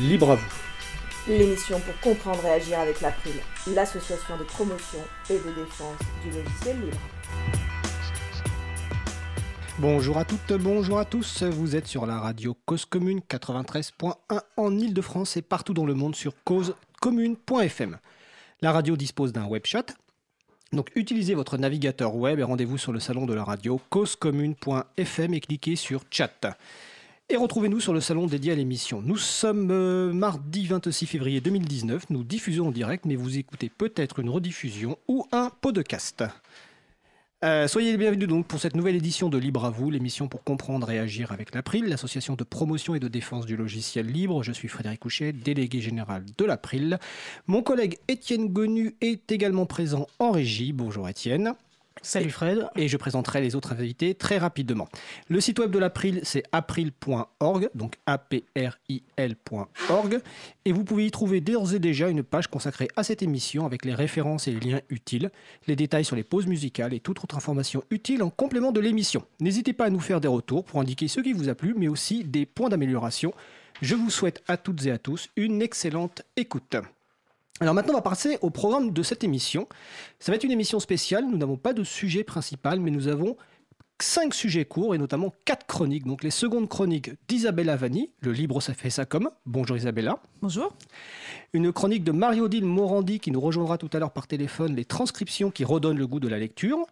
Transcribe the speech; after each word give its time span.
Libre 0.00 0.30
à 0.30 0.34
vous. 0.36 0.48
L'émission 1.28 1.78
pour 1.78 2.00
comprendre 2.00 2.42
et 2.46 2.52
agir 2.52 2.80
avec 2.80 3.02
l'April, 3.02 3.34
l'association 3.66 4.38
de 4.38 4.44
promotion 4.44 5.00
et 5.28 5.34
de 5.34 5.54
défense 5.54 5.98
du 6.24 6.30
logiciel 6.30 6.80
libre. 6.80 6.96
Bonjour 9.78 10.16
à 10.16 10.24
toutes, 10.24 10.54
bonjour 10.54 10.98
à 10.98 11.04
tous. 11.04 11.42
Vous 11.42 11.76
êtes 11.76 11.86
sur 11.86 12.06
la 12.06 12.18
radio 12.18 12.56
Cause 12.64 12.86
Commune 12.86 13.20
93.1 13.28 14.14
en 14.56 14.78
Ile-de-France 14.78 15.36
et 15.36 15.42
partout 15.42 15.74
dans 15.74 15.84
le 15.84 15.92
monde 15.92 16.16
sur 16.16 16.32
causecommune.fm. 16.44 17.98
La 18.62 18.72
radio 18.72 18.96
dispose 18.96 19.34
d'un 19.34 19.44
web 19.44 19.66
chat. 19.66 19.94
Donc 20.72 20.90
utilisez 20.94 21.34
votre 21.34 21.58
navigateur 21.58 22.16
web 22.16 22.38
et 22.38 22.44
rendez-vous 22.44 22.78
sur 22.78 22.92
le 22.92 23.00
salon 23.00 23.26
de 23.26 23.34
la 23.34 23.44
radio 23.44 23.78
causecommune.fm 23.90 25.34
et 25.34 25.40
cliquez 25.40 25.76
sur 25.76 26.04
chat. 26.10 26.56
Et 27.32 27.36
retrouvez-nous 27.36 27.78
sur 27.78 27.92
le 27.92 28.00
salon 28.00 28.26
dédié 28.26 28.50
à 28.50 28.56
l'émission. 28.56 29.02
Nous 29.02 29.16
sommes 29.16 29.70
euh, 29.70 30.12
mardi 30.12 30.66
26 30.66 31.06
février 31.06 31.40
2019. 31.40 32.10
Nous 32.10 32.24
diffusons 32.24 32.66
en 32.66 32.70
direct, 32.72 33.04
mais 33.04 33.14
vous 33.14 33.38
écoutez 33.38 33.68
peut-être 33.68 34.18
une 34.18 34.28
rediffusion 34.28 34.98
ou 35.06 35.24
un 35.30 35.52
podcast. 35.60 36.24
Euh, 37.44 37.68
soyez 37.68 37.92
les 37.92 37.98
bienvenus 37.98 38.26
donc 38.26 38.48
pour 38.48 38.58
cette 38.58 38.74
nouvelle 38.74 38.96
édition 38.96 39.28
de 39.28 39.38
Libre 39.38 39.64
à 39.64 39.70
vous, 39.70 39.90
l'émission 39.92 40.26
pour 40.26 40.42
comprendre 40.42 40.90
et 40.90 40.98
agir 40.98 41.30
avec 41.30 41.54
l'April, 41.54 41.86
l'association 41.86 42.34
de 42.34 42.42
promotion 42.42 42.96
et 42.96 43.00
de 43.00 43.06
défense 43.06 43.46
du 43.46 43.56
logiciel 43.56 44.06
libre. 44.06 44.42
Je 44.42 44.50
suis 44.50 44.66
Frédéric 44.66 44.98
Couchet, 44.98 45.32
délégué 45.32 45.80
général 45.80 46.24
de 46.36 46.44
l'April. 46.44 46.98
Mon 47.46 47.62
collègue 47.62 47.98
Étienne 48.08 48.48
Gonu 48.48 48.96
est 49.00 49.30
également 49.30 49.66
présent 49.66 50.08
en 50.18 50.32
régie. 50.32 50.72
Bonjour 50.72 51.08
Étienne. 51.08 51.54
Salut 52.02 52.30
Fred. 52.30 52.66
Et 52.76 52.88
je 52.88 52.96
présenterai 52.96 53.42
les 53.42 53.54
autres 53.56 53.72
invités 53.72 54.14
très 54.14 54.38
rapidement. 54.38 54.88
Le 55.28 55.38
site 55.40 55.58
web 55.58 55.70
de 55.70 55.78
l'April, 55.78 56.20
c'est 56.22 56.44
april.org, 56.50 57.68
donc 57.74 57.96
A-P-R-I-L.org. 58.06 58.60
Et 60.64 60.72
vous 60.72 60.84
pouvez 60.84 61.04
y 61.06 61.10
trouver 61.10 61.42
d'ores 61.42 61.74
et 61.74 61.78
déjà 61.78 62.08
une 62.08 62.22
page 62.22 62.46
consacrée 62.48 62.88
à 62.96 63.02
cette 63.02 63.22
émission 63.22 63.66
avec 63.66 63.84
les 63.84 63.94
références 63.94 64.48
et 64.48 64.52
les 64.52 64.60
liens 64.60 64.80
utiles, 64.88 65.30
les 65.66 65.76
détails 65.76 66.06
sur 66.06 66.16
les 66.16 66.24
pauses 66.24 66.46
musicales 66.46 66.94
et 66.94 67.00
toute 67.00 67.22
autre 67.22 67.36
information 67.36 67.84
utile 67.90 68.22
en 68.22 68.30
complément 68.30 68.72
de 68.72 68.80
l'émission. 68.80 69.22
N'hésitez 69.40 69.74
pas 69.74 69.84
à 69.86 69.90
nous 69.90 70.00
faire 70.00 70.22
des 70.22 70.28
retours 70.28 70.64
pour 70.64 70.80
indiquer 70.80 71.06
ce 71.06 71.20
qui 71.20 71.34
vous 71.34 71.50
a 71.50 71.54
plu, 71.54 71.74
mais 71.76 71.88
aussi 71.88 72.24
des 72.24 72.46
points 72.46 72.70
d'amélioration. 72.70 73.34
Je 73.82 73.94
vous 73.94 74.10
souhaite 74.10 74.42
à 74.48 74.56
toutes 74.56 74.86
et 74.86 74.90
à 74.90 74.98
tous 74.98 75.28
une 75.36 75.60
excellente 75.60 76.22
écoute. 76.36 76.76
Alors 77.62 77.74
maintenant, 77.74 77.92
on 77.92 77.96
va 77.96 78.02
passer 78.02 78.38
au 78.40 78.48
programme 78.48 78.90
de 78.90 79.02
cette 79.02 79.22
émission. 79.22 79.68
Ça 80.18 80.32
va 80.32 80.36
être 80.36 80.44
une 80.44 80.50
émission 80.50 80.80
spéciale. 80.80 81.26
Nous 81.26 81.36
n'avons 81.36 81.58
pas 81.58 81.74
de 81.74 81.84
sujet 81.84 82.24
principal, 82.24 82.80
mais 82.80 82.90
nous 82.90 83.06
avons 83.06 83.36
cinq 84.00 84.32
sujets 84.32 84.64
courts 84.64 84.94
et 84.94 84.98
notamment 84.98 85.30
quatre 85.44 85.66
chroniques. 85.66 86.06
Donc 86.06 86.24
les 86.24 86.30
secondes 86.30 86.70
chroniques 86.70 87.10
d'Isabella 87.28 87.76
Vanni, 87.76 88.12
le 88.20 88.32
Libre 88.32 88.62
ça 88.62 88.72
fait 88.72 88.88
ça 88.88 89.04
comme. 89.04 89.30
Bonjour 89.44 89.76
Isabella. 89.76 90.18
Bonjour. 90.40 90.74
Une 91.52 91.70
chronique 91.70 92.02
de 92.02 92.12
Mario-Odile 92.12 92.64
Morandi 92.64 93.20
qui 93.20 93.30
nous 93.30 93.42
rejoindra 93.42 93.76
tout 93.76 93.90
à 93.92 93.98
l'heure 93.98 94.12
par 94.12 94.26
téléphone, 94.26 94.74
les 94.74 94.86
transcriptions 94.86 95.50
qui 95.50 95.64
redonnent 95.64 95.98
le 95.98 96.06
goût 96.06 96.20
de 96.20 96.28
la 96.28 96.38
lecture. 96.38 96.86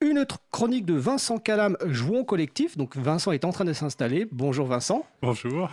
Une 0.00 0.18
autre 0.20 0.38
chronique 0.50 0.86
de 0.86 0.94
Vincent 0.94 1.38
Calam, 1.38 1.76
Jouons 1.84 2.24
collectif. 2.24 2.78
Donc 2.78 2.96
Vincent 2.96 3.32
est 3.32 3.44
en 3.44 3.50
train 3.50 3.66
de 3.66 3.74
s'installer. 3.74 4.26
Bonjour 4.32 4.66
Vincent. 4.66 5.04
Bonjour. 5.20 5.68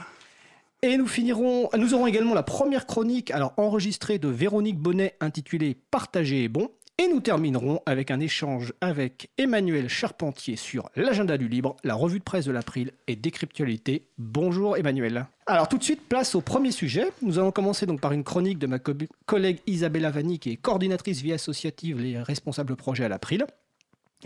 Et 0.81 0.97
nous 0.97 1.07
finirons, 1.07 1.69
nous 1.77 1.93
aurons 1.93 2.05
également 2.05 2.33
la 2.33 2.43
première 2.43 2.85
chronique, 2.85 3.31
alors 3.31 3.53
enregistrée 3.57 4.19
de 4.19 4.27
Véronique 4.27 4.77
Bonnet, 4.77 5.15
intitulée 5.19 5.77
Partager 5.89 6.43
est 6.43 6.49
bon. 6.49 6.69
Et 6.97 7.09
nous 7.09 7.19
terminerons 7.19 7.81
avec 7.85 8.09
un 8.09 8.21
échange 8.21 8.71
avec 8.79 9.29
Emmanuel 9.37 9.89
Charpentier 9.89 10.55
sur 10.55 10.89
l'agenda 10.95 11.37
du 11.37 11.49
libre, 11.49 11.75
la 11.83 11.93
revue 11.93 12.19
de 12.19 12.23
presse 12.23 12.45
de 12.45 12.53
l'April 12.53 12.91
et 13.07 13.17
Décryptualité. 13.17 14.07
Bonjour 14.17 14.77
Emmanuel. 14.77 15.25
Alors 15.45 15.67
tout 15.67 15.77
de 15.77 15.83
suite, 15.83 16.07
place 16.07 16.35
au 16.35 16.41
premier 16.41 16.71
sujet. 16.71 17.07
Nous 17.21 17.37
allons 17.37 17.51
commencer 17.51 17.85
donc 17.85 17.99
par 17.99 18.13
une 18.13 18.23
chronique 18.23 18.59
de 18.59 18.67
ma 18.67 18.79
collègue 18.79 19.59
Isabelle 19.67 20.05
Avani, 20.05 20.39
qui 20.39 20.51
est 20.51 20.55
coordinatrice 20.55 21.21
vie 21.21 21.33
associative 21.33 21.99
et 22.05 22.17
responsable 22.17 22.77
projet 22.77 23.03
à 23.03 23.09
l'April. 23.09 23.45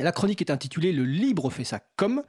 La 0.03 0.11
chronique 0.11 0.41
est 0.41 0.51
intitulée 0.51 0.91
Le 0.91 1.03
libre 1.03 1.49
fait 1.49 1.63
ça 1.63 1.81
comme, 1.95 2.23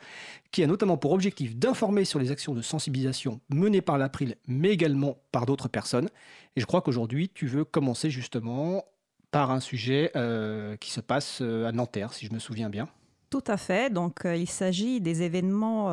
qui 0.51 0.63
a 0.63 0.67
notamment 0.67 0.97
pour 0.97 1.13
objectif 1.13 1.57
d'informer 1.57 2.05
sur 2.05 2.19
les 2.19 2.31
actions 2.31 2.55
de 2.55 2.63
sensibilisation 2.63 3.41
menées 3.49 3.81
par 3.81 3.99
l'April, 3.99 4.37
mais 4.47 4.71
également 4.71 5.19
par 5.33 5.47
d'autres 5.47 5.69
personnes. 5.69 6.09
Et 6.57 6.61
je 6.61 6.67
crois 6.67 6.83
qu'aujourd'hui, 6.83 7.29
tu 7.29 7.47
veux 7.47 7.65
commencer 7.65 8.11
justement 8.11 8.85
par 9.31 9.51
un 9.51 9.61
sujet 9.61 10.11
euh, 10.17 10.77
qui 10.77 10.91
se 10.91 11.01
passe 11.01 11.39
euh, 11.41 11.67
à 11.67 11.73
Nanterre, 11.73 12.13
si 12.13 12.27
je 12.27 12.33
me 12.33 12.39
souviens 12.39 12.69
bien. 12.69 12.89
Tout 13.31 13.45
à 13.47 13.57
fait. 13.57 13.93
Donc, 13.93 14.25
euh, 14.25 14.35
il 14.35 14.49
s'agit 14.49 15.01
des 15.01 15.23
événements 15.23 15.87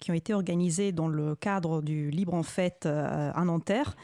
qui 0.00 0.10
ont 0.10 0.14
été 0.14 0.34
organisés 0.34 0.90
dans 0.90 1.08
le 1.08 1.36
cadre 1.36 1.80
du 1.80 2.10
Libre 2.10 2.34
en 2.34 2.42
Fête 2.42 2.86
à 2.86 3.44
Nanterre. 3.44 3.94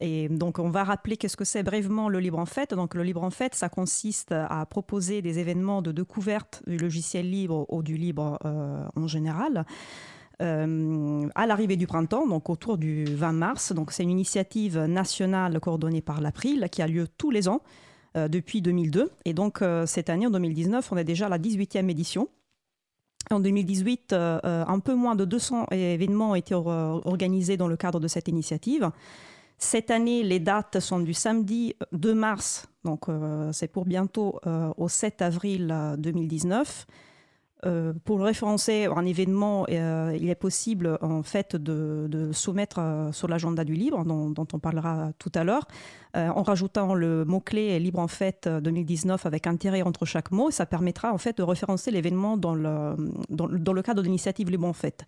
Donc, 0.00 0.58
on 0.58 0.68
va 0.68 0.84
rappeler 0.84 1.16
qu'est-ce 1.16 1.38
que 1.38 1.44
c'est 1.44 1.62
brièvement 1.62 2.10
le 2.10 2.20
Libre 2.20 2.38
en 2.38 2.44
Fête. 2.44 2.74
Donc, 2.74 2.94
le 2.94 3.02
Libre 3.02 3.22
en 3.22 3.30
Fête, 3.30 3.54
ça 3.54 3.70
consiste 3.70 4.32
à 4.32 4.66
proposer 4.66 5.22
des 5.22 5.38
événements 5.38 5.80
de 5.80 5.90
découverte 5.90 6.62
du 6.66 6.76
logiciel 6.76 7.30
libre 7.30 7.64
ou 7.70 7.82
du 7.82 7.96
libre 7.96 8.38
euh, 8.44 8.84
en 8.94 9.06
général. 9.06 9.64
Euh, 10.42 11.26
à 11.34 11.46
l'arrivée 11.46 11.76
du 11.76 11.86
printemps, 11.86 12.26
donc 12.26 12.50
autour 12.50 12.76
du 12.76 13.06
20 13.06 13.32
mars. 13.32 13.72
Donc, 13.72 13.90
c'est 13.90 14.02
une 14.02 14.10
initiative 14.10 14.78
nationale 14.80 15.58
coordonnée 15.60 16.02
par 16.02 16.20
l'April 16.20 16.68
qui 16.70 16.82
a 16.82 16.86
lieu 16.86 17.08
tous 17.08 17.30
les 17.30 17.48
ans 17.48 17.62
euh, 18.18 18.28
depuis 18.28 18.60
2002. 18.60 19.10
Et 19.24 19.32
donc, 19.32 19.64
cette 19.86 20.10
année, 20.10 20.26
en 20.26 20.30
2019, 20.30 20.92
on 20.92 20.98
est 20.98 21.04
déjà 21.04 21.26
à 21.26 21.28
la 21.30 21.38
18e 21.38 21.88
édition. 21.88 22.28
En 23.30 23.40
2018, 23.40 24.12
un 24.12 24.78
peu 24.78 24.94
moins 24.94 25.16
de 25.16 25.24
200 25.24 25.68
événements 25.72 26.30
ont 26.32 26.34
été 26.36 26.54
organisés 26.54 27.56
dans 27.56 27.66
le 27.66 27.76
cadre 27.76 27.98
de 27.98 28.06
cette 28.06 28.28
initiative. 28.28 28.92
Cette 29.58 29.90
année, 29.90 30.22
les 30.22 30.38
dates 30.38 30.80
sont 30.80 31.00
du 31.00 31.14
samedi 31.14 31.74
2 31.92 32.14
mars, 32.14 32.68
donc 32.84 33.08
euh, 33.08 33.50
c'est 33.52 33.68
pour 33.68 33.86
bientôt, 33.86 34.38
euh, 34.46 34.70
au 34.76 34.88
7 34.88 35.22
avril 35.22 35.74
2019. 35.98 36.86
Euh, 37.64 37.94
pour 38.04 38.20
référencer 38.20 38.84
un 38.84 39.06
événement, 39.06 39.66
il 39.66 40.28
est 40.28 40.38
possible 40.38 40.98
en 41.00 41.22
fait 41.22 41.56
de, 41.56 42.30
soumettre 42.32 43.08
sur 43.12 43.28
l'agenda 43.28 43.64
du 43.64 43.72
libre, 43.72 44.04
dont, 44.04 44.46
on 44.52 44.58
parlera 44.58 45.12
tout 45.18 45.32
à 45.34 45.42
l'heure, 45.42 45.66
en 46.16 46.42
rajoutant 46.42 46.94
le 46.94 47.24
mot-clé 47.24 47.78
Libre 47.78 47.98
en 47.98 48.08
fête 48.08 48.48
2019 48.48 49.26
avec 49.26 49.46
intérêt 49.46 49.82
entre 49.82 50.04
chaque 50.04 50.30
mot. 50.30 50.50
Ça 50.50 50.66
permettra 50.66 51.12
en 51.12 51.18
fait 51.18 51.36
de 51.36 51.42
référencer 51.42 51.90
l'événement 51.90 52.36
dans 52.36 52.54
le, 52.54 52.96
dans, 53.28 53.72
le 53.72 53.82
cadre 53.82 54.02
de 54.02 54.06
l'initiative 54.06 54.50
Libre 54.50 54.66
en 54.66 54.72
fête. 54.72 55.04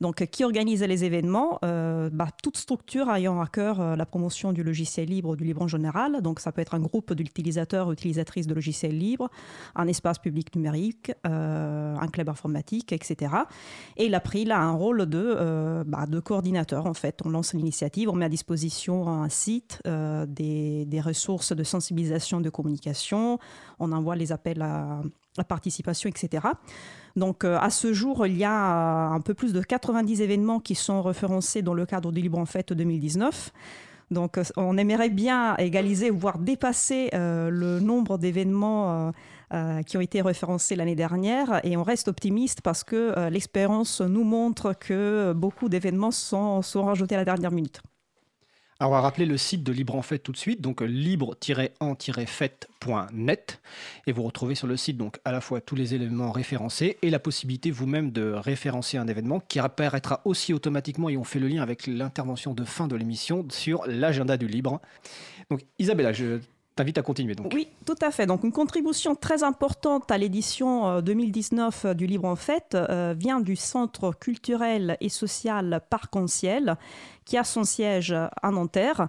Donc, 0.00 0.24
qui 0.26 0.44
organise 0.44 0.82
les 0.82 1.04
événements? 1.04 1.58
Euh, 1.64 2.10
bah, 2.12 2.28
Toute 2.42 2.56
structure 2.56 3.10
ayant 3.10 3.40
à 3.40 3.46
cœur 3.46 3.80
euh, 3.80 3.96
la 3.96 4.06
promotion 4.06 4.52
du 4.52 4.62
logiciel 4.62 5.08
libre, 5.08 5.36
du 5.36 5.44
libre 5.44 5.62
en 5.62 5.68
général. 5.68 6.20
Donc, 6.22 6.40
ça 6.40 6.52
peut 6.52 6.60
être 6.60 6.74
un 6.74 6.80
groupe 6.80 7.12
d'utilisateurs, 7.12 7.90
utilisatrices 7.90 8.46
de 8.46 8.54
logiciels 8.54 8.96
libres, 8.96 9.28
un 9.74 9.86
espace 9.86 10.18
public 10.18 10.54
numérique, 10.54 11.12
un 11.24 12.08
club 12.08 12.28
informatique, 12.28 12.92
etc. 12.92 13.32
Et 13.96 14.08
l'April 14.08 14.52
a 14.52 14.60
un 14.60 14.72
rôle 14.72 15.06
de, 15.06 15.82
bah, 15.86 16.06
de 16.06 16.20
coordinateur 16.20 16.86
en 16.86 16.94
fait. 16.94 17.20
On 17.24 17.30
lance 17.30 17.54
l'initiative, 17.54 18.08
on 18.08 18.14
met 18.14 18.24
à 18.24 18.28
disposition 18.28 19.08
un 19.08 19.28
site, 19.28 19.80
des 19.84 20.51
des, 20.86 21.00
ressources 21.00 21.54
de 21.54 21.64
sensibilisation, 21.64 22.40
de 22.40 22.50
communication, 22.50 23.38
on 23.78 23.92
envoie 23.92 24.16
les 24.16 24.32
appels 24.32 24.62
à, 24.62 25.00
participation, 25.48 26.10
etc. 26.10 26.46
Donc 27.16 27.44
euh, 27.44 27.58
à 27.58 27.70
ce 27.70 27.92
jour, 27.92 28.26
il 28.26 28.36
y 28.36 28.44
a 28.44 29.10
euh, 29.10 29.14
un 29.14 29.20
peu 29.20 29.34
plus 29.34 29.52
de 29.52 29.62
90 29.62 30.20
événements 30.20 30.60
qui 30.60 30.74
sont 30.74 31.02
référencés 31.02 31.62
dans 31.62 31.74
le 31.74 31.86
cadre 31.86 32.12
du 32.12 32.20
Libre 32.20 32.38
en 32.38 32.46
Fête 32.46 32.72
2019. 32.72 33.50
Donc 34.10 34.36
euh, 34.36 34.44
on 34.56 34.76
aimerait 34.76 35.08
bien 35.08 35.56
égaliser, 35.56 36.10
voire 36.10 36.38
dépasser 36.38 37.08
le 37.12 37.80
nombre 37.80 38.18
d'événements 38.18 39.12
qui 39.86 39.98
ont 39.98 40.00
été 40.00 40.22
référencés 40.22 40.76
l'année 40.76 40.94
dernière. 40.94 41.60
Et 41.64 41.76
on 41.76 41.82
reste 41.82 42.08
optimiste 42.08 42.60
parce 42.62 42.84
que 42.84 43.28
l'expérience 43.28 44.00
nous 44.00 44.24
montre 44.24 44.74
que 44.74 45.32
beaucoup 45.34 45.68
d'événements 45.68 46.10
sont 46.10 46.62
rajoutés 46.74 47.14
à 47.14 47.18
la 47.18 47.24
dernière 47.24 47.52
minute. 47.52 47.82
Alors, 48.82 48.90
on 48.90 48.94
va 48.94 49.00
rappeler 49.00 49.26
le 49.26 49.36
site 49.36 49.62
de 49.62 49.70
Libre 49.70 49.94
en 49.94 50.02
Fête 50.02 50.24
tout 50.24 50.32
de 50.32 50.36
suite, 50.36 50.60
donc 50.60 50.80
libre-en-fête.net. 50.80 53.60
Et 54.08 54.12
vous 54.12 54.24
retrouvez 54.24 54.56
sur 54.56 54.66
le 54.66 54.76
site 54.76 54.96
donc 54.96 55.20
à 55.24 55.30
la 55.30 55.40
fois 55.40 55.60
tous 55.60 55.76
les 55.76 55.94
éléments 55.94 56.32
référencés 56.32 56.98
et 57.00 57.08
la 57.08 57.20
possibilité 57.20 57.70
vous-même 57.70 58.10
de 58.10 58.32
référencer 58.32 58.98
un 58.98 59.06
événement 59.06 59.38
qui 59.38 59.60
apparaîtra 59.60 60.20
aussi 60.24 60.52
automatiquement, 60.52 61.08
et 61.08 61.16
on 61.16 61.22
fait 61.22 61.38
le 61.38 61.46
lien 61.46 61.62
avec 61.62 61.86
l'intervention 61.86 62.54
de 62.54 62.64
fin 62.64 62.88
de 62.88 62.96
l'émission, 62.96 63.46
sur 63.50 63.86
l'agenda 63.86 64.36
du 64.36 64.48
Libre. 64.48 64.80
Donc, 65.48 65.60
Isabella, 65.78 66.12
je 66.12 66.40
t'invite 66.74 66.98
à 66.98 67.02
continuer. 67.02 67.34
Oui, 67.52 67.68
tout 67.84 67.96
à 68.00 68.10
fait. 68.10 68.26
Donc 68.26 68.44
une 68.44 68.52
contribution 68.52 69.14
très 69.14 69.42
importante 69.42 70.10
à 70.10 70.18
l'édition 70.18 71.00
2019 71.00 71.84
euh, 71.84 71.88
euh, 71.88 71.94
du 71.94 72.06
Livre 72.06 72.24
en 72.24 72.36
Fête 72.36 72.74
euh, 72.74 73.14
vient 73.16 73.40
du 73.40 73.56
Centre 73.56 74.12
culturel 74.12 74.96
et 75.00 75.08
social 75.08 75.82
Parc 75.90 76.14
en 76.16 76.26
Ciel, 76.26 76.76
qui 77.24 77.36
a 77.36 77.44
son 77.44 77.64
siège 77.64 78.12
à 78.12 78.50
Nanterre. 78.50 79.08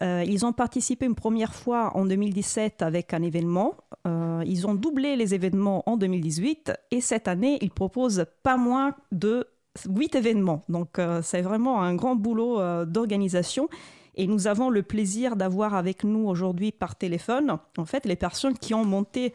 ils 0.00 0.46
ont 0.46 0.52
participé 0.52 1.06
une 1.06 1.14
première 1.14 1.54
fois 1.54 1.96
en 1.96 2.04
2017 2.04 2.82
avec 2.82 3.14
un 3.14 3.22
événement. 3.22 3.74
ils 4.06 4.66
ont 4.66 4.74
doublé 4.74 5.16
les 5.16 5.34
événements 5.34 5.82
en 5.86 5.96
2018 5.96 6.72
et 6.90 7.00
cette 7.00 7.28
année, 7.28 7.58
ils 7.60 7.70
proposent 7.70 8.26
pas 8.42 8.56
moins 8.56 8.94
de 9.12 9.46
huit 9.88 10.14
événements. 10.14 10.62
Donc 10.68 10.98
c'est 11.22 11.42
vraiment 11.42 11.82
un 11.82 11.94
grand 11.94 12.16
boulot 12.16 12.84
d'organisation. 12.86 13.68
Et 14.16 14.26
nous 14.26 14.48
avons 14.48 14.70
le 14.70 14.82
plaisir 14.82 15.36
d'avoir 15.36 15.74
avec 15.74 16.04
nous 16.04 16.26
aujourd'hui 16.26 16.72
par 16.72 16.96
téléphone, 16.96 17.58
en 17.78 17.84
fait, 17.84 18.04
les 18.06 18.16
personnes 18.16 18.58
qui 18.58 18.74
ont 18.74 18.84
monté 18.84 19.32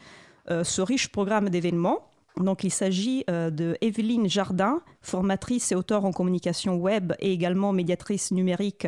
ce 0.48 0.82
riche 0.82 1.08
programme 1.08 1.48
d'événements. 1.48 2.10
Donc, 2.38 2.64
il 2.64 2.70
s'agit 2.70 3.24
de 3.28 3.78
Evelyne 3.80 4.28
Jardin, 4.28 4.82
formatrice 5.00 5.72
et 5.72 5.74
auteure 5.74 6.04
en 6.04 6.12
communication 6.12 6.76
web 6.76 7.14
et 7.18 7.32
également 7.32 7.72
médiatrice 7.72 8.30
numérique 8.30 8.86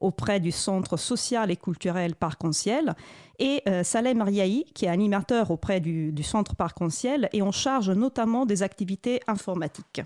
auprès 0.00 0.40
du 0.40 0.52
Centre 0.52 0.96
social 0.96 1.50
et 1.50 1.56
culturel 1.56 2.14
Parc-en-Ciel, 2.14 2.94
et 3.38 3.62
euh, 3.68 3.82
Salem 3.82 4.22
Riahi, 4.22 4.64
qui 4.74 4.86
est 4.86 4.88
animateur 4.88 5.50
auprès 5.50 5.80
du, 5.80 6.12
Centre 6.22 6.56
Parc-en-Ciel 6.56 7.28
et 7.32 7.42
en 7.42 7.52
charge 7.52 7.90
notamment 7.90 8.46
des 8.46 8.62
activités 8.62 9.20
informatiques. 9.26 10.02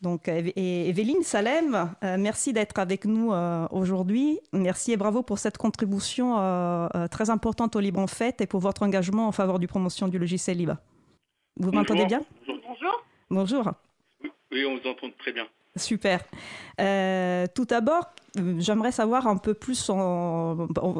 Donc, 0.00 0.28
Evelyne 0.28 1.24
Salem, 1.24 1.90
euh, 2.04 2.16
merci 2.20 2.52
d'être 2.52 2.78
avec 2.78 3.04
nous 3.04 3.32
euh, 3.32 3.66
aujourd'hui. 3.72 4.38
Merci 4.52 4.92
et 4.92 4.96
bravo 4.96 5.22
pour 5.22 5.40
cette 5.40 5.58
contribution 5.58 6.36
très 7.10 7.30
importante 7.30 7.74
au 7.74 7.80
Libre 7.80 7.98
en 7.98 8.06
Fête 8.06 8.40
et 8.40 8.46
pour 8.46 8.60
votre 8.60 8.84
engagement 8.84 9.26
en 9.26 9.32
faveur 9.32 9.58
du 9.58 9.66
promotion 9.66 10.06
du 10.06 10.18
logiciel 10.18 10.58
libre. 10.58 10.76
Vous 11.58 11.72
m'entendez 11.72 12.06
bien 12.06 12.22
Bonjour. 12.46 13.04
Bonjour. 13.30 13.72
Oui, 14.52 14.64
on 14.64 14.76
vous 14.76 14.88
entend 14.88 15.10
très 15.18 15.32
bien. 15.32 15.46
Super. 15.76 16.20
tout 17.54 17.64
d'abord, 17.64 18.04
j'aimerais 18.58 18.92
savoir 18.92 19.26
un 19.26 19.36
peu 19.36 19.54
plus, 19.54 19.90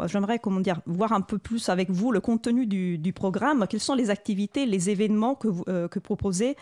j'aimerais 0.07 0.39
comment 0.39 0.61
dire, 0.61 0.81
voir 0.87 1.13
un 1.13 1.21
peu 1.21 1.39
plus 1.39 1.69
avec 1.69 1.91
vous 1.91 2.13
le 2.13 2.21
contenu 2.21 2.67
du, 2.67 3.13
programme. 3.13 3.67
Quelles 3.69 3.81
sont 3.81 3.95
les 3.95 4.11
activités, 4.11 4.67
les 4.67 4.91
événements 4.91 5.35
que 5.35 5.49
vous 5.49 5.65
euh, 5.69 5.89
que 5.89 5.99
proposez, 5.99 6.57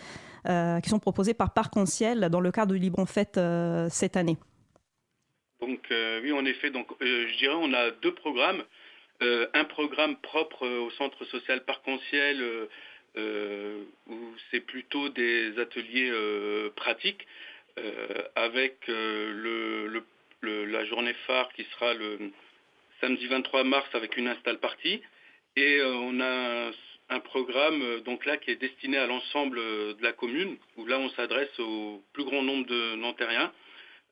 euh, 0.48 0.80
qui 0.80 0.88
sont 0.88 0.98
proposés 0.98 1.34
par 1.34 1.52
Parc 1.52 1.76
en 1.76 1.86
Ciel 1.86 2.28
dans 2.30 2.40
le 2.40 2.50
cadre 2.50 2.72
du 2.72 2.78
Libre 2.78 2.98
en 2.98 3.06
Fête 3.06 3.36
euh, 3.36 3.88
cette 3.90 4.16
année? 4.16 4.36
Donc 5.60 5.88
oui, 6.22 6.32
en 6.32 6.44
effet, 6.44 6.70
donc 6.70 6.86
je 7.00 7.38
dirais 7.38 7.54
on 7.56 7.72
a 7.72 7.90
deux 7.90 8.14
programmes. 8.14 8.62
un 9.20 9.64
programme 9.64 10.16
propre 10.16 10.66
au 10.66 10.90
centre 10.90 11.24
social 11.24 11.64
Parc 11.64 11.86
en 11.88 11.98
Ciel 12.10 12.68
où 13.16 14.34
c'est 14.50 14.60
plutôt 14.60 15.08
des 15.08 15.58
ateliers 15.58 16.12
pratiques. 16.76 17.26
avec 18.34 18.86
le, 18.88 20.02
le, 20.42 20.64
la 20.64 20.84
journée 20.84 21.14
phare 21.26 21.52
qui 21.54 21.64
sera 21.72 21.94
le 21.94 22.30
samedi 23.00 23.26
23 23.26 23.64
mars 23.64 23.88
avec 23.94 24.16
une 24.16 24.28
install 24.28 24.58
partie. 24.58 25.00
Et 25.56 25.78
euh, 25.78 25.94
on 25.94 26.20
a 26.20 26.70
un, 27.08 27.20
programme 27.20 27.82
euh, 27.82 28.00
donc 28.00 28.26
là 28.26 28.36
qui 28.36 28.50
est 28.50 28.56
destiné 28.56 28.98
à 28.98 29.06
l'ensemble 29.06 29.58
de 29.58 30.02
la 30.02 30.12
commune, 30.12 30.56
où 30.76 30.86
là 30.86 30.98
on 30.98 31.08
s'adresse 31.10 31.58
au 31.58 32.02
plus 32.12 32.24
grand 32.24 32.42
nombre 32.42 32.66
de 32.66 32.96
Nantériens, 32.96 33.52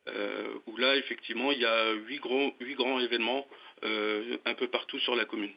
euh, 0.07 0.53
où 0.67 0.77
là 0.77 0.95
effectivement 0.95 1.51
il 1.51 1.59
y 1.59 1.65
a 1.65 1.91
huit 1.93 2.19
grands 2.19 2.99
événements 2.99 3.47
un 3.83 4.53
peu 4.55 4.67
partout 4.67 4.97
sur 4.99 5.15
la 5.15 5.25
commune. 5.25 5.51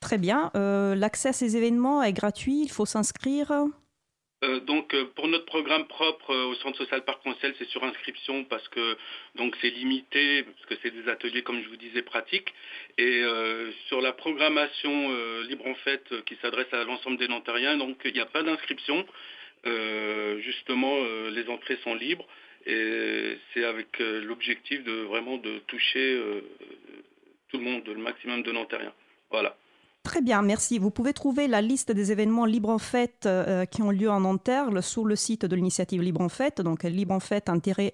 Très 0.00 0.18
bien. 0.18 0.50
L'accès 0.54 1.28
à 1.28 1.32
ces 1.32 1.56
événements 1.56 2.02
est 2.02 2.12
gratuit, 2.12 2.62
il 2.62 2.70
faut 2.70 2.86
s'inscrire. 2.86 3.52
Euh, 4.42 4.60
donc 4.60 4.94
euh, 4.94 5.04
pour 5.14 5.28
notre 5.28 5.44
programme 5.44 5.86
propre 5.86 6.30
euh, 6.30 6.46
au 6.46 6.54
centre 6.54 6.78
social 6.78 7.04
Parc 7.04 7.20
Ciel, 7.40 7.54
c'est 7.58 7.68
sur 7.68 7.84
inscription 7.84 8.44
parce 8.44 8.66
que 8.68 8.96
donc 9.34 9.54
c'est 9.60 9.68
limité 9.68 10.44
parce 10.44 10.66
que 10.66 10.74
c'est 10.82 10.90
des 10.90 11.10
ateliers 11.10 11.42
comme 11.42 11.62
je 11.62 11.68
vous 11.68 11.76
disais 11.76 12.00
pratiques. 12.00 12.52
Et 12.96 13.22
sur 13.88 14.00
la 14.00 14.12
programmation 14.12 15.10
libre 15.42 15.66
en 15.66 15.74
fait 15.74 16.02
qui 16.24 16.36
s'adresse 16.42 16.72
à 16.72 16.84
l'ensemble 16.84 17.18
des 17.18 17.28
Nantériens 17.28 17.76
donc 17.76 17.98
il 18.04 18.12
n'y 18.12 18.20
a 18.20 18.26
pas 18.26 18.42
d'inscription. 18.42 19.06
Justement 19.64 20.96
les 21.30 21.48
entrées 21.48 21.78
sont 21.84 21.94
libres 21.94 22.26
et 22.66 23.38
c'est 23.52 23.64
avec 23.64 23.98
l'objectif 23.98 24.82
de 24.84 24.92
vraiment 25.02 25.38
de 25.38 25.58
toucher 25.66 26.20
tout 27.48 27.58
le 27.58 27.64
monde 27.64 27.86
le 27.86 27.94
maximum 27.96 28.42
de 28.42 28.52
Nantériens 28.52 28.94
voilà 29.30 29.56
Très 30.02 30.22
bien, 30.22 30.40
merci. 30.40 30.78
Vous 30.78 30.90
pouvez 30.90 31.12
trouver 31.12 31.46
la 31.46 31.60
liste 31.60 31.92
des 31.92 32.10
événements 32.10 32.46
Libre 32.46 32.70
en 32.70 32.78
Fête 32.78 33.26
euh, 33.26 33.66
qui 33.66 33.82
ont 33.82 33.90
lieu 33.90 34.10
en 34.10 34.20
Nanterre 34.20 34.82
sur 34.82 35.04
le 35.04 35.14
site 35.14 35.44
de 35.44 35.54
l'initiative 35.54 36.00
Libre 36.00 36.22
en 36.22 36.30
Fête, 36.30 36.62
donc 36.62 36.84
libre 36.84 37.14
en 37.14 37.20
fête 37.20 37.50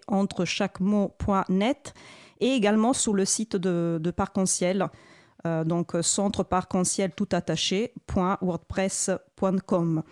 entre 0.06 0.44
chaque 0.44 0.78
mot.net, 0.78 1.94
et 2.40 2.52
également 2.52 2.92
sur 2.92 3.12
le 3.12 3.24
site 3.24 3.56
de, 3.56 4.12
Parc 4.12 4.38
en 4.38 4.46
Ciel, 4.46 4.86
euh, 5.46 5.64
donc 5.64 5.96
centre 6.02 6.44
parc 6.44 6.76
en 6.76 6.84
ciel 6.84 7.10
tout 7.10 7.26
attaché.wordpress.com. 7.32 10.04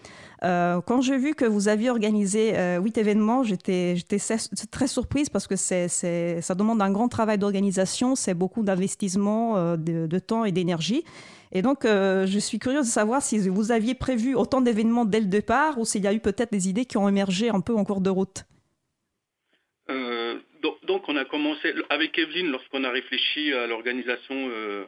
Euh, 0.43 0.81
quand 0.81 1.01
j'ai 1.01 1.17
vu 1.17 1.37
que 1.37 1.45
vous 1.45 1.69
aviez 1.69 1.91
organisé 1.91 2.57
huit 2.79 2.99
événements, 2.99 3.45
j'étais 3.45 3.95
très 4.71 4.89
surprise 4.89 5.29
parce 5.29 5.47
que 5.47 5.55
ça 5.55 5.87
demande 6.57 6.83
un 6.83 6.91
grand 6.91 7.07
travail 7.09 7.39
d'organisation, 7.39 8.17
c'est 8.17 8.35
beaucoup 8.35 8.65
d'investissement 8.65 9.77
de, 9.77 10.19
temps 10.19 10.45
et 10.45 10.51
d'énergie. 10.51 11.05
Et 11.57 11.63
donc, 11.63 11.85
euh, 11.85 12.27
je 12.27 12.39
suis 12.41 12.59
curieuse 12.59 12.87
de 12.87 12.91
savoir 12.91 13.23
si 13.23 13.49
vous 13.49 13.71
aviez 13.71 13.95
prévu 13.95 14.35
autant 14.35 14.61
d'événements 14.61 15.05
dès 15.05 15.21
le 15.21 15.27
départ 15.27 15.79
ou 15.79 15.85
s'il 15.85 16.03
y 16.03 16.09
a 16.09 16.13
eu 16.13 16.19
peut-être 16.19 16.51
des 16.51 16.69
idées 16.69 16.85
qui 16.85 16.97
ont 16.97 17.09
émergé 17.09 17.49
un 17.49 17.61
peu 17.61 17.75
en 17.75 17.85
cours 17.85 18.01
de 18.01 18.11
route. 18.11 18.43
Euh, 19.89 20.35
donc, 20.83 21.09
on 21.09 21.17
a 21.17 21.25
commencé 21.25 21.73
avec 21.91 22.19
Evelyne 22.19 22.51
lorsqu'on 22.51 22.83
a 22.83 22.91
réfléchi 22.91 23.53
à 23.53 23.69
l'organisation 23.69 24.35
euh, 24.35 24.85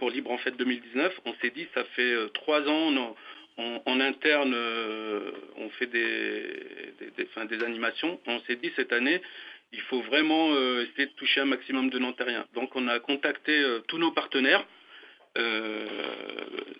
pour 0.00 0.10
Libre 0.10 0.32
en 0.32 0.38
Fête 0.38 0.56
2019. 0.56 1.20
On 1.24 1.34
s'est 1.40 1.50
dit, 1.50 1.68
ça 1.72 1.84
fait 1.94 2.14
trois 2.34 2.62
ans, 2.62 3.14
en 3.58 4.00
interne, 4.00 4.56
on 5.56 5.68
fait 5.70 5.86
des, 5.86 6.42
des, 7.16 7.64
animations. 7.64 8.18
On 8.26 8.40
s'est 8.40 8.56
dit, 8.56 8.72
cette 8.74 8.92
année, 8.92 9.20
il 9.72 9.80
faut 9.82 10.00
vraiment 10.02 10.50
essayer 10.80 11.06
de 11.06 11.12
toucher 11.16 11.40
un 11.40 11.46
maximum 11.46 11.90
de 11.90 11.98
Nantériens. 11.98 12.46
Donc, 12.54 12.74
on 12.74 12.88
a 12.88 12.98
contacté 12.98 13.62
tous 13.88 13.98
nos 13.98 14.12
partenaires 14.12 14.64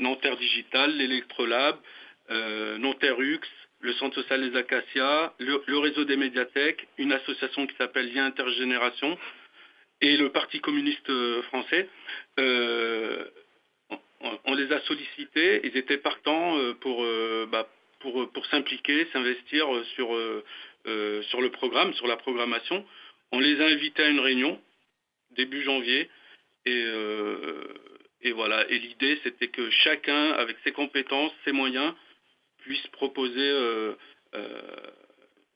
Nanterre 0.00 0.36
Digital, 0.36 0.96
l'Electrolab, 0.96 1.76
euh, 2.30 2.78
Nanterre-UX, 2.78 3.48
le 3.80 3.92
Centre 3.94 4.14
social 4.16 4.48
des 4.48 4.56
Acacias, 4.56 5.32
le, 5.38 5.78
réseau 5.78 6.04
des 6.04 6.16
médiathèques, 6.16 6.86
une 6.98 7.12
association 7.12 7.66
qui 7.66 7.74
s'appelle 7.76 8.12
Lien 8.12 8.26
Intergénération 8.26 9.18
et 10.00 10.16
le 10.16 10.30
Parti 10.30 10.60
communiste 10.60 11.08
euh, 11.10 11.42
français. 11.42 11.88
on, 14.44 14.54
les 14.54 14.72
a 14.72 14.80
sollicités, 14.82 15.60
ils 15.64 15.76
étaient 15.76 15.98
partants 15.98 16.56
pour, 16.80 17.04
bah, 17.48 17.68
pour, 18.00 18.30
pour 18.30 18.46
s'impliquer, 18.46 19.08
s'investir 19.12 19.66
sur, 19.94 20.08
sur 20.84 21.40
le 21.40 21.50
programme, 21.50 21.92
sur 21.94 22.06
la 22.06 22.16
programmation. 22.16 22.84
On 23.32 23.40
les 23.40 23.60
a 23.60 23.66
invités 23.66 24.04
à 24.04 24.08
une 24.08 24.20
réunion 24.20 24.60
début 25.32 25.62
janvier 25.62 26.08
et 26.66 26.84
et 28.22 28.32
voilà. 28.32 28.68
Et 28.70 28.78
l'idée, 28.78 29.18
c'était 29.22 29.48
que 29.48 29.68
chacun, 29.70 30.32
avec 30.32 30.56
ses 30.64 30.72
compétences, 30.72 31.32
ses 31.44 31.52
moyens, 31.52 31.92
puisse 32.58 32.86
proposer 32.88 33.40
euh, 33.40 33.94
euh, 34.34 34.60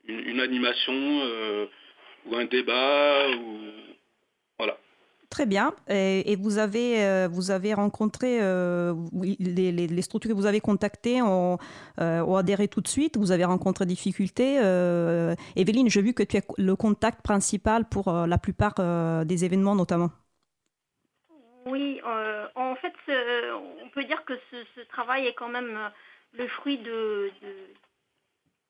une, 0.07 0.39
animation 0.39 0.93
euh, 0.93 1.65
ou 2.25 2.35
un 2.35 2.45
débat 2.45 3.29
ou 3.29 3.59
voilà. 4.57 4.77
Très 5.29 5.45
bien. 5.45 5.73
Et, 5.89 6.35
vous 6.37 6.57
avez 6.57 7.27
vous 7.27 7.51
avez 7.51 7.73
rencontré 7.73 8.39
les, 9.11 10.01
structures 10.01 10.31
que 10.31 10.35
vous 10.35 10.45
avez 10.45 10.61
contactées 10.61 11.21
ont, 11.21 11.57
adhéré 11.97 12.69
tout 12.69 12.81
de 12.81 12.87
suite. 12.87 13.17
Vous 13.17 13.31
avez 13.31 13.43
rencontré 13.43 13.85
des 13.85 13.93
difficultés. 13.93 14.55
Evelyne, 15.55 15.89
j'ai 15.89 16.01
vu 16.01 16.13
que 16.13 16.23
tu 16.23 16.37
es 16.37 16.43
le 16.57 16.75
contact 16.77 17.21
principal 17.21 17.87
pour 17.89 18.09
la 18.11 18.37
plupart 18.37 19.25
des 19.25 19.45
événements, 19.45 19.75
notamment. 19.75 20.11
Oui, 21.67 21.99
euh, 22.05 22.47
en 22.55 22.75
fait, 22.75 22.93
on 23.09 23.89
peut 23.89 24.05
dire 24.05 24.23
que 24.23 24.39
ce, 24.51 24.81
travail 24.83 25.27
est 25.27 25.33
quand 25.33 25.49
même 25.49 25.75
euh, 25.75 25.89
le 26.31 26.47
fruit 26.47 26.77
de, 26.77 27.29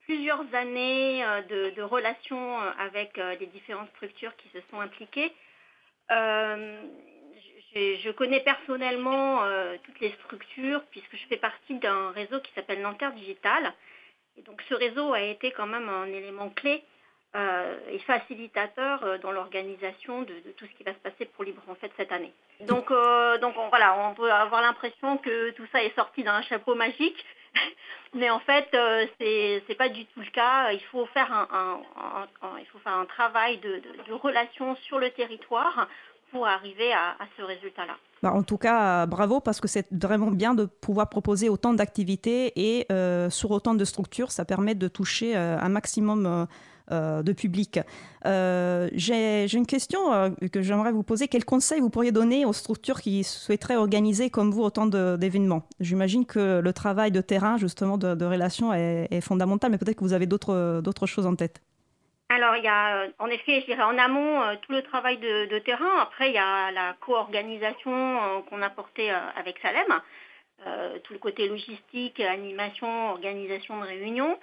plusieurs 0.02 0.44
années 0.56 1.24
euh, 1.24 1.44
de, 1.76 1.82
relations 1.84 2.58
avec 2.80 3.18
les 3.18 3.46
différentes 3.48 3.90
structures 3.90 4.36
qui 4.38 4.50
se 4.50 4.60
sont 4.72 4.80
impliquées. 4.80 5.32
je, 6.10 8.10
connais 8.12 8.40
personnellement 8.40 9.44
toutes 9.84 10.00
les 10.00 10.12
structures 10.24 10.84
puisque 10.90 11.16
je 11.16 11.28
fais 11.28 11.38
partie 11.38 11.76
d'un 11.76 12.10
réseau 12.12 12.40
qui 12.42 12.52
s'appelle 12.54 12.82
Nanterre 12.82 13.14
Digital. 13.14 13.74
Et 14.38 14.42
donc 14.42 14.64
ce 14.70 14.74
réseau 14.74 15.14
a 15.14 15.22
été 15.22 15.52
quand 15.52 15.68
même 15.68 15.88
un 15.88 16.08
élément 16.08 16.50
clé 16.50 16.84
euh, 17.38 17.78
et 17.92 18.00
facilitateur 18.00 19.04
euh, 19.04 19.20
dans 19.20 19.32
l'organisation 19.32 20.24
de, 20.24 20.34
tout 20.56 20.66
ce 20.66 20.76
qui 20.76 20.84
va 20.84 20.92
se 20.94 20.98
passer 20.98 21.26
pour 21.26 21.44
Libre 21.44 21.62
en 21.68 21.76
fait 21.76 21.92
cette 21.96 22.12
année. 22.12 22.34
Donc, 22.62 22.90
euh, 22.90 23.38
donc 23.38 23.54
on, 23.60 23.70
voilà, 23.70 23.96
on 24.10 24.16
peut 24.16 24.32
avoir 24.32 24.64
l'impression 24.64 25.18
que 25.18 25.52
tout 25.52 25.66
ça 25.72 25.84
est 25.84 25.94
sorti 25.94 26.24
d'un 26.24 26.42
chapeau 26.42 26.74
magique, 26.74 27.24
mais 28.16 28.32
en 28.32 28.40
fait 28.40 28.76
c'est 29.20 29.62
c'est 29.68 29.76
pas 29.76 29.90
du 29.90 30.06
tout 30.06 30.22
le 30.22 30.32
cas. 30.32 30.72
Il 30.72 30.82
faut 30.86 31.06
faire 31.08 31.32
un, 31.32 31.80
il 32.60 32.66
faut 32.68 32.80
faire 32.80 32.96
un 32.96 33.06
travail 33.06 33.60
de, 33.60 33.84
de, 34.08 34.14
relation 34.14 34.76
sur 34.78 34.98
le 34.98 35.12
territoire 35.12 35.88
pour 36.32 36.48
arriver 36.48 36.92
à, 36.92 37.18
ce 37.38 37.44
résultat-là. 37.44 37.98
Bah, 38.24 38.34
en 38.34 38.42
tout 38.42 38.58
cas, 38.58 39.06
bravo 39.06 39.42
parce 39.42 39.62
que 39.62 39.68
c'est 39.68 39.88
vraiment 39.92 40.32
bien 40.32 40.56
de 40.56 40.66
pouvoir 40.66 41.08
proposer 41.08 41.50
autant 41.50 41.74
d'activités 41.74 42.52
et 42.56 42.88
sur 43.30 43.52
autant 43.52 43.76
de 43.76 43.86
structures. 43.86 44.32
Ça 44.32 44.44
permet 44.44 44.74
de 44.74 44.88
toucher 44.88 45.36
un 45.36 45.70
maximum 45.70 46.48
de 46.90 47.32
public. 47.34 47.80
J'ai 48.26 49.54
une 49.54 49.66
question 49.66 50.36
que 50.52 50.62
j'aimerais 50.62 50.92
vous 50.92 51.04
poser. 51.04 51.28
Quel 51.28 51.46
conseil 51.46 51.80
vous 51.80 51.90
pourriez 51.90 52.12
donner 52.12 52.46
aux 52.46 52.54
structures 52.54 53.02
qui 53.02 53.24
souhaiteraient 53.24 53.76
organiser 53.76 54.30
comme 54.30 54.52
vous 54.52 54.64
autant 54.64 54.88
d'événements? 54.88 55.64
J'imagine 55.80 56.26
que 56.26 56.60
le 56.60 56.74
travail 56.74 57.12
de 57.12 57.22
terrain, 57.22 57.58
justement, 57.58 57.98
de, 57.98 58.16
de 58.16 58.26
relations 58.26 58.74
est, 58.74 59.22
fondamental, 59.22 59.72
mais 59.72 59.78
peut-être 59.78 59.98
que 59.98 60.04
vous 60.04 60.14
avez 60.14 60.28
d'autres 60.28 61.06
choses 61.06 61.26
en 61.26 61.36
tête. 61.36 61.62
Alors, 62.30 62.58
il 62.58 62.64
y 62.64 62.68
a 62.68 63.04
euh, 63.04 63.10
en 63.20 63.28
effet, 63.28 63.62
je 63.62 63.68
dirais 63.68 63.84
en 63.84 63.98
amont, 63.98 64.42
euh, 64.42 64.56
tout 64.62 64.74
le 64.74 64.82
travail 64.82 65.18
de, 65.18 65.60
terrain. 65.60 66.00
Après, 66.02 66.30
il 66.30 66.34
y 66.34 66.38
a 66.38 66.72
la 66.72 66.94
co-organisation 67.00 67.92
euh, 67.92 68.42
qu'on 68.50 68.62
a 68.62 68.70
portée 68.70 69.10
avec 69.10 69.60
Salem, 69.60 70.02
tout 71.04 71.14
le 71.14 71.20
côté 71.20 71.48
logistique, 71.48 72.20
animation, 72.20 73.12
organisation 73.12 73.80
de 73.80 73.86
réunions. 73.86 74.38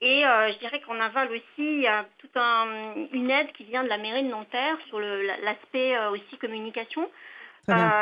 Et 0.00 0.22
je 0.22 0.58
dirais 0.58 0.80
qu'en 0.80 1.00
aval 1.00 1.30
aussi, 1.32 1.44
il 1.58 1.80
y 1.80 1.86
a 1.86 2.04
toute 2.18 2.36
une 2.36 3.30
aide 3.30 3.50
qui 3.52 3.64
vient 3.64 3.82
de 3.82 3.88
la 3.88 3.96
mairie 3.96 4.24
de 4.24 4.28
Nanterre 4.28 4.76
sur 4.88 5.00
l'aspect 5.00 5.98
aussi 6.08 6.36
communication. 6.38 7.10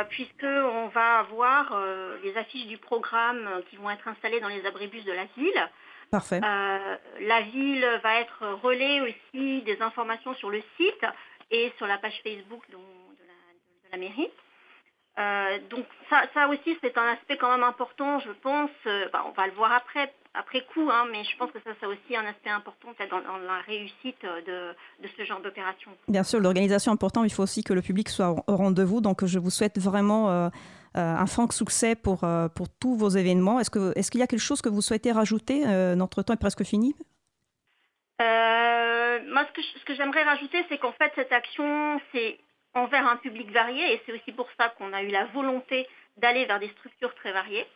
puisqu'on 0.08 0.88
va 0.88 1.18
avoir 1.20 1.80
les 2.22 2.36
affiches 2.36 2.66
du 2.66 2.78
programme 2.78 3.48
qui 3.70 3.76
vont 3.76 3.90
être 3.90 4.08
installées 4.08 4.40
dans 4.40 4.48
les 4.48 4.66
abribus 4.66 5.04
de 5.04 5.12
la 5.12 5.24
ville. 5.36 5.70
Parfait. 6.14 6.40
Euh, 6.44 6.96
la 7.20 7.40
ville 7.40 8.00
va 8.04 8.20
être 8.20 8.46
relais 8.62 9.00
aussi 9.00 9.62
des 9.62 9.82
informations 9.82 10.32
sur 10.34 10.48
le 10.48 10.62
site 10.76 11.04
et 11.50 11.72
sur 11.76 11.88
la 11.88 11.98
page 11.98 12.20
Facebook 12.22 12.62
de, 12.70 12.76
la, 13.90 13.98
mairie. 13.98 14.30
Euh, 15.18 15.58
donc 15.70 15.84
ça, 16.10 16.48
aussi 16.48 16.76
c'est 16.82 16.96
un 16.98 17.12
aspect 17.12 17.36
quand 17.36 17.50
même 17.50 17.62
important, 17.62 18.18
je 18.18 18.32
pense. 18.42 18.70
Euh, 18.86 19.08
bah, 19.12 19.24
on 19.26 19.32
va 19.32 19.46
le 19.46 19.52
voir 19.52 19.72
après, 19.72 20.12
après 20.34 20.62
coup, 20.62 20.88
hein, 20.90 21.06
mais 21.12 21.22
je 21.24 21.36
pense 21.36 21.50
que 21.52 21.58
ça 21.60 21.70
c'est 21.80 21.86
aussi 21.86 22.16
un 22.16 22.24
aspect 22.26 22.50
important 22.50 22.88
dans, 23.10 23.20
dans 23.20 23.38
la 23.38 23.60
réussite 23.66 24.22
de, 24.22 24.74
de 25.02 25.08
ce 25.16 25.24
genre 25.24 25.40
d'opération. 25.40 25.90
Bien 26.08 26.24
sûr, 26.24 26.40
l'organisation 26.40 26.92
est 26.92 26.94
importante, 26.94 27.24
il 27.26 27.32
faut 27.32 27.44
aussi 27.44 27.62
que 27.62 27.72
le 27.72 27.82
public 27.82 28.08
soit 28.08 28.30
au 28.30 28.56
rendez-vous. 28.56 29.00
Donc 29.00 29.24
je 29.24 29.38
vous 29.38 29.50
souhaite 29.50 29.78
vraiment 29.78 30.50
euh, 30.96 31.00
un 31.00 31.26
franc 31.26 31.50
succès 31.50 31.96
pour, 31.96 32.22
euh, 32.22 32.48
pour 32.48 32.68
tous 32.68 32.94
vos 32.94 33.08
événements. 33.08 33.58
Est-ce 33.58 33.70
qu'il 33.70 33.92
est 33.96 34.10
qu'il 34.10 34.20
y 34.20 34.22
a 34.22 34.28
quelque 34.28 34.38
chose 34.38 34.62
que 34.62 34.68
vous 34.68 34.80
souhaitez 34.80 35.10
rajouter 35.10 35.64
euh, 35.66 35.96
Notre 35.96 36.22
temps 36.22 36.34
est 36.34 36.40
presque 36.40 36.62
fini? 36.62 36.94
moi, 39.26 39.44
ce 39.48 39.52
que, 39.52 39.62
ce 39.62 39.84
que 39.84 39.94
j'aimerais 39.96 40.22
rajouter, 40.22 40.64
c'est 40.68 40.78
qu'en 40.78 40.92
fait, 40.92 41.10
cette 41.16 41.32
action, 41.32 42.00
c'est 42.12 42.38
envers 42.74 43.06
un 43.06 43.16
public 43.16 43.50
varié 43.50 43.94
et 43.94 44.02
c'est 44.04 44.12
aussi 44.12 44.32
pour 44.32 44.48
ça 44.58 44.68
qu'on 44.70 44.92
a 44.92 45.02
eu 45.02 45.08
la 45.08 45.26
volonté 45.26 45.86
d'aller 46.16 46.44
vers 46.44 46.60
des 46.60 46.68
structures 46.68 47.14
très 47.14 47.32
variées. 47.32 47.66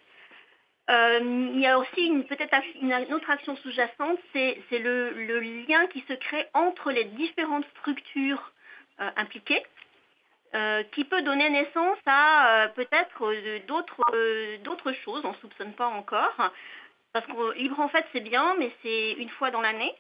il 0.89 1.61
y 1.61 1.67
a 1.67 1.79
aussi 1.79 2.25
peut-être 2.29 2.57
une, 2.81 3.15
autre 3.15 3.31
action 3.31 3.57
sous-jacente, 3.57 4.19
c'est 4.33 4.79
le, 4.79 5.41
lien 5.69 5.87
qui 5.89 6.05
se 6.09 6.15
crée 6.15 6.47
entre 6.55 6.91
les 6.91 7.05
différentes 7.05 7.67
structures 7.77 8.53
impliquées. 9.17 9.63
Euh, 10.55 10.83
qui 10.93 11.05
peut 11.05 11.21
donner 11.21 11.51
naissance 11.51 11.99
à 12.07 12.63
euh, 12.65 12.69
peut-être 12.69 13.23
euh, 13.23 13.59
d'autres 13.67 14.93
choses, 15.05 15.21
on 15.27 15.33
ne 15.33 15.37
soupçonne 15.37 15.75
pas 15.75 15.89
encore. 15.89 16.35
Parce 17.13 17.27
que 17.27 17.53
libre 17.53 17.79
en 17.81 17.89
fait 17.89 18.07
c'est 18.13 18.21
bien, 18.21 18.55
mais 18.59 18.73
c'est 18.83 19.13
une 19.13 19.29
fois 19.29 19.51
dans 19.51 19.61
l'année. 19.61 19.95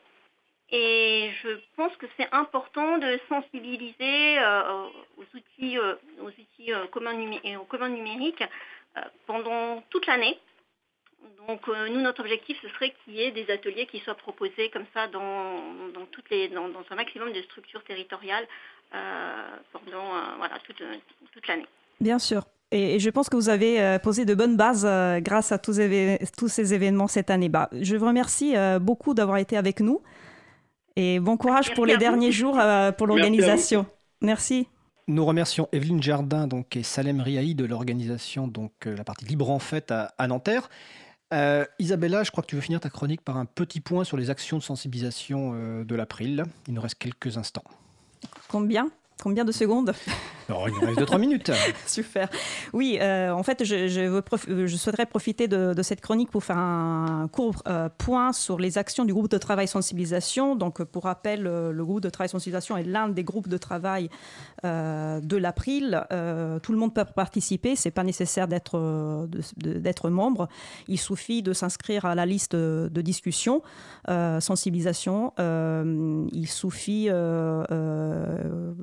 Et 0.70 1.30
je 1.42 1.48
pense 1.76 1.96
que 1.96 2.06
c'est 2.16 2.28
important 2.30 2.98
de 2.98 3.18
sensibiliser 3.28 4.38
aux 5.16 5.36
outils, 5.36 5.78
aux 5.78 6.26
outils 6.26 6.72
communs, 6.90 7.14
numériques 7.88 8.44
pendant 9.26 9.82
toute 9.88 10.06
l'année. 10.06 10.38
Donc 11.46 11.66
nous, 11.68 12.00
notre 12.00 12.20
objectif, 12.20 12.58
ce 12.60 12.68
serait 12.68 12.94
qu'il 13.04 13.14
y 13.14 13.22
ait 13.22 13.30
des 13.30 13.50
ateliers 13.50 13.86
qui 13.86 14.00
soient 14.00 14.14
proposés 14.14 14.68
comme 14.70 14.84
ça 14.92 15.08
dans, 15.08 15.20
un 16.90 16.94
maximum 16.94 17.32
de 17.32 17.42
structures 17.42 17.82
territoriales 17.84 18.46
euh, 18.94 19.56
pendant 19.72 20.04
euh, 20.04 20.20
voilà, 20.38 20.58
toute, 20.64 20.82
toute 21.32 21.46
l'année. 21.46 21.66
Bien 22.00 22.18
sûr. 22.18 22.44
Et, 22.70 22.98
je 22.98 23.10
pense 23.10 23.28
que 23.28 23.36
vous 23.36 23.48
avez 23.48 23.80
euh, 23.80 23.98
posé 23.98 24.24
de 24.24 24.34
bonnes 24.34 24.56
bases 24.56 24.86
grâce 25.22 25.52
à 25.52 25.58
tous, 25.58 25.80
tous, 26.36 26.48
ces 26.48 26.74
événements 26.74 27.08
cette 27.08 27.30
année. 27.30 27.48
Bah, 27.48 27.68
je 27.72 27.96
vous 27.96 28.06
remercie 28.06 28.54
beaucoup 28.80 29.14
d'avoir 29.14 29.38
été 29.38 29.56
avec 29.56 29.80
nous 29.80 30.02
et 30.98 31.20
bon 31.20 31.36
courage 31.36 31.72
pour 31.74 31.86
les 31.86 31.96
derniers 31.96 32.32
jours 32.32 32.60
pour 32.96 33.06
l'organisation. 33.06 33.86
Merci, 34.20 34.66
Nous 35.06 35.24
remercions 35.24 35.68
Evelyne 35.72 36.02
Jardin 36.02 36.48
donc, 36.48 36.76
et 36.76 36.82
Salem 36.82 37.20
Riahi 37.20 37.54
de 37.54 37.64
l'organisation, 37.64 38.48
donc 38.48 38.72
la 38.84 39.04
partie 39.04 39.24
libre 39.24 39.48
en 39.50 39.60
fête 39.60 39.92
à, 39.92 40.12
à 40.18 40.26
Nanterre. 40.26 40.68
Isabella, 41.78 42.24
je 42.24 42.32
crois 42.32 42.42
que 42.42 42.48
tu 42.48 42.56
veux 42.56 42.62
finir 42.62 42.80
ta 42.80 42.90
chronique 42.90 43.20
par 43.22 43.36
un 43.36 43.44
petit 43.44 43.80
point 43.80 44.02
sur 44.02 44.16
les 44.16 44.28
actions 44.28 44.58
de 44.58 44.62
sensibilisation 44.62 45.84
de 45.84 45.94
l'April. 45.94 46.44
Il 46.66 46.74
nous 46.74 46.80
reste 46.80 46.96
quelques 46.96 47.38
instants. 47.38 47.64
Combien? 48.48 48.90
Combien 49.22 49.44
de 49.44 49.52
secondes? 49.52 49.92
Il 50.48 50.74
nous 50.74 50.80
reste 50.80 51.00
2-3 51.00 51.20
minutes. 51.20 51.52
Super. 51.86 52.28
Oui, 52.72 52.98
euh, 53.00 53.30
en 53.32 53.42
fait, 53.42 53.64
je, 53.64 53.88
je, 53.88 54.76
souhaiterais 54.76 55.06
profiter 55.06 55.48
de, 55.48 55.74
cette 55.82 56.00
chronique 56.00 56.30
pour 56.30 56.44
faire 56.44 56.58
un 56.58 57.28
court 57.30 57.62
euh, 57.68 57.88
point 57.98 58.32
sur 58.32 58.58
les 58.58 58.78
actions 58.78 59.04
du 59.04 59.12
groupe 59.12 59.30
de 59.30 59.38
travail 59.38 59.68
sensibilisation. 59.68 60.56
Donc, 60.56 60.82
pour 60.84 61.04
rappel, 61.04 61.46
euh, 61.46 61.70
le 61.72 61.84
groupe 61.84 62.00
de 62.00 62.10
travail 62.10 62.28
sensibilisation 62.28 62.76
est 62.76 62.84
l'un 62.84 63.08
des 63.08 63.24
groupes 63.24 63.48
de 63.48 63.58
travail 63.58 64.10
de 64.64 65.36
l'April. 65.36 66.04
tout 66.62 66.72
le 66.72 66.78
monde 66.78 66.92
peut 66.92 67.04
participer. 67.04 67.76
C'est 67.76 67.92
pas 67.92 68.02
nécessaire 68.02 68.48
d'être 68.48 69.28
d'être 69.56 70.10
membre. 70.10 70.48
Il 70.88 70.98
suffit 70.98 71.42
de 71.42 71.52
s'inscrire 71.52 72.06
à 72.06 72.16
la 72.16 72.26
liste 72.26 72.56
de 72.56 73.00
discussion, 73.00 73.62
sensibilisation. 74.08 75.32
il 75.38 76.48
suffit 76.48 77.08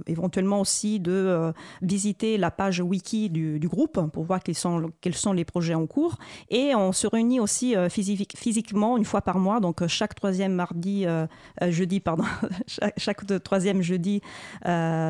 éventuellement 0.07 0.61
aussi 0.61 0.99
de 1.01 1.53
visiter 1.81 2.37
la 2.37 2.51
page 2.51 2.79
wiki 2.79 3.29
du, 3.29 3.67
groupe 3.67 3.99
pour 4.11 4.23
voir 4.23 4.41
quels 4.41 4.55
sont, 4.55 5.33
les 5.33 5.45
projets 5.45 5.73
en 5.73 5.87
cours. 5.87 6.17
Et 6.49 6.75
on 6.75 6.91
se 6.91 7.07
réunit 7.07 7.39
aussi 7.39 7.75
euh, 7.75 7.89
physiquement 7.89 8.97
une 8.97 9.05
fois 9.05 9.21
par 9.21 9.39
mois, 9.39 9.59
donc 9.59 9.81
euh, 9.81 9.87
chaque 9.87 10.15
troisième 10.15 10.53
mardi, 10.53 11.05
euh, 11.05 11.25
jeudi, 11.61 11.99
pardon, 11.99 12.23
chaque, 12.97 13.25
troisième 13.43 13.81
jeudi 13.81 14.21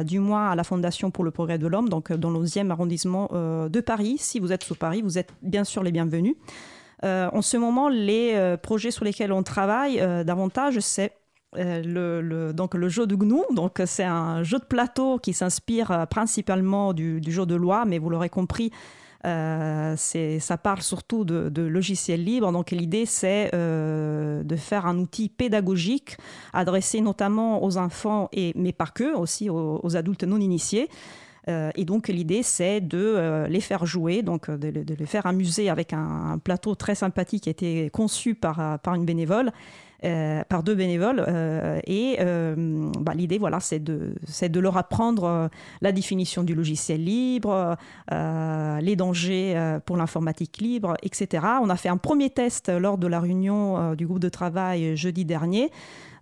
du 0.06 0.20
mois 0.20 0.50
à 0.50 0.56
la 0.56 0.64
Fondation 0.64 1.12
pour 1.12 1.24
le 1.24 1.32
progrès 1.32 1.58
de 1.58 1.68
l'homme, 1.68 1.90
donc 1.90 2.12
dans 2.14 2.30
le 2.30 2.40
11e 2.40 2.70
arrondissement 2.70 3.30
de 3.34 3.80
Paris. 3.82 4.18
Si 4.20 4.40
vous 4.40 4.52
êtes 4.52 4.64
sous 4.64 4.76
Paris, 4.76 5.02
vous 5.02 5.18
êtes 5.18 5.34
bien 5.42 5.64
sûr 5.64 5.84
les 5.84 5.92
bienvenus. 5.92 6.36
en 7.04 7.42
ce 7.42 7.58
moment, 7.58 7.90
les 7.90 8.56
projets 8.62 8.92
sur 8.92 9.06
lesquels 9.06 9.32
on 9.32 9.44
travaille 9.44 9.98
davantage, 10.26 10.80
c'est 10.80 11.14
euh, 11.58 12.22
le, 12.22 12.54
donc 12.54 12.76
le 12.76 12.90
jeu 12.90 13.08
de 13.08 13.16
GNU. 13.16 13.42
Donc 13.54 13.82
c'est 13.86 14.04
un 14.04 14.44
jeu 14.44 14.60
de 14.60 14.66
plateau 14.66 15.20
qui 15.20 15.34
s'inspire 15.34 15.92
euh, 15.92 16.06
principalement 16.06 16.94
du, 16.94 17.22
jeu 17.28 17.46
de 17.46 17.56
loi, 17.56 17.86
mais 17.86 17.98
vous 17.98 18.10
l'aurez 18.10 18.30
compris, 18.30 18.72
euh, 19.26 19.96
ça 19.96 20.58
parle 20.58 20.82
surtout 20.82 21.26
de, 21.26 21.62
logiciels 21.62 22.24
libres. 22.24 22.52
Donc 22.52 22.72
l'idée, 22.72 23.06
c'est 23.06 23.50
de 23.54 24.56
faire 24.56 24.86
un 24.86 24.98
outil 24.98 25.30
pédagogique 25.30 26.18
adressé 26.54 27.02
notamment 27.02 27.64
aux 27.64 27.78
enfants, 27.78 28.30
et, 28.34 28.54
mais 28.56 28.72
pas 28.72 28.88
que, 28.88 29.16
aussi 29.16 29.50
aux, 29.50 29.96
adultes 29.96 30.24
non 30.24 30.40
initiés. 30.40 30.90
et 31.48 31.86
donc 31.86 32.08
l'idée, 32.08 32.44
c'est 32.44 32.82
de 32.82 33.46
les 33.50 33.62
faire 33.62 33.88
jouer, 33.88 34.22
donc 34.22 34.52
de, 34.52 34.68
les 34.70 35.06
faire 35.08 35.26
amuser 35.26 35.70
avec 35.70 35.94
un, 35.94 36.40
plateau 36.44 36.76
très 36.76 36.94
sympathique 36.94 37.44
qui 37.44 37.50
a 37.50 37.52
été 37.52 37.90
conçu 37.90 38.36
par, 38.36 38.80
une 38.86 39.06
bénévole 39.06 39.52
par 40.02 40.64
deux 40.64 40.76
bénévoles. 40.76 41.24
Euh, 41.28 41.80
et 41.86 42.18
euh, 42.20 42.56
bah, 43.00 43.14
l'idée, 43.14 43.38
voilà, 43.38 43.60
c'est 43.60 43.84
de, 43.84 44.16
de 44.42 44.60
leur 44.60 44.78
apprendre 44.78 45.50
la 45.82 45.92
définition 45.92 46.44
du 46.44 46.56
logiciel 46.56 47.04
libre, 47.04 47.76
les 48.12 48.96
dangers 48.96 49.80
pour 49.86 49.98
l'informatique 49.98 50.58
libre, 50.58 50.96
etc. 51.04 51.46
On 51.62 51.70
a 51.70 51.76
fait 51.76 51.90
un 51.90 51.98
premier 51.98 52.30
test 52.30 52.70
lors 52.70 52.98
de 52.98 53.08
la 53.08 53.20
réunion 53.20 53.96
du 53.96 54.06
groupe 54.06 54.20
de 54.20 54.30
travail 54.30 54.96
jeudi 54.96 55.26
dernier. 55.26 55.72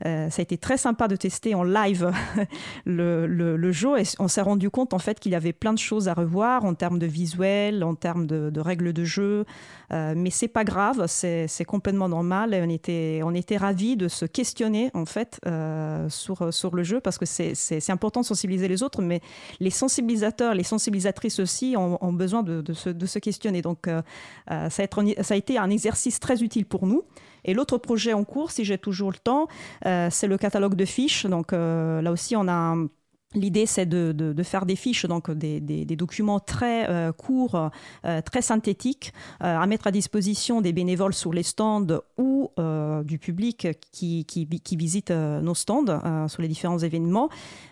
Euh, 0.05 0.29
ça 0.29 0.41
a 0.41 0.43
été 0.43 0.57
très 0.57 0.77
sympa 0.77 1.07
de 1.07 1.15
tester 1.15 1.55
en 1.55 1.63
live 1.63 2.11
le, 2.85 3.71
jeu 3.71 3.99
et 3.99 4.03
on 4.19 4.27
s'est 4.27 4.41
rendu 4.41 4.69
compte 4.69 4.93
en 4.93 4.99
fait 4.99 5.19
qu'il 5.19 5.31
y 5.31 5.35
avait 5.35 5.53
plein 5.53 5.73
de 5.73 5.79
choses 5.79 6.07
à 6.07 6.13
revoir 6.13 6.65
en 6.65 6.73
termes 6.73 6.99
de 6.99 7.05
visuel, 7.05 7.83
en 7.83 7.95
termes 7.95 8.27
de, 8.27 8.59
règles 8.59 8.93
de 8.93 9.03
jeu. 9.03 9.45
Euh, 9.91 10.13
mais 10.15 10.29
c'est 10.29 10.47
pas 10.47 10.63
grave, 10.63 11.05
c'est 11.07 11.65
complètement 11.65 12.09
normal. 12.09 12.53
Et 12.53 12.61
on 12.61 12.69
était, 12.69 13.21
on 13.23 13.33
était 13.33 13.57
ravis 13.57 13.95
de 13.97 14.07
se 14.07 14.25
questionner 14.25 14.91
en 14.93 15.05
fait 15.05 15.39
euh, 15.45 16.07
sur, 16.09 16.53
sur 16.53 16.75
le 16.75 16.83
jeu 16.83 16.99
parce 16.99 17.17
que 17.17 17.25
c'est 17.25 17.89
important 17.89 18.21
de 18.21 18.25
sensibiliser 18.25 18.67
les 18.67 18.83
autres, 18.83 19.01
mais 19.01 19.21
les 19.59 19.69
sensibilisateurs, 19.69 20.53
les 20.53 20.63
sensibilisatrices 20.63 21.39
aussi 21.39 21.75
ont, 21.77 22.13
besoin 22.13 22.43
de, 22.43 22.73
se, 22.73 22.89
de, 22.89 23.05
se, 23.05 23.19
questionner. 23.19 23.61
Donc 23.61 23.87
ça 23.87 24.65
a, 24.67 24.69
ça 24.69 25.33
a 25.33 25.37
été 25.37 25.57
un 25.57 25.69
exercice 25.69 26.19
très 26.19 26.41
utile 26.43 26.65
pour 26.65 26.85
nous. 26.85 27.03
Et 27.45 27.53
l'autre 27.53 27.77
projet 27.77 28.13
en 28.13 28.23
cours, 28.23 28.51
si 28.51 28.65
j'ai 28.65 28.77
toujours 28.77 29.11
le 29.11 29.17
temps, 29.17 29.47
euh, 29.85 30.07
c'est 30.11 30.27
le 30.27 30.37
catalogue 30.37 30.75
de 30.75 30.85
fiches. 30.85 31.25
Donc 31.25 31.53
euh, 31.53 32.01
là 32.01 32.11
aussi, 32.11 32.35
on 32.35 32.47
a 32.47 32.75
L'idée, 33.35 33.65
c'est 33.65 33.85
de, 33.85 34.43
faire 34.43 34.65
des 34.65 34.75
fiches, 34.75 35.05
donc 35.05 35.31
des, 35.31 35.85
documents 35.95 36.39
très 36.39 36.89
euh, 36.89 37.11
courts, 37.11 37.69
euh, 38.05 38.21
très 38.21 38.41
synthétiques, 38.41 39.13
euh, 39.43 39.57
à 39.57 39.65
mettre 39.67 39.87
à 39.87 39.91
disposition 39.91 40.61
des 40.61 40.73
bénévoles 40.73 41.13
sur 41.13 41.33
les 41.33 41.43
stands 41.43 42.01
ou 42.17 42.51
du 43.03 43.19
public 43.19 43.67
qui, 43.91 44.25
qui, 44.25 44.75
visite 44.75 45.11
nos 45.11 45.55
stands 45.55 46.27
sur 46.27 46.41
les 46.41 46.47
différents 46.47 46.77
événements. 46.77 47.29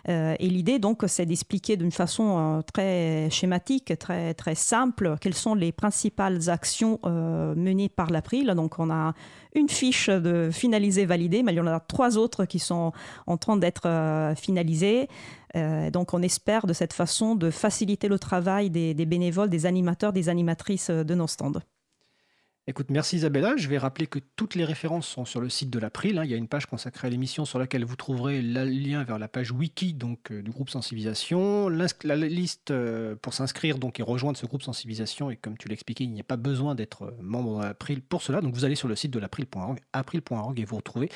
et 0.08 0.48
l'idée, 0.48 0.78
donc, 0.78 1.04
c'est 1.06 1.26
d'expliquer 1.26 1.76
d'une 1.76 1.92
façon 1.92 2.62
très 2.72 3.28
schématique, 3.30 3.96
très, 3.98 4.34
très 4.34 4.54
simple, 4.54 5.16
quelles 5.20 5.34
sont 5.34 5.54
les 5.54 5.72
principales 5.72 6.48
actions 6.48 6.98
menées 7.04 7.88
par 7.88 8.10
l'April. 8.10 8.52
Donc, 8.56 8.78
on 8.78 8.90
a 8.90 9.14
une 9.54 9.68
fiche 9.68 10.08
de 10.08 10.50
finalisée 10.50 11.04
validée, 11.04 11.42
mais 11.42 11.52
il 11.52 11.56
y 11.56 11.60
en 11.60 11.66
a 11.66 11.80
trois 11.80 12.16
autres 12.18 12.44
qui 12.44 12.58
sont 12.58 12.92
en 13.26 13.36
train 13.36 13.56
d'être 13.56 14.34
finalisées. 14.36 15.08
Euh, 15.56 15.90
donc 15.90 16.14
on 16.14 16.22
espère 16.22 16.66
de 16.66 16.72
cette 16.72 16.92
façon 16.92 17.34
de 17.34 17.50
faciliter 17.50 18.08
le 18.08 18.18
travail 18.18 18.70
des, 18.70 18.94
bénévoles, 19.06 19.50
des 19.50 19.66
animateurs, 19.66 20.12
des 20.12 20.28
animatrices 20.28 20.90
euh, 20.90 21.04
de 21.04 21.14
nos 21.14 21.26
stands. 21.26 21.60
Écoute, 22.68 22.90
merci 22.90 23.16
Isabella. 23.16 23.56
Je 23.56 23.68
vais 23.68 23.76
rappeler 23.76 24.06
que 24.06 24.20
toutes 24.36 24.54
les 24.54 24.64
références 24.64 25.08
sont 25.08 25.24
sur 25.24 25.40
le 25.40 25.48
site 25.48 25.68
de 25.68 25.80
l'April. 25.80 26.16
Hein. 26.16 26.24
Il 26.24 26.30
y 26.30 26.34
a 26.34 26.36
une 26.36 26.46
page 26.46 26.66
consacrée 26.66 27.08
à 27.08 27.10
l'émission 27.10 27.44
sur 27.44 27.58
laquelle 27.58 27.84
vous 27.84 27.96
trouverez 27.96 28.40
le 28.40 28.64
lien 28.64 29.02
vers 29.02 29.18
la 29.18 29.26
page 29.26 29.50
wiki 29.50 29.94
donc, 29.94 30.30
euh, 30.30 30.42
du 30.42 30.52
groupe 30.52 30.70
sensibilisation. 30.70 31.68
La 31.68 32.14
liste 32.14 32.72
pour 33.20 33.34
s'inscrire 33.34 33.78
donc, 33.78 33.98
et 33.98 34.04
rejoindre 34.04 34.38
ce 34.38 34.46
groupe 34.46 34.62
sensibilisation. 34.62 35.28
Et 35.32 35.36
comme 35.36 35.58
tu 35.58 35.66
l'expliquais, 35.68 36.04
il 36.04 36.12
n'y 36.12 36.20
a 36.20 36.24
pas 36.24 36.36
besoin 36.36 36.76
d'être 36.76 37.16
membre 37.20 37.58
de 37.58 37.64
l'April 37.64 38.00
pour 38.00 38.22
cela. 38.22 38.40
Donc 38.40 38.54
vous 38.54 38.64
allez 38.64 38.76
sur 38.76 38.86
le 38.86 38.94
site 38.94 39.10
de 39.10 39.18
l'April.org 39.18 39.80
april.org 39.92 40.60
et 40.60 40.64
vous 40.64 40.76
retrouvez 40.76 41.10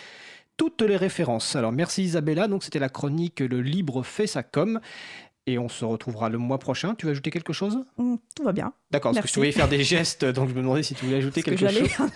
toutes 0.56 0.82
les 0.82 0.96
références. 0.96 1.56
Alors 1.56 1.72
merci 1.72 2.04
Isabella, 2.04 2.48
donc 2.48 2.64
c'était 2.64 2.78
la 2.78 2.88
chronique 2.88 3.40
Le 3.40 3.60
Libre 3.60 4.02
fait 4.02 4.26
sa 4.26 4.42
com. 4.42 4.80
Et 5.48 5.60
on 5.60 5.68
se 5.68 5.84
retrouvera 5.84 6.28
le 6.28 6.38
mois 6.38 6.58
prochain. 6.58 6.96
Tu 6.96 7.06
veux 7.06 7.12
ajouter 7.12 7.30
quelque 7.30 7.52
chose? 7.52 7.78
Mm, 7.98 8.16
Tout 8.34 8.42
va 8.42 8.50
bien. 8.52 8.72
D'accord, 8.90 9.12
parce 9.12 9.25
que 9.26 9.30
tu 9.30 9.38
voulais 9.38 9.52
faire 9.52 9.68
des 9.68 9.84
gestes, 9.84 10.25
donc 10.25 10.48
je 10.48 10.54
me 10.54 10.60
demandais 10.60 10.82
si 10.82 10.96
tu 10.96 11.04
voulais 11.04 11.18
ajouter 11.18 11.44
quelque 11.44 11.60
chose. 11.68 11.72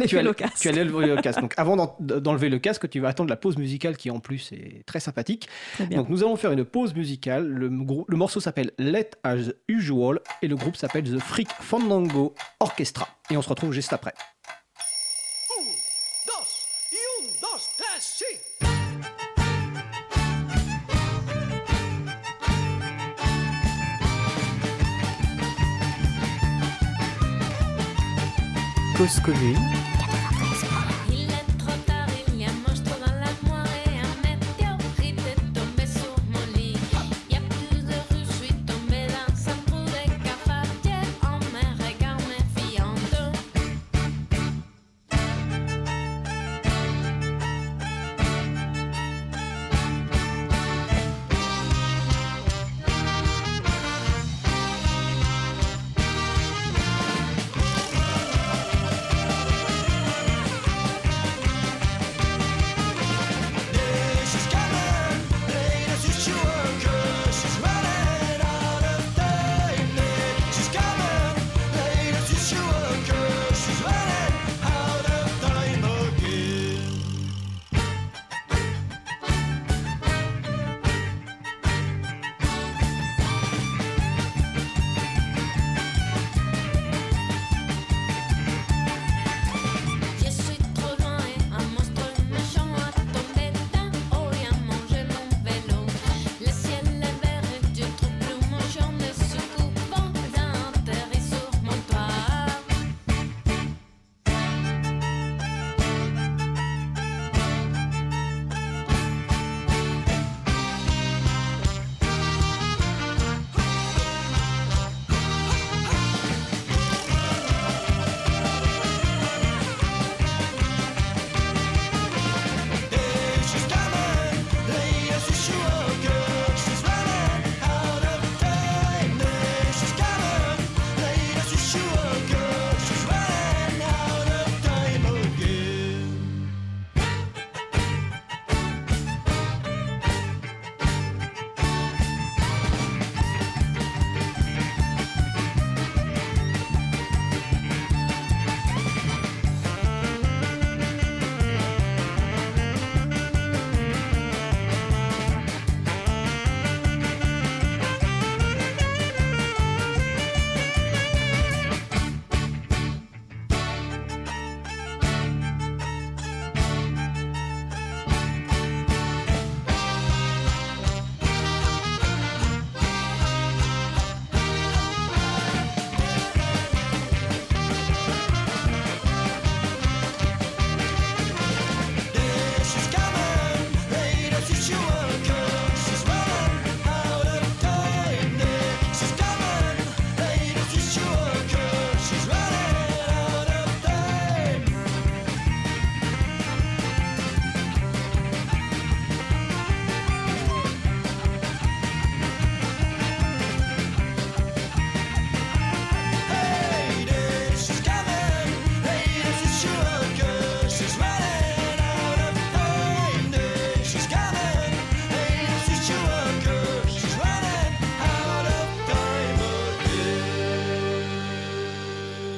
tu 0.08 0.18
allais 0.18 0.24
le 0.28 0.34
casque. 0.34 0.56
Tu 0.58 0.68
allais 0.68 0.82
lever 0.84 1.06
le 1.06 1.14
casque. 1.22 1.40
Donc 1.40 1.54
avant 1.56 1.94
d'enlever 2.00 2.48
le 2.48 2.58
casque, 2.58 2.90
tu 2.90 2.98
vas 2.98 3.06
attendre 3.10 3.30
la 3.30 3.36
pause 3.36 3.56
musicale 3.56 3.96
qui 3.96 4.10
en 4.10 4.18
plus 4.18 4.50
est 4.50 4.82
très 4.84 4.98
sympathique. 4.98 5.48
Donc 5.92 6.08
nous 6.08 6.24
allons 6.24 6.34
faire 6.34 6.50
une 6.50 6.64
pause 6.64 6.92
musicale. 6.92 7.46
Le, 7.46 7.68
le 7.68 8.16
morceau 8.16 8.40
s'appelle 8.40 8.72
Let 8.78 9.10
As 9.22 9.52
Usual 9.68 10.18
et 10.42 10.48
le 10.48 10.56
groupe 10.56 10.74
s'appelle 10.74 11.04
The 11.04 11.20
Freak 11.20 11.50
Fandango 11.60 12.34
Orchestra. 12.58 13.06
Et 13.30 13.36
on 13.36 13.42
se 13.42 13.48
retrouve 13.48 13.72
juste 13.72 13.92
après. 13.92 14.12
Cause 29.00 29.18
commune 29.18 29.89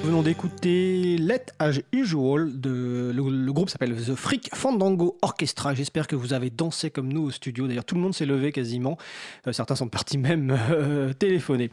venons 0.03 0.23
d'écouter 0.23 1.17
Let 1.17 1.47
As 1.59 1.79
Usual. 1.93 2.61
De, 2.61 3.13
le, 3.15 3.53
groupe 3.53 3.71
s'appelle 3.71 3.95
The 3.95 4.15
Freak 4.15 4.51
Fandango 4.55 5.17
Orchestra. 5.23 5.75
J'espère 5.75 6.09
que 6.09 6.17
vous 6.17 6.33
avez 6.33 6.51
dansé 6.51 6.91
comme 6.91 7.13
nous 7.13 7.23
au 7.23 7.31
studio. 7.31 7.69
D'ailleurs, 7.69 7.85
tout 7.85 7.95
le 7.95 8.01
monde 8.01 8.15
s'est 8.15 8.27
levé 8.27 8.51
quasiment. 8.51 8.99
Euh, 9.47 9.53
certains 9.53 9.77
sont 9.77 9.89
partis 9.89 10.19
même 10.19 10.57
euh, 10.71 11.13
téléphoner. 11.13 11.71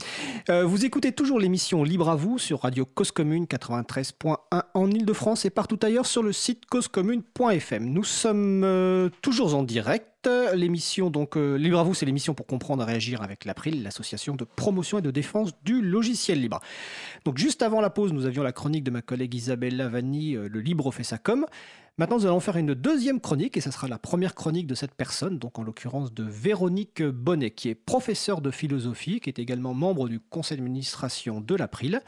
Euh, 0.50 0.64
vous 0.64 0.86
écoutez 0.86 1.12
toujours 1.12 1.40
l'émission 1.40 1.84
Libre 1.84 2.10
à 2.10 2.16
vous 2.16 2.38
sur 2.38 2.62
Radio 2.62 2.86
Cause 2.86 3.12
Commune 3.12 3.46
93.1 3.46 4.36
en 4.74 4.92
Ile-de-France 4.92 5.46
et 5.46 5.50
partout 5.50 5.80
ailleurs 5.82 6.06
sur 6.06 6.22
le 6.22 6.32
site 6.32 6.66
causecommune.fm. 6.68 7.84
Nous 7.84 8.04
sommes 8.04 9.10
toujours 9.22 9.56
en 9.56 9.64
direct 9.64 10.19
l'émission, 10.54 11.10
donc 11.10 11.38
euh, 11.38 11.56
Libre 11.56 11.80
à 11.80 11.84
vous, 11.84 11.94
c'est 11.94 12.06
l'émission 12.06 12.34
pour 12.34 12.46
comprendre 12.46 12.84
et 12.84 12.86
réagir 12.86 13.22
avec 13.22 13.46
l'April, 13.46 13.84
l'association 13.84 14.36
de 14.36 14.44
promotion 14.44 15.00
et 15.00 15.02
de 15.02 15.12
défense 15.12 15.52
du 15.64 15.82
logiciel 15.82 16.42
libre. 16.42 16.60
Donc 17.26 17.38
juste 17.38 17.62
avant 17.62 17.82
la 17.82 17.90
pause, 17.90 18.14
nous 18.14 18.26
avions 18.26 18.44
la 18.44 18.52
chronique 18.52 18.84
de 18.84 18.92
ma 18.92 19.02
collègue 19.02 19.34
Isabelle 19.34 19.78
Lavani, 19.78 20.36
euh, 20.36 20.50
Le 20.50 20.60
Libre 20.60 20.92
fait 20.92 21.04
sa 21.04 21.18
com. 21.18 21.46
Maintenant, 22.00 22.16
nous 22.16 22.26
allons 22.28 22.40
faire 22.40 22.56
une 22.56 22.76
deuxième 22.76 23.20
chronique, 23.20 23.58
et 23.58 23.60
ce 23.60 23.72
sera 23.72 23.90
la 23.90 24.00
première 24.00 24.34
chronique 24.34 24.68
de 24.68 24.74
cette 24.74 24.94
personne, 24.94 25.38
donc 25.38 25.60
en 25.60 25.64
l'occurrence 25.64 26.14
de 26.14 26.24
Véronique 26.24 27.04
Bonnet, 27.04 27.52
qui 27.52 27.68
est 27.68 27.76
professeure 27.76 28.40
de 28.40 28.52
philosophie, 28.52 29.20
qui 29.20 29.30
est 29.30 29.38
également 29.38 29.74
membre 29.74 30.08
du 30.08 30.22
conseil 30.22 30.60
d'administration 30.60 31.42
de 31.42 31.56
l'April. 31.56 32.00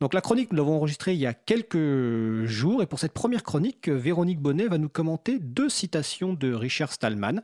Donc 0.00 0.14
la 0.14 0.20
chronique, 0.20 0.52
nous 0.52 0.58
l'avons 0.58 0.76
enregistrée 0.76 1.14
il 1.14 1.18
y 1.18 1.26
a 1.26 1.34
quelques 1.34 2.44
jours, 2.44 2.80
et 2.80 2.86
pour 2.86 3.00
cette 3.00 3.12
première 3.12 3.42
chronique, 3.42 3.88
Véronique 3.88 4.38
Bonnet 4.38 4.68
va 4.68 4.78
nous 4.78 4.88
commenter 4.88 5.40
deux 5.40 5.68
citations 5.68 6.32
de 6.32 6.54
Richard 6.54 6.92
Stallman. 6.92 7.42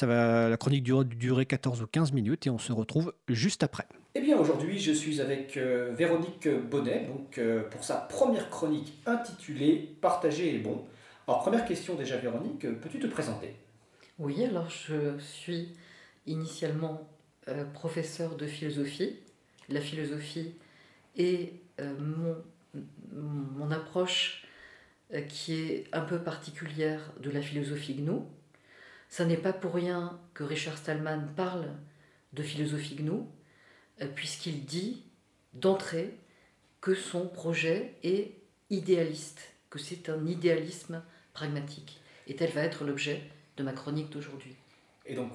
La 0.00 0.56
chronique 0.56 0.84
dure, 0.84 1.04
durer 1.04 1.44
14 1.44 1.82
ou 1.82 1.86
15 1.86 2.12
minutes, 2.12 2.46
et 2.46 2.50
on 2.50 2.58
se 2.58 2.72
retrouve 2.72 3.12
juste 3.28 3.62
après. 3.62 3.84
Eh 4.14 4.22
bien, 4.22 4.38
aujourd'hui, 4.38 4.78
je 4.78 4.92
suis 4.92 5.20
avec 5.20 5.58
euh, 5.58 5.92
Véronique 5.94 6.48
Bonnet, 6.70 7.06
donc 7.06 7.36
euh, 7.36 7.62
pour 7.68 7.84
sa 7.84 7.96
première 7.96 8.48
chronique 8.48 8.94
intitulée 9.04 9.96
Partager 10.00 10.54
est 10.54 10.60
bon. 10.60 10.82
Alors, 11.28 11.42
première 11.42 11.64
question 11.64 11.96
déjà, 11.96 12.18
Véronique, 12.18 12.60
peux-tu 12.80 13.00
te 13.00 13.08
présenter? 13.08 13.56
Oui, 14.20 14.44
alors 14.44 14.70
je 14.70 15.18
suis 15.18 15.72
initialement 16.24 17.08
euh, 17.48 17.64
professeur 17.64 18.36
de 18.36 18.46
philosophie. 18.46 19.16
La 19.68 19.80
philosophie 19.80 20.54
est 21.16 21.54
euh, 21.80 21.98
mon, 21.98 22.36
mon, 23.12 23.72
approche 23.72 24.46
euh, 25.14 25.20
qui 25.22 25.54
est 25.54 25.88
un 25.92 26.02
peu 26.02 26.20
particulière 26.20 27.12
de 27.18 27.30
la 27.30 27.42
philosophie 27.42 27.94
GNU. 27.94 28.20
Ça 29.08 29.24
n'est 29.24 29.36
pas 29.36 29.52
pour 29.52 29.74
rien 29.74 30.20
que 30.32 30.44
Richard 30.44 30.78
Stallman 30.78 31.26
parle 31.34 31.70
de 32.34 32.44
philosophie 32.44 32.94
GNU, 32.94 33.22
puisqu'il 34.14 34.64
dit 34.64 35.02
d'entrée 35.54 36.14
que 36.80 36.94
son 36.94 37.26
projet 37.26 37.94
est 38.04 38.36
idéaliste, 38.70 39.40
que 39.70 39.80
c'est 39.80 40.08
un 40.08 40.24
idéalisme 40.26 41.02
pragmatique. 41.36 42.00
Et 42.26 42.34
tel 42.34 42.50
va 42.50 42.62
être 42.62 42.84
l'objet 42.84 43.22
de 43.58 43.62
ma 43.62 43.72
chronique 43.72 44.10
d'aujourd'hui. 44.10 44.56
Et 45.04 45.14
donc, 45.14 45.30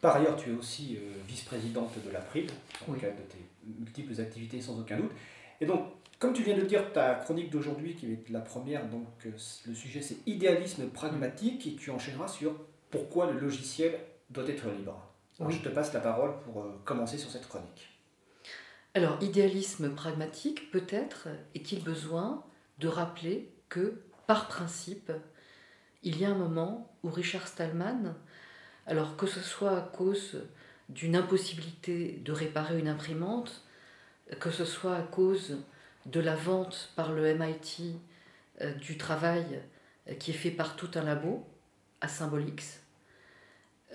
par 0.00 0.16
ailleurs, 0.16 0.36
tu 0.36 0.50
es 0.50 0.54
aussi 0.54 0.96
euh, 0.96 1.12
vice-présidente 1.28 1.92
de 2.04 2.10
l'April, 2.10 2.46
dans 2.86 2.94
le 2.94 2.98
cadre 2.98 3.16
de 3.16 3.22
tes 3.22 3.38
multiples 3.78 4.18
activités 4.20 4.60
sans 4.60 4.80
aucun 4.80 4.96
doute. 4.96 5.12
Et 5.60 5.66
donc, 5.66 5.86
comme 6.18 6.32
tu 6.32 6.42
viens 6.42 6.56
de 6.56 6.62
le 6.62 6.66
dire, 6.66 6.92
ta 6.92 7.14
chronique 7.16 7.50
d'aujourd'hui, 7.50 7.94
qui 7.94 8.12
est 8.12 8.30
la 8.30 8.40
première, 8.40 8.88
donc 8.88 9.06
euh, 9.26 9.30
le 9.66 9.74
sujet 9.74 10.00
c'est 10.00 10.16
idéalisme 10.26 10.88
pragmatique, 10.88 11.66
et 11.66 11.74
tu 11.74 11.90
enchaîneras 11.90 12.28
sur 12.28 12.54
pourquoi 12.90 13.30
le 13.30 13.38
logiciel 13.38 13.98
doit 14.30 14.48
être 14.48 14.66
libre. 14.70 14.98
oui. 15.40 15.52
Je 15.52 15.68
te 15.68 15.68
passe 15.68 15.92
la 15.92 16.00
parole 16.00 16.40
pour 16.40 16.62
euh, 16.62 16.80
commencer 16.84 17.18
sur 17.18 17.30
cette 17.30 17.46
chronique. 17.46 17.88
Alors, 18.94 19.22
idéalisme 19.22 19.90
pragmatique, 19.94 20.70
peut-être 20.70 21.28
est-il 21.54 21.82
besoin 21.82 22.44
de 22.78 22.88
rappeler 22.88 23.52
que, 23.68 24.00
par 24.26 24.48
principe, 24.48 25.12
il 26.04 26.18
y 26.18 26.24
a 26.24 26.30
un 26.30 26.34
moment 26.34 26.94
où 27.02 27.10
Richard 27.10 27.48
Stallman, 27.48 28.14
alors 28.86 29.16
que 29.16 29.26
ce 29.26 29.40
soit 29.40 29.76
à 29.76 29.80
cause 29.80 30.42
d'une 30.90 31.16
impossibilité 31.16 32.20
de 32.24 32.32
réparer 32.32 32.78
une 32.78 32.88
imprimante, 32.88 33.62
que 34.38 34.50
ce 34.50 34.64
soit 34.64 34.96
à 34.96 35.02
cause 35.02 35.58
de 36.06 36.20
la 36.20 36.36
vente 36.36 36.92
par 36.94 37.12
le 37.12 37.34
MIT 37.34 37.96
euh, 38.60 38.72
du 38.74 38.98
travail 38.98 39.62
euh, 40.08 40.14
qui 40.14 40.30
est 40.30 40.34
fait 40.34 40.50
par 40.50 40.76
tout 40.76 40.90
un 40.94 41.02
labo 41.02 41.46
à 42.02 42.08
Symbolix, 42.08 42.80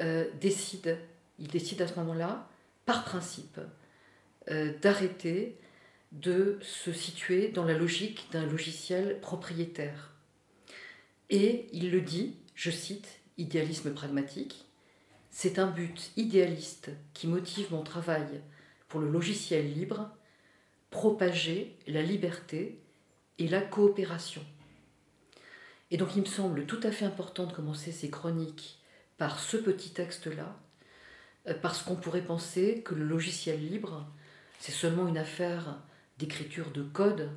euh, 0.02 0.26
décide, 0.42 0.98
il 1.38 1.48
décide 1.48 1.82
à 1.84 1.88
ce 1.88 1.96
moment-là, 1.96 2.48
par 2.86 3.06
principe, 3.06 3.60
d'arrêter 4.82 5.60
de 6.12 6.58
se 6.64 6.92
situer 6.92 7.50
dans 7.50 7.66
la 7.66 7.78
logique 7.78 8.30
d'un 8.32 8.48
logiciel 8.48 9.20
propriétaire. 9.20 10.09
Et 11.30 11.68
il 11.74 11.92
le 11.92 12.02
dit, 12.02 12.38
je 12.56 12.72
cite, 12.72 13.22
idéalisme 13.38 13.94
pragmatique, 13.94 14.66
c'est 15.30 15.60
un 15.60 15.68
but 15.68 16.12
idéaliste 16.18 16.90
qui 17.14 17.28
motive 17.28 17.72
mon 17.72 17.84
travail 17.84 18.42
pour 18.88 19.00
le 19.00 19.10
logiciel 19.10 19.72
libre, 19.72 20.10
propager 20.90 21.78
la 21.88 22.02
liberté 22.02 22.82
et 23.38 23.48
la 23.48 23.62
coopération. 23.62 24.44
Et 25.92 25.98
donc 25.98 26.16
il 26.16 26.22
me 26.22 26.28
semble 26.28 26.66
tout 26.66 26.80
à 26.84 26.92
fait 26.92 27.06
important 27.06 27.46
de 27.46 27.54
commencer 27.54 27.92
ces 27.92 28.10
chroniques 28.10 28.80
par 29.18 29.40
ce 29.40 29.58
petit 29.58 29.92
texte-là, 29.92 30.58
euh, 31.48 31.54
parce 31.54 31.84
qu'on 31.84 31.96
pourrait 31.96 32.26
penser 32.26 32.82
que 32.84 32.96
le 32.96 33.06
logiciel 33.06 33.60
libre, 33.60 34.08
c'est 34.60 34.72
seulement 34.72 35.08
une 35.08 35.18
affaire 35.18 35.80
d'écriture 36.18 36.72
de 36.72 36.84
code. 36.84 37.30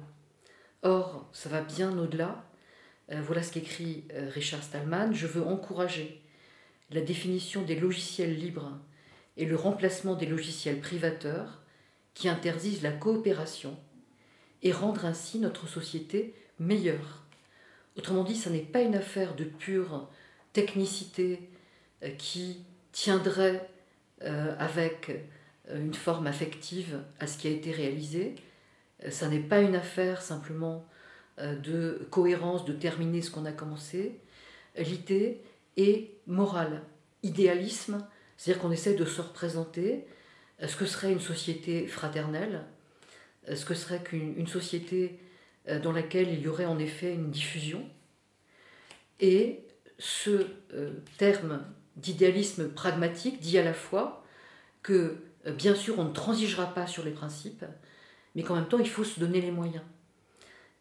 Or, 0.83 1.29
ça 1.33 1.49
va 1.49 1.61
bien 1.61 1.97
au-delà, 1.99 2.45
voilà 3.21 3.43
ce 3.43 3.53
qu'écrit 3.53 4.05
euh, 4.13 4.31
Richard 4.31 4.63
Stallman. 4.63 5.13
Je 5.13 5.27
veux 5.27 5.43
encourager 5.43 6.23
la 6.91 7.01
définition 7.01 7.63
des 7.63 7.79
logiciels 7.79 8.37
libres 8.37 8.79
et 9.37 9.45
le 9.45 9.57
remplacement 9.57 10.15
des 10.15 10.27
logiciels 10.27 10.81
privateurs 10.81 11.63
qui 12.15 12.29
interdisent 12.29 12.83
la 12.83 12.93
coopération 12.93 13.79
et 14.63 14.73
rendre 14.73 15.05
ainsi 15.05 15.39
notre 15.39 15.67
société 15.67 16.35
meilleure. 16.59 17.25
Autrement 17.97 18.25
dit, 18.25 18.37
ce 18.37 18.49
n'est 18.49 18.61
pas 18.61 18.81
une 18.81 18.95
affaire 18.95 19.35
de 19.35 19.45
pure 19.45 20.09
technicité 20.53 21.51
euh, 22.03 22.11
qui 22.11 22.65
tiendrait 22.93 23.69
avec 24.59 25.11
une 25.75 25.95
forme 25.95 26.29
affective 26.29 27.03
à 27.19 27.27
ce 27.27 27.39
qui 27.39 27.49
a 27.49 27.51
été 27.51 27.73
réalisé. 27.73 28.37
Ce 29.11 29.25
n'est 29.25 29.41
pas 29.41 29.63
une 29.63 29.75
affaire 29.75 30.23
simplement 30.23 30.87
euh, 30.87 30.92
de 31.39 32.07
cohérence, 32.11 32.65
de 32.65 32.73
terminer 32.73 33.23
ce 33.23 33.31
qu'on 33.31 33.47
a 33.47 33.53
commencé. 33.53 34.21
L'idée 34.77 35.41
est 35.77 36.11
morale. 36.27 36.83
Idéalisme, 37.23 38.07
c'est-à-dire 38.37 38.63
qu'on 38.63 38.71
essaie 38.71 38.95
de 38.95 39.05
se 39.05 39.21
représenter 39.21 40.07
ce 40.65 40.77
que 40.77 40.87
serait 40.87 41.13
une 41.13 41.21
société 41.21 41.87
fraternelle, 41.87 42.65
ce 43.53 43.65
que 43.65 43.75
serait 43.75 44.03
qu'une 44.03 44.47
société 44.47 45.19
euh, 45.69 45.79
dans 45.79 45.93
laquelle 45.93 46.29
il 46.29 46.41
y 46.41 46.49
aurait 46.49 46.67
en 46.67 46.79
effet 46.79 47.15
une 47.15 47.31
diffusion. 47.31 47.89
Et 49.21 49.61
ce 49.99 50.47
euh, 50.75 50.95
terme 51.19 51.65
d'idéalisme 51.97 52.69
pragmatique 52.69 53.41
dit 53.41 53.59
à 53.59 53.65
la 53.65 53.75
fois 53.75 54.25
que, 54.83 55.19
bien 55.57 55.75
sûr, 55.75 55.99
on 55.99 56.05
ne 56.05 56.13
transigera 56.13 56.75
pas 56.75 56.87
sur 56.87 57.05
les 57.05 57.13
principes, 57.13 57.65
mais 58.35 58.43
qu'en 58.43 58.57
même 58.57 58.67
temps, 58.67 58.79
il 58.79 58.89
faut 58.89 59.05
se 59.05 59.21
donner 59.21 59.41
les 59.41 59.51
moyens. 59.51 59.85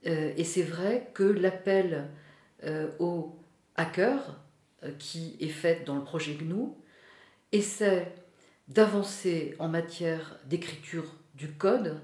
Euh, 0.07 0.33
et 0.35 0.43
c'est 0.43 0.63
vrai 0.63 1.09
que 1.13 1.23
l'appel 1.23 2.09
euh, 2.63 2.89
aux 2.99 3.37
hackers, 3.75 4.39
euh, 4.83 4.91
qui 4.97 5.37
est 5.39 5.49
fait 5.49 5.83
dans 5.85 5.95
le 5.95 6.03
projet 6.03 6.33
GNU, 6.33 6.69
essaie 7.51 8.13
d'avancer 8.67 9.55
en 9.59 9.67
matière 9.67 10.39
d'écriture 10.45 11.05
du 11.35 11.51
code 11.51 11.99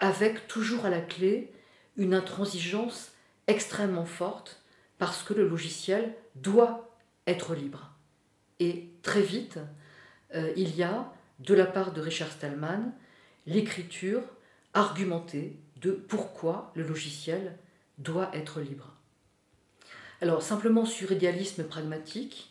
avec 0.00 0.46
toujours 0.48 0.84
à 0.84 0.90
la 0.90 1.00
clé 1.00 1.52
une 1.96 2.14
intransigeance 2.14 3.12
extrêmement 3.46 4.04
forte 4.04 4.62
parce 4.98 5.22
que 5.22 5.34
le 5.34 5.48
logiciel 5.48 6.14
doit 6.34 6.96
être 7.26 7.54
libre. 7.54 7.92
Et 8.60 8.90
très 9.02 9.22
vite, 9.22 9.58
il 10.56 10.76
y 10.76 10.82
a, 10.82 11.12
de 11.38 11.54
la 11.54 11.66
part 11.66 11.92
de 11.92 12.00
Richard 12.00 12.32
Stallman, 12.32 12.92
l'écriture 13.46 14.22
argumentée 14.74 15.58
de 15.84 15.92
pourquoi 15.92 16.72
le 16.74 16.82
logiciel 16.82 17.58
doit 17.98 18.34
être 18.34 18.60
libre. 18.60 18.94
Alors 20.22 20.42
simplement 20.42 20.86
sur 20.86 21.12
idéalisme 21.12 21.64
pragmatique, 21.64 22.50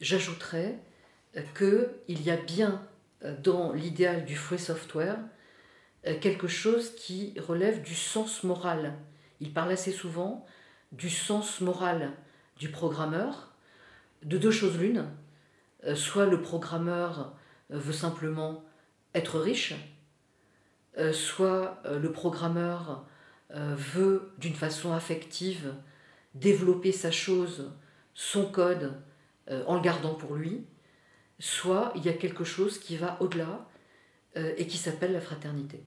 j'ajouterais 0.00 0.78
euh, 1.36 1.42
qu'il 2.06 2.22
y 2.22 2.30
a 2.30 2.36
bien 2.36 2.82
euh, 3.22 3.36
dans 3.38 3.72
l'idéal 3.72 4.24
du 4.24 4.34
free 4.34 4.58
software 4.58 5.18
euh, 6.06 6.18
quelque 6.18 6.48
chose 6.48 6.94
qui 6.94 7.38
relève 7.38 7.82
du 7.82 7.94
sens 7.94 8.42
moral. 8.44 8.94
Il 9.40 9.52
parle 9.52 9.72
assez 9.72 9.92
souvent 9.92 10.46
du 10.92 11.10
sens 11.10 11.60
moral 11.60 12.12
du 12.56 12.70
programmeur, 12.70 13.52
de 14.22 14.38
deux 14.38 14.50
choses 14.50 14.78
l'une, 14.78 15.06
soit 15.94 16.26
le 16.26 16.42
programmeur 16.42 17.34
veut 17.70 17.94
simplement 17.94 18.62
être 19.14 19.38
riche, 19.38 19.74
soit 21.12 21.80
euh, 21.84 21.98
le 21.98 22.12
programmeur 22.12 23.04
veut 23.52 24.32
d'une 24.38 24.54
façon 24.54 24.92
affective 24.92 25.74
développer 26.34 26.92
sa 26.92 27.10
chose, 27.10 27.72
son 28.14 28.46
code, 28.46 28.94
en 29.66 29.74
le 29.74 29.80
gardant 29.80 30.14
pour 30.14 30.36
lui, 30.36 30.64
soit 31.40 31.92
il 31.96 32.04
y 32.04 32.08
a 32.08 32.12
quelque 32.12 32.44
chose 32.44 32.78
qui 32.78 32.96
va 32.96 33.16
au-delà 33.20 33.66
et 34.36 34.68
qui 34.68 34.78
s'appelle 34.78 35.12
la 35.12 35.20
fraternité. 35.20 35.84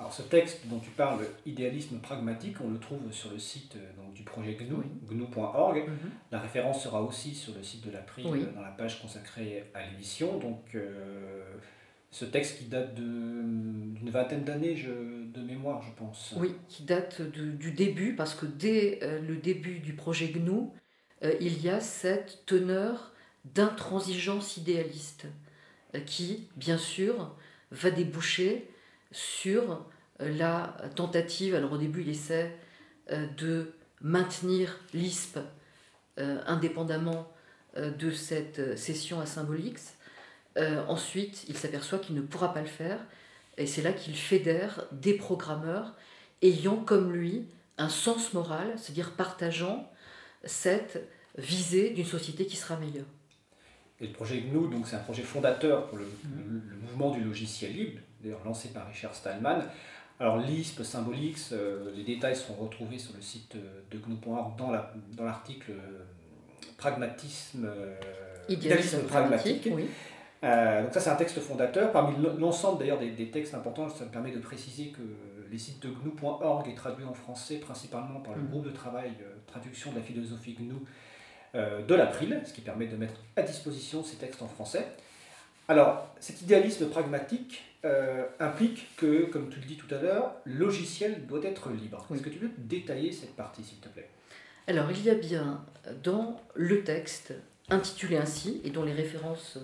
Alors 0.00 0.14
ce 0.14 0.22
texte 0.22 0.66
dont 0.66 0.78
tu 0.78 0.88
parles, 0.88 1.26
idéalisme 1.44 1.98
pragmatique, 1.98 2.56
on 2.64 2.70
le 2.70 2.78
trouve 2.78 3.12
sur 3.12 3.30
le 3.30 3.38
site 3.38 3.76
euh, 3.76 4.12
du 4.14 4.22
projet 4.22 4.54
GNU, 4.54 4.82
gnu.org. 5.10 5.76
Mhm. 5.76 6.10
La 6.32 6.40
référence 6.40 6.82
sera 6.82 7.02
aussi 7.02 7.34
sur 7.34 7.54
le 7.54 7.62
site 7.62 7.84
de 7.84 7.90
l'April 7.90 8.26
euh, 8.26 8.52
dans 8.54 8.62
la 8.62 8.70
page 8.70 9.02
consacrée 9.02 9.70
à 9.74 9.84
l'édition. 9.84 10.38
Donc 10.38 10.74
euh, 10.74 11.44
ce 12.10 12.24
texte 12.24 12.58
qui 12.58 12.64
date 12.64 12.94
d'une 12.94 14.10
vingtaine 14.10 14.44
d'années 14.44 14.74
de 14.74 15.40
mémoire, 15.40 15.82
je 15.82 15.92
pense. 15.96 16.34
Oui, 16.36 16.54
qui 16.68 16.82
date 16.82 17.22
du 17.22 17.72
début, 17.72 18.14
parce 18.14 18.34
que 18.34 18.46
dès 18.46 18.98
le 19.22 19.36
début 19.36 19.78
du 19.78 19.92
projet 19.92 20.28
GNU, 20.28 20.70
il 21.40 21.62
y 21.62 21.68
a 21.68 21.80
cette 21.80 22.44
teneur 22.46 23.12
d'intransigeance 23.44 24.56
idéaliste 24.56 25.26
qui, 26.06 26.48
bien 26.56 26.78
sûr, 26.78 27.34
va 27.70 27.90
déboucher 27.90 28.68
sur 29.12 29.84
euh, 30.20 30.36
la 30.36 30.76
tentative, 30.94 31.54
alors 31.54 31.72
au 31.72 31.78
début 31.78 32.02
il 32.02 32.08
essaie 32.08 32.56
euh, 33.10 33.26
de 33.38 33.72
maintenir 34.00 34.78
l'ISP 34.94 35.38
euh, 36.18 36.40
indépendamment 36.46 37.30
de 37.76 38.10
cette 38.10 38.76
session 38.76 39.20
à 39.20 39.26
Symbolix. 39.26 39.94
Ensuite, 40.56 41.44
il 41.48 41.56
s'aperçoit 41.56 41.98
qu'il 41.98 42.14
ne 42.14 42.20
pourra 42.20 42.52
pas 42.52 42.60
le 42.60 42.66
faire, 42.66 42.98
et 43.56 43.66
c'est 43.66 43.82
là 43.82 43.92
qu'il 43.92 44.16
fédère 44.16 44.84
des 44.92 45.14
programmeurs 45.14 45.94
ayant 46.42 46.76
comme 46.76 47.12
lui 47.12 47.46
un 47.78 47.88
sens 47.88 48.32
moral, 48.34 48.74
c'est-à-dire 48.76 49.12
partageant 49.12 49.90
cette 50.44 51.08
visée 51.38 51.90
d'une 51.90 52.04
société 52.04 52.46
qui 52.46 52.56
sera 52.56 52.76
meilleure. 52.76 53.06
Et 54.00 54.06
le 54.06 54.12
projet 54.12 54.40
GNU, 54.40 54.68
donc 54.68 54.86
c'est 54.86 54.96
un 54.96 55.00
projet 55.00 55.22
fondateur 55.22 55.86
pour 55.86 55.98
le, 55.98 56.04
le 56.34 56.76
mouvement 56.76 57.10
du 57.10 57.22
logiciel 57.22 57.72
libre, 57.72 58.00
d'ailleurs 58.22 58.44
lancé 58.44 58.68
par 58.68 58.88
Richard 58.88 59.14
Stallman. 59.14 59.62
Alors 60.20 60.36
l'ISP, 60.36 60.82
Symbolix, 60.82 61.50
euh, 61.52 61.90
les 61.96 62.04
détails 62.04 62.36
seront 62.36 62.54
retrouvés 62.54 62.98
sur 62.98 63.14
le 63.14 63.22
site 63.22 63.56
de 63.56 63.98
GNU.org 63.98 64.54
dans 64.58 65.24
l'article 65.24 65.72
la, 65.72 65.76
dans 65.76 65.82
euh, 65.82 66.04
Pragmatisme, 66.76 67.64
euh, 67.64 67.96
idéalisme 68.48 69.02
pragmatique. 69.04 69.68
Donc 70.42 70.92
ça 70.92 71.00
c'est 71.00 71.10
un 71.10 71.16
texte 71.16 71.38
fondateur. 71.40 71.92
Parmi 71.92 72.16
l'ensemble 72.38 72.78
d'ailleurs 72.78 72.98
des, 72.98 73.10
des, 73.10 73.30
textes 73.30 73.54
importants, 73.54 73.88
ça 73.88 74.04
me 74.04 74.10
permet 74.10 74.32
de 74.32 74.38
préciser 74.38 74.88
que 74.88 75.02
les 75.50 75.58
sites 75.58 75.82
de 75.82 75.88
GNU.org 75.88 76.68
est 76.68 76.74
traduit 76.74 77.04
en 77.04 77.14
français 77.14 77.56
principalement 77.56 78.20
par 78.20 78.34
le 78.34 78.42
mm. 78.42 78.48
groupe 78.48 78.64
de 78.64 78.70
travail 78.70 79.10
traduction 79.46 79.90
de 79.90 79.96
la 79.96 80.02
philosophie 80.02 80.54
GNU 80.54 80.74
de 81.54 81.94
l'April, 81.94 82.40
ce 82.46 82.52
qui 82.52 82.60
permet 82.60 82.86
de 82.86 82.96
mettre 82.96 83.14
à 83.36 83.42
disposition 83.42 84.04
ces 84.04 84.16
textes 84.16 84.40
en 84.40 84.48
français. 84.48 84.86
Alors, 85.70 86.12
cet 86.18 86.42
idéalisme 86.42 86.88
pragmatique 86.88 87.62
euh, 87.84 88.24
implique 88.40 88.88
que, 88.96 89.26
comme 89.26 89.48
tu 89.50 89.60
le 89.60 89.66
dis 89.66 89.76
tout 89.76 89.94
à 89.94 89.98
l'heure, 90.02 90.34
le 90.44 90.54
logiciel 90.54 91.26
doit 91.28 91.44
être 91.44 91.70
libre. 91.70 92.04
Est-ce 92.12 92.22
que 92.22 92.28
tu 92.28 92.40
peux 92.40 92.50
détailler 92.58 93.12
cette 93.12 93.36
partie, 93.36 93.62
s'il 93.62 93.78
te 93.78 93.88
plaît? 93.88 94.10
Alors, 94.66 94.90
il 94.90 95.00
y 95.04 95.10
a 95.10 95.14
bien 95.14 95.64
dans 96.02 96.40
le 96.54 96.82
texte, 96.82 97.34
intitulé 97.68 98.16
ainsi, 98.16 98.60
et 98.64 98.70
dont 98.70 98.82
les 98.82 98.92
références 98.92 99.58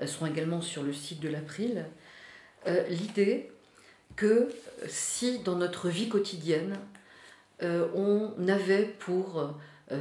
euh, 0.00 0.06
sont 0.06 0.26
également 0.26 0.60
sur 0.60 0.82
le 0.82 0.92
site 0.92 1.20
de 1.20 1.28
l'April, 1.28 1.86
euh, 2.66 2.86
l'idée 2.88 3.50
que 4.16 4.48
si 4.88 5.38
dans 5.40 5.56
notre 5.56 5.88
vie 5.88 6.08
quotidienne, 6.08 6.76
on 7.62 8.32
avait 8.48 8.84
pour 8.84 9.54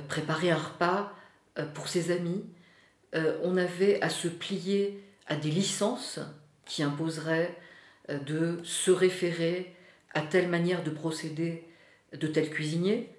préparer 0.08 0.50
un 0.50 0.58
repas 0.58 1.14
pour 1.74 1.88
ses 1.88 2.12
amis, 2.12 2.44
on 3.14 3.56
avait 3.58 4.02
à 4.02 4.10
se 4.10 4.28
plier 4.28 5.04
à 5.28 5.36
des 5.36 5.52
licences 5.52 6.20
qui 6.66 6.84
imposeraient 6.84 7.56
euh, 8.10 8.18
de 8.20 8.60
se 8.64 8.92
référer 8.92 9.74
à 10.14 10.22
telle 10.22 10.48
manière 10.48 10.84
de 10.84 10.90
procéder 10.90 11.66
de 12.14 12.28
tel 12.28 12.50
cuisinier. 12.50 13.10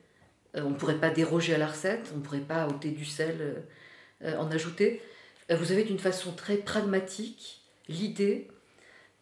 Euh, 0.57 0.63
on 0.65 0.71
ne 0.71 0.75
pourrait 0.75 0.99
pas 0.99 1.11
déroger 1.11 1.55
à 1.55 1.59
la 1.59 1.67
recette, 1.67 2.11
on 2.15 2.19
ne 2.19 2.23
pourrait 2.23 2.39
pas 2.39 2.67
ôter 2.67 2.91
du 2.91 3.05
sel 3.05 3.65
euh, 4.23 4.37
en 4.39 4.51
ajouter. 4.51 5.03
Vous 5.51 5.73
avez 5.73 5.85
d'une 5.85 5.99
façon 5.99 6.33
très 6.33 6.57
pragmatique 6.57 7.63
l'idée 7.89 8.49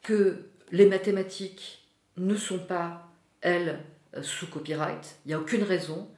que 0.02 0.44
les 0.70 0.86
mathématiques 0.86 1.86
ne 2.16 2.36
sont 2.36 2.58
pas, 2.58 3.10
elles, 3.40 3.80
sous 4.22 4.46
copyright. 4.46 5.16
Il 5.24 5.28
n'y 5.28 5.34
a 5.34 5.40
aucune 5.40 5.62
raison 5.62 6.10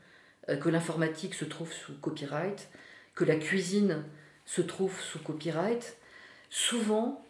que 0.48 0.68
l'informatique 0.68 1.34
se 1.34 1.44
trouve 1.44 1.72
sous 1.72 1.94
copyright, 1.94 2.68
que 3.14 3.24
la 3.24 3.36
cuisine 3.36 4.04
se 4.46 4.62
trouve 4.62 5.00
sous 5.00 5.20
copyright, 5.20 5.96
souvent, 6.48 7.24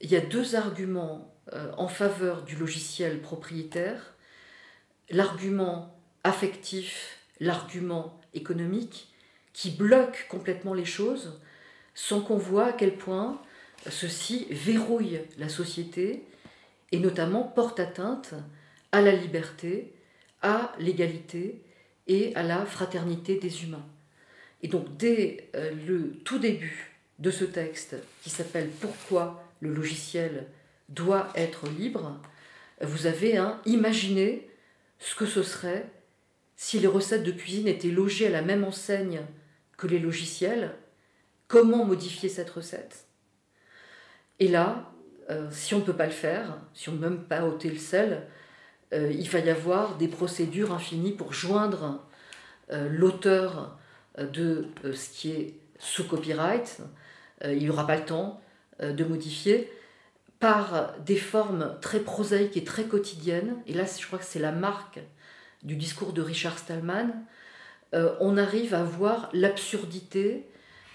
il 0.00 0.10
y 0.10 0.16
a 0.16 0.20
deux 0.20 0.56
arguments 0.56 1.32
euh, 1.52 1.70
en 1.76 1.88
faveur 1.88 2.42
du 2.42 2.56
logiciel 2.56 3.20
propriétaire. 3.20 4.14
L'argument 5.10 5.96
affectif, 6.24 7.18
l'argument 7.38 8.20
économique, 8.32 9.12
qui 9.52 9.70
bloque 9.70 10.26
complètement 10.28 10.74
les 10.74 10.84
choses 10.84 11.40
sans 11.94 12.20
qu'on 12.20 12.36
voit 12.36 12.66
à 12.66 12.72
quel 12.72 12.96
point 12.96 13.40
ceci 13.88 14.46
verrouille 14.50 15.20
la 15.38 15.48
société 15.48 16.24
et 16.92 16.98
notamment 16.98 17.42
porte 17.42 17.80
atteinte 17.80 18.34
à 18.92 19.00
la 19.00 19.12
liberté, 19.12 19.92
à 20.42 20.72
l'égalité 20.78 21.60
et 22.06 22.34
à 22.36 22.42
la 22.42 22.64
fraternité 22.66 23.38
des 23.38 23.64
humains. 23.64 23.86
Et 24.62 24.68
donc 24.68 24.96
dès 24.96 25.50
euh, 25.54 25.72
le 25.86 26.12
tout 26.24 26.38
début 26.38 26.94
de 27.18 27.30
ce 27.30 27.44
texte 27.44 27.96
qui 28.22 28.30
s'appelle 28.30 28.70
Pourquoi 28.80 29.44
le 29.60 29.72
logiciel 29.72 30.46
doit 30.88 31.32
être 31.34 31.68
libre, 31.68 32.20
vous 32.80 33.06
avez 33.06 33.36
un 33.36 33.60
imaginer 33.66 34.48
ce 34.98 35.14
que 35.14 35.26
ce 35.26 35.42
serait 35.42 35.86
si 36.56 36.78
les 36.78 36.86
recettes 36.86 37.24
de 37.24 37.32
cuisine 37.32 37.68
étaient 37.68 37.88
logées 37.88 38.26
à 38.26 38.30
la 38.30 38.42
même 38.42 38.64
enseigne 38.64 39.22
que 39.76 39.86
les 39.86 39.98
logiciels, 39.98 40.74
comment 41.54 41.84
modifier 41.84 42.28
cette 42.28 42.50
recette. 42.50 43.06
Et 44.40 44.48
là, 44.48 44.90
euh, 45.30 45.46
si 45.52 45.72
on 45.72 45.78
ne 45.78 45.84
peut 45.84 45.92
pas 45.94 46.06
le 46.06 46.10
faire, 46.10 46.58
si 46.74 46.88
on 46.88 46.92
ne 46.92 46.98
peut 46.98 47.08
même 47.08 47.22
pas 47.22 47.44
ôter 47.44 47.70
le 47.70 47.78
sel, 47.78 48.26
euh, 48.92 49.12
il 49.12 49.30
va 49.30 49.38
y 49.38 49.48
avoir 49.48 49.96
des 49.96 50.08
procédures 50.08 50.74
infinies 50.74 51.12
pour 51.12 51.32
joindre 51.32 52.04
euh, 52.72 52.88
l'auteur 52.90 53.78
de 54.18 54.66
ce 54.82 55.10
qui 55.10 55.30
est 55.30 55.54
sous 55.78 56.08
copyright, 56.08 56.78
il 57.44 57.58
n'y 57.58 57.70
aura 57.70 57.84
pas 57.84 57.96
le 57.96 58.04
temps 58.04 58.40
de 58.80 59.04
modifier, 59.04 59.72
par 60.38 60.94
des 61.00 61.16
formes 61.16 61.76
très 61.80 61.98
prosaïques 61.98 62.56
et 62.56 62.62
très 62.62 62.84
quotidiennes, 62.84 63.56
et 63.66 63.74
là 63.74 63.84
je 63.84 64.06
crois 64.06 64.20
que 64.20 64.24
c'est 64.24 64.38
la 64.38 64.52
marque 64.52 65.00
du 65.64 65.74
discours 65.74 66.12
de 66.12 66.22
Richard 66.22 66.58
Stallman, 66.58 67.10
on 67.92 68.36
arrive 68.36 68.72
à 68.72 68.84
voir 68.84 69.30
l'absurdité 69.32 70.46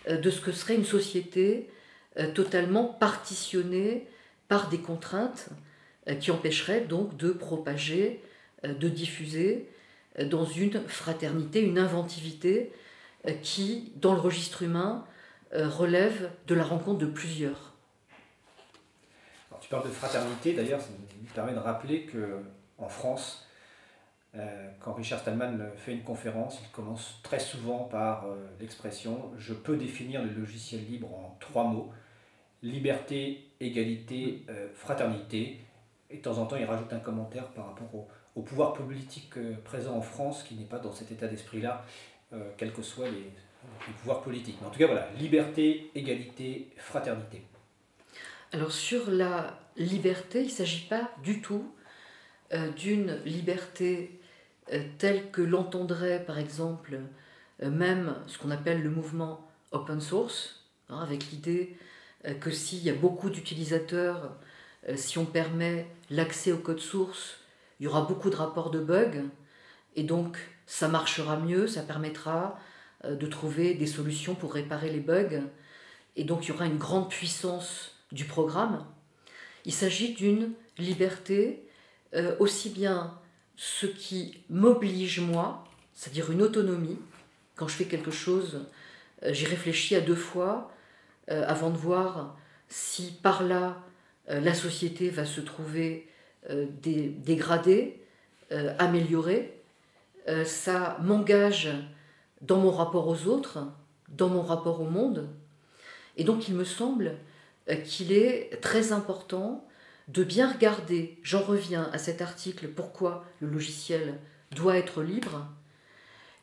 de 0.09 0.29
ce 0.29 0.41
que 0.41 0.51
serait 0.51 0.75
une 0.75 0.85
société 0.85 1.69
totalement 2.33 2.85
partitionnée 2.85 4.07
par 4.47 4.69
des 4.69 4.79
contraintes 4.79 5.49
qui 6.19 6.31
empêcheraient 6.31 6.81
donc 6.81 7.15
de 7.15 7.29
propager, 7.31 8.21
de 8.63 8.89
diffuser 8.89 9.69
dans 10.25 10.45
une 10.45 10.81
fraternité, 10.87 11.61
une 11.61 11.77
inventivité 11.77 12.71
qui, 13.43 13.93
dans 13.97 14.13
le 14.13 14.19
registre 14.19 14.63
humain, 14.63 15.05
euh, 15.53 15.67
relève 15.67 16.29
de 16.45 16.53
la 16.53 16.63
rencontre 16.63 16.99
de 16.99 17.07
plusieurs. 17.07 17.73
tu 19.59 19.67
parles 19.67 19.87
de 19.87 19.91
fraternité, 19.91 20.53
d'ailleurs, 20.53 20.79
ça 20.79 20.89
me 20.89 21.33
permet 21.33 21.53
de 21.53 21.57
rappeler 21.57 22.03
que 22.03 22.37
en 22.77 22.87
France, 22.87 23.47
euh, 23.47 23.48
quand 24.79 24.93
Richard 24.93 25.19
Stallman 25.19 25.57
fait 25.77 25.93
une 25.93 26.03
conférence, 26.03 26.59
il 26.63 26.69
commence 26.71 27.19
très 27.23 27.39
souvent 27.39 27.79
par 27.79 28.25
euh, 28.25 28.35
l'expression 28.59 29.31
Je 29.37 29.53
peux 29.53 29.77
définir 29.77 30.23
le 30.23 30.29
logiciel 30.29 30.85
libre 30.85 31.13
en 31.13 31.37
trois 31.39 31.65
mots 31.65 31.91
liberté, 32.61 33.47
égalité, 33.61 34.45
fraternité. 34.73 35.61
Et 36.09 36.17
de 36.17 36.21
temps 36.21 36.39
en 36.39 36.45
temps, 36.45 36.57
il 36.57 36.65
rajoute 36.65 36.91
un 36.91 36.99
commentaire 36.99 37.47
par 37.51 37.67
rapport 37.67 38.07
au 38.35 38.41
pouvoir 38.41 38.73
politique 38.73 39.35
présent 39.63 39.95
en 39.95 40.01
France 40.01 40.43
qui 40.43 40.55
n'est 40.55 40.65
pas 40.65 40.79
dans 40.79 40.91
cet 40.91 41.09
état 41.09 41.29
d'esprit-là, 41.29 41.85
quels 42.57 42.73
que 42.73 42.81
soient 42.81 43.07
les 43.07 43.31
le 43.87 43.93
pouvoir 43.93 44.21
politique. 44.21 44.57
Mais 44.61 44.67
en 44.67 44.69
tout 44.69 44.79
cas, 44.79 44.87
voilà, 44.87 45.09
liberté, 45.19 45.91
égalité, 45.95 46.69
fraternité. 46.77 47.43
Alors 48.51 48.71
sur 48.71 49.09
la 49.11 49.59
liberté, 49.77 50.41
il 50.41 50.47
ne 50.47 50.51
s'agit 50.51 50.87
pas 50.87 51.11
du 51.23 51.41
tout 51.41 51.71
euh, 52.53 52.71
d'une 52.71 53.21
liberté 53.25 54.18
euh, 54.73 54.83
telle 54.97 55.31
que 55.31 55.41
l'entendrait 55.41 56.23
par 56.25 56.37
exemple 56.37 56.99
euh, 57.63 57.69
même 57.69 58.15
ce 58.27 58.37
qu'on 58.37 58.51
appelle 58.51 58.81
le 58.83 58.89
mouvement 58.89 59.49
open 59.71 60.01
source, 60.01 60.65
hein, 60.89 60.99
avec 60.99 61.31
l'idée 61.31 61.77
que 62.41 62.51
s'il 62.51 62.83
y 62.83 62.89
a 62.89 62.93
beaucoup 62.93 63.29
d'utilisateurs, 63.29 64.35
si 64.95 65.17
on 65.17 65.25
permet 65.25 65.87
l'accès 66.09 66.51
au 66.51 66.57
code 66.57 66.79
source, 66.79 67.37
il 67.79 67.85
y 67.85 67.87
aura 67.87 68.01
beaucoup 68.01 68.29
de 68.29 68.35
rapports 68.35 68.71
de 68.71 68.79
bugs, 68.79 69.23
et 69.95 70.03
donc 70.03 70.37
ça 70.65 70.87
marchera 70.87 71.37
mieux, 71.37 71.67
ça 71.67 71.81
permettra 71.81 72.59
euh, 73.05 73.15
de 73.15 73.25
trouver 73.25 73.73
des 73.73 73.87
solutions 73.87 74.35
pour 74.35 74.53
réparer 74.53 74.91
les 74.91 74.99
bugs, 74.99 75.43
et 76.15 76.23
donc 76.23 76.45
il 76.45 76.49
y 76.49 76.51
aura 76.51 76.65
une 76.65 76.77
grande 76.77 77.09
puissance 77.09 77.95
du 78.11 78.25
programme. 78.25 78.85
Il 79.65 79.73
s'agit 79.73 80.13
d'une 80.13 80.51
liberté, 80.77 81.65
euh, 82.13 82.35
aussi 82.39 82.69
bien 82.69 83.17
ce 83.61 83.85
qui 83.85 84.41
m'oblige 84.49 85.19
moi, 85.19 85.65
c'est-à-dire 85.93 86.31
une 86.31 86.41
autonomie, 86.41 86.97
quand 87.57 87.67
je 87.67 87.75
fais 87.75 87.83
quelque 87.83 88.09
chose, 88.09 88.65
euh, 89.23 89.33
j'y 89.33 89.45
réfléchis 89.45 89.95
à 89.95 90.01
deux 90.01 90.15
fois 90.15 90.71
avant 91.27 91.69
de 91.69 91.77
voir 91.77 92.35
si 92.69 93.11
par 93.21 93.43
là 93.43 93.77
la 94.27 94.55
société 94.55 95.11
va 95.11 95.25
se 95.25 95.41
trouver 95.41 96.07
dégradée, 96.81 98.01
améliorée. 98.79 99.61
ça 100.43 100.97
m'engage 101.03 101.69
dans 102.41 102.57
mon 102.57 102.71
rapport 102.71 103.07
aux 103.07 103.27
autres, 103.27 103.59
dans 104.07 104.29
mon 104.29 104.41
rapport 104.41 104.81
au 104.81 104.85
monde. 104.85 105.29
Et 106.17 106.23
donc 106.23 106.47
il 106.47 106.55
me 106.55 106.63
semble 106.63 107.15
euh, 107.69 107.75
qu'il 107.75 108.11
est 108.11 108.61
très 108.61 108.91
important 108.91 109.65
de 110.09 110.23
bien 110.23 110.51
regarder, 110.51 111.17
j'en 111.23 111.41
reviens 111.41 111.89
à 111.93 111.97
cet 111.99 112.21
article, 112.21 112.67
pourquoi 112.67 113.25
le 113.39 113.47
logiciel 113.47 114.19
doit 114.51 114.77
être 114.77 115.03
libre, 115.03 115.47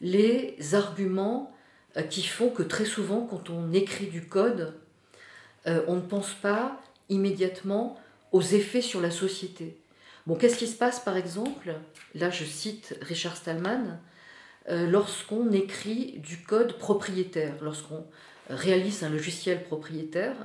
les 0.00 0.56
arguments 0.74 1.52
euh, 1.96 2.02
qui 2.02 2.22
font 2.22 2.50
que 2.50 2.62
très 2.62 2.84
souvent 2.84 3.26
quand 3.26 3.50
on 3.50 3.72
écrit 3.72 4.06
du 4.06 4.26
code, 4.26 4.74
euh, 5.66 5.82
on 5.88 5.96
ne 5.96 6.00
pense 6.00 6.32
pas 6.34 6.80
immédiatement 7.08 7.98
aux 8.30 8.42
effets 8.42 8.82
sur 8.82 9.00
la 9.00 9.10
société. 9.10 9.76
Bon, 10.26 10.36
qu'est-ce 10.36 10.58
qui 10.58 10.68
se 10.68 10.76
passe 10.76 11.00
par 11.00 11.16
exemple? 11.16 11.74
Là, 12.14 12.30
je 12.30 12.44
cite 12.44 12.96
Richard 13.02 13.36
Stallman 13.36 13.98
euh, 14.68 14.88
lorsqu'on 14.88 15.50
écrit 15.50 16.18
du 16.18 16.38
code 16.42 16.78
propriétaire, 16.78 17.54
lorsqu'on 17.62 18.04
réalise 18.48 19.02
un 19.02 19.08
logiciel 19.08 19.64
propriétaire, 19.64 20.36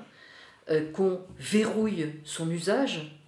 qu'on 0.94 1.20
verrouille 1.38 2.14
son 2.24 2.50
usage. 2.50 3.20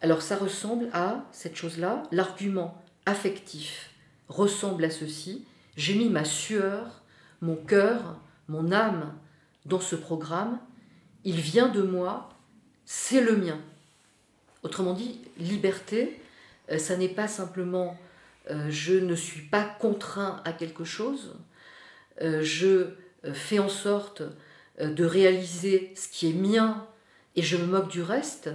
Alors 0.00 0.22
ça 0.22 0.36
ressemble 0.36 0.88
à 0.92 1.24
cette 1.30 1.54
chose-là, 1.54 2.02
l'argument 2.10 2.82
affectif 3.04 3.90
ressemble 4.28 4.84
à 4.84 4.90
ceci. 4.90 5.44
J'ai 5.76 5.94
mis 5.94 6.08
ma 6.08 6.24
sueur, 6.24 7.02
mon 7.40 7.56
cœur, 7.56 8.18
mon 8.48 8.72
âme 8.72 9.14
dans 9.64 9.80
ce 9.80 9.94
programme. 9.94 10.58
Il 11.24 11.36
vient 11.36 11.68
de 11.68 11.82
moi, 11.82 12.30
c'est 12.84 13.20
le 13.20 13.36
mien. 13.36 13.60
Autrement 14.62 14.94
dit, 14.94 15.20
liberté, 15.38 16.20
euh, 16.70 16.78
ça 16.78 16.96
n'est 16.96 17.08
pas 17.08 17.28
simplement 17.28 17.96
euh, 18.50 18.70
je 18.70 18.94
ne 18.94 19.14
suis 19.14 19.42
pas 19.42 19.64
contraint 19.64 20.40
à 20.44 20.52
quelque 20.52 20.84
chose, 20.84 21.34
euh, 22.22 22.42
je 22.42 22.66
euh, 23.24 23.34
fais 23.34 23.58
en 23.58 23.68
sorte 23.68 24.22
de 24.80 25.04
réaliser 25.04 25.92
ce 25.94 26.08
qui 26.08 26.30
est 26.30 26.34
mien 26.34 26.86
et 27.34 27.42
je 27.42 27.56
me 27.56 27.66
moque 27.66 27.88
du 27.88 28.02
reste, 28.02 28.50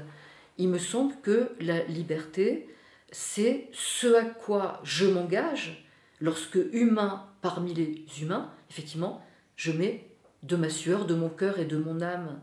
il 0.57 0.69
me 0.69 0.77
semble 0.77 1.15
que 1.21 1.51
la 1.59 1.83
liberté, 1.85 2.69
c'est 3.11 3.69
ce 3.73 4.13
à 4.15 4.23
quoi 4.23 4.79
je 4.83 5.05
m'engage 5.05 5.87
lorsque 6.19 6.59
humain 6.71 7.27
parmi 7.41 7.73
les 7.73 8.05
humains, 8.21 8.51
effectivement, 8.69 9.25
je 9.55 9.71
mets 9.71 10.07
de 10.43 10.55
ma 10.55 10.69
sueur, 10.69 11.05
de 11.05 11.15
mon 11.15 11.29
cœur 11.29 11.59
et 11.59 11.65
de 11.65 11.77
mon 11.77 12.01
âme 12.01 12.39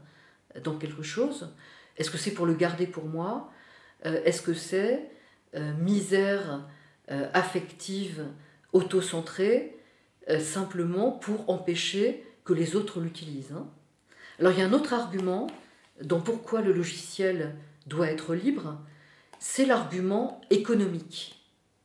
dans 0.62 0.76
quelque 0.76 1.02
chose. 1.02 1.54
Est-ce 1.96 2.10
que 2.10 2.18
c'est 2.18 2.32
pour 2.32 2.46
le 2.46 2.54
garder 2.54 2.86
pour 2.86 3.04
moi? 3.04 3.52
Est-ce 4.02 4.42
que 4.42 4.54
c'est 4.54 5.10
misère 5.78 6.64
euh, 7.10 7.26
affective, 7.32 8.26
auto-centrée, 8.74 9.78
euh, 10.28 10.40
simplement 10.40 11.10
pour 11.10 11.48
empêcher 11.48 12.22
que 12.48 12.54
les 12.54 12.76
autres 12.76 13.00
l'utilisent. 13.00 13.52
Hein. 13.52 13.66
Alors 14.40 14.52
il 14.52 14.58
y 14.58 14.62
a 14.62 14.64
un 14.64 14.72
autre 14.72 14.94
argument 14.94 15.48
dans 16.02 16.20
pourquoi 16.20 16.62
le 16.62 16.72
logiciel 16.72 17.54
doit 17.86 18.10
être 18.10 18.34
libre, 18.34 18.80
c'est 19.38 19.66
l'argument 19.66 20.40
économique. 20.48 21.44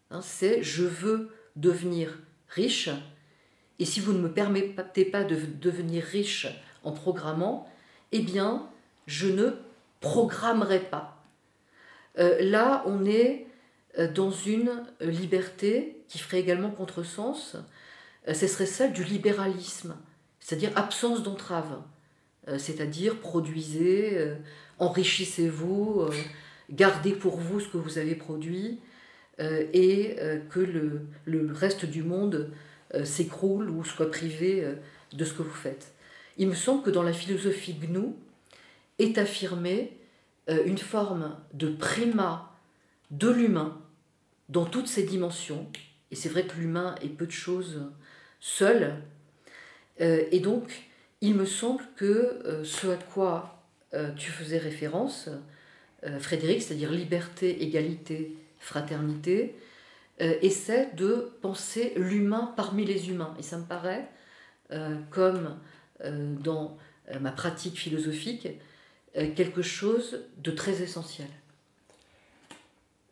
Hein. 0.10 0.22
c'est 0.22 0.64
je 0.64 0.86
veux 0.86 1.32
devenir 1.58 2.18
riche, 2.48 2.90
et 3.80 3.84
si 3.84 4.00
vous 4.00 4.14
ne 4.14 4.20
me 4.20 4.32
permettez 4.32 5.04
pas 5.04 5.26
de 5.26 5.36
devenir 5.36 6.02
riche 6.02 6.48
en 6.84 6.94
programmant, 6.94 7.70
eh 8.14 8.22
bien, 8.22 8.70
je 9.06 9.28
ne 9.28 9.50
programmerai 10.00 10.80
pas. 10.80 11.22
Euh, 12.20 12.38
là, 12.40 12.84
on 12.86 13.04
est 13.04 13.48
euh, 14.00 14.10
dans 14.10 14.32
une 14.32 14.86
liberté 15.02 16.06
qui 16.08 16.20
ferait 16.20 16.40
également 16.40 16.70
contresens, 16.70 17.58
euh, 18.30 18.34
ce 18.34 18.48
serait 18.48 18.68
celle 18.68 18.94
du 18.94 19.04
libéralisme, 19.04 19.98
c'est-à-dire 20.44 20.72
absence 20.76 21.24
d'entrave, 21.24 21.82
c'est-à-dire 22.58 23.22
produisez, 23.22 24.34
enrichissez-vous, 24.78 26.10
gardez 26.70 27.14
pour 27.14 27.38
vous 27.38 27.62
ce 27.62 27.70
que 27.70 27.78
vous 27.78 27.98
avez 27.98 28.16
produit 28.16 28.82
et 29.40 30.18
que 30.50 30.60
le, 30.60 31.08
le, 31.24 31.50
reste 31.54 31.86
du 31.86 32.04
monde 32.04 32.52
s'écroule 33.06 33.70
ou 33.70 33.86
soit 33.86 34.12
privé 34.12 34.68
de 35.14 35.24
ce 35.24 35.34
que 35.34 35.44
vous 35.44 35.50
faites. 35.50 35.94
Il 36.38 36.50
me 36.50 36.56
semble 36.56 36.84
que 36.84 36.90
dans 36.90 37.04
la 37.04 37.14
philosophie 37.14 37.76
GNU 37.76 38.10
est 39.00 39.18
affirmée 39.18 39.98
une 40.50 40.78
forme 40.78 41.38
de 41.54 41.70
primat 41.70 42.52
de 43.12 43.30
l'humain 43.30 43.80
dans 44.50 44.66
toutes 44.66 44.88
ses 44.88 45.04
dimensions. 45.04 45.68
Et 46.12 46.16
c'est 46.16 46.30
vrai 46.30 46.46
que 46.46 46.58
l'humain 46.58 46.96
est 47.02 47.10
peu 47.10 47.26
de 47.26 47.32
choses 47.32 47.82
seul. 48.40 48.96
Euh, 50.02 50.26
et 50.32 50.40
donc, 50.40 50.84
il 51.22 51.36
me 51.36 51.46
semble 51.46 51.84
que 51.96 52.06
euh, 52.06 52.64
ce 52.64 52.88
à 52.88 52.98
quoi 52.98 53.64
euh, 53.94 54.12
tu 54.14 54.32
faisais 54.32 54.58
référence, 54.58 55.30
Frédéric, 56.20 56.62
c'est-à-dire 56.62 56.92
liberté, 56.92 57.64
égalité, 57.64 58.36
fraternité, 58.60 59.56
essaie 60.20 60.90
de 60.98 61.32
penser 61.42 61.94
l'humain 61.96 62.54
parmi 62.58 62.84
les 62.84 63.10
humains. 63.10 63.34
Et 63.40 63.42
ça 63.42 63.58
me 63.58 63.64
paraît, 63.64 64.10
comme 65.12 65.58
dans 66.04 66.78
ma 67.22 67.32
pratique 67.32 67.78
philosophique, 67.78 68.50
quelque 69.14 69.62
chose 69.62 70.26
de 70.40 70.52
très 70.52 70.82
essentiel. 70.82 71.30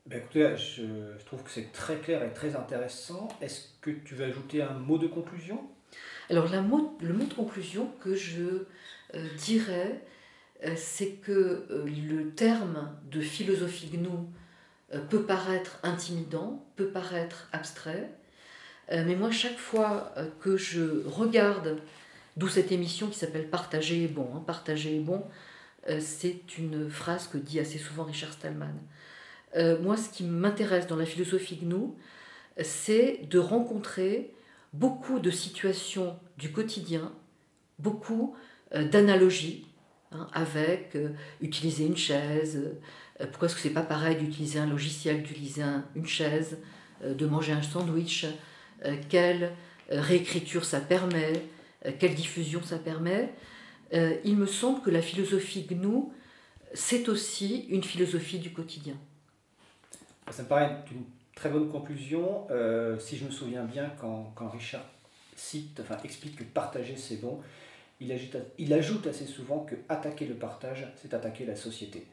Ben 0.05 0.17
écoutez, 0.17 0.53
je, 0.57 1.23
trouve 1.27 1.43
que 1.43 1.49
c'est 1.49 1.71
très 1.71 1.95
clair 1.95 2.21
et 2.23 2.33
très 2.33 2.57
intéressant. 2.57 3.29
Est-ce 3.39 3.69
que 3.79 3.91
tu 3.91 4.15
veux 4.15 4.25
ajouter 4.25 4.61
un 4.61 4.73
mot 4.73 4.97
de 4.97 5.07
conclusion? 5.07 5.61
Alors 6.31 6.47
le 6.47 6.61
mot 6.61 6.95
de 7.01 7.33
conclusion 7.33 7.91
que 7.99 8.15
je 8.15 8.63
euh, 9.15 9.27
dirais, 9.37 10.01
euh, 10.63 10.75
c'est 10.77 11.15
que 11.21 11.65
euh, 11.69 11.85
le 11.85 12.29
terme 12.29 12.89
de 13.11 13.19
philosophie 13.19 13.87
GNU 13.87 14.09
peut 15.09 15.23
paraître 15.23 15.77
intimidant, 15.83 16.65
peut 16.77 16.87
paraître 16.87 17.47
abstrait, 17.53 18.09
mais 18.91 19.15
moi 19.15 19.31
chaque 19.31 19.57
fois 19.57 20.13
que 20.41 20.57
je 20.57 21.07
regarde, 21.07 21.77
d'où 22.35 22.49
cette 22.49 22.73
émission 22.73 23.07
qui 23.07 23.17
s'appelle 23.17 23.49
Partager 23.49 24.03
est 24.03 24.09
bon, 24.09 24.27
hein, 24.35 24.43
Partager 24.45 24.97
est 24.97 24.99
bon, 24.99 25.23
c'est 26.01 26.57
une 26.57 26.89
phrase 26.89 27.29
que 27.29 27.37
dit 27.37 27.61
assez 27.61 27.77
souvent 27.77 28.03
Richard 28.03 28.33
Stallman. 28.33 28.75
Moi, 29.55 29.95
ce 29.95 30.09
qui 30.09 30.25
m'intéresse 30.25 30.87
dans 30.87 30.97
la 30.97 31.05
philosophie 31.05 31.55
GNU, 31.55 31.93
c'est 32.61 33.21
de 33.29 33.39
rencontrer 33.39 34.33
beaucoup 34.73 35.19
de 35.19 35.31
situations 35.31 36.17
du 36.37 36.51
quotidien, 36.51 37.11
beaucoup 37.79 38.35
euh, 38.73 38.87
d'analogies 38.87 39.67
hein, 40.11 40.27
avec 40.33 40.95
euh, 40.95 41.09
utiliser 41.41 41.85
une 41.85 41.97
chaise, 41.97 42.77
pourquoi 43.29 43.47
est-ce 43.47 43.55
que 43.55 43.61
c'est 43.61 43.69
pas 43.69 43.83
pareil 43.83 44.15
d'utiliser 44.15 44.57
un 44.57 44.65
logiciel, 44.65 45.21
d'utiliser 45.21 45.61
une 45.95 46.07
chaise, 46.07 46.57
de 47.03 47.25
manger 47.27 47.51
un 47.51 47.61
sandwich, 47.61 48.25
quelle 49.09 49.51
réécriture 49.89 50.65
ça 50.65 50.79
permet, 50.79 51.33
quelle 51.99 52.15
diffusion 52.15 52.63
ça 52.63 52.79
permet. 52.79 53.31
il 53.91 54.37
me 54.37 54.47
semble 54.47 54.81
que 54.81 54.89
la 54.89 55.03
philosophie 55.03 55.67
GNU, 55.69 56.05
c'est 56.73 57.09
aussi 57.09 57.67
une 57.69 57.83
philosophie 57.83 58.39
du 58.39 58.51
quotidien. 58.51 58.95
Ça 60.31 60.41
me 60.41 60.47
paraît 60.47 60.83
très 61.35 61.49
bonne 61.49 61.69
conclusion. 61.69 62.47
Euh, 62.51 62.99
si 62.99 63.17
je 63.17 63.25
me 63.25 63.31
souviens 63.31 63.63
bien, 63.63 63.91
quand, 63.99 64.49
Richard 64.49 64.85
cite, 65.35 65.79
enfin, 65.81 65.97
explique 66.03 66.35
que 66.35 66.43
partager 66.43 66.95
c'est 66.95 67.17
bon, 67.17 67.39
il, 67.99 68.15
il 68.57 68.73
ajoute 68.73 69.07
assez 69.07 69.25
souvent 69.25 69.59
que 69.59 69.75
attaquer 69.89 70.25
le 70.25 70.35
partage, 70.35 70.87
c'est 71.01 71.13
attaquer 71.13 71.45
la 71.45 71.55
société. 71.55 72.05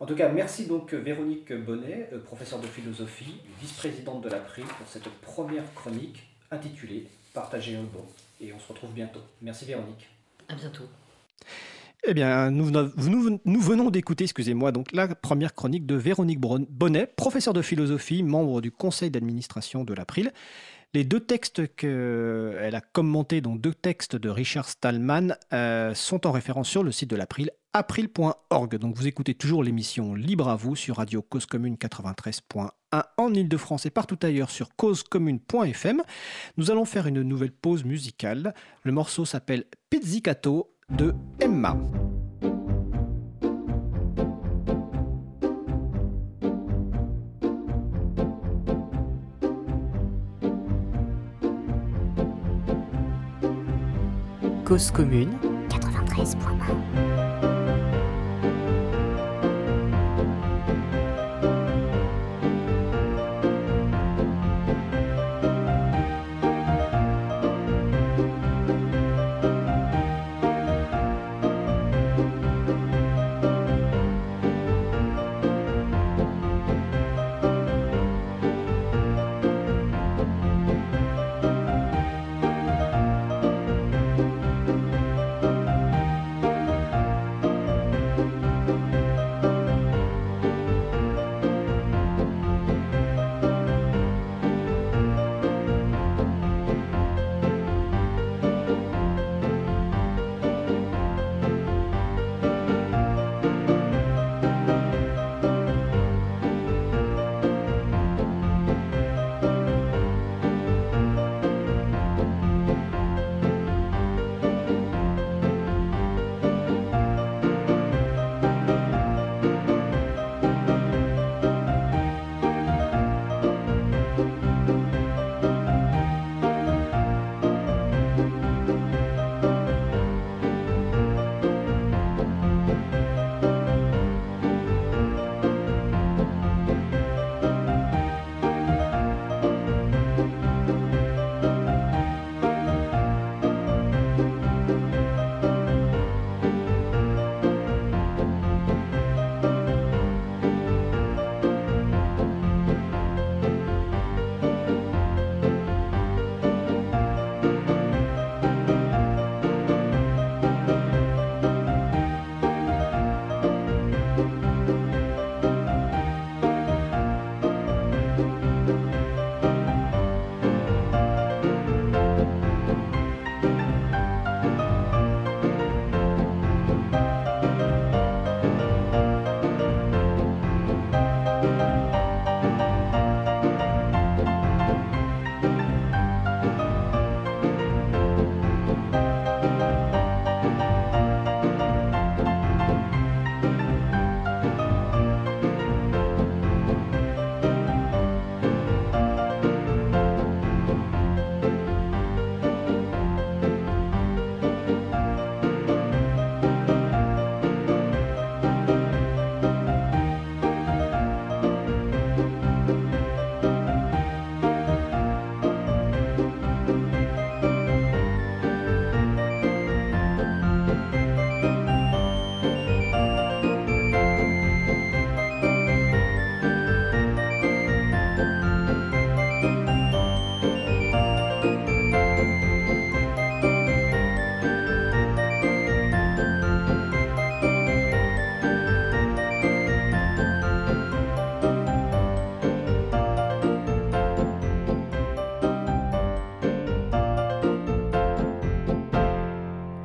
En 0.00 0.06
tout 0.06 0.16
cas, 0.16 0.28
merci 0.28 0.66
donc 0.66 0.94
Véronique 0.94 1.52
Bonnet, 1.52 2.08
euh, 2.12 2.18
professeure 2.18 2.60
de 2.60 2.66
philosophie, 2.66 3.36
vice-présidente 3.60 4.22
de 4.22 4.28
l'April, 4.28 4.64
pour 4.64 4.88
cette 4.88 5.08
première 5.20 5.72
chronique 5.74 6.24
intitulée 6.50 7.06
Partager 7.34 7.76
un 7.76 7.84
bon. 7.84 8.04
Et 8.40 8.52
on 8.52 8.58
se 8.58 8.68
retrouve 8.68 8.92
bientôt. 8.92 9.22
Merci 9.40 9.64
Véronique. 9.64 10.08
À 10.48 10.54
bientôt. 10.54 10.84
Eh 12.04 12.14
bien, 12.14 12.50
nous, 12.50 12.64
venons 12.64 13.90
d'écouter, 13.90 14.24
excusez-moi, 14.24 14.72
donc 14.72 14.90
la 14.92 15.06
première 15.14 15.54
chronique 15.54 15.86
de 15.86 15.94
Véronique 15.94 16.40
Bonnet, 16.40 17.06
professeure 17.06 17.54
de 17.54 17.62
philosophie, 17.62 18.24
membre 18.24 18.60
du 18.60 18.72
conseil 18.72 19.10
d'administration 19.10 19.84
de 19.84 19.94
l'April. 19.94 20.32
Les 20.94 21.04
deux 21.04 21.20
textes 21.20 21.74
qu'elle 21.76 22.74
a 22.74 22.80
commentés, 22.80 23.40
donc 23.40 23.60
deux 23.60 23.72
textes 23.72 24.16
de 24.16 24.28
Richard 24.28 24.68
Stallman, 24.68 25.36
euh, 25.52 25.94
sont 25.94 26.26
en 26.26 26.32
référence 26.32 26.68
sur 26.68 26.82
le 26.82 26.90
site 26.90 27.08
de 27.08 27.16
l'April, 27.16 27.50
april.org. 27.72 28.76
Donc 28.76 28.96
vous 28.96 29.06
écoutez 29.06 29.34
toujours 29.34 29.62
l'émission 29.62 30.14
Libre 30.14 30.48
à 30.48 30.56
vous 30.56 30.76
sur 30.76 30.96
Radio 30.96 31.22
Cause 31.22 31.46
Commune 31.46 31.76
93.1 31.76 32.68
en 33.16 33.32
Ile-de-France 33.32 33.86
et 33.86 33.90
partout 33.90 34.18
ailleurs 34.22 34.50
sur 34.50 34.74
causecommune.fm. 34.76 36.02
Nous 36.58 36.70
allons 36.70 36.84
faire 36.84 37.06
une 37.06 37.22
nouvelle 37.22 37.52
pause 37.52 37.84
musicale. 37.84 38.52
Le 38.82 38.92
morceau 38.92 39.24
s'appelle 39.24 39.64
Pizzicato 39.88 40.71
de 40.96 41.14
Emma. 41.40 41.76
Cause 54.64 54.90
commune 54.90 55.36
93.1 55.68 57.51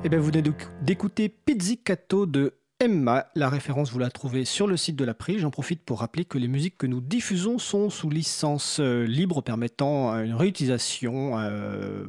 Eh 0.07 0.09
bien, 0.09 0.19
vous 0.19 0.27
venez 0.27 0.41
d'écouter 0.81 1.27
Pizzicato 1.27 2.25
de 2.25 2.53
Emma. 2.79 3.25
La 3.35 3.49
référence, 3.49 3.91
vous 3.91 3.99
la 3.99 4.09
trouvez 4.09 4.45
sur 4.45 4.65
le 4.65 4.77
site 4.77 4.95
de 4.95 5.03
l'April. 5.03 5.39
J'en 5.39 5.51
profite 5.51 5.83
pour 5.83 5.99
rappeler 5.99 6.23
que 6.23 6.37
les 6.37 6.47
musiques 6.47 6.77
que 6.77 6.87
nous 6.87 7.01
diffusons 7.01 7.57
sont 7.57 7.89
sous 7.89 8.09
licence 8.09 8.79
euh, 8.79 9.03
libre 9.03 9.41
permettant 9.41 10.13
une 10.23 10.33
réutilisation 10.33 11.37
euh, 11.37 12.05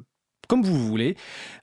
comme 0.49 0.63
vous 0.63 0.79
voulez. 0.79 1.15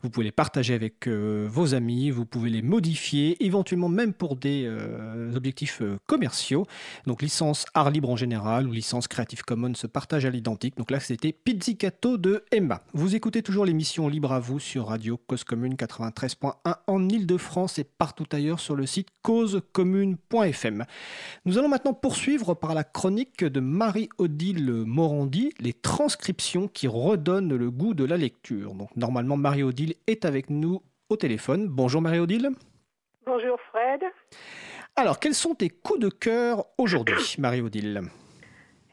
Vous 0.04 0.10
pouvez 0.12 0.26
les 0.26 0.32
partager 0.32 0.76
avec 0.76 1.08
euh, 1.08 1.48
vos 1.50 1.74
amis, 1.74 2.12
vous 2.12 2.26
pouvez 2.26 2.52
les 2.52 2.62
modifier, 2.62 3.44
éventuellement 3.44 3.90
même 3.90 4.14
pour 4.14 4.36
des 4.36 4.64
euh, 4.66 5.36
objectifs 5.36 5.82
euh, 5.82 5.98
commerciaux. 6.06 6.68
Donc 7.08 7.24
licence 7.24 7.66
art 7.74 7.90
libre 7.90 8.12
en 8.12 8.16
général 8.16 8.68
ou 8.68 8.72
licence 8.72 9.08
Creative 9.08 9.42
Commons 9.44 9.74
se 9.74 9.88
partage 9.88 10.26
à 10.26 10.30
l'identique. 10.30 10.78
Donc 10.78 10.92
là, 10.92 11.00
c'était 11.00 11.34
Pizzicato 11.34 12.18
de 12.18 12.46
Emma. 12.52 12.84
Vous 12.94 13.16
écoutez 13.16 13.42
toujours 13.42 13.66
l'émission 13.66 14.08
Libre 14.08 14.32
à 14.32 14.40
vous 14.40 14.60
sur 14.60 14.88
Radio 14.88 15.18
Cause 15.18 15.44
Commune 15.44 15.74
93.1 15.74 16.76
en 16.86 17.10
Ile-de-France 17.10 17.80
et 17.80 17.84
partout 17.84 18.28
ailleurs 18.32 18.60
sur 18.60 18.76
le 18.76 18.86
site 18.86 19.08
causecommune.fm. 19.24 20.86
Nous 21.46 21.58
allons 21.58 21.70
maintenant 21.70 21.94
poursuivre 21.94 22.54
par 22.54 22.76
la 22.76 22.84
chronique 22.84 23.44
de 23.44 23.60
Marie-Odile 23.60 24.84
Morandi, 24.86 25.54
les 25.60 25.74
transcriptions 25.74 26.68
qui 26.68 26.88
redonnent 26.88 27.56
le 27.56 27.72
goût 27.72 27.96
de 27.96 28.04
la 28.04 28.18
lecture. 28.18 28.75
Donc 28.76 28.96
normalement, 28.96 29.38
Marie-Odile 29.38 29.96
est 30.08 30.26
avec 30.26 30.50
nous 30.50 30.82
au 31.10 31.18
téléphone. 31.18 31.68
Bonjour 31.68 32.02
Marie-Odile. 32.02 32.50
Bonjour 33.26 33.60
Fred. 33.72 34.04
Alors, 34.96 35.20
quels 35.20 35.34
sont 35.34 35.56
tes 35.56 35.70
coups 35.70 36.00
de 36.00 36.10
cœur 36.10 36.66
aujourd'hui, 36.78 37.36
Marie-Odile 37.38 38.02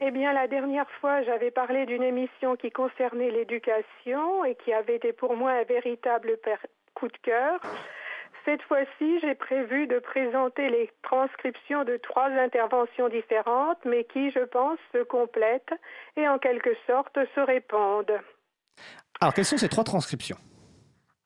Eh 0.01 0.11
bien, 0.11 0.33
la 0.33 0.47
dernière 0.47 0.89
fois, 0.99 1.21
j'avais 1.23 1.51
parlé 1.51 1.85
d'une 1.85 2.03
émission 2.03 2.55
qui 2.55 2.71
concernait 2.71 3.31
l'éducation 3.31 4.43
et 4.43 4.55
qui 4.55 4.73
avait 4.73 4.95
été 4.95 5.13
pour 5.13 5.35
moi 5.35 5.51
un 5.51 5.63
véritable 5.63 6.37
coup 6.95 7.07
de 7.07 7.17
cœur. 7.21 7.59
cette 8.45 8.61
fois-ci, 8.63 9.19
j'ai 9.21 9.35
prévu 9.35 9.87
de 9.87 9.99
présenter 9.99 10.69
les 10.69 10.89
transcriptions 11.03 11.83
de 11.85 11.97
trois 11.97 12.29
interventions 12.29 13.07
différentes, 13.07 13.79
mais 13.85 14.03
qui, 14.03 14.31
je 14.31 14.43
pense, 14.43 14.79
se 14.91 15.03
complètent 15.03 15.73
et 16.17 16.27
en 16.27 16.37
quelque 16.37 16.75
sorte 16.87 17.17
se 17.35 17.39
répondent. 17.39 18.19
Alors, 19.23 19.33
quelles 19.33 19.45
sont 19.45 19.57
ces 19.57 19.69
trois 19.69 19.85
transcriptions 19.85 20.35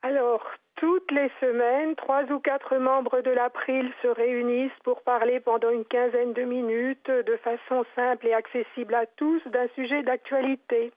Alors, 0.04 0.46
toutes 0.76 1.12
les 1.12 1.32
semaines, 1.40 1.96
trois 1.96 2.26
ou 2.32 2.38
quatre 2.38 2.78
membres 2.78 3.22
de 3.22 3.32
l'April 3.32 3.92
se 4.04 4.08
réunissent 4.08 4.80
pour 4.84 5.02
parler 5.02 5.40
pendant 5.40 5.72
une 5.72 5.84
quinzaine 5.84 6.32
de 6.34 6.44
minutes 6.44 7.10
de 7.10 7.38
façon 7.38 7.84
simple 7.96 8.28
et 8.28 8.36
accessible 8.36 8.94
à 8.94 9.08
tous 9.08 9.42
d'un 9.48 9.68
sujet 9.74 10.04
d'actualité. 10.04 10.92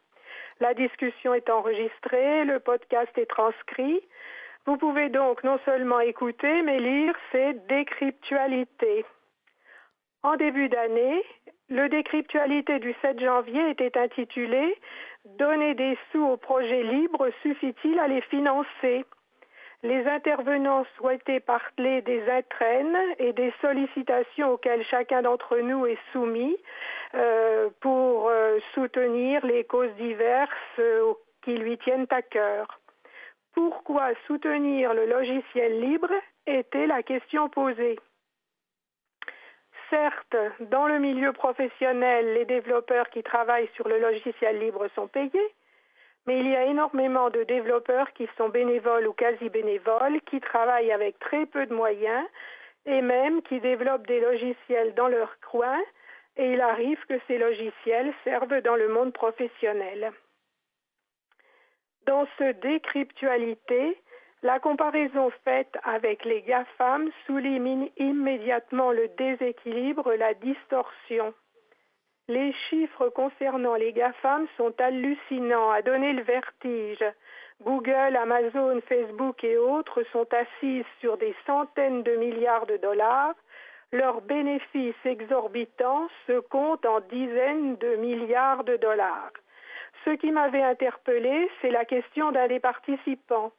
La 0.61 0.75
discussion 0.75 1.33
est 1.33 1.49
enregistrée, 1.49 2.45
le 2.45 2.61
podcast 2.61 3.17
est 3.17 3.31
transcrit. 3.31 4.03
Vous 4.67 4.77
pouvez 4.77 5.09
donc 5.09 5.43
non 5.43 5.59
seulement 5.65 6.01
écouter, 6.01 6.61
mais 6.61 6.81
lire 6.81 7.15
ces 7.33 7.55
décryptualités. 7.67 9.07
En 10.23 10.37
début 10.37 10.69
d'année, 10.69 11.23
le 11.71 11.89
décryptualité 11.89 12.81
du 12.81 12.95
7 13.01 13.21
janvier 13.21 13.71
était 13.71 13.97
intitulé 13.97 14.77
Donner 15.25 15.75
des 15.75 15.97
sous 16.11 16.25
aux 16.25 16.37
projets 16.37 16.83
libres 16.83 17.29
suffit-il 17.43 17.99
à 17.99 18.09
les 18.09 18.23
financer? 18.23 19.05
Les 19.83 20.07
intervenants 20.07 20.85
souhaitaient 20.97 21.41
parler 21.41 22.03
des 22.03 22.23
entraînes 22.31 22.99
et 23.19 23.33
des 23.33 23.53
sollicitations 23.61 24.53
auxquelles 24.53 24.85
chacun 24.85 25.23
d'entre 25.23 25.59
nous 25.59 25.87
est 25.87 25.99
soumis 26.13 26.57
euh, 27.15 27.71
pour 27.81 28.29
euh, 28.29 28.59
soutenir 28.75 29.45
les 29.47 29.65
causes 29.65 29.95
diverses 29.95 30.51
euh, 30.79 31.13
qui 31.43 31.57
lui 31.57 31.79
tiennent 31.79 32.07
à 32.11 32.21
cœur. 32.21 32.81
Pourquoi 33.55 34.11
soutenir 34.27 34.93
le 34.93 35.07
logiciel 35.07 35.81
libre 35.81 36.13
était 36.47 36.87
la 36.87 37.03
question 37.03 37.49
posée. 37.49 37.99
Certes, 39.91 40.37
dans 40.61 40.87
le 40.87 40.99
milieu 40.99 41.33
professionnel, 41.33 42.35
les 42.35 42.45
développeurs 42.45 43.11
qui 43.11 43.23
travaillent 43.23 43.71
sur 43.75 43.89
le 43.89 43.99
logiciel 43.99 44.61
libre 44.61 44.87
sont 44.95 45.09
payés, 45.09 45.55
mais 46.27 46.39
il 46.39 46.49
y 46.49 46.55
a 46.55 46.65
énormément 46.65 47.29
de 47.29 47.43
développeurs 47.43 48.13
qui 48.13 48.29
sont 48.37 48.49
bénévoles 48.49 49.09
ou 49.09 49.13
quasi 49.13 49.49
bénévoles, 49.49 50.21
qui 50.23 50.41
travaillent 50.41 50.93
avec 50.93 51.19
très 51.19 51.45
peu 51.47 51.67
de 51.67 51.75
moyens 51.75 52.25
et 52.87 53.03
même 53.03 53.43
qui 53.43 53.59
développent 53.61 54.07
des 54.07 54.21
logiciels 54.21 54.95
dans 54.95 55.09
leur 55.09 55.39
coin 55.41 55.79
et 56.37 56.53
il 56.53 56.61
arrive 56.61 57.05
que 57.07 57.19
ces 57.27 57.39
logiciels 57.39 58.15
servent 58.25 58.63
dans 58.63 58.77
le 58.77 58.89
monde 58.89 59.13
professionnel. 59.13 60.13
Dans 62.07 62.27
ce 62.39 62.53
décryptualité, 62.53 64.01
la 64.43 64.59
comparaison 64.59 65.31
faite 65.45 65.77
avec 65.85 66.25
les 66.25 66.41
GAFAM 66.43 67.11
souligne 67.27 67.91
immédiatement 67.99 68.91
le 68.91 69.09
déséquilibre, 69.19 70.15
la 70.15 70.33
distorsion. 70.35 71.35
Les 72.29 72.53
chiffres 72.71 73.09
concernant 73.11 73.75
les 73.75 73.93
GAFAM 73.93 74.47
sont 74.57 74.73
hallucinants, 74.79 75.71
à 75.71 75.83
donner 75.83 76.13
le 76.15 76.23
vertige. 76.23 77.05
Google, 77.63 78.17
Amazon, 78.17 78.81
Facebook 78.89 79.45
et 79.45 79.59
autres 79.59 80.03
sont 80.13 80.27
assises 80.33 80.87
sur 81.01 81.19
des 81.19 81.35
centaines 81.45 82.03
de 82.03 82.17
milliards 82.17 82.67
de 82.67 82.79
dollars. 82.79 83.35
Leurs 83.93 84.23
bénéfices 84.23 85.05
exorbitants 85.05 86.09
se 86.27 86.39
comptent 86.39 86.87
en 86.87 87.01
dizaines 87.01 87.77
de 87.77 87.97
milliards 87.97 88.65
de 88.65 88.77
dollars. 88.77 89.33
Ce 90.05 90.11
qui 90.11 90.31
m'avait 90.31 90.63
interpellé, 90.63 91.51
c'est 91.61 91.71
la 91.71 91.85
question 91.85 92.33
d'un 92.33 92.47
des 92.47 92.61
participants. 92.61 93.53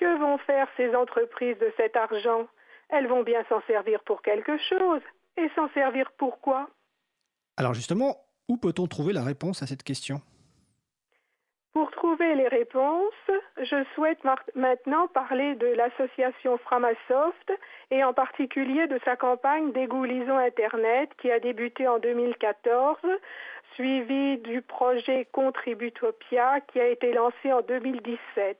Que 0.00 0.18
vont 0.18 0.38
faire 0.38 0.66
ces 0.78 0.96
entreprises 0.96 1.58
de 1.58 1.70
cet 1.76 1.94
argent? 1.94 2.48
Elles 2.88 3.06
vont 3.06 3.22
bien 3.22 3.44
s'en 3.50 3.60
servir 3.66 4.02
pour 4.04 4.22
quelque 4.22 4.56
chose. 4.56 5.02
Et 5.36 5.50
s'en 5.54 5.68
servir 5.74 6.10
pour 6.12 6.40
quoi? 6.40 6.70
Alors 7.58 7.74
justement, 7.74 8.16
où 8.48 8.56
peut-on 8.56 8.86
trouver 8.86 9.12
la 9.12 9.22
réponse 9.22 9.62
à 9.62 9.66
cette 9.66 9.82
question? 9.82 10.22
Pour 11.74 11.90
trouver 11.90 12.34
les 12.34 12.48
réponses, 12.48 13.30
je 13.58 13.84
souhaite 13.94 14.18
maintenant 14.54 15.06
parler 15.08 15.54
de 15.56 15.66
l'association 15.66 16.56
Framasoft 16.56 17.52
et 17.90 18.02
en 18.02 18.14
particulier 18.14 18.86
de 18.86 18.98
sa 19.04 19.16
campagne 19.16 19.70
d'égoulisons 19.72 20.38
Internet 20.38 21.10
qui 21.20 21.30
a 21.30 21.40
débuté 21.40 21.86
en 21.86 21.98
2014, 21.98 22.96
suivie 23.74 24.38
du 24.38 24.62
projet 24.62 25.28
Contributopia 25.30 26.60
qui 26.72 26.80
a 26.80 26.88
été 26.88 27.12
lancé 27.12 27.52
en 27.52 27.60
2017. 27.60 28.58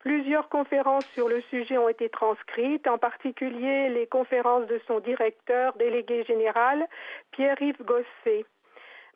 Plusieurs 0.00 0.48
conférences 0.48 1.06
sur 1.12 1.28
le 1.28 1.42
sujet 1.42 1.76
ont 1.76 1.90
été 1.90 2.08
transcrites, 2.08 2.88
en 2.88 2.96
particulier 2.96 3.90
les 3.90 4.06
conférences 4.06 4.66
de 4.66 4.80
son 4.86 4.98
directeur 5.00 5.76
délégué 5.76 6.24
général, 6.24 6.86
Pierre-Yves 7.32 7.82
Gosset. 7.84 8.46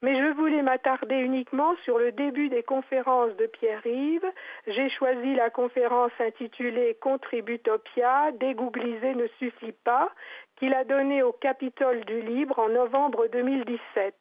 Mais 0.02 0.14
je 0.16 0.34
voulais 0.34 0.60
m'attarder 0.60 1.16
uniquement 1.16 1.74
sur 1.84 1.98
le 1.98 2.12
début 2.12 2.50
des 2.50 2.62
conférences 2.62 3.34
de 3.36 3.46
Pierre-Yves. 3.46 4.30
J'ai 4.66 4.90
choisi 4.90 5.34
la 5.34 5.48
conférence 5.48 6.12
intitulée 6.20 6.98
Contributopia, 7.00 8.32
dégoogliser 8.32 9.14
ne 9.14 9.26
suffit 9.38 9.72
pas, 9.84 10.12
qu'il 10.56 10.74
a 10.74 10.84
donnée 10.84 11.22
au 11.22 11.32
Capitole 11.32 12.04
du 12.04 12.20
Libre 12.20 12.58
en 12.58 12.68
novembre 12.68 13.26
2017. 13.32 14.14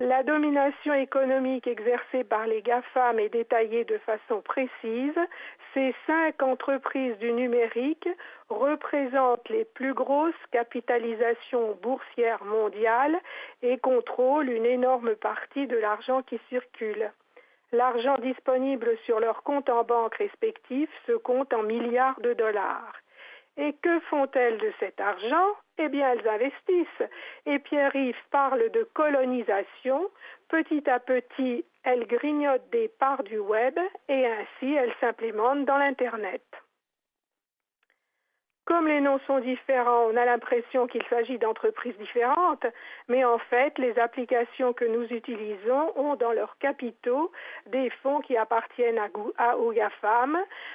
La 0.00 0.22
domination 0.22 0.94
économique 0.94 1.66
exercée 1.66 2.22
par 2.22 2.46
les 2.46 2.62
GAFAM 2.62 3.18
est 3.18 3.30
détaillée 3.30 3.84
de 3.84 3.98
façon 3.98 4.40
précise. 4.42 5.18
Ces 5.74 5.92
cinq 6.06 6.40
entreprises 6.40 7.18
du 7.18 7.32
numérique 7.32 8.08
représentent 8.48 9.48
les 9.48 9.64
plus 9.64 9.94
grosses 9.94 10.46
capitalisations 10.52 11.76
boursières 11.82 12.44
mondiales 12.44 13.18
et 13.62 13.76
contrôlent 13.78 14.50
une 14.50 14.66
énorme 14.66 15.16
partie 15.16 15.66
de 15.66 15.76
l'argent 15.76 16.22
qui 16.22 16.38
circule. 16.48 17.10
L'argent 17.72 18.18
disponible 18.18 18.96
sur 19.04 19.18
leurs 19.18 19.42
comptes 19.42 19.68
en 19.68 19.82
banque 19.82 20.14
respectifs 20.14 20.94
se 21.08 21.12
compte 21.12 21.52
en 21.52 21.64
milliards 21.64 22.20
de 22.20 22.34
dollars. 22.34 22.92
Et 23.58 23.72
que 23.82 24.00
font-elles 24.00 24.58
de 24.58 24.72
cet 24.78 25.00
argent? 25.00 25.48
Eh 25.78 25.88
bien, 25.88 26.12
elles 26.12 26.28
investissent. 26.28 27.08
Et 27.44 27.58
Pierre-Yves 27.58 28.14
parle 28.30 28.70
de 28.70 28.84
colonisation. 28.94 30.08
Petit 30.48 30.88
à 30.88 31.00
petit, 31.00 31.64
elles 31.82 32.06
grignotent 32.06 32.70
des 32.70 32.88
parts 32.88 33.24
du 33.24 33.38
web 33.38 33.78
et 34.08 34.26
ainsi 34.26 34.74
elles 34.74 34.94
s'implémentent 35.00 35.64
dans 35.64 35.76
l'Internet. 35.76 36.42
Comme 38.68 38.86
les 38.86 39.00
noms 39.00 39.18
sont 39.26 39.38
différents, 39.38 40.08
on 40.12 40.16
a 40.18 40.26
l'impression 40.26 40.86
qu'il 40.86 41.02
s'agit 41.08 41.38
d'entreprises 41.38 41.96
différentes, 41.96 42.66
mais 43.08 43.24
en 43.24 43.38
fait, 43.38 43.78
les 43.78 43.98
applications 43.98 44.74
que 44.74 44.84
nous 44.84 45.04
utilisons 45.04 45.98
ont 45.98 46.16
dans 46.16 46.32
leurs 46.32 46.58
capitaux 46.58 47.32
des 47.68 47.88
fonds 48.02 48.20
qui 48.20 48.36
appartiennent 48.36 48.98
à, 48.98 49.08
à 49.38 49.54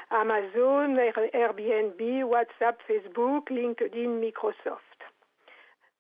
Amazon, 0.09 0.97
Airbnb, 1.33 2.01
WhatsApp, 2.27 2.81
Facebook, 2.87 3.51
LinkedIn, 3.51 4.09
Microsoft. 4.09 4.92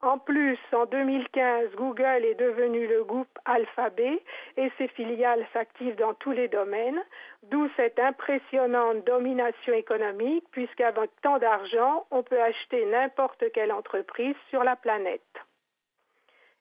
En 0.03 0.17
plus, 0.17 0.59
en 0.73 0.85
2015, 0.85 1.75
Google 1.77 2.25
est 2.25 2.35
devenu 2.35 2.87
le 2.87 3.05
groupe 3.05 3.39
Alphabet 3.45 4.21
et 4.57 4.69
ses 4.77 4.89
filiales 4.89 5.45
s'activent 5.53 5.95
dans 5.95 6.13
tous 6.15 6.31
les 6.31 6.49
domaines, 6.49 7.01
d'où 7.43 7.69
cette 7.77 7.97
impressionnante 7.99 9.05
domination 9.05 9.71
économique, 9.71 10.43
puisqu'avec 10.51 11.09
tant 11.21 11.37
d'argent, 11.37 12.05
on 12.11 12.21
peut 12.21 12.41
acheter 12.41 12.85
n'importe 12.87 13.45
quelle 13.53 13.71
entreprise 13.71 14.35
sur 14.49 14.65
la 14.65 14.75
planète. 14.75 15.21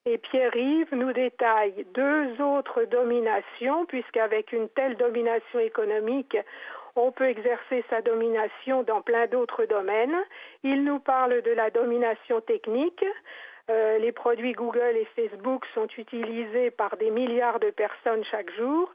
Et 0.06 0.18
Pierre-Yves 0.18 0.94
nous 0.94 1.12
détaille 1.12 1.84
deux 1.94 2.40
autres 2.40 2.84
dominations, 2.84 3.86
puisqu'avec 3.86 4.52
une 4.52 4.68
telle 4.68 4.96
domination 4.96 5.58
économique, 5.58 6.36
on 6.96 7.12
peut 7.12 7.28
exercer 7.28 7.84
sa 7.90 8.02
domination 8.02 8.82
dans 8.82 9.00
plein 9.00 9.26
d'autres 9.26 9.64
domaines. 9.64 10.16
Il 10.62 10.84
nous 10.84 10.98
parle 10.98 11.42
de 11.42 11.50
la 11.50 11.70
domination 11.70 12.40
technique. 12.40 13.04
Euh, 13.70 13.98
les 13.98 14.12
produits 14.12 14.52
Google 14.52 14.96
et 14.96 15.06
Facebook 15.16 15.64
sont 15.74 15.88
utilisés 15.96 16.70
par 16.70 16.96
des 16.96 17.10
milliards 17.10 17.60
de 17.60 17.70
personnes 17.70 18.24
chaque 18.24 18.50
jour, 18.56 18.92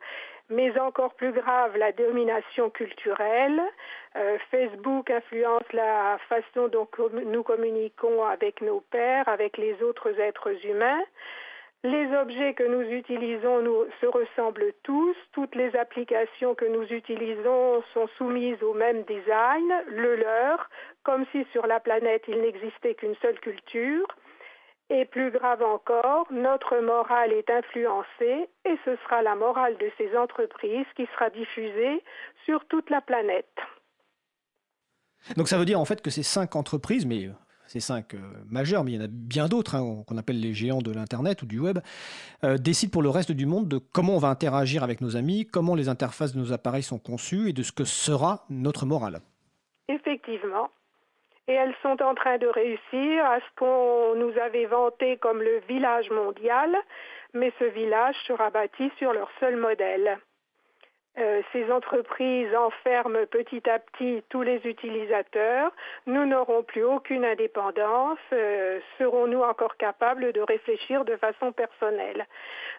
mais 0.49 0.77
encore 0.79 1.13
plus 1.13 1.31
grave, 1.31 1.77
la 1.77 1.91
domination 1.93 2.69
culturelle. 2.69 3.61
Euh, 4.15 4.37
Facebook 4.51 5.09
influence 5.09 5.63
la 5.73 6.17
façon 6.27 6.67
dont 6.67 6.87
nous 7.25 7.43
communiquons 7.43 8.25
avec 8.25 8.61
nos 8.61 8.81
pères, 8.91 9.27
avec 9.29 9.57
les 9.57 9.81
autres 9.81 10.19
êtres 10.19 10.65
humains. 10.65 11.03
Les 11.83 12.11
objets 12.17 12.53
que 12.55 12.63
nous 12.63 12.81
utilisons 12.81 13.63
se 14.01 14.07
ressemblent 14.07 14.73
tous. 14.83 15.15
Toutes 15.31 15.55
les 15.55 15.75
applications 15.75 16.55
que 16.55 16.65
nous 16.65 16.83
utilisons 16.83 17.83
sont 17.93 18.07
soumises 18.17 18.61
au 18.63 18.73
même 18.73 19.03
design, 19.03 19.71
le 19.87 20.15
leur, 20.15 20.69
comme 21.03 21.25
si 21.31 21.45
sur 21.51 21.67
la 21.67 21.79
planète 21.79 22.23
il 22.27 22.41
n'existait 22.41 22.95
qu'une 22.95 23.15
seule 23.21 23.39
culture. 23.39 24.07
Et 24.89 25.05
plus 25.05 25.31
grave 25.31 25.61
encore, 25.61 26.27
notre 26.31 26.77
morale 26.77 27.33
est 27.33 27.49
influencée 27.49 28.49
et 28.65 28.77
ce 28.85 28.95
sera 29.03 29.21
la 29.21 29.35
morale 29.35 29.77
de 29.77 29.91
ces 29.97 30.17
entreprises 30.17 30.85
qui 30.95 31.05
sera 31.13 31.29
diffusée 31.29 32.03
sur 32.45 32.65
toute 32.65 32.89
la 32.89 33.01
planète. 33.01 33.45
Donc 35.35 35.47
ça 35.47 35.57
veut 35.57 35.65
dire 35.65 35.79
en 35.79 35.85
fait 35.85 36.01
que 36.01 36.09
ces 36.09 36.23
cinq 36.23 36.55
entreprises, 36.55 37.05
mais 37.05 37.29
ces 37.67 37.79
cinq 37.79 38.13
euh, 38.13 38.19
majeurs, 38.49 38.83
mais 38.83 38.91
il 38.91 38.95
y 38.95 39.01
en 39.01 39.05
a 39.05 39.09
bien 39.09 39.47
d'autres 39.47 39.75
hein, 39.75 40.03
qu'on 40.07 40.17
appelle 40.17 40.39
les 40.39 40.53
géants 40.53 40.81
de 40.81 40.91
l'Internet 40.91 41.41
ou 41.41 41.45
du 41.45 41.59
web, 41.59 41.79
euh, 42.43 42.57
décident 42.57 42.91
pour 42.91 43.01
le 43.01 43.09
reste 43.09 43.31
du 43.31 43.45
monde 43.45 43.67
de 43.67 43.77
comment 43.77 44.15
on 44.15 44.19
va 44.19 44.29
interagir 44.29 44.83
avec 44.83 45.01
nos 45.01 45.15
amis, 45.15 45.45
comment 45.45 45.75
les 45.75 45.89
interfaces 45.89 46.33
de 46.33 46.39
nos 46.39 46.53
appareils 46.53 46.83
sont 46.83 46.99
conçues 46.99 47.49
et 47.49 47.53
de 47.53 47.63
ce 47.63 47.71
que 47.71 47.83
sera 47.83 48.45
notre 48.49 48.85
morale. 48.85 49.19
Effectivement. 49.87 50.69
Et 51.47 51.53
elles 51.53 51.75
sont 51.81 52.01
en 52.01 52.13
train 52.13 52.37
de 52.37 52.47
réussir 52.47 53.25
à 53.25 53.39
ce 53.39 53.55
qu'on 53.57 54.15
nous 54.15 54.37
avait 54.39 54.65
vanté 54.65 55.17
comme 55.17 55.41
le 55.41 55.61
village 55.69 56.09
mondial, 56.09 56.75
mais 57.33 57.53
ce 57.57 57.65
village 57.65 58.15
sera 58.27 58.49
bâti 58.49 58.91
sur 58.97 59.13
leur 59.13 59.29
seul 59.39 59.55
modèle. 59.55 60.17
Euh, 61.19 61.41
ces 61.51 61.71
entreprises 61.71 62.53
enferment 62.55 63.25
petit 63.25 63.67
à 63.67 63.79
petit 63.79 64.23
tous 64.29 64.43
les 64.43 64.57
utilisateurs. 64.65 65.71
Nous 66.05 66.25
n'aurons 66.25 66.61
plus 66.61 66.83
aucune 66.83 67.25
indépendance. 67.25 68.19
Euh, 68.33 68.79
serons-nous 68.99 69.41
encore 69.41 69.77
capables 69.77 70.31
de 70.31 70.41
réfléchir 70.41 71.05
de 71.05 71.15
façon 71.15 71.51
personnelle? 71.51 72.27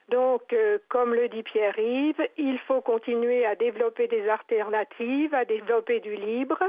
Donc, 0.08 0.52
euh, 0.52 0.78
comme 0.88 1.14
le 1.14 1.28
dit 1.28 1.42
Pierre-Yves, 1.42 2.28
il 2.36 2.58
faut 2.60 2.80
continuer 2.80 3.44
à 3.44 3.56
développer 3.56 4.06
des 4.06 4.28
alternatives, 4.28 5.34
à 5.34 5.44
développer 5.44 5.98
du 5.98 6.14
libre. 6.14 6.62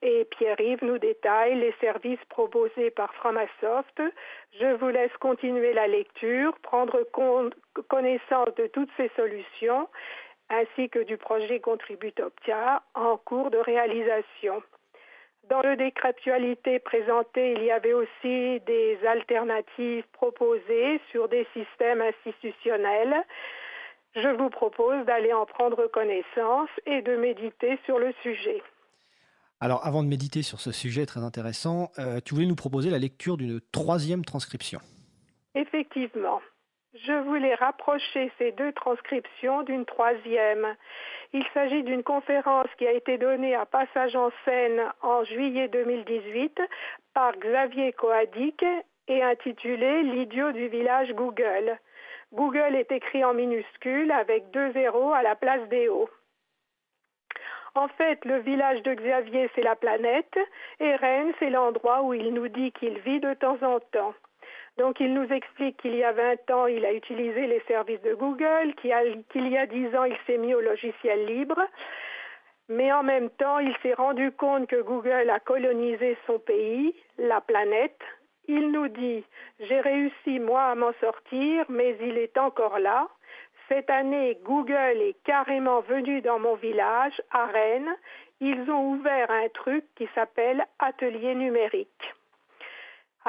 Et 0.00 0.24
Pierre-Yves 0.24 0.82
nous 0.82 0.98
détaille 0.98 1.54
les 1.56 1.74
services 1.82 2.24
proposés 2.30 2.90
par 2.90 3.12
Framasoft. 3.12 4.02
Je 4.58 4.74
vous 4.76 4.88
laisse 4.88 5.14
continuer 5.18 5.74
la 5.74 5.86
lecture, 5.86 6.56
prendre 6.62 7.06
connaissance 7.88 8.54
de 8.56 8.66
toutes 8.68 8.90
ces 8.96 9.10
solutions 9.16 9.86
ainsi 10.50 10.88
que 10.90 10.98
du 10.98 11.16
projet 11.16 11.60
Contributoptia 11.60 12.82
en 12.94 13.16
cours 13.16 13.50
de 13.50 13.58
réalisation. 13.58 14.62
Dans 15.48 15.62
le 15.62 15.76
décret 15.76 16.08
actualité 16.08 16.78
présenté, 16.78 17.52
il 17.52 17.64
y 17.64 17.70
avait 17.70 17.92
aussi 17.92 18.60
des 18.66 18.98
alternatives 19.06 20.04
proposées 20.12 21.00
sur 21.10 21.28
des 21.28 21.46
systèmes 21.54 22.02
institutionnels. 22.02 23.24
Je 24.14 24.28
vous 24.28 24.50
propose 24.50 25.04
d'aller 25.06 25.32
en 25.32 25.46
prendre 25.46 25.86
connaissance 25.86 26.68
et 26.86 27.02
de 27.02 27.16
méditer 27.16 27.78
sur 27.84 27.98
le 27.98 28.12
sujet. 28.22 28.62
Alors, 29.60 29.86
avant 29.86 30.02
de 30.02 30.08
méditer 30.08 30.42
sur 30.42 30.60
ce 30.60 30.72
sujet 30.72 31.04
très 31.04 31.22
intéressant, 31.22 31.90
euh, 31.98 32.20
tu 32.24 32.34
voulais 32.34 32.46
nous 32.46 32.56
proposer 32.56 32.90
la 32.90 32.98
lecture 32.98 33.36
d'une 33.36 33.60
troisième 33.72 34.24
transcription. 34.24 34.80
Effectivement. 35.54 36.40
Je 36.94 37.12
voulais 37.12 37.54
rapprocher 37.54 38.32
ces 38.36 38.50
deux 38.50 38.72
transcriptions 38.72 39.62
d'une 39.62 39.84
troisième. 39.84 40.74
Il 41.32 41.44
s'agit 41.54 41.84
d'une 41.84 42.02
conférence 42.02 42.66
qui 42.78 42.86
a 42.86 42.90
été 42.90 43.16
donnée 43.16 43.54
à 43.54 43.64
Passage 43.64 44.16
en 44.16 44.30
scène 44.44 44.82
en 45.00 45.22
juillet 45.22 45.68
2018 45.68 46.60
par 47.14 47.36
Xavier 47.36 47.92
Coadic 47.92 48.64
et 49.06 49.22
intitulée 49.22 50.02
L'idiot 50.02 50.50
du 50.50 50.66
village 50.66 51.12
Google. 51.12 51.78
Google 52.32 52.74
est 52.74 52.90
écrit 52.90 53.24
en 53.24 53.34
minuscule 53.34 54.10
avec 54.10 54.50
deux 54.50 54.72
zéros 54.72 55.12
à 55.12 55.22
la 55.22 55.36
place 55.36 55.68
des 55.68 55.88
O. 55.88 56.10
En 57.76 57.86
fait, 57.86 58.24
le 58.24 58.38
village 58.40 58.82
de 58.82 58.94
Xavier, 58.94 59.48
c'est 59.54 59.62
la 59.62 59.76
planète, 59.76 60.36
et 60.80 60.96
Rennes, 60.96 61.32
c'est 61.38 61.50
l'endroit 61.50 62.02
où 62.02 62.14
il 62.14 62.34
nous 62.34 62.48
dit 62.48 62.72
qu'il 62.72 62.98
vit 62.98 63.20
de 63.20 63.34
temps 63.34 63.62
en 63.62 63.78
temps. 63.78 64.14
Donc 64.80 64.98
il 64.98 65.12
nous 65.12 65.30
explique 65.30 65.76
qu'il 65.76 65.94
y 65.94 66.02
a 66.02 66.12
20 66.12 66.50
ans, 66.52 66.66
il 66.66 66.86
a 66.86 66.94
utilisé 66.94 67.46
les 67.46 67.60
services 67.68 68.00
de 68.00 68.14
Google, 68.14 68.74
qu'il 68.80 68.88
y 68.88 69.58
a 69.58 69.66
10 69.66 69.94
ans, 69.94 70.04
il 70.04 70.16
s'est 70.26 70.38
mis 70.38 70.54
au 70.54 70.62
logiciel 70.62 71.26
libre. 71.26 71.60
Mais 72.70 72.90
en 72.90 73.02
même 73.02 73.28
temps, 73.28 73.58
il 73.58 73.76
s'est 73.82 73.92
rendu 73.92 74.32
compte 74.32 74.68
que 74.68 74.80
Google 74.80 75.28
a 75.28 75.38
colonisé 75.38 76.16
son 76.26 76.38
pays, 76.38 76.94
la 77.18 77.42
planète. 77.42 78.00
Il 78.48 78.70
nous 78.70 78.88
dit, 78.88 79.22
j'ai 79.58 79.80
réussi 79.80 80.38
moi 80.38 80.62
à 80.62 80.74
m'en 80.74 80.94
sortir, 80.98 81.66
mais 81.68 81.98
il 82.00 82.16
est 82.16 82.38
encore 82.38 82.78
là. 82.78 83.06
Cette 83.68 83.90
année, 83.90 84.38
Google 84.44 84.96
est 85.02 85.22
carrément 85.24 85.82
venu 85.82 86.22
dans 86.22 86.38
mon 86.38 86.54
village, 86.54 87.20
à 87.32 87.44
Rennes. 87.44 87.94
Ils 88.40 88.70
ont 88.70 88.92
ouvert 88.92 89.30
un 89.30 89.50
truc 89.50 89.84
qui 89.96 90.08
s'appelle 90.14 90.64
Atelier 90.78 91.34
numérique. 91.34 92.14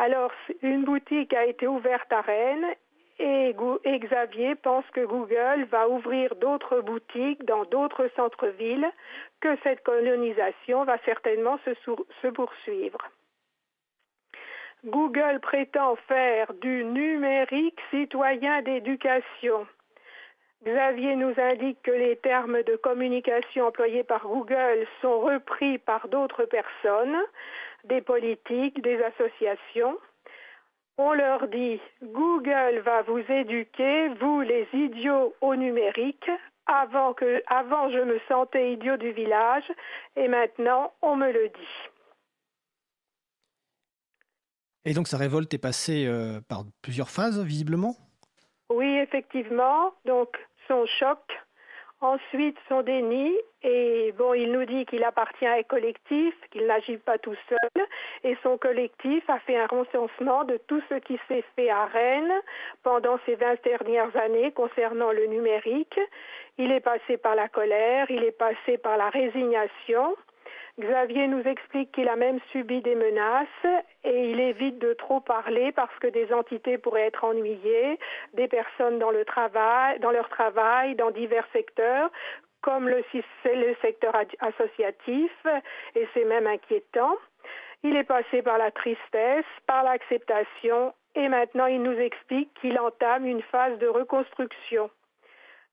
Alors, 0.01 0.31
une 0.63 0.83
boutique 0.83 1.31
a 1.31 1.45
été 1.45 1.67
ouverte 1.67 2.11
à 2.11 2.21
Rennes 2.21 2.73
et, 3.19 3.53
Xavier 3.99 4.55
pense 4.55 4.83
que 4.95 5.05
Google 5.05 5.67
va 5.69 5.87
ouvrir 5.87 6.33
d'autres 6.37 6.81
boutiques 6.81 7.45
dans 7.45 7.65
d'autres 7.65 8.09
centres-villes, 8.15 8.89
que 9.41 9.55
cette 9.61 9.83
colonisation 9.83 10.85
va 10.85 10.97
certainement 11.05 11.59
se, 11.65 12.27
poursuivre. 12.29 12.97
Google 14.85 15.39
prétend 15.39 15.95
faire 16.07 16.51
du 16.55 16.83
numérique 16.83 17.79
citoyen 17.91 18.63
d'éducation. 18.63 19.67
Xavier 20.63 21.15
nous 21.15 21.33
indique 21.37 21.81
que 21.81 21.91
les 21.91 22.17
termes 22.17 22.61
de 22.63 22.75
communication 22.75 23.67
employés 23.67 24.03
par 24.03 24.27
Google 24.27 24.85
sont 25.01 25.19
repris 25.19 25.79
par 25.79 26.07
d'autres 26.07 26.45
personnes, 26.45 27.17
des 27.85 28.01
politiques, 28.01 28.81
des 28.81 29.01
associations. 29.01 29.97
On 30.99 31.13
leur 31.13 31.47
dit 31.47 31.79
Google 32.03 32.81
va 32.85 33.01
vous 33.03 33.23
éduquer, 33.27 34.09
vous 34.19 34.41
les 34.41 34.67
idiots 34.73 35.33
au 35.41 35.55
numérique. 35.55 36.29
Avant, 36.67 37.13
que, 37.13 37.41
avant 37.47 37.89
je 37.89 37.97
me 37.97 38.19
sentais 38.27 38.73
idiot 38.73 38.95
du 38.97 39.11
village 39.11 39.69
et 40.15 40.27
maintenant 40.27 40.93
on 41.01 41.15
me 41.15 41.31
le 41.31 41.49
dit. 41.49 41.89
Et 44.85 44.93
donc 44.93 45.07
sa 45.07 45.17
révolte 45.17 45.51
est 45.55 45.57
passée 45.57 46.05
euh, 46.05 46.39
par 46.47 46.65
plusieurs 46.83 47.09
phases, 47.09 47.43
visiblement? 47.43 47.95
Oui, 48.69 48.97
effectivement. 48.97 49.91
Donc 50.05 50.37
son 50.71 50.85
choc, 50.85 51.19
Ensuite, 52.03 52.57
son 52.67 52.81
déni, 52.81 53.31
et 53.61 54.11
bon, 54.17 54.33
il 54.33 54.51
nous 54.51 54.65
dit 54.65 54.87
qu'il 54.87 55.03
appartient 55.03 55.45
à 55.45 55.53
un 55.53 55.61
collectif, 55.61 56.33
qu'il 56.49 56.65
n'agit 56.65 56.97
pas 56.97 57.19
tout 57.19 57.35
seul, 57.47 57.85
et 58.23 58.35
son 58.41 58.57
collectif 58.57 59.23
a 59.29 59.37
fait 59.41 59.55
un 59.55 59.67
recensement 59.67 60.43
de 60.43 60.57
tout 60.65 60.81
ce 60.89 60.95
qui 60.95 61.19
s'est 61.27 61.43
fait 61.55 61.69
à 61.69 61.85
Rennes 61.85 62.41
pendant 62.81 63.19
ces 63.27 63.35
20 63.35 63.63
dernières 63.63 64.15
années 64.15 64.51
concernant 64.51 65.11
le 65.11 65.27
numérique. 65.27 65.99
Il 66.57 66.71
est 66.71 66.79
passé 66.79 67.17
par 67.17 67.35
la 67.35 67.47
colère, 67.49 68.09
il 68.09 68.23
est 68.23 68.31
passé 68.31 68.79
par 68.79 68.97
la 68.97 69.11
résignation, 69.11 70.15
Xavier 70.79 71.27
nous 71.27 71.41
explique 71.41 71.91
qu'il 71.91 72.07
a 72.07 72.15
même 72.15 72.39
subi 72.51 72.81
des 72.81 72.95
menaces 72.95 73.83
et 74.03 74.31
il 74.31 74.39
évite 74.39 74.79
de 74.79 74.93
trop 74.93 75.19
parler 75.19 75.71
parce 75.71 75.97
que 75.99 76.07
des 76.07 76.31
entités 76.33 76.77
pourraient 76.77 77.07
être 77.07 77.23
ennuyées, 77.23 77.99
des 78.33 78.47
personnes 78.47 78.97
dans, 78.97 79.11
le 79.11 79.25
travail, 79.25 79.99
dans 79.99 80.11
leur 80.11 80.29
travail, 80.29 80.95
dans 80.95 81.11
divers 81.11 81.47
secteurs, 81.51 82.09
comme 82.61 82.87
le, 82.87 83.03
le 83.45 83.75
secteur 83.81 84.15
associatif, 84.39 85.31
et 85.95 86.07
c'est 86.13 86.25
même 86.25 86.47
inquiétant. 86.47 87.17
Il 87.83 87.95
est 87.95 88.03
passé 88.03 88.41
par 88.41 88.57
la 88.57 88.71
tristesse, 88.71 89.45
par 89.65 89.83
l'acceptation, 89.83 90.93
et 91.15 91.27
maintenant 91.27 91.65
il 91.65 91.81
nous 91.81 91.97
explique 91.99 92.53
qu'il 92.61 92.79
entame 92.79 93.25
une 93.25 93.41
phase 93.41 93.77
de 93.79 93.87
reconstruction. 93.87 94.89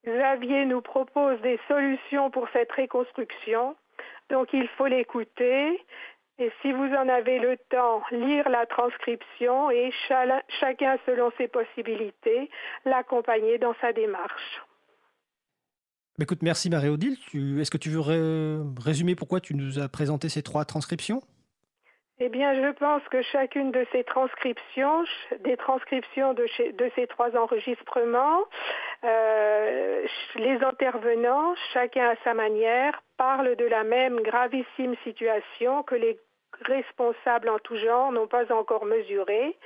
Xavier 0.06 0.64
nous 0.64 0.80
propose 0.80 1.40
des 1.42 1.60
solutions 1.68 2.30
pour 2.30 2.48
cette 2.52 2.72
reconstruction. 2.72 3.76
Donc 4.30 4.48
il 4.52 4.68
faut 4.76 4.86
l'écouter 4.86 5.80
et 6.40 6.52
si 6.62 6.72
vous 6.72 6.84
en 6.94 7.08
avez 7.08 7.40
le 7.40 7.56
temps, 7.70 8.02
lire 8.12 8.48
la 8.48 8.64
transcription 8.66 9.70
et 9.70 9.90
chacun 10.60 10.96
selon 11.04 11.32
ses 11.36 11.48
possibilités, 11.48 12.48
l'accompagner 12.84 13.58
dans 13.58 13.74
sa 13.80 13.92
démarche. 13.92 14.62
Écoute, 16.20 16.42
merci 16.42 16.70
Marie-Odile. 16.70 17.16
Est-ce 17.60 17.70
que 17.70 17.76
tu 17.76 17.90
veux 17.90 18.00
résumer 18.80 19.16
pourquoi 19.16 19.40
tu 19.40 19.54
nous 19.54 19.78
as 19.78 19.88
présenté 19.88 20.28
ces 20.28 20.42
trois 20.42 20.64
transcriptions? 20.64 21.22
Eh 22.20 22.28
bien, 22.28 22.52
je 22.54 22.72
pense 22.72 23.02
que 23.10 23.22
chacune 23.22 23.70
de 23.70 23.86
ces 23.92 24.02
transcriptions, 24.02 25.04
des 25.40 25.56
transcriptions 25.56 26.34
de, 26.34 26.46
ces 26.96 27.06
trois 27.06 27.36
enregistrements, 27.36 28.44
euh, 29.04 30.04
les 30.34 30.64
intervenants, 30.64 31.54
chacun 31.72 32.10
à 32.10 32.16
sa 32.24 32.34
manière, 32.34 33.00
parlent 33.18 33.54
de 33.54 33.66
la 33.66 33.84
même 33.84 34.20
gravissime 34.20 34.96
situation 35.04 35.84
que 35.84 35.94
les 35.94 36.18
responsables 36.62 37.48
en 37.48 37.60
tout 37.60 37.76
genre 37.76 38.10
n'ont 38.10 38.26
pas 38.26 38.52
encore 38.52 38.84
mesurée. 38.84 39.56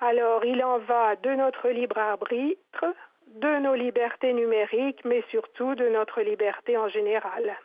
Alors, 0.00 0.44
il 0.44 0.62
en 0.62 0.78
va 0.78 1.16
de 1.16 1.30
notre 1.30 1.70
libre 1.70 1.98
arbitre, 1.98 2.84
de 3.26 3.58
nos 3.58 3.74
libertés 3.74 4.32
numériques, 4.32 5.04
mais 5.04 5.24
surtout 5.30 5.74
de 5.74 5.88
notre 5.88 6.20
liberté 6.20 6.76
en 6.76 6.88
général. 6.88 7.56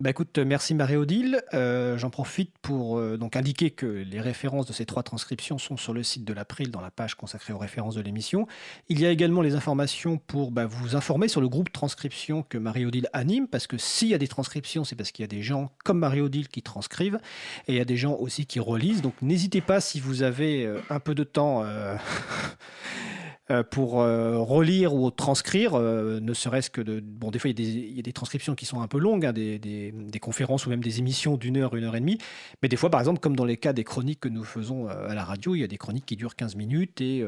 Bah 0.00 0.10
écoute, 0.10 0.38
merci 0.38 0.74
Marie-Odile. 0.74 1.40
Euh, 1.54 1.96
j'en 1.98 2.10
profite 2.10 2.52
pour 2.62 2.98
euh, 2.98 3.16
donc 3.16 3.36
indiquer 3.36 3.70
que 3.70 3.86
les 3.86 4.20
références 4.20 4.66
de 4.66 4.72
ces 4.72 4.86
trois 4.86 5.04
transcriptions 5.04 5.56
sont 5.56 5.76
sur 5.76 5.94
le 5.94 6.02
site 6.02 6.24
de 6.24 6.32
l'April 6.32 6.72
dans 6.72 6.80
la 6.80 6.90
page 6.90 7.14
consacrée 7.14 7.52
aux 7.52 7.58
références 7.58 7.94
de 7.94 8.00
l'émission. 8.00 8.48
Il 8.88 8.98
y 8.98 9.06
a 9.06 9.10
également 9.10 9.40
les 9.40 9.54
informations 9.54 10.18
pour 10.18 10.50
bah, 10.50 10.66
vous 10.66 10.96
informer 10.96 11.28
sur 11.28 11.40
le 11.40 11.48
groupe 11.48 11.72
transcription 11.72 12.42
que 12.42 12.58
Marie-Odile 12.58 13.08
anime, 13.12 13.46
parce 13.46 13.68
que 13.68 13.78
s'il 13.78 14.08
y 14.08 14.14
a 14.14 14.18
des 14.18 14.26
transcriptions, 14.26 14.82
c'est 14.82 14.96
parce 14.96 15.12
qu'il 15.12 15.22
y 15.22 15.28
a 15.28 15.28
des 15.28 15.42
gens 15.42 15.70
comme 15.84 16.00
Marie-Odile 16.00 16.48
qui 16.48 16.62
transcrivent, 16.62 17.20
et 17.68 17.74
il 17.74 17.78
y 17.78 17.80
a 17.80 17.84
des 17.84 17.96
gens 17.96 18.16
aussi 18.16 18.46
qui 18.46 18.58
relisent. 18.58 19.00
Donc 19.00 19.14
n'hésitez 19.22 19.60
pas 19.60 19.80
si 19.80 20.00
vous 20.00 20.24
avez 20.24 20.66
euh, 20.66 20.80
un 20.90 20.98
peu 20.98 21.14
de 21.14 21.22
temps 21.22 21.64
pour 23.70 24.00
euh, 24.00 24.38
relire 24.38 24.94
ou 24.94 25.10
transcrire, 25.10 25.74
euh, 25.74 26.18
ne 26.18 26.32
serait-ce 26.32 26.70
que 26.70 26.80
de... 26.80 27.00
Bon, 27.00 27.30
des 27.30 27.38
fois, 27.38 27.50
il 27.50 27.96
y, 27.96 27.98
a 27.98 28.02
des, 28.02 28.12
transcriptions 28.12 28.54
qui 28.54 28.64
sont 28.64 28.80
un 28.80 28.88
peu 28.88 28.98
longues, 28.98 29.26
hein, 29.26 29.32
des, 29.34 29.92
conférences 30.20 30.64
ou 30.64 30.70
même 30.70 30.82
des 30.82 30.98
émissions 30.98 31.36
d'une 31.36 31.58
heure, 31.58 31.74
une 31.76 31.84
heure 31.84 31.94
et 31.96 32.00
demie. 32.00 32.16
Mais 32.62 32.68
des 32.70 32.76
fois, 32.76 32.90
par 32.90 33.00
exemple, 33.00 33.20
comme 33.20 33.36
dans 33.36 33.44
les 33.44 33.58
cas 33.58 33.74
des 33.74 33.84
chroniques 33.84 34.20
que 34.20 34.28
nous 34.30 34.44
faisons 34.44 34.88
à 34.88 35.14
la 35.14 35.24
radio, 35.24 35.54
il 35.54 35.60
y 35.60 35.64
a 35.64 35.66
des 35.66 35.76
chroniques 35.76 36.06
qui 36.06 36.16
durent 36.16 36.36
15 36.36 36.56
minutes 36.56 37.00
et 37.02 37.22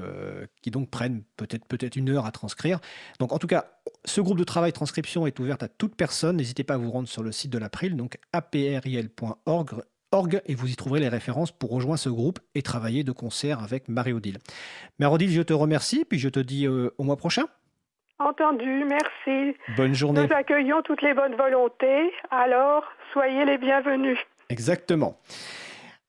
qui 0.63 0.71
donc 0.71 0.89
prennent 0.89 1.23
peut-être 1.37 1.67
peut 1.67 1.77
une 1.97 2.09
heure 2.09 2.25
à 2.25 2.33
transcrire. 2.33 2.81
Donc, 3.21 3.33
en 3.33 3.39
tout 3.39 3.47
cas, 3.47 3.73
ce 4.07 4.21
groupe 4.23 4.39
de 4.39 4.45
travail 4.45 4.73
transcription 4.73 5.27
est 5.27 5.39
ouvert 5.39 5.57
à 5.61 5.69
toute 5.69 5.95
personne. 5.97 6.37
N'hésitez 6.37 6.65
pas 6.65 6.75
à 6.75 6.79
vous 6.79 6.91
rendre 6.91 7.09
sur 7.09 7.23
le 7.23 7.33
site 7.33 7.51
de 7.51 7.59
l'April, 7.59 7.97
donc 7.97 8.19
april.org 8.33 9.83
et 10.47 10.55
vous 10.55 10.71
y 10.71 10.77
trouverez 10.77 11.01
les 11.01 11.09
références 11.09 11.53
pour 11.53 11.71
rejoindre 11.71 11.99
ce 11.99 12.09
groupe 12.09 12.39
et 12.55 12.63
travailler 12.63 13.05
de 13.05 13.13
concert 13.13 13.63
avec 13.63 13.89
Marie-Odile. 13.89 14.39
Marie-Odile, 14.99 15.31
je 15.31 15.43
te 15.43 15.53
remercie, 15.53 16.05
puis 16.05 16.19
je 16.19 16.29
te 16.29 16.41
dis 16.41 16.67
euh, 16.67 16.91
au 16.99 17.05
mois 17.05 17.17
prochain. 17.17 17.45
Entendu, 18.19 18.85
merci. 18.87 19.57
Bonne 19.77 19.95
journée. 19.95 20.27
Nous 20.27 20.35
accueillons 20.35 20.81
toutes 20.83 21.03
les 21.03 21.13
bonnes 21.13 21.35
volontés, 21.35 22.11
alors 22.31 22.85
soyez 23.13 23.45
les 23.45 23.59
bienvenus. 23.59 24.19
Exactement. 24.49 25.19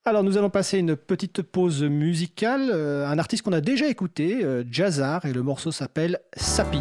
Alors 0.04 0.22
nous 0.22 0.38
allons 0.38 0.48
passer 0.48 0.78
une 0.78 0.96
petite 0.96 1.42
pause 1.42 1.82
musicale. 1.82 2.70
Euh, 2.72 3.06
un 3.06 3.18
artiste 3.18 3.42
qu'on 3.42 3.52
a 3.52 3.60
déjà 3.60 3.88
écouté, 3.88 4.42
euh, 4.42 4.64
Jazzar, 4.70 5.26
et 5.26 5.34
le 5.34 5.42
morceau 5.42 5.70
s'appelle 5.70 6.18
Sapi. 6.34 6.80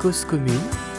Cause 0.00 0.24
commune 0.24 0.89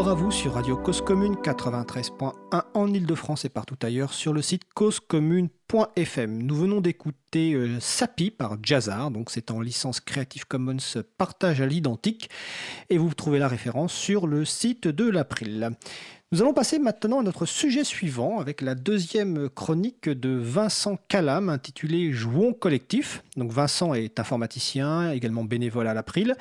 À 0.00 0.14
vous 0.14 0.30
sur 0.30 0.54
Radio 0.54 0.78
Cause 0.78 1.02
Commune 1.02 1.34
93.1 1.34 2.32
en 2.72 2.92
Ile-de-France 2.92 3.44
et 3.44 3.50
partout 3.50 3.76
ailleurs 3.82 4.14
sur 4.14 4.32
le 4.32 4.40
site 4.40 4.62
causecommune.fm. 4.74 6.42
Nous 6.42 6.56
venons 6.56 6.80
d'écouter 6.80 7.52
euh, 7.52 7.78
Sapi 7.80 8.30
par 8.30 8.56
Jazzar, 8.62 9.10
donc 9.10 9.28
c'est 9.30 9.50
en 9.50 9.60
licence 9.60 10.00
Creative 10.00 10.46
Commons 10.46 10.78
partage 11.18 11.60
à 11.60 11.66
l'identique 11.66 12.30
et 12.88 12.96
vous 12.96 13.12
trouvez 13.12 13.38
la 13.38 13.46
référence 13.46 13.92
sur 13.92 14.26
le 14.26 14.46
site 14.46 14.88
de 14.88 15.08
l'April. 15.08 15.70
Nous 16.32 16.40
allons 16.40 16.54
passer 16.54 16.78
maintenant 16.78 17.20
à 17.20 17.22
notre 17.22 17.44
sujet 17.44 17.84
suivant 17.84 18.38
avec 18.38 18.62
la 18.62 18.74
deuxième 18.74 19.50
chronique 19.50 20.08
de 20.08 20.30
Vincent 20.30 20.96
Calam 21.08 21.50
intitulée 21.50 22.12
Jouons 22.12 22.54
collectif. 22.54 23.22
Donc 23.36 23.52
Vincent 23.52 23.92
est 23.92 24.18
informaticien, 24.18 25.12
également 25.12 25.44
bénévole 25.44 25.88
à 25.88 25.94
l'April. 25.94 26.36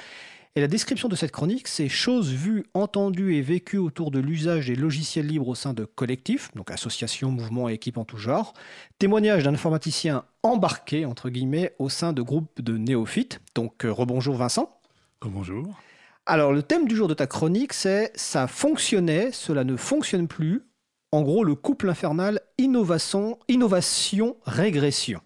Et 0.55 0.61
la 0.61 0.67
description 0.67 1.07
de 1.07 1.15
cette 1.15 1.31
chronique, 1.31 1.67
c'est 1.67 1.89
choses 1.89 2.33
vues, 2.33 2.65
entendues 2.73 3.35
et 3.35 3.41
vécues 3.41 3.77
autour 3.77 4.09
de 4.09 4.19
l'usage 4.19 4.67
des 4.67 4.75
logiciels 4.75 5.27
libres 5.27 5.49
au 5.49 5.55
sein 5.55 5.73
de 5.73 5.85
collectifs, 5.85 6.49
donc 6.55 6.71
associations, 6.71 7.29
mouvements 7.29 7.69
et 7.69 7.73
équipes 7.73 7.99
en 7.99 8.03
tout 8.03 8.17
genre. 8.17 8.53
Témoignage 8.97 9.43
d'un 9.43 9.53
informaticien 9.53 10.25
embarqué, 10.41 11.05
entre 11.05 11.29
guillemets, 11.29 11.75
au 11.77 11.87
sein 11.87 12.13
de 12.13 12.23
groupes 12.23 12.61
de 12.61 12.77
néophytes. 12.77 13.41
Donc 13.53 13.85
euh, 13.85 13.91
rebonjour 13.91 14.37
Vincent. 14.37 14.75
Bonjour. 15.21 15.79
Alors 16.25 16.51
le 16.51 16.63
thème 16.63 16.87
du 16.87 16.95
jour 16.95 17.07
de 17.07 17.13
ta 17.13 17.27
chronique, 17.27 17.73
c'est 17.73 18.11
ça 18.15 18.47
fonctionnait, 18.47 19.31
cela 19.31 19.63
ne 19.63 19.75
fonctionne 19.75 20.27
plus. 20.27 20.63
En 21.11 21.21
gros, 21.21 21.43
le 21.43 21.53
couple 21.55 21.89
infernal 21.89 22.41
innovation, 22.57 23.37
innovation 23.47 24.37
régression. 24.45 25.21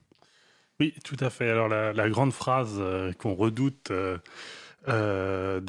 Oui, 0.82 0.94
tout 1.06 1.18
à 1.22 1.30
fait. 1.30 1.50
Alors 1.50 1.70
la, 1.70 2.10
grande 2.10 2.34
phrase 2.34 2.76
euh, 2.78 3.14
qu'on 3.14 3.36
redoute. 3.36 3.92
Euh, 3.92 4.18
euh, 4.90 5.62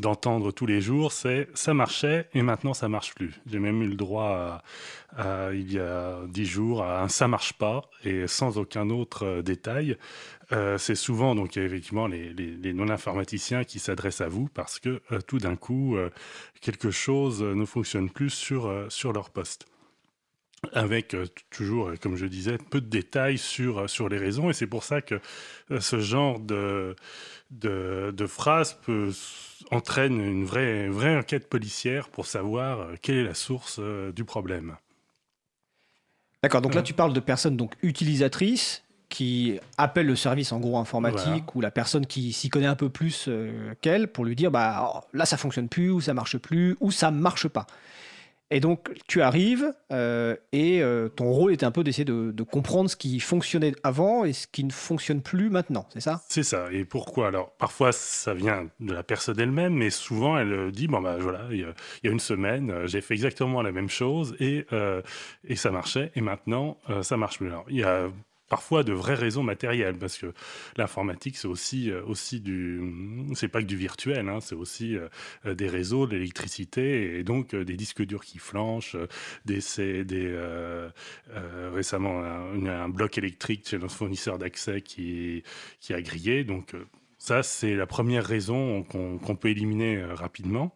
d'entendre 0.00 0.50
tous 0.50 0.66
les 0.66 0.80
jours, 0.80 1.12
c'est 1.12 1.48
ça 1.54 1.74
marchait 1.74 2.28
et 2.34 2.42
maintenant 2.42 2.74
ça 2.74 2.88
marche 2.88 3.14
plus. 3.14 3.40
J'ai 3.46 3.60
même 3.60 3.82
eu 3.82 3.88
le 3.88 3.94
droit 3.94 4.62
il 5.52 5.72
y 5.72 5.78
a 5.78 6.18
dix 6.26 6.44
jours 6.44 6.82
à 6.82 7.02
un 7.02 7.08
ça 7.08 7.28
marche 7.28 7.52
pas 7.52 7.82
et 8.04 8.26
sans 8.26 8.58
aucun 8.58 8.90
autre 8.90 9.24
euh, 9.24 9.42
détail. 9.42 9.96
Euh, 10.52 10.76
c'est 10.76 10.94
souvent 10.94 11.34
donc 11.34 11.56
effectivement 11.56 12.06
les, 12.06 12.32
les, 12.32 12.72
non-informaticiens 12.72 13.64
qui 13.64 13.78
s'adressent 13.78 14.20
à 14.20 14.28
vous 14.28 14.48
parce 14.52 14.78
que 14.78 15.00
tout 15.26 15.38
d'un 15.38 15.56
coup 15.56 15.96
quelque 16.60 16.90
chose 16.90 17.42
ne 17.42 17.64
fonctionne 17.64 18.10
plus 18.10 18.30
sur, 18.30 18.86
sur 18.88 19.12
leur 19.12 19.30
poste. 19.30 19.66
avec 20.72 21.16
toujours, 21.50 21.92
comme 22.00 22.16
je 22.16 22.26
disais, 22.26 22.58
peu 22.58 22.80
de 22.80 22.88
détails 22.88 23.38
sur, 23.38 23.88
sur 23.88 24.08
les 24.08 24.18
raisons. 24.18 24.50
Et 24.50 24.52
c'est 24.52 24.66
pour 24.66 24.84
ça 24.84 25.00
que 25.00 25.20
ce 25.80 26.00
genre 26.00 26.38
de, 26.38 26.94
de, 27.50 28.12
de 28.16 28.26
phrase 28.26 28.74
peut 28.84 29.12
entraîne 29.70 30.20
une 30.20 30.44
vraie, 30.44 30.88
vraie 30.88 31.16
enquête 31.16 31.48
policière 31.48 32.08
pour 32.08 32.26
savoir 32.26 32.88
quelle 33.02 33.16
est 33.16 33.24
la 33.24 33.34
source 33.34 33.80
du 34.14 34.24
problème. 34.24 34.76
D'accord, 36.42 36.62
donc 36.62 36.74
là 36.74 36.82
tu 36.82 36.94
parles 36.94 37.12
de 37.12 37.20
personnes 37.20 37.56
donc 37.56 37.74
utilisatrices 37.82 38.84
qui 39.08 39.58
appellent 39.78 40.06
le 40.06 40.16
service 40.16 40.52
en 40.52 40.60
gros 40.60 40.78
informatique 40.78 41.54
ou 41.54 41.60
la 41.60 41.70
personne 41.70 42.06
qui 42.06 42.32
s'y 42.32 42.48
connaît 42.48 42.66
un 42.66 42.76
peu 42.76 42.88
plus 42.88 43.26
euh, 43.28 43.72
qu'elle 43.80 44.08
pour 44.08 44.24
lui 44.24 44.34
dire 44.34 44.50
bah 44.50 45.02
là 45.12 45.26
ça 45.26 45.36
fonctionne 45.36 45.68
plus 45.68 45.90
ou 45.90 46.00
ça 46.00 46.12
marche 46.12 46.38
plus 46.38 46.76
ou 46.80 46.90
ça 46.90 47.10
marche 47.10 47.48
pas. 47.48 47.66
Et 48.50 48.60
donc, 48.60 48.92
tu 49.08 49.22
arrives 49.22 49.74
euh, 49.92 50.36
et 50.52 50.80
euh, 50.80 51.08
ton 51.08 51.32
rôle 51.32 51.52
est 51.52 51.64
un 51.64 51.72
peu 51.72 51.82
d'essayer 51.82 52.04
de, 52.04 52.32
comprendre 52.44 52.88
ce 52.88 52.94
qui 52.94 53.18
fonctionnait 53.18 53.74
avant 53.82 54.24
et 54.24 54.32
ce 54.32 54.46
qui 54.46 54.62
ne 54.62 54.70
fonctionne 54.70 55.20
plus 55.20 55.50
maintenant, 55.50 55.88
c'est 55.92 56.00
ça? 56.00 56.22
C'est 56.28 56.44
ça. 56.44 56.68
Et 56.70 56.84
pourquoi? 56.84 57.26
Alors, 57.26 57.50
parfois, 57.56 57.90
ça 57.90 58.34
vient 58.34 58.68
de 58.78 58.92
la 58.92 59.02
personne 59.02 59.40
elle-même, 59.40 59.74
mais 59.74 59.90
souvent, 59.90 60.38
elle 60.38 60.70
dit 60.70 60.86
Bon, 60.86 61.00
ben 61.00 61.16
voilà, 61.16 61.40
il 61.50 61.58
y, 61.58 61.64
a 62.08 62.10
une 62.10 62.20
semaine, 62.20 62.86
j'ai 62.86 63.00
fait 63.00 63.14
exactement 63.14 63.62
la 63.62 63.72
même 63.72 63.88
chose 63.88 64.36
et, 64.38 64.64
euh, 64.72 65.02
et 65.44 65.56
ça 65.56 65.72
marchait, 65.72 66.12
et 66.14 66.20
maintenant, 66.20 66.78
ça 67.02 67.16
marche 67.16 67.38
plus. 67.38 67.48
Alors, 67.48 67.64
il 67.68 67.78
y 67.78 67.84
a 67.84 68.08
parfois 68.48 68.82
de 68.84 68.92
vraies 68.92 69.14
raisons 69.14 69.42
matérielles, 69.42 69.98
parce 69.98 70.18
que 70.18 70.32
l'informatique, 70.76 71.36
c'est 71.36 71.48
aussi, 71.48 71.90
euh, 71.90 72.02
aussi 72.04 72.40
du. 72.40 72.80
C'est 73.34 73.48
pas 73.48 73.60
que 73.60 73.66
du 73.66 73.76
virtuel, 73.76 74.28
hein, 74.28 74.40
c'est 74.40 74.54
aussi 74.54 74.96
euh, 74.96 75.54
des 75.54 75.68
réseaux, 75.68 76.06
de 76.06 76.12
l'électricité, 76.14 77.18
et 77.18 77.24
donc 77.24 77.54
euh, 77.54 77.64
des 77.64 77.76
disques 77.76 78.02
durs 78.02 78.24
qui 78.24 78.38
flanchent, 78.38 78.96
des. 79.44 79.60
des 80.04 80.36
récemment, 81.72 82.22
un, 82.22 82.66
un, 82.66 82.88
bloc 82.88 83.18
électrique 83.18 83.68
chez 83.68 83.78
notre 83.78 83.94
fournisseur 83.94 84.38
d'accès 84.38 84.80
qui, 84.80 85.42
qui 85.80 85.94
a 85.94 86.00
grillé. 86.00 86.44
Donc, 86.44 86.74
ça, 87.18 87.42
c'est 87.42 87.74
la 87.74 87.86
première 87.86 88.24
raison 88.24 88.82
qu'on 88.84 89.36
peut 89.36 89.48
éliminer 89.48 90.04
rapidement. 90.04 90.74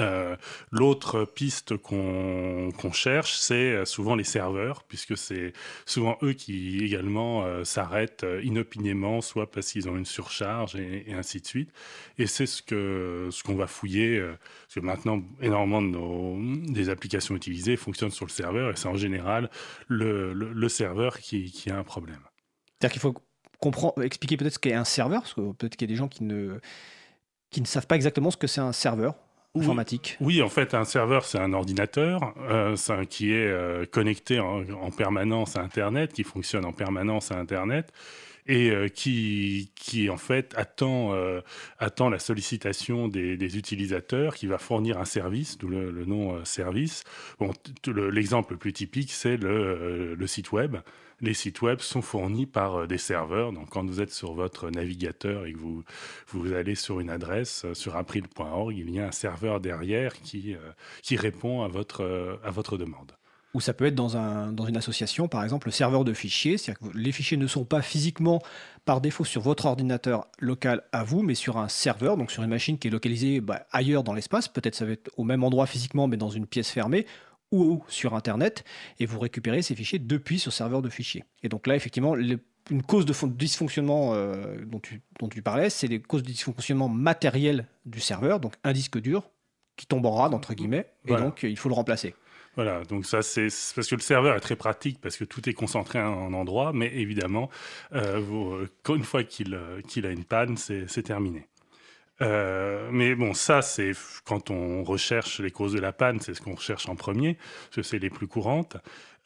Euh, 0.00 0.36
l'autre 0.72 1.24
piste 1.24 1.76
qu'on 1.76 2.92
cherche, 2.92 3.36
c'est 3.38 3.54
euh, 3.54 3.84
souvent 3.84 4.16
les 4.16 4.24
serveurs, 4.24 4.82
puisque 4.82 5.16
c'est 5.16 5.52
souvent 5.86 6.18
eux 6.22 6.32
qui 6.32 6.84
également 6.84 7.44
euh, 7.44 7.62
s'arrêtent 7.62 8.26
inopinément, 8.42 9.20
soit 9.20 9.50
parce 9.50 9.70
qu'ils 9.70 9.88
ont 9.88 9.96
une 9.96 10.04
surcharge 10.04 10.74
et, 10.74 11.12
ainsi 11.12 11.40
de 11.40 11.46
suite. 11.46 11.70
Et 12.18 12.26
c'est 12.26 12.46
ce 12.46 12.62
qu'on 13.42 13.54
va 13.54 13.66
fouiller, 13.68 14.20
parce 14.20 14.74
que 14.74 14.80
maintenant, 14.80 15.22
énormément 15.40 15.82
des 16.68 16.88
applications 16.88 17.36
utilisées 17.36 17.76
fonctionnent 17.76 18.10
sur 18.10 18.26
le 18.26 18.30
serveur, 18.30 18.70
et 18.70 18.76
c'est 18.76 18.88
en 18.88 18.96
général 18.96 19.48
le, 19.86 20.68
serveur 20.68 21.18
qui, 21.18 21.52
a 21.70 21.76
un 21.76 21.84
problème. 21.84 22.20
C'est-à-dire 22.80 22.92
qu'il 22.92 23.00
faut 23.00 24.02
expliquer 24.02 24.36
peut-être 24.36 24.54
ce 24.54 24.58
qu'est 24.58 24.74
un 24.74 24.84
serveur, 24.84 25.22
parce 25.22 25.34
que 25.34 25.52
peut-être 25.52 25.76
qu'il 25.76 25.88
y 25.88 25.90
a 25.90 25.94
des 25.94 25.98
gens 25.98 26.08
qui 26.08 26.24
ne, 26.24 26.58
qui 27.50 27.60
ne 27.60 27.66
savent 27.66 27.86
pas 27.86 27.96
exactement 27.96 28.30
ce 28.30 28.36
que 28.36 28.46
c'est 28.46 28.60
un 28.60 28.72
serveur 28.72 29.14
informatique. 29.54 30.16
Oui, 30.20 30.42
en 30.42 30.48
fait, 30.48 30.74
un 30.74 30.84
serveur, 30.84 31.24
c'est 31.24 31.38
un 31.38 31.52
ordinateur 31.52 32.34
euh, 32.50 32.76
qui 33.08 33.32
est 33.32 33.46
euh, 33.46 33.84
connecté 33.86 34.40
en, 34.40 34.90
permanence 34.90 35.56
à 35.56 35.60
Internet, 35.60 36.12
qui 36.12 36.24
fonctionne 36.24 36.64
en 36.64 36.72
permanence 36.72 37.32
à 37.32 37.38
Internet 37.38 37.92
et 38.46 38.70
euh, 38.70 38.88
qui, 38.88 39.70
qui, 39.74 40.08
en 40.08 40.16
fait, 40.16 40.54
attend, 40.56 41.14
attend 41.78 42.08
la 42.08 42.18
sollicitation 42.18 43.08
des, 43.08 43.56
utilisateurs, 43.56 44.34
qui 44.34 44.46
va 44.46 44.58
fournir 44.58 44.98
un 44.98 45.04
service, 45.04 45.58
d'où 45.58 45.68
le, 45.68 46.04
nom 46.04 46.44
service. 46.44 47.04
Bon, 47.38 47.52
l'exemple 47.86 48.54
le 48.54 48.58
plus 48.58 48.72
typique, 48.72 49.12
c'est 49.12 49.36
le, 49.36 50.14
le 50.14 50.26
site 50.26 50.52
web 50.52 50.76
les 51.20 51.34
sites 51.34 51.62
web 51.62 51.80
sont 51.80 52.02
fournis 52.02 52.46
par 52.46 52.76
euh, 52.76 52.86
des 52.86 52.98
serveurs. 52.98 53.52
Donc, 53.52 53.70
quand 53.70 53.84
vous 53.84 54.00
êtes 54.00 54.12
sur 54.12 54.34
votre 54.34 54.70
navigateur 54.70 55.46
et 55.46 55.52
que 55.52 55.58
vous, 55.58 55.84
vous 56.28 56.52
allez 56.52 56.74
sur 56.74 57.00
une 57.00 57.10
adresse, 57.10 57.64
euh, 57.64 57.74
sur 57.74 57.96
april.org, 57.96 58.76
il 58.76 58.90
y 58.90 59.00
a 59.00 59.06
un 59.06 59.12
serveur 59.12 59.60
derrière 59.60 60.14
qui, 60.20 60.54
euh, 60.54 60.58
qui 61.02 61.16
répond 61.16 61.62
à 61.62 61.68
votre, 61.68 62.38
à 62.44 62.50
votre 62.50 62.76
demande. 62.76 63.12
Ou 63.54 63.60
ça 63.60 63.72
peut 63.72 63.86
être 63.86 63.94
dans, 63.94 64.16
un, 64.16 64.52
dans 64.52 64.66
une 64.66 64.76
association, 64.76 65.26
par 65.26 65.42
exemple, 65.42 65.68
le 65.68 65.72
serveur 65.72 66.04
de 66.04 66.12
fichiers. 66.12 66.58
C'est-à-dire 66.58 66.90
que 66.90 66.96
les 66.96 67.12
fichiers 67.12 67.38
ne 67.38 67.46
sont 67.46 67.64
pas 67.64 67.80
physiquement, 67.80 68.42
par 68.84 69.00
défaut, 69.00 69.24
sur 69.24 69.40
votre 69.40 69.64
ordinateur 69.66 70.26
local 70.38 70.82
à 70.92 71.02
vous, 71.02 71.22
mais 71.22 71.34
sur 71.34 71.56
un 71.56 71.68
serveur, 71.68 72.18
donc 72.18 72.30
sur 72.30 72.42
une 72.42 72.50
machine 72.50 72.78
qui 72.78 72.88
est 72.88 72.90
localisée 72.90 73.40
bah, 73.40 73.66
ailleurs 73.72 74.04
dans 74.04 74.12
l'espace. 74.12 74.48
Peut-être 74.48 74.74
ça 74.74 74.84
va 74.84 74.92
être 74.92 75.10
au 75.16 75.24
même 75.24 75.42
endroit 75.44 75.66
physiquement, 75.66 76.06
mais 76.08 76.18
dans 76.18 76.28
une 76.28 76.46
pièce 76.46 76.70
fermée 76.70 77.06
ou 77.50 77.82
sur 77.88 78.14
Internet, 78.14 78.64
et 79.00 79.06
vous 79.06 79.18
récupérez 79.18 79.62
ces 79.62 79.74
fichiers 79.74 79.98
depuis 79.98 80.38
ce 80.38 80.50
serveur 80.50 80.82
de 80.82 80.88
fichiers. 80.88 81.24
Et 81.42 81.48
donc 81.48 81.66
là, 81.66 81.76
effectivement, 81.76 82.14
une 82.16 82.82
cause 82.82 83.06
de 83.06 83.14
dysfonctionnement 83.28 84.14
euh, 84.14 84.64
dont, 84.64 84.80
tu, 84.80 85.00
dont 85.18 85.28
tu 85.28 85.42
parlais, 85.42 85.70
c'est 85.70 85.86
les 85.86 86.00
causes 86.00 86.22
de 86.22 86.28
dysfonctionnement 86.28 86.88
matériel 86.88 87.66
du 87.86 88.00
serveur, 88.00 88.40
donc 88.40 88.54
un 88.64 88.72
disque 88.72 88.98
dur 89.00 89.30
qui 89.76 89.86
tombe 89.86 90.04
en 90.06 90.14
rade, 90.14 90.34
entre 90.34 90.54
guillemets, 90.54 90.86
et 91.06 91.14
donc 91.14 91.44
il 91.44 91.56
faut 91.56 91.68
le 91.68 91.74
remplacer. 91.74 92.14
Voilà, 92.56 92.82
donc 92.82 93.06
ça 93.06 93.22
c'est 93.22 93.46
parce 93.76 93.86
que 93.86 93.94
le 93.94 94.00
serveur 94.00 94.34
est 94.34 94.40
très 94.40 94.56
pratique 94.56 95.00
parce 95.00 95.16
que 95.16 95.22
tout 95.22 95.48
est 95.48 95.52
concentré 95.52 96.00
à 96.00 96.06
un 96.06 96.32
endroit, 96.34 96.72
mais 96.72 96.92
évidemment, 96.92 97.48
euh, 97.92 98.18
vous, 98.18 98.58
une 98.88 99.04
fois 99.04 99.22
qu'il 99.22 99.56
qu'il 99.86 100.04
a 100.06 100.10
une 100.10 100.24
panne, 100.24 100.56
c'est 100.56 101.02
terminé. 101.04 101.46
Euh, 102.20 102.88
mais 102.92 103.14
bon, 103.14 103.34
ça, 103.34 103.62
c'est 103.62 103.92
quand 104.24 104.50
on 104.50 104.82
recherche 104.84 105.40
les 105.40 105.50
causes 105.50 105.72
de 105.72 105.80
la 105.80 105.92
panne, 105.92 106.20
c'est 106.20 106.34
ce 106.34 106.40
qu'on 106.40 106.54
recherche 106.54 106.88
en 106.88 106.96
premier, 106.96 107.34
parce 107.34 107.76
que 107.76 107.82
c'est 107.82 107.98
les 107.98 108.10
plus 108.10 108.26
courantes. 108.26 108.76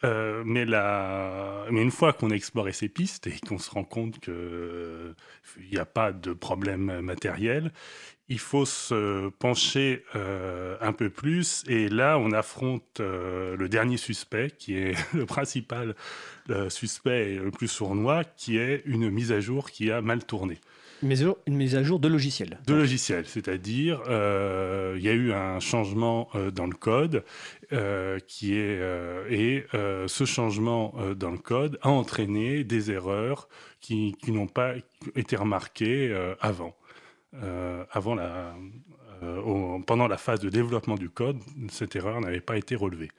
Euh, 0.05 0.43
mais, 0.45 0.65
la... 0.65 1.65
mais 1.71 1.81
une 1.81 1.93
fois 1.93 2.13
qu'on 2.13 2.33
a 2.33 2.35
exploré 2.35 2.73
ces 2.73 2.89
pistes 2.89 3.29
et 3.29 3.39
qu'on 3.47 3.59
se 3.59 3.71
rend 3.71 3.85
compte 3.85 4.19
qu'il 4.19 5.15
n'y 5.71 5.79
a 5.79 5.85
pas 5.85 6.11
de 6.13 6.33
problème 6.33 7.01
matériel, 7.01 7.73
il 8.29 8.41
faut 8.41 8.65
se 8.67 9.29
pencher 9.29 10.05
euh, 10.17 10.77
un 10.81 10.93
peu 10.93 11.09
plus. 11.09 11.63
Et 11.69 11.89
là, 11.89 12.19
on 12.19 12.33
affronte 12.33 13.01
le 13.01 13.69
dernier 13.69 13.97
suspect, 13.97 14.51
qui 14.51 14.77
est 14.77 14.95
le 15.15 15.25
principal 15.25 15.95
suspect 16.69 17.35
et 17.35 17.39
le 17.39 17.53
plus 17.53 17.69
sournois, 17.69 18.25
qui 18.25 18.59
est 18.59 18.83
une 18.87 19.09
mise 19.09 19.31
à 19.31 19.41
jour 19.41 19.71
qui 19.71 19.93
a 19.93 20.03
mal 20.03 20.25
tourné. 20.25 20.59
Une 21.03 21.57
mise, 21.57 21.75
à 21.75 21.83
jour 21.83 21.99
de 21.99 22.07
logiciel. 22.07 22.61
De 22.65 22.75
logiciel, 22.75 23.27
c'est-à-dire 23.27 24.01
euh, 24.07 24.95
il 24.97 25.03
y 25.03 25.09
a 25.09 25.13
eu 25.13 25.33
un 25.33 25.59
changement 25.59 26.29
euh, 26.37 26.53
dans 26.53 26.67
le 26.67 26.75
code 26.75 27.25
euh, 27.73 28.21
qui 28.29 28.55
est 28.55 28.81
et 29.29 29.65
ce 29.73 30.25
changement 30.25 30.95
dans 31.17 31.31
le 31.31 31.39
code 31.39 31.79
a 31.83 31.89
entraîné 31.89 32.63
des 32.63 32.91
erreurs 32.93 33.49
qui, 33.81 34.15
qui 34.23 34.31
n'ont 34.31 34.47
pas 34.47 34.75
été 35.17 35.35
remarquées 35.37 36.15
avant, 36.41 36.77
avant 37.91 38.15
la, 38.15 38.55
pendant 39.87 40.07
la 40.07 40.17
phase 40.17 40.41
de 40.41 40.51
développement 40.51 40.95
du 40.95 41.09
code, 41.09 41.39
cette 41.71 41.97
erreur 41.97 42.21
n'avait 42.21 42.41
pas 42.41 42.57
été 42.57 42.77
relevée. 42.77 43.11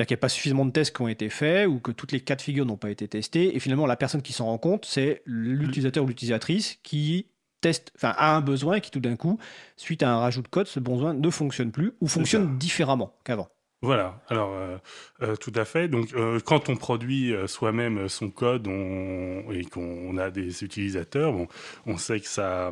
C'est-à-dire 0.00 0.06
qu'il 0.06 0.14
n'y 0.14 0.20
a 0.20 0.22
pas 0.22 0.28
suffisamment 0.30 0.64
de 0.64 0.70
tests 0.70 0.96
qui 0.96 1.02
ont 1.02 1.08
été 1.08 1.28
faits 1.28 1.68
ou 1.68 1.78
que 1.78 1.92
toutes 1.92 2.12
les 2.12 2.20
cas 2.20 2.34
de 2.34 2.40
figure 2.40 2.64
n'ont 2.64 2.78
pas 2.78 2.88
été 2.88 3.06
testés. 3.06 3.54
Et 3.54 3.60
finalement, 3.60 3.84
la 3.84 3.96
personne 3.96 4.22
qui 4.22 4.32
s'en 4.32 4.46
rend 4.46 4.56
compte, 4.56 4.86
c'est 4.86 5.20
l'utilisateur 5.26 6.04
ou 6.04 6.06
l'utilisatrice 6.06 6.78
qui 6.82 7.26
teste, 7.60 7.92
enfin, 7.96 8.14
a 8.16 8.34
un 8.34 8.40
besoin 8.40 8.76
et 8.76 8.80
qui 8.80 8.90
tout 8.90 9.00
d'un 9.00 9.16
coup, 9.16 9.38
suite 9.76 10.02
à 10.02 10.10
un 10.10 10.18
rajout 10.18 10.40
de 10.40 10.48
code, 10.48 10.68
ce 10.68 10.80
besoin 10.80 11.12
ne 11.12 11.28
fonctionne 11.28 11.70
plus 11.70 11.92
ou 12.00 12.08
fonctionne 12.08 12.56
différemment 12.56 13.12
qu'avant. 13.24 13.50
Voilà, 13.82 14.22
alors 14.28 14.52
euh, 14.54 14.78
euh, 15.20 15.36
tout 15.36 15.52
à 15.54 15.66
fait. 15.66 15.88
Donc 15.88 16.14
euh, 16.14 16.40
quand 16.40 16.70
on 16.70 16.76
produit 16.76 17.34
soi-même 17.46 18.08
son 18.08 18.30
code 18.30 18.68
et 18.68 19.64
qu'on 19.66 20.16
a 20.16 20.30
des 20.30 20.64
utilisateurs, 20.64 21.34
bon, 21.34 21.46
on 21.84 21.98
sait 21.98 22.20
que 22.20 22.28
ça, 22.28 22.70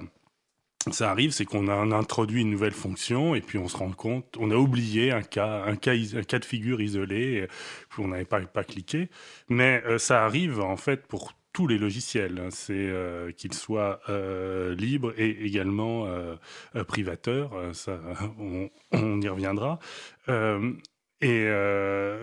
ça 0.93 1.11
arrive, 1.11 1.33
c'est 1.33 1.45
qu'on 1.45 1.69
a 1.69 1.75
introduit 1.97 2.43
une 2.43 2.51
nouvelle 2.51 2.73
fonction 2.73 3.35
et 3.35 3.41
puis 3.41 3.59
on 3.59 3.69
se 3.69 3.77
rend 3.77 3.91
compte, 3.91 4.37
on 4.39 4.51
a 4.51 4.57
oublié 4.57 5.11
un 5.11 5.23
cas, 5.23 5.65
un 5.65 5.77
cas, 5.77 5.95
de 5.95 6.45
figure 6.45 6.81
isolé, 6.81 7.47
puis 7.91 8.03
on 8.03 8.09
n'avait 8.09 8.25
pas, 8.25 8.65
cliqué. 8.65 9.11
Mais 9.49 9.83
euh, 9.87 9.99
ça 9.99 10.25
arrive 10.25 10.61
en 10.61 10.77
fait 10.77 11.07
pour 11.07 11.33
tous 11.53 11.67
les 11.67 11.79
logiciels, 11.79 12.39
hein. 12.39 12.49
c'est 12.51 12.75
euh, 12.75 13.33
qu'ils 13.33 13.55
soient 13.55 14.01
euh, 14.09 14.75
libres 14.75 15.13
et 15.19 15.31
également 15.45 16.07
privateurs. 16.87 17.53
Ça, 17.73 18.01
on, 18.93 19.21
y 19.21 19.29
reviendra. 19.29 19.81
et 20.29 21.49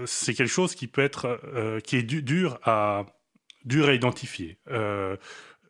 c'est 0.06 0.34
quelque 0.34 0.46
chose 0.46 0.76
qui 0.76 0.88
peut 0.88 1.04
être, 1.04 1.40
qui 1.84 1.98
est 1.98 2.04
dur 2.04 2.60
à 2.64 3.06
dur 3.66 3.90
à 3.90 3.94
identifier. 3.94 4.58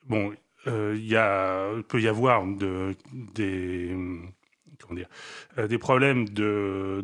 bon, 0.06 0.34
il, 0.68 1.06
y 1.08 1.16
a, 1.16 1.70
peut 1.88 2.02
y 2.02 2.08
avoir 2.08 2.46
de, 2.46 2.96
des, 3.14 3.96
comment 4.82 4.98
dire, 4.98 5.08
euh, 5.58 5.68
des 5.68 5.78
problèmes 5.78 6.30
de, 6.30 7.02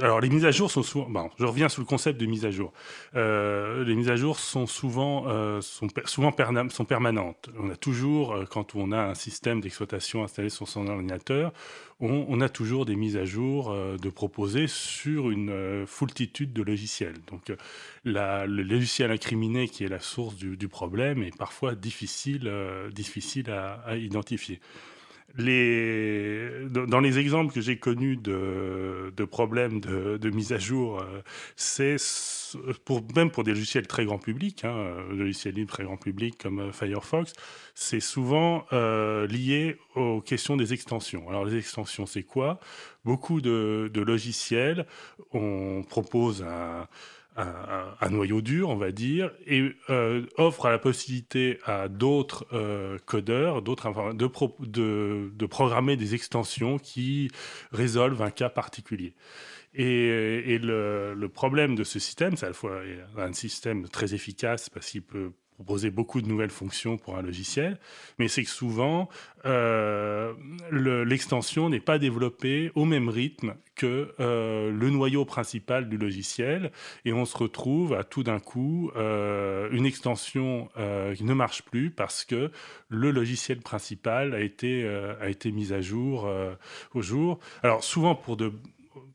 Alors, 0.00 0.20
les 0.20 0.28
mises 0.28 0.44
à 0.44 0.50
jour 0.50 0.70
sont 0.70 0.82
souvent. 0.82 1.08
Bon, 1.08 1.30
je 1.38 1.44
reviens 1.44 1.68
sur 1.68 1.82
le 1.82 1.86
concept 1.86 2.20
de 2.20 2.26
mise 2.26 2.44
à 2.44 2.50
jour. 2.50 2.72
Euh, 3.14 3.84
les 3.84 3.94
mises 3.94 4.10
à 4.10 4.16
jour 4.16 4.38
sont 4.38 4.66
souvent, 4.66 5.24
euh, 5.28 5.60
sont, 5.60 5.88
souvent 6.06 6.32
sont 6.70 6.84
permanentes. 6.84 7.50
On 7.58 7.70
a 7.70 7.76
toujours, 7.76 8.36
quand 8.50 8.74
on 8.74 8.92
a 8.92 9.00
un 9.00 9.14
système 9.14 9.60
d'exploitation 9.60 10.24
installé 10.24 10.50
sur 10.50 10.68
son 10.68 10.86
ordinateur, 10.86 11.52
on, 12.04 12.40
a 12.40 12.48
toujours 12.48 12.84
des 12.84 12.96
mises 12.96 13.16
à 13.16 13.24
jour 13.24 13.72
de 13.72 14.10
proposer 14.10 14.66
sur 14.66 15.30
une 15.30 15.86
foultitude 15.86 16.52
de 16.52 16.60
logiciels. 16.60 17.14
Donc, 17.30 17.56
la, 18.04 18.44
le 18.44 18.64
logiciel 18.64 19.12
incriminé 19.12 19.68
qui 19.68 19.84
est 19.84 19.88
la 19.88 20.00
source 20.00 20.34
du, 20.34 20.66
problème 20.66 21.22
est 21.22 21.36
parfois 21.36 21.76
difficile, 21.76 22.52
difficile 22.92 23.50
à 23.52 23.94
identifier 23.94 24.58
les, 25.36 26.50
dans 26.68 27.00
les 27.00 27.18
exemples 27.18 27.52
que 27.52 27.60
j'ai 27.60 27.78
connus 27.78 28.16
de, 28.16 29.12
de, 29.16 29.24
problèmes 29.24 29.80
de, 29.80 30.16
de, 30.16 30.30
mise 30.30 30.52
à 30.52 30.58
jour, 30.58 31.00
euh, 31.00 31.22
c'est 31.56 31.96
pour, 32.84 33.02
même 33.16 33.30
pour 33.30 33.44
des 33.44 33.52
logiciels 33.52 33.86
très 33.86 34.04
grand 34.04 34.18
public, 34.18 34.64
hein, 34.64 34.76
euh, 34.76 35.14
logiciels 35.14 35.54
libres 35.54 35.72
très 35.72 35.84
grand 35.84 35.96
public 35.96 36.36
comme 36.42 36.60
euh, 36.60 36.72
Firefox, 36.72 37.32
c'est 37.74 38.00
souvent 38.00 38.66
lié 38.70 39.78
aux 39.94 40.20
questions 40.20 40.56
des 40.56 40.72
extensions. 40.72 41.28
Alors 41.28 41.44
les 41.44 41.56
extensions, 41.56 42.04
c'est 42.04 42.22
quoi? 42.22 42.60
Beaucoup 43.04 43.40
de, 43.40 43.90
de, 43.92 44.00
logiciels, 44.02 44.86
on 45.32 45.82
propose 45.88 46.42
un 46.42 46.86
un, 47.36 48.10
noyau 48.10 48.42
dur, 48.42 48.68
on 48.68 48.76
va 48.76 48.92
dire, 48.92 49.30
et 49.46 49.72
euh, 49.90 50.26
offre 50.36 50.68
la 50.68 50.78
possibilité 50.78 51.58
à 51.64 51.88
d'autres 51.88 52.46
euh, 52.52 52.98
codeurs, 53.06 53.62
d'autres 53.62 54.12
de, 54.12 54.28
de, 54.66 55.30
de, 55.34 55.46
programmer 55.46 55.96
des 55.96 56.14
extensions 56.14 56.78
qui 56.78 57.30
résolvent 57.72 58.22
un 58.22 58.30
cas 58.30 58.50
particulier. 58.50 59.14
Et, 59.74 60.54
et 60.54 60.58
le, 60.58 61.14
le, 61.14 61.28
problème 61.30 61.74
de 61.74 61.84
ce 61.84 61.98
système, 61.98 62.36
c'est 62.36 62.44
à 62.44 62.50
la 62.50 62.54
fois 62.54 62.82
un 63.16 63.32
système 63.32 63.88
très 63.88 64.12
efficace 64.14 64.68
parce 64.68 64.90
qu'il 64.90 65.02
peut 65.02 65.32
proposer 65.62 65.92
beaucoup 65.92 66.20
de 66.20 66.26
nouvelles 66.26 66.50
fonctions 66.50 66.96
pour 66.96 67.16
un 67.16 67.22
logiciel, 67.22 67.78
mais 68.18 68.26
c'est 68.26 68.42
que 68.42 68.50
souvent, 68.50 69.08
euh, 69.46 70.34
l'extension 71.04 71.70
n'est 71.70 71.78
pas 71.78 72.00
développée 72.00 72.72
au 72.74 72.84
même 72.84 73.08
rythme 73.08 73.54
que 73.76 74.12
euh, 74.18 74.72
le 74.72 74.90
noyau 74.90 75.24
principal 75.24 75.88
du 75.88 75.98
logiciel, 75.98 76.72
et 77.04 77.12
on 77.12 77.24
se 77.24 77.36
retrouve 77.36 77.94
à 77.94 78.02
tout 78.02 78.24
d'un 78.24 78.40
coup 78.40 78.90
euh, 78.96 79.68
une 79.70 79.86
extension 79.86 80.68
qui 81.14 81.24
ne 81.24 81.34
marche 81.34 81.62
plus 81.62 81.90
parce 81.90 82.24
que 82.24 82.50
le 82.88 83.10
logiciel 83.12 83.60
principal 83.60 84.34
a 84.34 84.40
été, 84.40 84.84
a 85.20 85.28
été 85.28 85.52
mis 85.52 85.72
à 85.72 85.80
jour 85.80 86.28
au 86.94 87.02
jour. 87.02 87.38
Alors 87.62 87.84
souvent 87.84 88.14
pour 88.14 88.36
de 88.36 88.52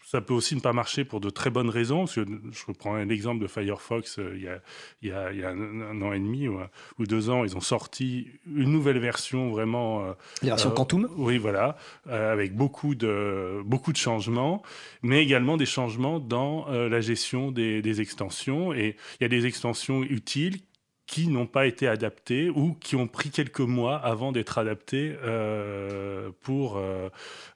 ça 0.10 0.22
peut 0.22 0.34
aussi 0.34 0.56
ne 0.56 0.62
pas 0.62 0.72
marcher 0.72 1.04
pour 1.04 1.20
de 1.20 1.30
très 1.30 1.50
bonnes 1.50 1.70
raisons. 1.70 2.06
je 2.06 2.22
reprends 2.66 2.96
un 2.96 3.10
exemple 3.10 3.42
de 3.42 3.48
Firefox, 3.48 4.20
euh, 4.20 4.32
il, 4.38 4.44
y 4.44 4.48
a, 4.48 4.62
il, 5.02 5.10
y 5.10 5.12
a, 5.12 5.34
il 5.34 5.40
y 5.40 5.44
a 5.44 5.50
un, 5.50 6.02
an 6.02 6.14
et 6.14 6.20
demi 6.20 6.48
ou, 6.48 6.60
deux 7.06 7.30
ans, 7.30 7.44
ils 7.44 7.58
ont 7.58 7.62
sorti 7.62 8.28
une 8.46 8.72
nouvelle 8.72 9.00
version 9.00 9.52
vraiment. 9.52 10.06
Euh, 10.06 10.14
La 10.44 10.52
version 10.52 10.70
euh, 10.70 10.74
Quantum 10.74 11.10
Oui, 11.18 11.38
voilà, 11.38 11.76
avec 12.10 12.56
beaucoup 12.56 12.96
de, 12.96 13.62
beaucoup 13.66 13.92
de 13.92 13.98
changements, 13.98 14.64
mais 15.02 15.22
également 15.22 15.58
des 15.58 15.66
changements 15.66 16.22
dans 16.22 16.68
la 16.70 17.02
gestion 17.02 17.52
des, 17.52 17.82
des 17.82 18.00
extensions. 18.00 18.74
Et 18.74 18.96
il 19.20 19.24
y 19.24 19.26
a 19.26 19.30
des 19.30 19.46
extensions 19.46 20.04
utiles 20.04 20.60
qui 21.08 21.30
n'ont 21.30 21.48
pas 21.48 21.66
été 21.66 21.88
adaptés 21.88 22.50
ou 22.50 22.74
qui 22.74 22.96
ont 22.96 23.08
pris 23.08 23.30
quelques 23.32 23.62
mois 23.62 23.98
avant 23.98 24.34
d'être 24.34 24.58
adaptés 24.58 25.16
euh, 25.24 26.30
pour 26.42 26.78
euh, 26.78 27.10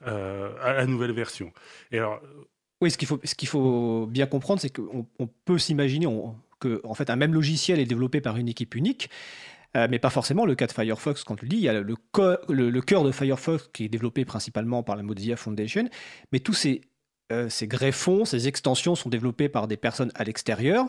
euh, 0.08 0.50
à 0.64 0.74
la 0.74 0.86
nouvelle 0.88 1.12
version. 1.12 1.52
Alors, 1.92 2.22
oui, 2.80 2.90
ce 2.90 2.98
qu'il 2.98 3.08
faut, 3.08 3.20
ce 3.24 3.46
faut 3.46 4.08
bien 4.08 4.26
comprendre, 4.26 4.62
c'est 4.62 4.70
qu'on 4.70 5.06
on 5.20 5.28
peut 5.46 5.60
s'imaginer 5.60 6.08
que 6.60 6.82
en 6.84 6.94
fait 6.94 7.10
un 7.10 7.18
même 7.18 7.34
logiciel 7.34 7.80
est 7.80 7.86
développé 7.86 8.22
par 8.22 8.38
une 8.38 8.48
équipe 8.48 8.74
unique. 8.74 9.10
mais 9.76 10.00
pas 10.00 10.10
forcément 10.10 10.46
le 10.46 10.56
cas 10.56 10.68
de 10.68 10.72
Firefox, 10.72 11.24
quand 11.24 11.36
tu 11.36 11.46
le 11.46 11.50
dis, 11.50 11.58
il 11.58 11.64
y 11.64 11.70
a 11.70 11.74
le, 11.74 11.84
le 11.84 12.82
cœur 12.82 13.04
de 13.04 13.12
Firefox 13.12 13.70
qui 13.74 13.86
est 13.86 13.90
développé 13.90 14.26
principalement 14.26 14.82
par 14.82 14.96
la 14.96 15.04
Mozilla 15.04 15.36
Foundation, 15.36 15.90
mais 16.32 16.40
tous 16.40 16.54
ces 16.54 16.82
euh, 17.32 17.50
ces 17.50 17.68
greffons, 17.68 18.26
ces 18.26 18.48
extensions 18.48 18.96
sont 18.96 19.10
développées 19.10 19.50
par 19.50 19.68
des 19.68 19.78
personnes 19.78 20.12
à 20.16 20.24
l'extérieur. 20.24 20.86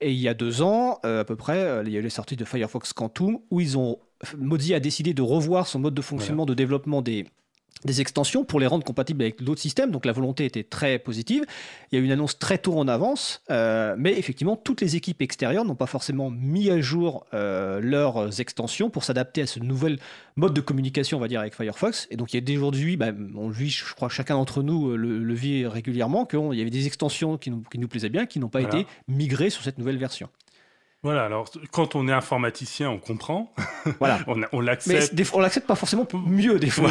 Et 0.00 0.12
il 0.12 0.18
y 0.18 0.28
a 0.28 0.34
deux 0.34 0.62
ans, 0.62 0.98
euh, 1.04 1.20
à 1.20 1.24
peu 1.24 1.36
près, 1.36 1.58
euh, 1.58 1.82
il 1.86 1.92
y 1.92 1.96
a 1.96 2.00
eu 2.00 2.02
les 2.02 2.10
sorties 2.10 2.36
de 2.36 2.44
Firefox 2.44 2.92
Quantum, 2.92 3.38
où 3.50 3.60
ils 3.60 3.78
ont, 3.78 3.98
Modi 4.36 4.74
a 4.74 4.80
décidé 4.80 5.14
de 5.14 5.22
revoir 5.22 5.66
son 5.66 5.78
mode 5.78 5.94
de 5.94 6.02
fonctionnement 6.02 6.46
de 6.46 6.54
développement 6.54 7.02
des, 7.02 7.26
des 7.84 8.00
extensions 8.00 8.44
pour 8.44 8.60
les 8.60 8.66
rendre 8.66 8.84
compatibles 8.84 9.22
avec 9.22 9.42
d'autres 9.42 9.60
systèmes. 9.60 9.90
Donc 9.90 10.06
la 10.06 10.12
volonté 10.12 10.44
était 10.44 10.64
très 10.64 10.98
positive. 10.98 11.44
Il 11.90 11.96
y 11.96 11.98
a 11.98 12.02
eu 12.02 12.04
une 12.04 12.12
annonce 12.12 12.38
très 12.38 12.58
tôt 12.58 12.78
en 12.78 12.88
avance, 12.88 13.42
euh, 13.50 13.94
mais 13.98 14.18
effectivement, 14.18 14.56
toutes 14.56 14.80
les 14.80 14.96
équipes 14.96 15.22
extérieures 15.22 15.64
n'ont 15.64 15.74
pas 15.74 15.86
forcément 15.86 16.30
mis 16.30 16.70
à 16.70 16.80
jour 16.80 17.26
euh, 17.34 17.80
leurs 17.80 18.40
extensions 18.40 18.90
pour 18.90 19.04
s'adapter 19.04 19.42
à 19.42 19.46
ce 19.46 19.60
nouvel 19.60 19.98
mode 20.36 20.54
de 20.54 20.60
communication, 20.60 21.18
on 21.18 21.20
va 21.20 21.28
dire, 21.28 21.40
avec 21.40 21.54
Firefox. 21.54 22.08
Et 22.10 22.16
donc 22.16 22.32
il 22.32 22.36
y 22.36 22.38
a 22.38 22.40
d'aujourd'hui, 22.40 22.96
bah, 22.96 23.12
on 23.36 23.48
le 23.48 23.54
vit, 23.54 23.70
je 23.70 23.94
crois, 23.94 24.08
chacun 24.08 24.34
d'entre 24.34 24.62
nous 24.62 24.90
euh, 24.90 24.96
le, 24.96 25.34
vit 25.34 25.66
régulièrement, 25.66 26.26
qu'il 26.26 26.54
y 26.54 26.60
avait 26.60 26.70
des 26.70 26.86
extensions 26.86 27.38
qui 27.38 27.50
nous, 27.50 27.62
qui 27.70 27.78
nous 27.78 27.88
plaisaient 27.88 28.08
bien, 28.08 28.26
qui 28.26 28.38
n'ont 28.38 28.48
pas 28.48 28.62
été 28.62 28.86
migrées 29.08 29.50
sur 29.50 29.62
cette 29.62 29.78
nouvelle 29.78 29.98
version. 29.98 30.28
Voilà, 31.04 31.24
alors 31.24 31.50
quand 31.70 31.96
on 31.96 32.08
est 32.08 32.12
informaticien, 32.12 32.90
on 32.90 32.98
comprend. 32.98 33.52
Voilà. 33.98 34.20
on, 34.52 34.60
l'accepte. 34.60 35.12
Mais 35.14 35.24
on 35.34 35.40
l'accepte 35.40 35.66
pas 35.66 35.74
forcément 35.74 36.08
mieux 36.26 36.58
des 36.58 36.70
fois. 36.70 36.88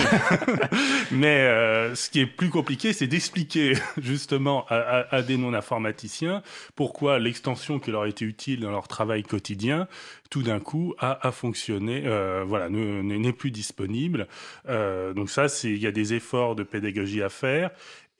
Mais 1.12 1.40
euh, 1.42 1.96
ce 1.96 2.12
qui 2.12 2.20
est 2.20 2.28
plus 2.28 2.50
compliqué, 2.50 2.94
c'est 2.94 3.08
d'expliquer 3.08 3.74
justement 3.98 4.68
à, 4.70 5.24
des 5.24 5.38
non-informaticiens 5.38 6.44
pourquoi 6.76 7.18
l'extension 7.18 7.80
qui 7.80 7.90
leur 7.90 8.06
été 8.06 8.26
utile 8.26 8.60
dans 8.60 8.70
leur 8.70 8.88
travail 8.88 9.24
quotidien, 9.24 9.88
tout 10.30 10.44
d'un 10.44 10.60
coup, 10.60 10.94
a, 11.00 11.28
a 11.28 11.32
fonctionné, 11.32 12.04
euh, 12.06 12.44
voilà, 12.46 12.70
n'est 12.70 13.34
plus 13.34 13.52
disponible. 13.52 14.28
Euh, 14.70 15.14
donc 15.14 15.32
ça, 15.32 15.48
il 15.64 15.78
y 15.78 15.88
a 15.88 15.92
des 15.92 16.14
efforts 16.14 16.56
de 16.56 16.62
pédagogie 16.62 17.24
à 17.24 17.30
faire. 17.30 17.72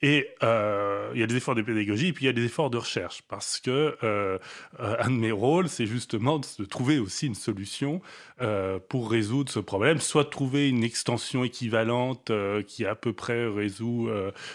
Et 0.02 0.28
euh, 0.42 1.10
il 1.14 1.20
y 1.20 1.22
a 1.22 1.26
des 1.26 1.36
efforts 1.36 1.54
de 1.54 1.62
pédagogie 1.62 2.08
et 2.08 2.12
puis 2.12 2.24
il 2.24 2.26
y 2.26 2.30
a 2.30 2.34
des 2.34 2.44
efforts 2.44 2.68
de 2.68 2.76
recherche 2.76 3.22
parce 3.28 3.60
que 3.60 3.96
euh, 4.02 4.38
un 4.78 5.08
de 5.08 5.16
mes 5.16 5.32
rôles, 5.32 5.68
c'est 5.68 5.86
justement 5.86 6.38
de 6.38 6.64
trouver 6.64 6.98
aussi 6.98 7.26
une 7.26 7.34
solution 7.34 8.02
euh, 8.42 8.78
pour 8.88 9.10
résoudre 9.10 9.50
ce 9.50 9.60
problème, 9.60 10.00
soit 10.00 10.24
trouver 10.24 10.68
une 10.68 10.84
extension 10.84 11.44
équivalente 11.44 12.30
qui 12.66 12.84
à 12.84 12.94
peu 12.94 13.12
près 13.12 13.46
résout 13.46 14.10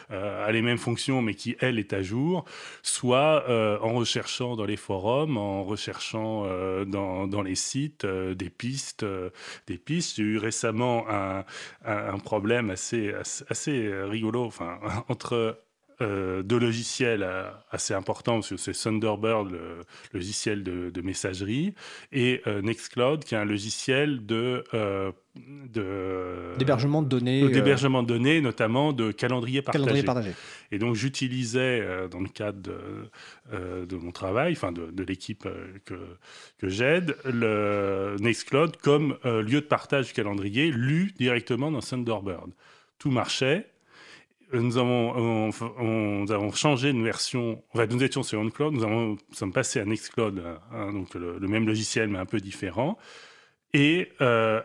a 0.10 0.52
les 0.52 0.62
mêmes 0.62 0.78
fonctions 0.78 1.22
mais 1.22 1.34
qui 1.34 1.56
elle 1.60 1.80
est 1.80 1.94
à 1.94 2.02
jour, 2.02 2.46
soit 2.84 3.50
en 3.82 3.94
recherchant 3.94 4.56
dans 4.56 4.66
les 4.66 4.78
forums, 4.78 5.38
en 5.38 5.64
recherchant 5.64 6.44
dans, 6.86 7.28
dans, 7.28 7.42
les 7.42 7.56
sites 7.56 8.06
des 8.06 8.50
pistes, 8.50 9.06
des 9.68 9.78
pistes. 9.78 10.18
J'ai 10.18 10.24
eu 10.24 10.38
récemment 10.38 11.06
un, 11.10 11.46
un, 11.86 12.20
problème 12.20 12.70
assez, 12.70 13.14
assez, 13.14 13.46
assez 13.50 14.04
rigolo, 14.04 14.46
enfin 14.46 14.80
entre 15.08 15.29
euh, 16.02 16.44
de 16.44 16.56
logiciels 16.56 17.24
euh, 17.24 17.52
assez 17.72 17.94
importants, 17.94 18.40
c'est 18.42 18.72
Thunderbird, 18.72 19.52
le, 19.52 19.84
logiciel 20.14 20.64
de, 20.64 21.02
messagerie, 21.02 21.74
et 22.14 22.42
euh, 22.48 22.62
Nextcloud, 22.62 23.26
qui 23.26 23.36
est 23.36 23.38
un 23.38 23.44
logiciel 23.44 24.26
de 24.26 24.64
d'hébergement 26.58 27.02
de, 27.02 27.10
données, 27.10 27.50
d'hébergement 27.50 28.02
de 28.02 28.08
données, 28.08 28.40
notamment 28.40 28.94
de 28.94 29.12
calendrier 29.12 29.62
partagé. 29.62 30.04
partagé. 30.04 30.32
Et 30.72 30.80
donc 30.80 30.96
j'utilisais 30.96 32.08
dans 32.10 32.22
le 32.22 32.30
cadre 32.30 32.62
de, 32.62 33.86
de 33.86 33.96
mon 33.98 34.12
travail, 34.12 34.54
enfin 34.54 34.72
de, 34.72 35.04
l'équipe 35.04 35.48
que, 35.84 35.96
que 36.58 36.70
j'aide, 36.70 37.18
le 37.26 38.16
Nextcloud 38.22 38.78
comme 38.78 39.18
lieu 39.26 39.60
de 39.60 39.68
partage 39.68 40.08
du 40.08 40.14
calendrier 40.14 40.72
lu 40.72 41.14
directement 41.18 41.72
dans 41.72 41.82
Thunderbird. 41.82 42.52
Tout 43.00 43.12
marchait, 43.12 43.68
nous 44.54 44.78
avons, 44.78 45.52
nous 45.52 46.32
avons 46.32 46.52
changé 46.52 46.90
une 46.90 47.04
version. 47.04 47.64
En 47.74 47.78
fait, 47.78 47.88
nous 47.88 48.04
étions 48.04 48.24
sur 48.24 48.40
OnCloud, 48.40 48.74
nous, 48.74 48.84
avons, 48.84 49.18
sommes 49.32 49.54
passés 49.54 49.80
à 49.80 49.86
Nextcloud, 49.86 50.44
hein, 50.72 50.94
donc 50.94 51.14
le, 51.14 51.40
même 51.40 51.68
logiciel 51.68 52.10
mais 52.10 52.20
un 52.20 52.26
peu 52.26 52.40
différent. 52.40 52.98
Et 53.74 54.10
euh, 54.22 54.62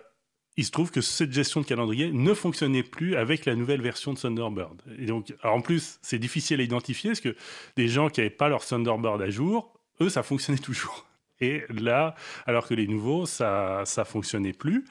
il 0.57 0.65
se 0.65 0.71
trouve 0.71 0.91
que 0.91 1.01
cette 1.01 1.33
gestion 1.33 1.61
de 1.61 1.67
calendrier 1.67 2.13
ne 2.13 2.33
fonctionnait 2.33 2.83
plus 2.83 3.17
avec 3.17 3.45
la 3.45 3.55
nouvelle 3.55 3.83
version 3.83 4.13
de 4.13 4.19
Thunderbird. 4.19 4.83
Et 4.99 5.07
donc, 5.07 5.35
en 5.43 5.61
plus, 5.61 5.99
c'est 6.03 6.19
difficile 6.19 6.61
à 6.61 6.63
identifier 6.63 7.11
parce 7.11 7.21
que 7.21 7.35
des 7.77 7.89
gens 7.89 8.09
qui 8.09 8.21
n'avaient 8.21 8.31
pas 8.31 8.49
leur 8.49 8.65
Thunderbird 8.65 9.21
à 9.21 9.31
jour, 9.31 9.79
eux, 10.01 10.09
ça 10.09 10.23
fonctionnait 10.23 10.59
toujours. 10.61 11.07
Et 11.41 11.65
là, 11.69 12.15
alors 12.47 12.67
que 12.67 12.75
les 12.75 12.87
nouveaux, 12.87 13.27
ça 13.27 13.83
ne 13.99 14.05
fonctionnait 14.05 14.53
plus. 14.53 14.85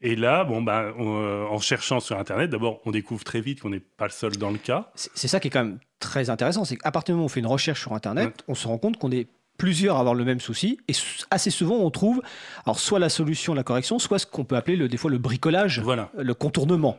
Et 0.00 0.14
là, 0.14 0.44
bon, 0.44 0.62
ben, 0.62 0.92
euh, 0.98 1.44
en 1.46 1.58
cherchant 1.58 2.00
sur 2.00 2.18
Internet, 2.18 2.50
d'abord, 2.50 2.80
on 2.84 2.90
découvre 2.90 3.24
très 3.24 3.40
vite 3.40 3.60
qu'on 3.60 3.70
n'est 3.70 3.80
pas 3.80 4.06
le 4.06 4.12
seul 4.12 4.36
dans 4.36 4.50
le 4.50 4.58
cas. 4.58 4.90
C'est 4.94 5.28
ça 5.28 5.40
qui 5.40 5.48
est 5.48 5.50
quand 5.50 5.64
même 5.64 5.78
très 5.98 6.30
intéressant, 6.30 6.64
c'est 6.64 6.76
qu'à 6.76 6.92
partir 6.92 7.14
du 7.14 7.16
moment 7.16 7.24
où 7.24 7.26
on 7.26 7.28
fait 7.28 7.40
une 7.40 7.46
recherche 7.46 7.80
sur 7.80 7.92
Internet, 7.92 8.44
on 8.46 8.54
se 8.54 8.68
rend 8.68 8.78
compte 8.78 8.96
qu'on 8.98 9.10
est 9.10 9.26
plusieurs 9.56 9.96
à 9.96 10.00
avoir 10.00 10.14
le 10.14 10.24
même 10.24 10.38
souci, 10.40 10.78
et 10.86 10.92
assez 11.32 11.50
souvent 11.50 11.78
on 11.78 11.90
trouve, 11.90 12.22
alors 12.64 12.78
soit 12.78 13.00
la 13.00 13.08
solution, 13.08 13.54
la 13.54 13.64
correction, 13.64 13.98
soit 13.98 14.20
ce 14.20 14.26
qu'on 14.26 14.44
peut 14.44 14.54
appeler 14.54 14.76
le, 14.76 14.88
des 14.88 14.96
fois 14.96 15.10
le 15.10 15.18
bricolage, 15.18 15.80
voilà. 15.80 16.10
le 16.16 16.32
contournement. 16.32 16.96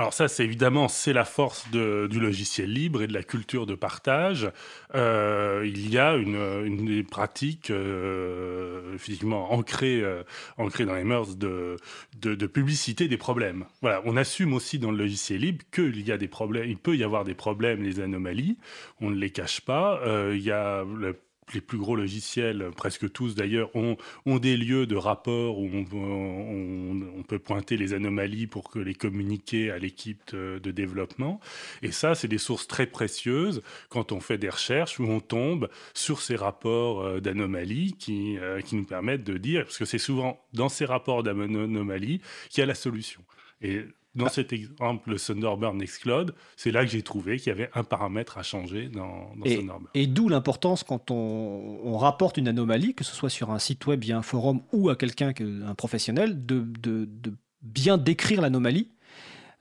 Alors 0.00 0.14
ça, 0.14 0.28
c'est 0.28 0.44
évidemment, 0.44 0.88
c'est 0.88 1.12
la 1.12 1.26
force 1.26 1.70
du 1.70 2.20
logiciel 2.20 2.72
libre 2.72 3.02
et 3.02 3.06
de 3.06 3.12
la 3.12 3.22
culture 3.22 3.66
de 3.66 3.74
partage. 3.74 4.50
Euh, 4.94 5.62
il 5.66 5.92
y 5.92 5.98
a 5.98 6.14
une, 6.14 7.04
pratique 7.04 7.70
euh, 7.70 8.96
physiquement 8.96 9.52
ancrée, 9.52 10.00
euh, 10.00 10.22
ancrée 10.56 10.86
dans 10.86 10.94
les 10.94 11.04
mœurs 11.04 11.36
de, 11.36 11.76
de, 12.18 12.46
publicité 12.46 13.08
des 13.08 13.18
problèmes. 13.18 13.66
Voilà, 13.82 14.00
on 14.06 14.16
assume 14.16 14.54
aussi 14.54 14.78
dans 14.78 14.90
le 14.90 14.96
logiciel 14.96 15.42
libre 15.42 15.66
qu'il 15.70 16.00
y 16.00 16.10
a 16.12 16.16
des 16.16 16.28
problèmes, 16.28 16.66
il 16.66 16.78
peut 16.78 16.96
y 16.96 17.04
avoir 17.04 17.24
des 17.24 17.34
problèmes, 17.34 17.82
des 17.82 18.00
anomalies. 18.00 18.56
On 19.02 19.10
ne 19.10 19.16
les 19.16 19.28
cache 19.28 19.60
pas. 19.60 20.00
il 20.32 20.40
y 20.40 20.50
a 20.50 20.82
le 20.82 21.14
les 21.54 21.60
plus 21.60 21.78
gros 21.78 21.96
logiciels, 21.96 22.70
presque 22.76 23.10
tous 23.12 23.34
d'ailleurs, 23.34 23.74
ont, 23.74 23.96
ont, 24.26 24.38
des 24.38 24.56
lieux 24.56 24.86
de 24.86 24.96
rapport 24.96 25.58
où 25.58 25.68
on, 25.92 26.99
peut 27.30 27.38
pointer 27.38 27.76
les 27.76 27.94
anomalies 27.94 28.48
pour 28.48 28.70
que 28.70 28.80
les 28.80 28.94
communiquer 28.94 29.70
à 29.70 29.78
l'équipe 29.78 30.34
de, 30.34 30.70
développement. 30.72 31.38
Et 31.80 31.92
ça, 31.92 32.16
c'est 32.16 32.26
des 32.26 32.38
sources 32.38 32.66
très 32.66 32.86
précieuses 32.86 33.62
quand 33.88 34.10
on 34.10 34.18
fait 34.18 34.36
des 34.36 34.48
recherches 34.48 34.98
où 34.98 35.04
on 35.04 35.20
tombe 35.20 35.68
sur 35.94 36.22
ces 36.22 36.34
rapports 36.34 37.02
euh, 37.02 37.20
d'anomalies 37.20 37.94
qui, 37.98 38.36
euh, 38.38 38.60
qui 38.62 38.74
nous 38.74 38.84
permettent 38.84 39.22
de 39.22 39.38
dire, 39.38 39.62
parce 39.62 39.78
que 39.78 39.84
c'est 39.84 39.98
souvent 39.98 40.40
dans 40.54 40.68
ces 40.68 40.84
rapports 40.84 41.22
d'anomalies 41.22 42.20
qu'il 42.48 42.62
y 42.62 42.64
a 42.64 42.66
la 42.66 42.74
solution. 42.74 43.22
Et 43.62 43.84
dans 44.14 44.26
ah. 44.26 44.30
cet 44.30 44.52
exemple, 44.52 45.10
le 45.10 45.18
Thunderbird 45.18 45.76
Nextcloud, 45.76 46.34
c'est 46.56 46.70
là 46.70 46.84
que 46.84 46.90
j'ai 46.90 47.02
trouvé 47.02 47.38
qu'il 47.38 47.48
y 47.48 47.52
avait 47.52 47.70
un 47.74 47.84
paramètre 47.84 48.38
à 48.38 48.42
changer 48.42 48.88
dans, 48.88 49.34
dans 49.36 49.44
et, 49.44 49.56
Thunderbird. 49.56 49.90
Et 49.94 50.06
d'où 50.06 50.28
l'importance 50.28 50.82
quand 50.82 51.10
on, 51.10 51.96
rapporte 51.96 52.38
une 52.38 52.48
anomalie, 52.48 52.94
que 52.94 53.04
ce 53.04 53.14
soit 53.14 53.28
sur 53.28 53.50
un 53.50 53.58
site 53.58 53.86
web, 53.86 54.00
via 54.00 54.16
un 54.16 54.22
forum 54.22 54.62
ou 54.72 54.88
à 54.88 54.96
quelqu'un, 54.96 55.32
un 55.38 55.74
professionnel, 55.74 56.46
de, 56.46 56.60
de, 56.60 57.04
de 57.04 57.34
bien 57.62 57.98
décrire 57.98 58.40
l'anomalie 58.40 58.88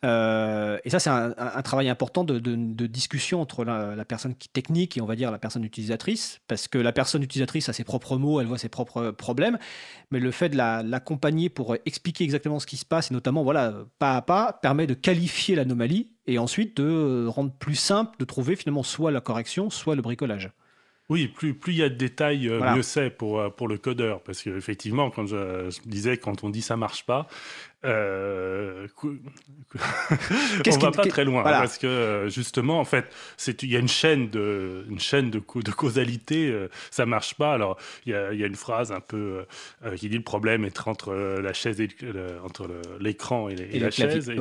euh, 0.05 0.77
et 0.85 0.89
ça, 0.89 0.99
c'est 0.99 1.09
un, 1.09 1.61
travail 1.61 1.89
important 1.89 2.23
de, 2.23 2.37
discussion 2.87 3.41
entre 3.41 3.65
la, 3.65 4.05
personne 4.05 4.33
technique 4.53 4.97
et 4.97 5.01
on 5.01 5.05
va 5.05 5.15
dire 5.15 5.31
la 5.31 5.39
personne 5.39 5.63
utilisatrice, 5.63 6.39
parce 6.47 6.67
que 6.67 6.77
la 6.77 6.91
personne 6.91 7.21
utilisatrice 7.21 7.69
a 7.69 7.73
ses 7.73 7.83
propres 7.83 8.17
mots, 8.17 8.39
elle 8.39 8.47
voit 8.47 8.57
ses 8.57 8.69
propres 8.69 9.11
problèmes, 9.11 9.57
mais 10.11 10.19
le 10.19 10.31
fait 10.31 10.49
de 10.49 10.57
l'accompagner 10.57 11.49
pour 11.49 11.75
expliquer 11.85 12.23
exactement 12.23 12.59
ce 12.59 12.65
qui 12.65 12.77
se 12.77 12.85
passe, 12.85 13.11
et 13.11 13.13
notamment 13.13 13.43
voilà, 13.43 13.73
pas 13.99 14.15
à 14.15 14.21
pas, 14.21 14.53
permet 14.61 14.87
de 14.87 14.93
qualifier 14.93 15.55
l'anomalie 15.55 16.11
et 16.27 16.39
ensuite 16.39 16.77
de 16.77 17.25
rendre 17.27 17.51
plus 17.51 17.75
simple 17.75 18.15
de 18.19 18.25
trouver 18.25 18.55
finalement 18.55 18.83
soit 18.83 19.11
la 19.11 19.21
correction, 19.21 19.69
soit 19.69 19.95
le 19.95 20.01
bricolage. 20.01 20.51
Oui, 21.09 21.27
plus 21.27 21.55
il 21.69 21.75
y 21.75 21.83
a 21.83 21.89
de 21.89 21.95
détails, 21.95 22.47
euh, 22.47 22.75
mieux 22.75 22.83
c'est 22.83 23.09
pour, 23.09 23.39
euh, 23.39 23.49
pour 23.49 23.67
le 23.67 23.79
codeur. 23.79 24.21
Parce 24.21 24.43
qu'effectivement, 24.43 25.09
quand 25.09 25.25
je, 25.25 25.69
disais, 25.87 26.17
quand 26.17 26.43
on 26.43 26.51
dit 26.51 26.61
ça 26.61 26.77
marche 26.77 27.03
pas, 27.03 27.27
euh, 27.83 28.87
on 29.03 30.77
va 30.77 30.91
pas 30.91 31.07
très 31.07 31.25
loin. 31.25 31.41
Parce 31.41 31.79
que 31.79 31.87
euh, 31.87 32.29
justement, 32.29 32.79
en 32.79 32.85
fait, 32.85 33.05
il 33.63 33.71
y 33.71 33.75
a 33.75 33.79
une 33.79 33.87
chaîne 33.87 34.29
de, 34.29 34.85
une 34.87 34.99
chaîne 34.99 35.31
de, 35.31 35.39
de 35.39 35.71
causalité, 35.71 36.55
ça 36.91 37.07
marche 37.07 37.33
pas. 37.33 37.55
Alors, 37.55 37.77
il 38.05 38.11
y 38.11 38.15
a, 38.15 38.31
y 38.31 38.43
a, 38.43 38.47
une 38.47 38.55
phrase 38.55 38.91
un 38.91 39.01
peu 39.01 39.45
qui 39.95 40.09
dit 40.09 40.17
le 40.17 40.23
problème 40.23 40.63
est 40.63 40.87
entre 40.87 41.13
la 41.15 41.53
chaise 41.53 41.81
et 41.81 41.89
entre 42.43 42.69
l'écran 42.99 43.49
et, 43.49 43.79
la 43.79 43.89
chaise. 43.89 44.31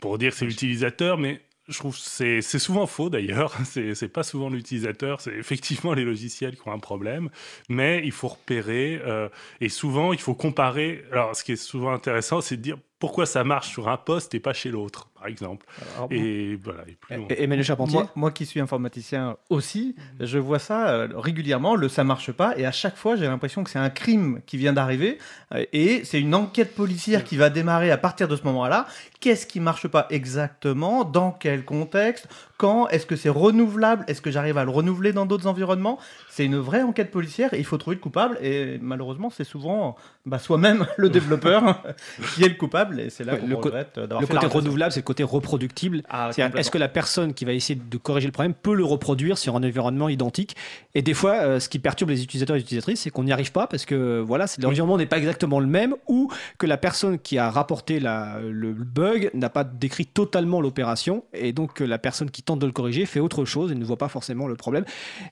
pour 0.00 0.16
dire 0.16 0.32
c'est 0.32 0.46
l'utilisateur, 0.46 1.18
mais 1.18 1.42
je 1.68 1.78
trouve 1.78 1.94
que 1.94 2.40
c'est 2.40 2.58
souvent 2.58 2.86
faux 2.86 3.08
d'ailleurs. 3.08 3.54
C'est 3.64 4.12
pas 4.12 4.22
souvent 4.22 4.50
l'utilisateur, 4.50 5.20
c'est 5.20 5.34
effectivement 5.34 5.94
les 5.94 6.04
logiciels 6.04 6.56
qui 6.56 6.68
ont 6.68 6.72
un 6.72 6.78
problème. 6.78 7.30
Mais 7.68 8.02
il 8.04 8.12
faut 8.12 8.28
repérer 8.28 9.00
euh, 9.04 9.28
et 9.60 9.68
souvent 9.68 10.12
il 10.12 10.20
faut 10.20 10.34
comparer. 10.34 11.04
Alors, 11.12 11.36
ce 11.36 11.44
qui 11.44 11.52
est 11.52 11.56
souvent 11.56 11.92
intéressant, 11.92 12.40
c'est 12.40 12.56
de 12.56 12.62
dire 12.62 12.78
pourquoi 13.02 13.26
ça 13.26 13.42
marche 13.42 13.68
sur 13.68 13.88
un 13.88 13.96
poste 13.96 14.32
et 14.36 14.38
pas 14.38 14.52
chez 14.52 14.70
l'autre, 14.70 15.08
par 15.18 15.26
exemple. 15.26 15.66
et 16.12 16.54
voilà. 16.54 16.84
Et, 17.30 17.42
et, 17.42 17.62
Charpentier 17.64 17.98
moi, 17.98 18.08
moi, 18.14 18.30
qui 18.30 18.46
suis 18.46 18.60
informaticien 18.60 19.36
aussi, 19.50 19.96
je 20.20 20.38
vois 20.38 20.60
ça 20.60 20.88
euh, 20.90 21.08
régulièrement, 21.16 21.74
le 21.74 21.88
ça 21.88 22.04
marche 22.04 22.30
pas, 22.30 22.56
et 22.56 22.64
à 22.64 22.70
chaque 22.70 22.96
fois 22.96 23.16
j'ai 23.16 23.26
l'impression 23.26 23.64
que 23.64 23.70
c'est 23.70 23.80
un 23.80 23.90
crime 23.90 24.40
qui 24.46 24.56
vient 24.56 24.72
d'arriver, 24.72 25.18
euh, 25.52 25.64
et 25.72 26.04
c'est 26.04 26.20
une 26.20 26.32
enquête 26.32 26.76
policière 26.76 27.24
qui 27.24 27.36
va 27.36 27.50
démarrer 27.50 27.90
à 27.90 27.98
partir 27.98 28.28
de 28.28 28.36
ce 28.36 28.44
moment-là. 28.44 28.86
Qu'est-ce 29.18 29.48
qui 29.48 29.58
marche 29.58 29.88
pas 29.88 30.06
exactement? 30.10 31.02
Dans 31.02 31.32
quel 31.32 31.64
contexte? 31.64 32.28
Quand 32.62 32.86
Est-ce 32.90 33.06
que 33.06 33.16
c'est 33.16 33.28
renouvelable? 33.28 34.04
Est-ce 34.06 34.22
que 34.22 34.30
j'arrive 34.30 34.56
à 34.56 34.62
le 34.62 34.70
renouveler 34.70 35.12
dans 35.12 35.26
d'autres 35.26 35.48
environnements? 35.48 35.98
C'est 36.30 36.44
une 36.44 36.58
vraie 36.58 36.82
enquête 36.82 37.10
policière, 37.10 37.52
et 37.54 37.58
il 37.58 37.64
faut 37.64 37.76
trouver 37.76 37.96
le 37.96 38.00
coupable, 38.00 38.38
et 38.40 38.78
malheureusement 38.80 39.30
c'est 39.30 39.42
souvent 39.42 39.96
bah, 40.26 40.38
soi-même 40.38 40.86
le 40.96 41.10
développeur 41.10 41.82
qui 42.34 42.44
est 42.44 42.48
le 42.48 42.54
coupable 42.54 43.00
et 43.00 43.10
c'est 43.10 43.24
là 43.24 43.34
le, 43.44 43.56
côté 43.56 44.46
renouvelable, 44.46 44.92
c'est 44.92 45.00
le 45.00 45.04
côté 45.04 45.24
reproductible. 45.24 46.04
Ah, 46.08 46.30
est-ce 46.36 46.70
que 46.70 46.78
la 46.78 46.88
personne 46.88 47.34
qui 47.34 47.44
va 47.44 47.52
essayer 47.52 47.74
de 47.74 47.96
corriger 47.96 48.28
le 48.28 48.32
problème 48.32 48.54
peut 48.54 48.74
le 48.74 48.84
reproduire 48.84 49.38
sur 49.38 49.56
un 49.56 49.64
environnement 49.64 50.08
identique? 50.08 50.54
Et 50.94 51.02
des 51.02 51.14
fois, 51.14 51.32
euh, 51.32 51.58
ce 51.58 51.68
qui 51.68 51.80
perturbe 51.80 52.10
les 52.10 52.22
utilisateurs 52.22 52.54
et 52.54 52.60
les 52.60 52.64
utilisatrices, 52.64 53.00
c'est 53.00 53.10
qu'on 53.10 53.24
n'y 53.24 53.32
arrive 53.32 53.50
pas 53.50 53.66
parce 53.66 53.84
que 53.84 54.20
voilà, 54.20 54.46
l'environnement 54.60 54.98
n'est 54.98 55.06
pas 55.06 55.18
exactement 55.18 55.58
le 55.58 55.66
même 55.66 55.96
ou 56.06 56.30
que 56.58 56.66
la 56.66 56.76
personne 56.76 57.18
qui 57.18 57.38
a 57.38 57.50
rapporté 57.50 57.98
la, 57.98 58.38
le 58.40 58.72
bug 58.72 59.30
n'a 59.34 59.50
pas 59.50 59.64
décrit 59.64 60.06
totalement 60.06 60.60
l'opération 60.60 61.24
et 61.32 61.52
donc 61.52 61.80
la 61.80 61.98
personne 61.98 62.30
qui 62.30 62.44
tente 62.44 62.51
de 62.56 62.66
le 62.66 62.72
corriger 62.72 63.06
fait 63.06 63.20
autre 63.20 63.44
chose 63.44 63.72
et 63.72 63.74
ne 63.74 63.84
voit 63.84 63.96
pas 63.96 64.08
forcément 64.08 64.46
le 64.46 64.54
problème. 64.54 64.84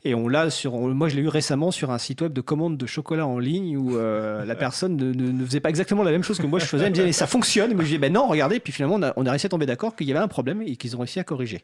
Et 0.05 0.15
on 0.15 0.29
l'a 0.29 0.51
sur, 0.51 0.77
moi 0.79 1.09
je 1.09 1.17
l'ai 1.17 1.23
eu 1.23 1.29
récemment 1.29 1.71
sur 1.71 1.91
un 1.91 1.99
site 1.99 2.23
web 2.23 2.33
de 2.33 2.41
commande 2.41 2.77
de 2.77 2.87
chocolat 2.87 3.27
en 3.27 3.39
ligne 3.39 3.77
où 3.77 3.97
euh, 3.97 4.45
la 4.45 4.55
personne 4.55 4.97
ne, 4.97 5.45
faisait 5.45 5.61
pas 5.61 5.71
exactement 5.71 6.03
la 6.03 6.11
même 6.11 6.23
chose 6.23 6.39
que 6.39 6.47
moi 6.47 6.59
je 6.59 6.65
faisais. 6.65 6.85
Elle 6.85 6.91
me 6.91 6.95
disait 6.95 7.13
ça 7.13 7.27
fonctionne. 7.27 7.75
Mais 7.75 7.85
je 7.85 7.91
dis, 7.91 7.99
ben 7.99 8.13
non, 8.13 8.27
regardez. 8.27 8.61
Puis 8.61 8.73
finalement, 8.73 9.13
on 9.17 9.27
a, 9.27 9.31
réussi 9.31 9.47
à 9.47 9.49
tomber 9.49 9.67
d'accord 9.67 9.97
qu'il 9.97 10.09
y 10.09 10.11
avait 10.11 10.21
un 10.21 10.29
problème 10.29 10.63
et 10.63 10.77
qu'ils 10.77 10.97
ont 10.97 11.01
réussi 11.01 11.21
à 11.21 11.25
corriger. 11.25 11.63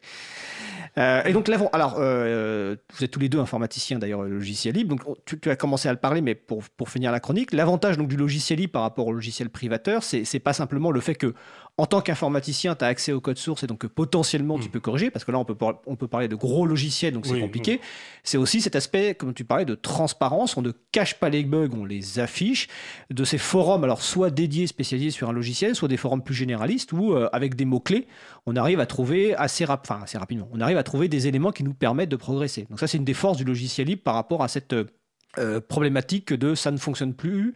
Euh, 0.97 1.23
et 1.25 1.33
donc, 1.33 1.47
alors, 1.73 1.97
euh, 1.99 2.75
vous 2.93 3.03
êtes 3.03 3.11
tous 3.11 3.19
les 3.19 3.29
deux 3.29 3.39
informaticiens 3.39 3.99
d'ailleurs, 3.99 4.23
logiciel 4.23 4.73
libre. 4.73 4.95
Donc, 4.95 5.17
tu, 5.25 5.39
tu, 5.39 5.49
as 5.51 5.55
commencé 5.55 5.87
à 5.87 5.91
le 5.91 5.99
parler, 5.99 6.21
mais 6.21 6.33
pour, 6.33 6.63
pour 6.75 6.89
finir 6.89 7.11
la 7.11 7.19
chronique, 7.19 7.53
l'avantage 7.53 7.97
donc 7.97 8.07
du 8.07 8.17
logiciel 8.17 8.59
libre 8.59 8.73
par 8.73 8.81
rapport 8.81 9.05
au 9.05 9.13
logiciel 9.13 9.49
privateur, 9.49 10.01
c'est 10.03 10.39
pas 10.39 10.53
simplement 10.53 10.91
le 10.91 10.99
fait 10.99 11.15
que 11.15 11.33
en 11.79 11.85
tant 11.85 12.01
qu'informaticien, 12.01 12.75
tu 12.75 12.83
as 12.83 12.87
accès 12.87 13.11
au 13.11 13.21
code 13.21 13.37
source 13.37 13.63
et 13.63 13.67
donc 13.67 13.85
potentiellement 13.85 14.57
tu 14.57 14.67
hmm. 14.67 14.71
peux 14.71 14.79
corriger, 14.79 15.11
parce 15.11 15.23
que 15.23 15.31
là 15.31 15.37
on 15.37 15.45
peut, 15.45 15.55
on 15.85 15.95
peut 15.95 16.07
parler 16.07 16.27
de 16.27 16.35
gros 16.35 16.65
logiciels, 16.65 17.13
donc 17.13 17.27
c'est 17.27 17.39
compliqué. 17.39 17.79
C'est 18.23 18.37
aussi 18.37 18.61
cet 18.61 18.75
aspect, 18.75 19.13
comme 19.13 19.33
tu 19.35 19.45
parlais, 19.45 19.65
de 19.65 19.75
transparence, 19.75 20.57
on 20.57 20.63
ne 20.63 20.71
cache 20.91 21.19
pas 21.19 21.29
les 21.29 21.43
bugs, 21.43 21.69
on 21.73 21.85
les 21.85 22.19
affiche, 22.19 22.67
de 23.11 23.23
ces 23.23 23.37
forums, 23.37 23.83
alors 23.83 24.01
soit 24.01 24.31
dédiés, 24.31 24.65
spécialisés 24.65 25.11
sur 25.11 25.29
un 25.29 25.33
logiciel, 25.33 25.75
soit 25.75 25.87
des 25.87 25.97
forums 25.97 26.23
plus 26.23 26.33
généralistes, 26.33 26.93
où 26.93 27.13
euh, 27.13 27.29
avec 27.31 27.55
des 27.55 27.65
mots-clés, 27.65 28.07
on 28.47 28.55
arrive 28.55 28.79
à 28.79 28.87
trouver 28.87 29.35
assez, 29.35 29.65
enfin, 29.65 29.99
assez 30.03 30.17
rapidement, 30.17 30.49
on 30.51 30.61
arrive 30.61 30.77
à 30.77 30.83
trouver 30.83 31.07
des 31.07 31.27
éléments 31.27 31.51
qui 31.51 31.63
nous 31.63 31.75
permettent 31.75 32.09
de 32.09 32.15
progresser. 32.15 32.65
Donc 32.69 32.79
ça 32.79 32.87
c'est 32.87 32.97
une 32.97 33.05
des 33.05 33.13
forces 33.13 33.37
du 33.37 33.43
logiciel 33.43 33.87
libre 33.87 34.01
par 34.01 34.15
rapport 34.15 34.43
à 34.43 34.47
cette 34.47 34.73
euh, 34.73 35.61
problématique 35.61 36.33
de 36.33 36.55
ça 36.55 36.71
ne 36.71 36.77
fonctionne 36.77 37.13
plus, 37.13 37.53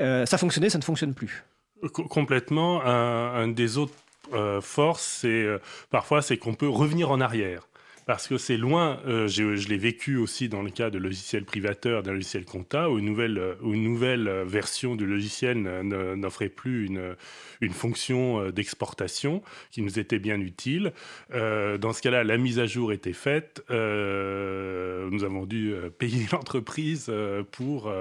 euh, 0.00 0.26
ça 0.26 0.36
fonctionnait, 0.36 0.68
ça 0.68 0.78
ne 0.78 0.82
fonctionne 0.82 1.14
plus 1.14 1.44
complètement. 1.88 2.82
Un, 2.84 3.48
des 3.48 3.78
autres 3.78 3.94
euh, 4.32 4.60
forces, 4.60 5.18
c'est 5.20 5.28
euh, 5.28 5.58
parfois 5.90 6.22
c'est 6.22 6.36
qu'on 6.36 6.54
peut 6.54 6.68
revenir 6.68 7.10
en 7.10 7.20
arrière 7.20 7.66
parce 8.06 8.26
que 8.26 8.36
c'est 8.36 8.56
loin, 8.56 8.98
euh, 9.06 9.28
je, 9.28 9.68
l'ai 9.68 9.78
vécu 9.78 10.16
aussi 10.16 10.48
dans 10.48 10.62
le 10.62 10.70
cas 10.70 10.90
de 10.90 10.98
logiciels 10.98 11.44
privateurs, 11.44 12.02
d'un 12.02 12.12
logiciel 12.12 12.44
compta, 12.44 12.90
où 12.90 12.98
une 12.98 13.04
nouvelle, 13.04 13.38
euh, 13.38 13.54
une 13.62 13.84
nouvelle 13.84 14.26
euh, 14.28 14.44
version 14.44 14.96
du 14.96 15.06
logiciel 15.06 15.58
n'offrait 15.58 16.48
plus 16.48 16.86
une, 16.86 17.72
fonction 17.72 18.50
d'exportation 18.50 19.42
qui 19.70 19.82
nous 19.82 19.98
était 19.98 20.18
bien 20.18 20.40
utile. 20.40 20.92
dans 21.30 21.92
ce 21.92 22.02
cas-là, 22.02 22.24
la 22.24 22.36
mise 22.36 22.58
à 22.58 22.66
jour 22.66 22.92
était 22.92 23.12
faite. 23.12 23.62
nous 23.70 25.24
avons 25.24 25.46
dû 25.46 25.74
payer 25.98 26.26
l'entreprise 26.32 27.10
pour 27.52 27.92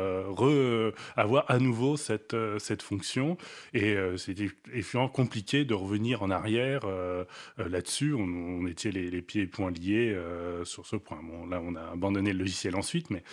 avoir 1.15 1.45
à 1.49 1.59
nouveau 1.59 1.95
cette, 1.95 2.35
fonction. 2.81 3.37
Et 3.73 3.95
c'était 4.17 4.49
effectivement 4.69 5.09
compliqué 5.09 5.63
de 5.63 5.73
revenir 5.73 6.23
en 6.23 6.31
arrière 6.31 6.81
là-dessus. 7.57 8.13
On, 8.13 8.23
on, 8.23 8.67
était 8.67 8.91
les, 8.91 9.09
les 9.09 9.21
pieds 9.21 9.43
et 9.43 9.47
poings 9.47 9.71
liés 9.71 9.90
euh, 9.99 10.65
sur 10.65 10.85
ce 10.85 10.95
point. 10.95 11.19
Bon, 11.23 11.45
là, 11.47 11.61
on 11.63 11.75
a 11.75 11.91
abandonné 11.91 12.33
le 12.33 12.39
logiciel 12.39 12.75
ensuite, 12.75 13.09
mais 13.09 13.23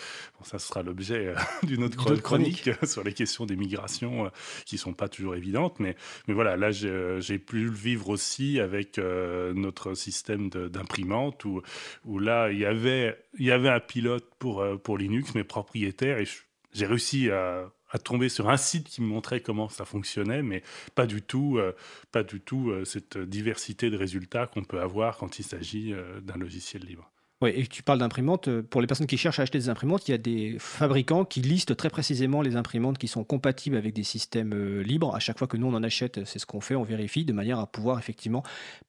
ça 0.43 0.59
sera 0.59 0.83
l'objet 0.83 1.29
euh, 1.29 1.35
d'une 1.63 1.85
autre 1.85 2.15
chronique, 2.17 2.71
sur 2.85 3.05
les 3.05 3.13
questions 3.13 3.47
des 3.47 3.57
migrations 3.57 4.27
euh, 4.27 4.29
qui 4.65 4.79
sont 4.79 4.93
pas 4.93 5.09
toujours 5.09 5.35
évidentes. 5.35 5.81
Mais, 5.81 5.97
mais 6.27 6.35
voilà, 6.35 6.57
là, 6.57 6.71
j'ai 6.71 7.39
pu 7.39 7.65
le 7.65 7.71
vivre 7.71 8.09
aussi 8.09 8.61
avec 8.61 8.99
notre 8.99 9.95
système 9.95 10.49
d'imprimante 10.51 11.45
où, 11.45 11.63
où 12.05 12.19
là, 12.19 12.51
il 12.51 12.59
y 12.59 12.65
avait, 12.65 13.17
il 13.39 13.47
y 13.47 13.53
avait 13.53 13.69
un 13.69 13.81
pilote 13.81 14.29
pour, 14.39 14.65
pour 14.83 14.99
Linux, 14.99 15.35
mais 15.35 15.45
propriétaire, 15.45 16.19
et 16.19 16.27
j'ai 16.73 16.87
réussi 16.87 17.31
à 17.31 17.71
à 17.91 17.99
tomber 17.99 18.29
sur 18.29 18.49
un 18.49 18.57
site 18.57 18.89
qui 18.89 19.01
me 19.01 19.07
montrait 19.07 19.41
comment 19.41 19.69
ça 19.69 19.85
fonctionnait, 19.85 20.43
mais 20.43 20.63
pas 20.95 21.07
du 21.07 21.23
tout, 21.23 21.59
euh, 21.59 21.73
pas 22.13 22.23
du 22.23 22.41
tout 22.41 22.71
euh, 22.71 22.85
cette 22.85 23.19
diversité 23.19 23.91
de 23.91 23.97
résultats 23.97 24.47
qu'on 24.47 24.65
peut 24.65 24.81
avoir 24.81 25.17
quand 25.17 25.39
il 25.39 25.45
s'agit 25.45 25.93
euh, 25.93 26.21
d'un 26.21 26.37
logiciel 26.37 26.83
libre. 26.83 27.11
Oui, 27.41 27.53
et 27.55 27.67
tu 27.69 27.85
parles 27.85 28.01
d'imprimantes. 28.01 28.51
Pour 28.63 28.81
les 28.81 28.89
personnes 28.89 29.07
qui 29.07 29.17
cherchent 29.17 29.39
à 29.39 29.43
acheter 29.43 29.59
des 29.59 29.69
imprimantes, 29.69 30.09
il 30.09 30.11
y 30.11 30.15
a 30.15 30.19
des 30.19 30.57
fabricants 30.59 31.25
qui 31.25 31.41
listent 31.41 31.77
très 31.77 31.89
précisément 31.89 32.43
les 32.43 32.57
imprimantes 32.57 32.99
qui 32.99 33.07
sont 33.07 33.23
compatibles 33.23 33.77
avec 33.77 33.95
des 33.95 34.03
systèmes 34.03 34.81
libres. 34.81 35.15
À 35.15 35.21
chaque 35.21 35.39
fois 35.39 35.47
que 35.47 35.57
nous 35.57 35.69
on 35.69 35.75
en 35.75 35.85
achète, 35.85 36.25
c'est 36.25 36.41
ce 36.41 36.47
qu'on 36.47 36.61
fait, 36.61 36.75
on 36.75 36.83
vérifie 36.83 37.25
de 37.25 37.33
manière 37.33 37.61
à 37.61 37.69
pouvoir 37.69 37.97
effectivement 38.01 38.43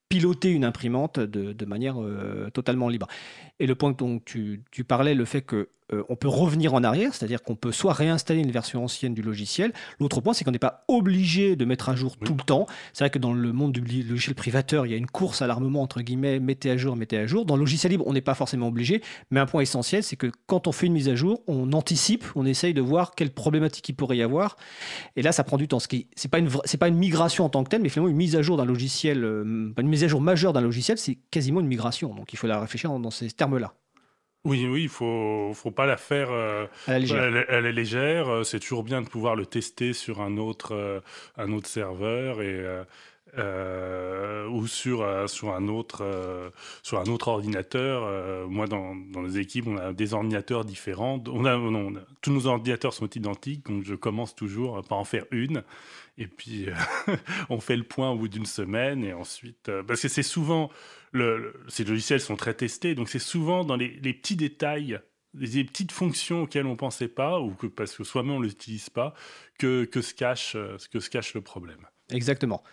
piloter 0.10 0.50
une 0.50 0.66
imprimante 0.66 1.20
de, 1.20 1.66
manière 1.66 2.02
euh, 2.02 2.50
totalement 2.50 2.90
libre. 2.90 3.08
Et 3.60 3.68
le 3.68 3.76
point 3.76 3.92
dont 3.92 4.20
tu, 4.20 4.64
tu 4.72 4.84
parlais, 4.84 5.14
le 5.14 5.26
fait 5.26 5.42
que 5.42 5.70
euh, 5.94 6.04
on 6.10 6.16
peut 6.16 6.28
revenir 6.28 6.74
en 6.74 6.84
arrière, 6.84 7.14
c'est-à-dire 7.14 7.42
qu'on 7.42 7.56
peut 7.56 7.72
soit 7.72 7.94
réinstaller 7.94 8.42
une 8.42 8.52
version 8.52 8.84
ancienne 8.84 9.14
du 9.14 9.22
logiciel. 9.22 9.74
L'autre 10.00 10.22
point, 10.22 10.34
c'est 10.34 10.44
qu'on 10.44 10.52
n'est 10.52 10.60
pas 10.60 10.84
obligé 10.88 11.56
de 11.56 11.66
mettre 11.66 11.90
à 11.90 11.96
jour 11.96 12.18
tout 12.18 12.36
le 12.36 12.44
temps. 12.44 12.68
C'est 12.94 13.04
vrai 13.04 13.10
que 13.10 13.20
dans 13.20 13.34
le 13.34 13.52
monde 13.54 13.72
du 13.72 14.04
logiciel 14.04 14.36
privateur, 14.36 14.86
il 14.86 14.92
y 14.92 14.94
a 14.94 14.98
une 14.98 15.08
course 15.08 15.42
à 15.42 15.48
l'armement, 15.48 15.82
entre 15.82 16.02
guillemets, 16.02 16.40
mettez 16.40 16.70
à 16.72 16.78
jour, 16.78 16.96
mettez 16.96 17.18
à 17.18 17.26
jour. 17.26 17.46
Dans 17.46 17.56
le 17.56 17.62
logiciel 17.62 17.92
libre, 17.92 18.06
on 18.08 18.14
n'est 18.14 18.22
pas 18.22 18.36
forcément 18.36 18.68
obligé. 18.68 19.02
Mais 19.32 19.40
un 19.40 19.46
point 19.46 19.62
essentiel, 19.62 20.04
c'est 20.04 20.16
que 20.16 20.32
quand 20.46 20.68
on 20.68 20.72
fait 20.72 20.86
une 20.86 20.94
mise 20.94 21.10
à 21.10 21.16
jour, 21.16 21.42
on 21.48 21.74
anticipe, 21.74 22.26
on 22.36 22.46
essaye 22.46 22.74
de 22.74 22.82
voir 22.82 23.16
quelles 23.16 23.32
problématiques 23.32 23.90
il 23.90 23.94
pourrait 23.94 24.18
y 24.18 24.24
avoir. 24.24 24.58
Et 25.16 25.22
là, 25.22 25.32
ça 25.32 25.44
prend 25.44 25.58
du 25.58 25.68
temps. 25.68 25.80
Ce 25.80 25.88
qui, 25.88 26.08
c'est 26.16 26.30
pas 26.30 26.40
une, 26.40 26.50
c'est 26.66 26.78
pas 26.78 26.88
une 26.88 26.98
migration 26.98 27.46
en 27.46 27.50
tant 27.50 27.64
que 27.64 27.70
telle, 27.70 27.82
mais 27.82 27.90
finalement 27.90 28.10
une 28.10 28.18
mise 28.18 28.36
à 28.36 28.42
jour 28.42 28.58
d'un 28.58 28.66
logiciel, 28.66 29.24
euh, 29.24 29.72
une 29.78 29.88
mise 30.00 30.06
à 30.06 30.08
jour 30.08 30.22
majeure 30.22 30.54
d'un 30.54 30.62
logiciel, 30.62 30.98
c'est 30.98 31.18
quasiment 31.30 31.60
une 31.60 31.68
migration. 31.68 32.14
Donc 32.14 32.32
il 32.32 32.38
faut 32.38 32.48
la 32.48 32.60
réfléchir 32.60 32.90
dans 32.90 33.12
ces 33.12 33.30
termes-là. 33.32 33.74
Oui, 34.46 34.66
oui, 34.66 34.84
il 34.84 34.90
faut, 34.90 35.52
faut 35.54 35.72
pas 35.72 35.86
la 35.86 35.98
faire 35.98 36.30
euh, 36.32 36.66
à 36.88 36.98
la 36.98 37.72
légère. 37.74 38.30
Euh, 38.30 38.44
c'est 38.44 38.62
toujours 38.62 38.86
bien 38.86 39.02
de 39.02 39.08
pouvoir 39.10 39.36
le 39.36 39.46
tester 39.46 39.92
sur 39.92 40.22
un 40.22 40.38
autre, 40.38 40.74
euh, 40.74 41.02
un 41.38 41.52
autre 41.52 41.68
serveur 41.68 42.42
et 42.42 42.66
ou 44.50 44.66
sur, 44.66 45.30
sur, 45.30 45.54
un 45.54 45.68
autre, 45.68 46.52
sur 46.82 47.00
un 47.00 47.06
autre 47.06 47.28
ordinateur. 47.28 48.48
moi, 48.50 48.66
dans, 48.66 48.96
dans, 48.96 49.22
les 49.22 49.38
équipes, 49.38 49.68
on 49.68 49.78
a 49.78 49.94
des 49.94 50.16
ordinateurs 50.16 50.66
différents. 50.66 51.22
On 51.28 51.46
a, 51.46 51.56
non, 51.56 51.94
tous 52.22 52.32
nos 52.32 52.48
ordinateurs 52.48 52.94
sont 52.94 53.10
identiques, 53.10 53.68
donc 53.68 53.84
je 53.84 53.94
commence 53.94 54.36
toujours 54.36 54.82
par 54.84 54.98
en 54.98 55.04
faire 55.04 55.26
une. 55.30 55.64
Et 56.20 56.28
puis, 56.28 56.68
on 57.50 57.60
fait 57.60 57.78
le 57.78 57.84
point 57.84 58.12
au 58.12 58.18
bout 58.18 58.28
d'une 58.28 58.46
semaine. 58.46 59.04
Et 59.04 59.14
ensuite, 59.14 59.72
parce 59.88 60.02
que 60.02 60.08
c'est 60.08 60.22
souvent 60.22 60.70
ces 61.68 61.84
logiciels 61.84 62.22
sont 62.22 62.36
très 62.36 62.54
testés, 62.54 62.96
donc 62.96 63.10
c'est 63.10 63.20
souvent 63.20 63.64
dans 63.64 63.76
les, 63.76 63.90
petits 63.90 64.36
détails, 64.36 65.00
les, 65.34 65.64
petites 65.64 65.92
fonctions 65.92 66.44
auxquelles 66.44 66.66
on 66.66 66.72
ne 66.72 66.76
pensait 66.76 67.08
pas, 67.08 67.40
ou 67.40 67.54
que 67.54 67.68
parce 67.68 67.96
que 67.96 68.04
soi-même 68.04 68.34
on 68.34 68.40
ne 68.40 68.46
l'utilise 68.46 68.90
pas, 68.90 69.14
que, 69.58 69.88
se 70.02 70.14
cache, 70.14 70.56
euh, 70.56 70.78
que 70.92 71.00
se 71.00 71.10
cache 71.10 71.34
le 71.34 71.42
problème. 71.42 71.88
Exactement. 72.12 72.64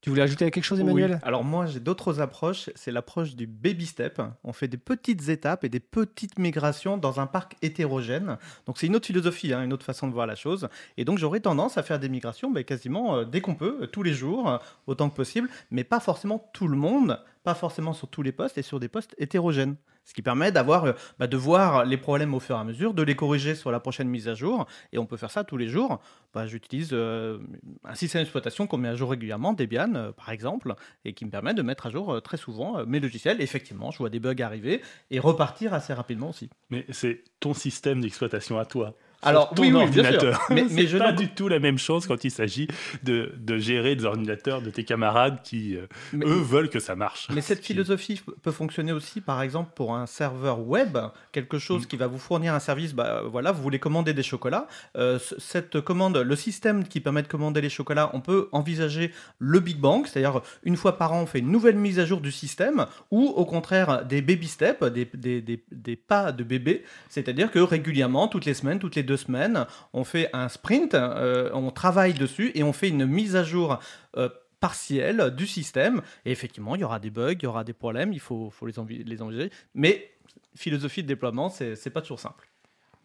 Tu 0.00 0.10
voulais 0.10 0.22
ajouter 0.22 0.48
quelque 0.50 0.62
chose, 0.62 0.78
Emmanuel? 0.78 1.18
Alors 1.22 1.42
moi, 1.42 1.66
j'ai 1.66 1.80
d'autres 1.80 2.20
approches. 2.20 2.70
C'est 2.76 2.92
l'approche 2.92 3.34
du 3.34 3.48
baby 3.48 3.84
step. 3.84 4.22
On 4.44 4.52
fait 4.52 4.68
des 4.68 4.76
petites 4.76 5.28
étapes 5.28 5.64
et 5.64 5.68
des 5.68 5.80
petites 5.80 6.38
migrations 6.38 6.96
dans 6.98 7.18
un 7.18 7.26
parc 7.26 7.56
hétérogène. 7.62 8.38
Donc 8.66 8.78
c'est 8.78 8.86
une 8.86 8.94
autre 8.94 9.06
philosophie, 9.06 9.52
hein, 9.52 9.64
une 9.64 9.72
autre 9.72 9.84
façon 9.84 10.06
de 10.06 10.12
voir 10.12 10.28
la 10.28 10.36
chose. 10.36 10.68
Et 10.98 11.04
donc 11.04 11.18
j'aurais 11.18 11.40
tendance 11.40 11.78
à 11.78 11.82
faire 11.82 11.98
des 11.98 12.08
migrations 12.08 12.48
mais 12.50 12.62
quasiment 12.62 13.16
euh, 13.16 13.24
dès 13.24 13.40
qu'on 13.40 13.56
peut, 13.56 13.78
euh, 13.82 13.86
tous 13.86 14.04
les 14.04 14.12
jours, 14.12 14.60
autant 14.86 15.10
que 15.10 15.16
possible, 15.16 15.48
mais 15.72 15.82
pas 15.82 15.98
forcément 15.98 16.48
tout 16.52 16.68
le 16.68 16.76
monde 16.76 17.20
pas 17.48 17.54
forcément 17.54 17.94
sur 17.94 18.08
tous 18.08 18.20
les 18.20 18.30
postes 18.30 18.58
et 18.58 18.62
sur 18.62 18.78
des 18.78 18.88
postes 18.88 19.14
hétérogènes. 19.16 19.76
Ce 20.04 20.12
qui 20.12 20.20
permet 20.20 20.52
d'avoir, 20.52 20.84
euh, 20.84 20.92
bah, 21.18 21.26
de 21.26 21.36
voir 21.38 21.86
les 21.86 21.96
problèmes 21.96 22.34
au 22.34 22.40
fur 22.40 22.56
et 22.56 22.58
à 22.58 22.64
mesure, 22.64 22.92
de 22.92 23.02
les 23.02 23.16
corriger 23.16 23.54
sur 23.54 23.70
la 23.70 23.80
prochaine 23.80 24.06
mise 24.06 24.28
à 24.28 24.34
jour. 24.34 24.66
Et 24.92 24.98
on 24.98 25.06
peut 25.06 25.16
faire 25.16 25.30
ça 25.30 25.44
tous 25.44 25.56
les 25.56 25.66
jours. 25.66 25.98
Bah, 26.34 26.46
J'utilise 26.46 26.90
euh, 26.92 27.38
un 27.84 27.94
système 27.94 28.20
d'exploitation 28.20 28.66
qu'on 28.66 28.76
met 28.76 28.88
à 28.88 28.96
jour 28.96 29.08
régulièrement, 29.08 29.54
Debian 29.54 29.94
euh, 29.94 30.12
par 30.12 30.28
exemple, 30.28 30.74
et 31.06 31.14
qui 31.14 31.24
me 31.24 31.30
permet 31.30 31.54
de 31.54 31.62
mettre 31.62 31.86
à 31.86 31.90
jour 31.90 32.20
très 32.20 32.36
souvent 32.36 32.84
mes 32.84 33.00
logiciels. 33.00 33.40
Effectivement, 33.40 33.90
je 33.92 33.96
vois 33.96 34.10
des 34.10 34.20
bugs 34.20 34.42
arriver 34.42 34.82
et 35.10 35.20
repartir 35.20 35.72
assez 35.72 35.94
rapidement 35.94 36.28
aussi. 36.28 36.50
Mais 36.68 36.84
c'est 36.90 37.24
ton 37.40 37.54
système 37.54 38.02
d'exploitation 38.02 38.58
à 38.58 38.66
toi. 38.66 38.94
Alors, 39.22 39.52
ton 39.52 39.74
ordinateur. 39.74 40.46
Mais, 40.50 40.64
mais 40.70 40.86
je 40.86 40.96
pas 40.96 41.12
du 41.12 41.28
tout 41.28 41.48
la 41.48 41.58
même 41.58 41.78
chose 41.78 42.06
quand 42.06 42.22
il 42.22 42.30
s'agit 42.30 42.68
de, 43.02 43.32
de, 43.36 43.58
gérer 43.58 43.96
des 43.96 44.04
ordinateurs 44.04 44.62
de 44.62 44.70
tes 44.70 44.84
camarades 44.84 45.40
qui, 45.42 45.76
euh, 45.76 45.86
eux, 46.14 46.40
veulent 46.40 46.70
que 46.70 46.78
ça 46.78 46.94
marche. 46.94 47.28
Mais 47.34 47.40
cette 47.40 47.64
philosophie 47.64 48.22
peut 48.42 48.52
fonctionner 48.52 48.92
aussi, 48.92 49.20
par 49.20 49.42
exemple, 49.42 49.72
pour 49.74 49.96
un 49.96 50.06
serveur 50.06 50.60
web, 50.60 50.98
quelque 51.32 51.58
chose 51.58 51.82
mm. 51.82 51.86
qui 51.86 51.96
va 51.96 52.06
vous 52.06 52.18
fournir 52.18 52.54
un 52.54 52.60
service. 52.60 52.94
Bah, 52.94 53.22
voilà, 53.26 53.50
vous 53.50 53.60
voulez 53.60 53.80
commander 53.80 54.14
des 54.14 54.22
chocolats. 54.22 54.68
Euh, 54.96 55.18
cette 55.38 55.80
commande, 55.80 56.18
le 56.18 56.36
système 56.36 56.86
qui 56.86 57.00
permet 57.00 57.22
de 57.22 57.28
commander 57.28 57.60
les 57.60 57.70
chocolats, 57.70 58.10
on 58.14 58.20
peut 58.20 58.48
envisager 58.52 59.12
le 59.40 59.58
Big 59.58 59.78
Bang, 59.78 60.06
c'est-à-dire 60.06 60.42
une 60.62 60.76
fois 60.76 60.96
par 60.96 61.12
an, 61.12 61.22
on 61.22 61.26
fait 61.26 61.40
une 61.40 61.50
nouvelle 61.50 61.76
mise 61.76 61.98
à 61.98 62.06
jour 62.06 62.20
du 62.20 62.30
système, 62.30 62.86
ou 63.10 63.26
au 63.26 63.44
contraire 63.44 64.04
des 64.04 64.22
baby 64.22 64.46
steps, 64.46 64.84
des, 64.84 65.08
des, 65.12 65.40
des, 65.40 65.64
des 65.72 65.96
pas 65.96 66.30
de 66.30 66.44
bébé, 66.44 66.84
c'est-à-dire 67.08 67.50
que 67.50 67.58
régulièrement, 67.58 68.28
toutes 68.28 68.44
les 68.44 68.54
semaines, 68.54 68.78
toutes 68.78 68.94
les 68.94 69.07
deux 69.08 69.16
semaines, 69.16 69.66
on 69.92 70.04
fait 70.04 70.28
un 70.32 70.48
sprint, 70.48 70.94
euh, 70.94 71.50
on 71.54 71.70
travaille 71.70 72.14
dessus 72.14 72.52
et 72.54 72.62
on 72.62 72.72
fait 72.72 72.88
une 72.88 73.06
mise 73.06 73.34
à 73.34 73.42
jour 73.42 73.80
euh, 74.16 74.28
partielle 74.60 75.34
du 75.34 75.46
système. 75.46 76.02
Et 76.26 76.30
effectivement, 76.30 76.76
il 76.76 76.82
y 76.82 76.84
aura 76.84 77.00
des 77.00 77.10
bugs, 77.10 77.32
il 77.32 77.42
y 77.42 77.46
aura 77.46 77.64
des 77.64 77.72
problèmes, 77.72 78.12
il 78.12 78.20
faut, 78.20 78.52
les, 78.62 79.04
les 79.04 79.22
envisager. 79.22 79.50
Mais 79.74 80.10
philosophie 80.54 81.02
de 81.02 81.08
déploiement, 81.08 81.48
c'est 81.48 81.90
pas 81.90 82.02
toujours 82.02 82.20
simple. 82.20 82.48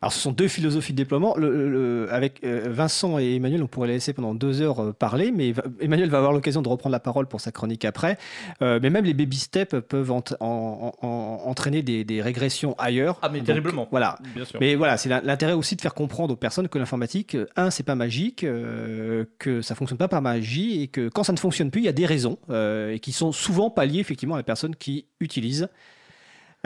Alors, 0.04 0.12
ce 0.12 0.20
sont 0.20 0.34
deux 0.34 0.50
philosophies 0.50 0.92
de 0.92 0.98
déploiement. 0.98 1.34
Le, 1.38 2.10
avec 2.12 2.44
euh, 2.44 2.68
Vincent 2.70 3.20
et 3.20 3.36
Emmanuel, 3.36 3.64
on 3.64 3.68
pourrait 3.68 3.88
les 3.88 3.94
laisser 3.94 4.12
pendant 4.12 4.36
deux 4.36 4.62
heures 4.62 4.82
euh, 4.82 4.92
parler, 4.92 5.32
mais 5.32 5.54
Emmanuel 5.80 6.10
va 6.10 6.18
avoir 6.18 6.34
l'occasion 6.34 6.62
de 6.62 6.68
reprendre 6.68 6.92
la 6.92 7.00
parole 7.00 7.26
pour 7.26 7.40
sa 7.40 7.54
chronique 7.54 7.86
après. 7.86 8.18
Euh, 8.62 8.82
mais 8.84 8.90
même 8.90 9.06
les 9.06 9.14
baby 9.14 9.38
steps 9.38 9.74
peuvent 9.88 10.12
entraîner 10.12 11.84
des, 11.84 12.22
régressions 12.22 12.76
ailleurs. 12.78 13.18
Ah, 13.22 13.30
mais 13.30 13.40
terriblement. 13.40 13.88
Voilà. 13.92 14.18
Bien 14.36 14.44
sûr. 14.44 14.60
Mais 14.60 14.76
voilà, 14.76 14.98
c'est 14.98 15.08
l'intérêt 15.08 15.54
aussi 15.54 15.78
de 15.78 15.82
faire 15.82 15.94
comprendre 15.94 16.34
aux 16.34 16.38
personnes 16.38 16.68
que 16.68 16.78
l'informatique, 16.78 17.38
un, 17.56 17.70
c'est 17.70 17.84
pas 17.84 17.96
magique, 17.96 18.42
que 18.42 19.62
ça 19.62 19.74
fonctionne 19.74 19.98
pas 19.98 20.10
par 20.10 20.22
magie, 20.22 20.82
et 20.82 20.90
que 20.90 21.08
quand 21.08 21.24
ça 21.24 21.32
ne 21.32 21.40
fonctionne 21.40 21.72
plus, 21.72 21.80
il 21.80 21.86
y 21.86 21.88
a 21.88 21.94
des 21.94 22.06
raisons, 22.06 22.40
et 22.52 23.00
qui 23.02 23.14
sont 23.14 23.32
souvent 23.32 23.70
pas 23.70 23.86
liées 23.86 24.00
effectivement 24.00 24.36
à 24.36 24.40
la 24.40 24.44
personne 24.44 24.76
qui 24.76 25.06
utilise 25.22 25.70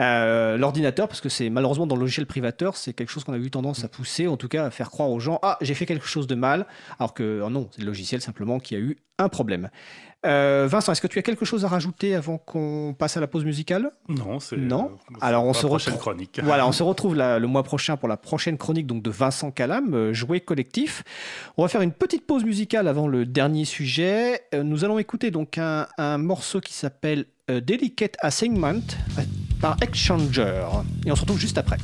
euh, 0.00 0.56
l'ordinateur, 0.56 1.08
parce 1.08 1.20
que 1.20 1.28
c'est 1.28 1.50
malheureusement 1.50 1.86
dans 1.86 1.96
le 1.96 2.02
logiciel 2.02 2.26
privateur, 2.26 2.76
c'est 2.76 2.92
quelque 2.92 3.10
chose 3.10 3.24
qu'on 3.24 3.32
a 3.32 3.38
eu 3.38 3.50
tendance 3.50 3.84
à 3.84 3.88
pousser, 3.88 4.28
en 4.28 4.36
tout 4.36 4.48
cas 4.48 4.66
à 4.66 4.70
faire 4.70 4.90
croire 4.90 5.10
aux 5.10 5.18
gens 5.18 5.40
Ah, 5.42 5.58
j'ai 5.60 5.74
fait 5.74 5.86
quelque 5.86 6.06
chose 6.06 6.26
de 6.26 6.36
mal, 6.36 6.66
alors 6.98 7.14
que 7.14 7.42
oh 7.44 7.50
non, 7.50 7.68
c'est 7.72 7.80
le 7.80 7.86
logiciel 7.86 8.20
simplement 8.20 8.60
qui 8.60 8.76
a 8.76 8.78
eu 8.78 8.98
un 9.18 9.28
problème. 9.28 9.70
Euh, 10.26 10.66
Vincent, 10.68 10.92
est-ce 10.92 11.00
que 11.00 11.06
tu 11.08 11.18
as 11.18 11.22
quelque 11.22 11.44
chose 11.44 11.64
à 11.64 11.68
rajouter 11.68 12.14
avant 12.14 12.38
qu'on 12.38 12.94
passe 12.96 13.16
à 13.16 13.20
la 13.20 13.26
pause 13.26 13.44
musicale? 13.44 13.90
Non, 14.08 14.38
c'est 14.38 14.56
non. 14.56 14.98
Alors 15.20 15.44
on 15.44 15.52
se 15.52 15.66
retrouve. 15.66 15.98
Chronique. 15.98 16.40
Voilà, 16.42 16.66
on 16.66 16.72
se 16.72 16.82
retrouve 16.84 17.16
le 17.16 17.46
mois 17.46 17.64
prochain 17.64 17.96
pour 17.96 18.08
la 18.08 18.16
prochaine 18.16 18.56
chronique 18.56 18.86
donc 18.86 19.02
de 19.02 19.10
Vincent 19.10 19.50
Calam, 19.50 19.94
euh, 19.94 20.12
jouet 20.12 20.40
collectif. 20.40 21.02
On 21.56 21.62
va 21.62 21.68
faire 21.68 21.82
une 21.82 21.92
petite 21.92 22.26
pause 22.26 22.44
musicale 22.44 22.86
avant 22.86 23.08
le 23.08 23.26
dernier 23.26 23.64
sujet. 23.64 24.42
nous 24.52 24.84
allons 24.84 24.98
écouter 24.98 25.30
donc 25.32 25.58
un, 25.58 25.88
un 25.98 26.18
morceau 26.18 26.60
qui 26.60 26.72
s'appelle 26.72 27.26
Delicate 27.48 28.16
Assignment 28.20 28.82
par 29.60 29.76
Exchanger. 29.80 30.62
Et 31.06 31.10
on 31.10 31.16
se 31.16 31.20
retrouve 31.22 31.38
juste 31.38 31.58
après. 31.58 31.78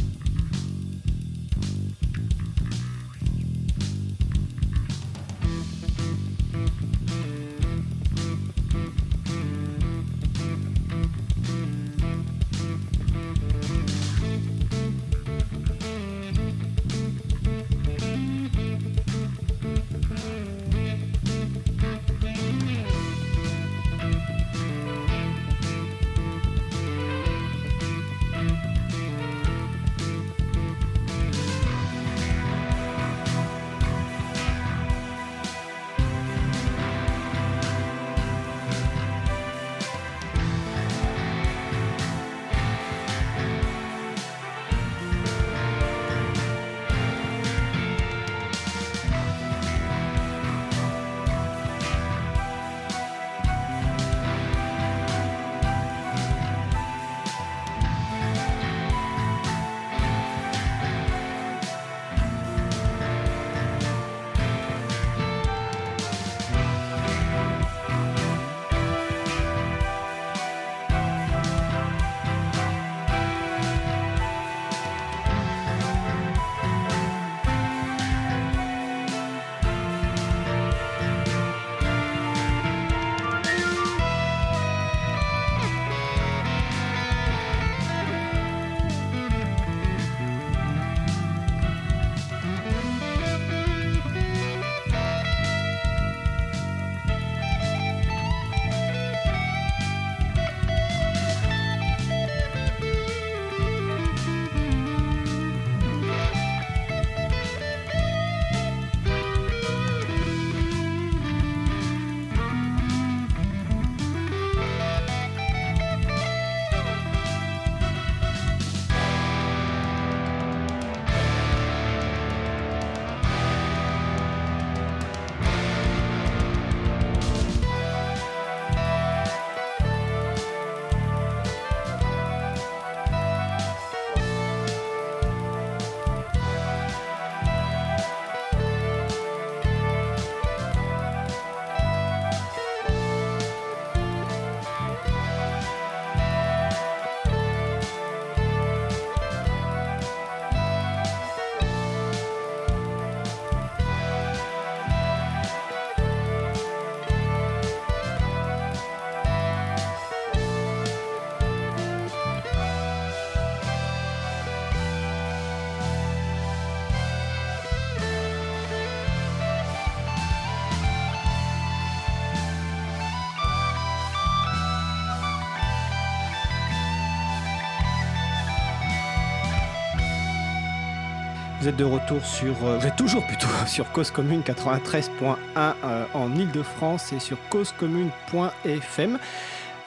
Vous 181.65 181.71
êtes 181.71 181.77
de 181.77 181.85
retour 181.85 182.23
sur, 182.27 182.55
euh, 182.67 182.77
vous 182.77 182.91
toujours 182.95 183.27
plutôt 183.27 183.47
sur 183.67 183.91
Cause 183.91 184.11
Commune 184.11 184.43
93.1 184.43 185.37
euh, 185.57 186.05
en 186.13 186.35
Ile-de-France 186.35 187.15
et 187.15 187.19
sur 187.19 187.39
causecommune.fm. 187.49 189.19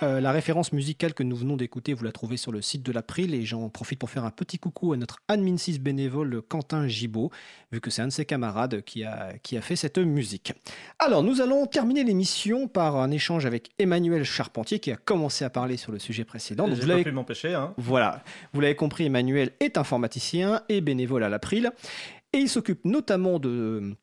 Euh, 0.04 0.22
la 0.22 0.32
référence 0.32 0.74
musicale 0.74 1.16
que 1.16 1.24
nous 1.24 1.36
venons 1.36 1.58
d'écouter, 1.58 1.94
vous 1.94 2.04
la 2.04 2.12
trouvez 2.12 2.38
sur 2.38 2.52
le 2.52 2.62
site 2.62 2.84
de 2.84 2.92
l'April 2.92 3.34
et 3.34 3.46
j'en 3.46 3.68
profite 3.70 3.98
pour 3.98 4.12
faire 4.12 4.26
un 4.26 4.30
petit 4.30 4.60
coucou 4.60 4.94
à 4.94 4.98
notre 4.98 5.18
admin 5.28 5.58
6 5.58 5.80
bénévole 5.80 6.44
Quentin 6.48 6.88
Gibaud, 6.88 7.32
vu 7.72 7.82
que 7.82 7.90
c'est 7.90 8.04
un 8.04 8.08
de 8.08 8.12
ses 8.12 8.26
camarades 8.26 8.84
qui 8.84 9.04
a, 9.04 9.34
qui 9.42 9.58
a 9.58 9.62
fait 9.62 9.76
cette 9.76 9.98
musique. 9.98 10.54
Alors, 11.00 11.24
nous 11.24 11.42
allons 11.42 11.66
terminer 11.66 12.04
l'émission 12.04 12.68
par 12.68 12.98
un 12.98 13.10
échange 13.10 13.48
avec 13.48 13.72
Emmanuel 13.80 14.24
Charpentier 14.24 14.80
qui 14.80 14.92
a 14.92 14.98
commencé 14.98 15.44
à 15.46 15.50
parler 15.50 15.78
sur 15.78 15.92
le 15.92 15.98
sujet 15.98 16.26
précédent. 16.26 16.68
Donc, 16.68 16.78
vous 16.78 16.88
l'avez 16.88 17.12
m'empêcher. 17.12 17.56
Hein. 17.56 17.74
Voilà, 17.78 18.24
vous 18.54 18.62
l'avez 18.62 18.76
compris, 18.76 19.06
Emmanuel 19.06 19.52
est 19.60 19.78
informaticien 19.78 20.62
et 20.70 20.82
bénévole 20.82 21.24
à 21.24 21.30
l'April 21.30 21.72
et 22.34 22.38
il 22.38 22.50
s'occupe 22.50 22.86
notamment 22.86 23.40
de 23.40 23.96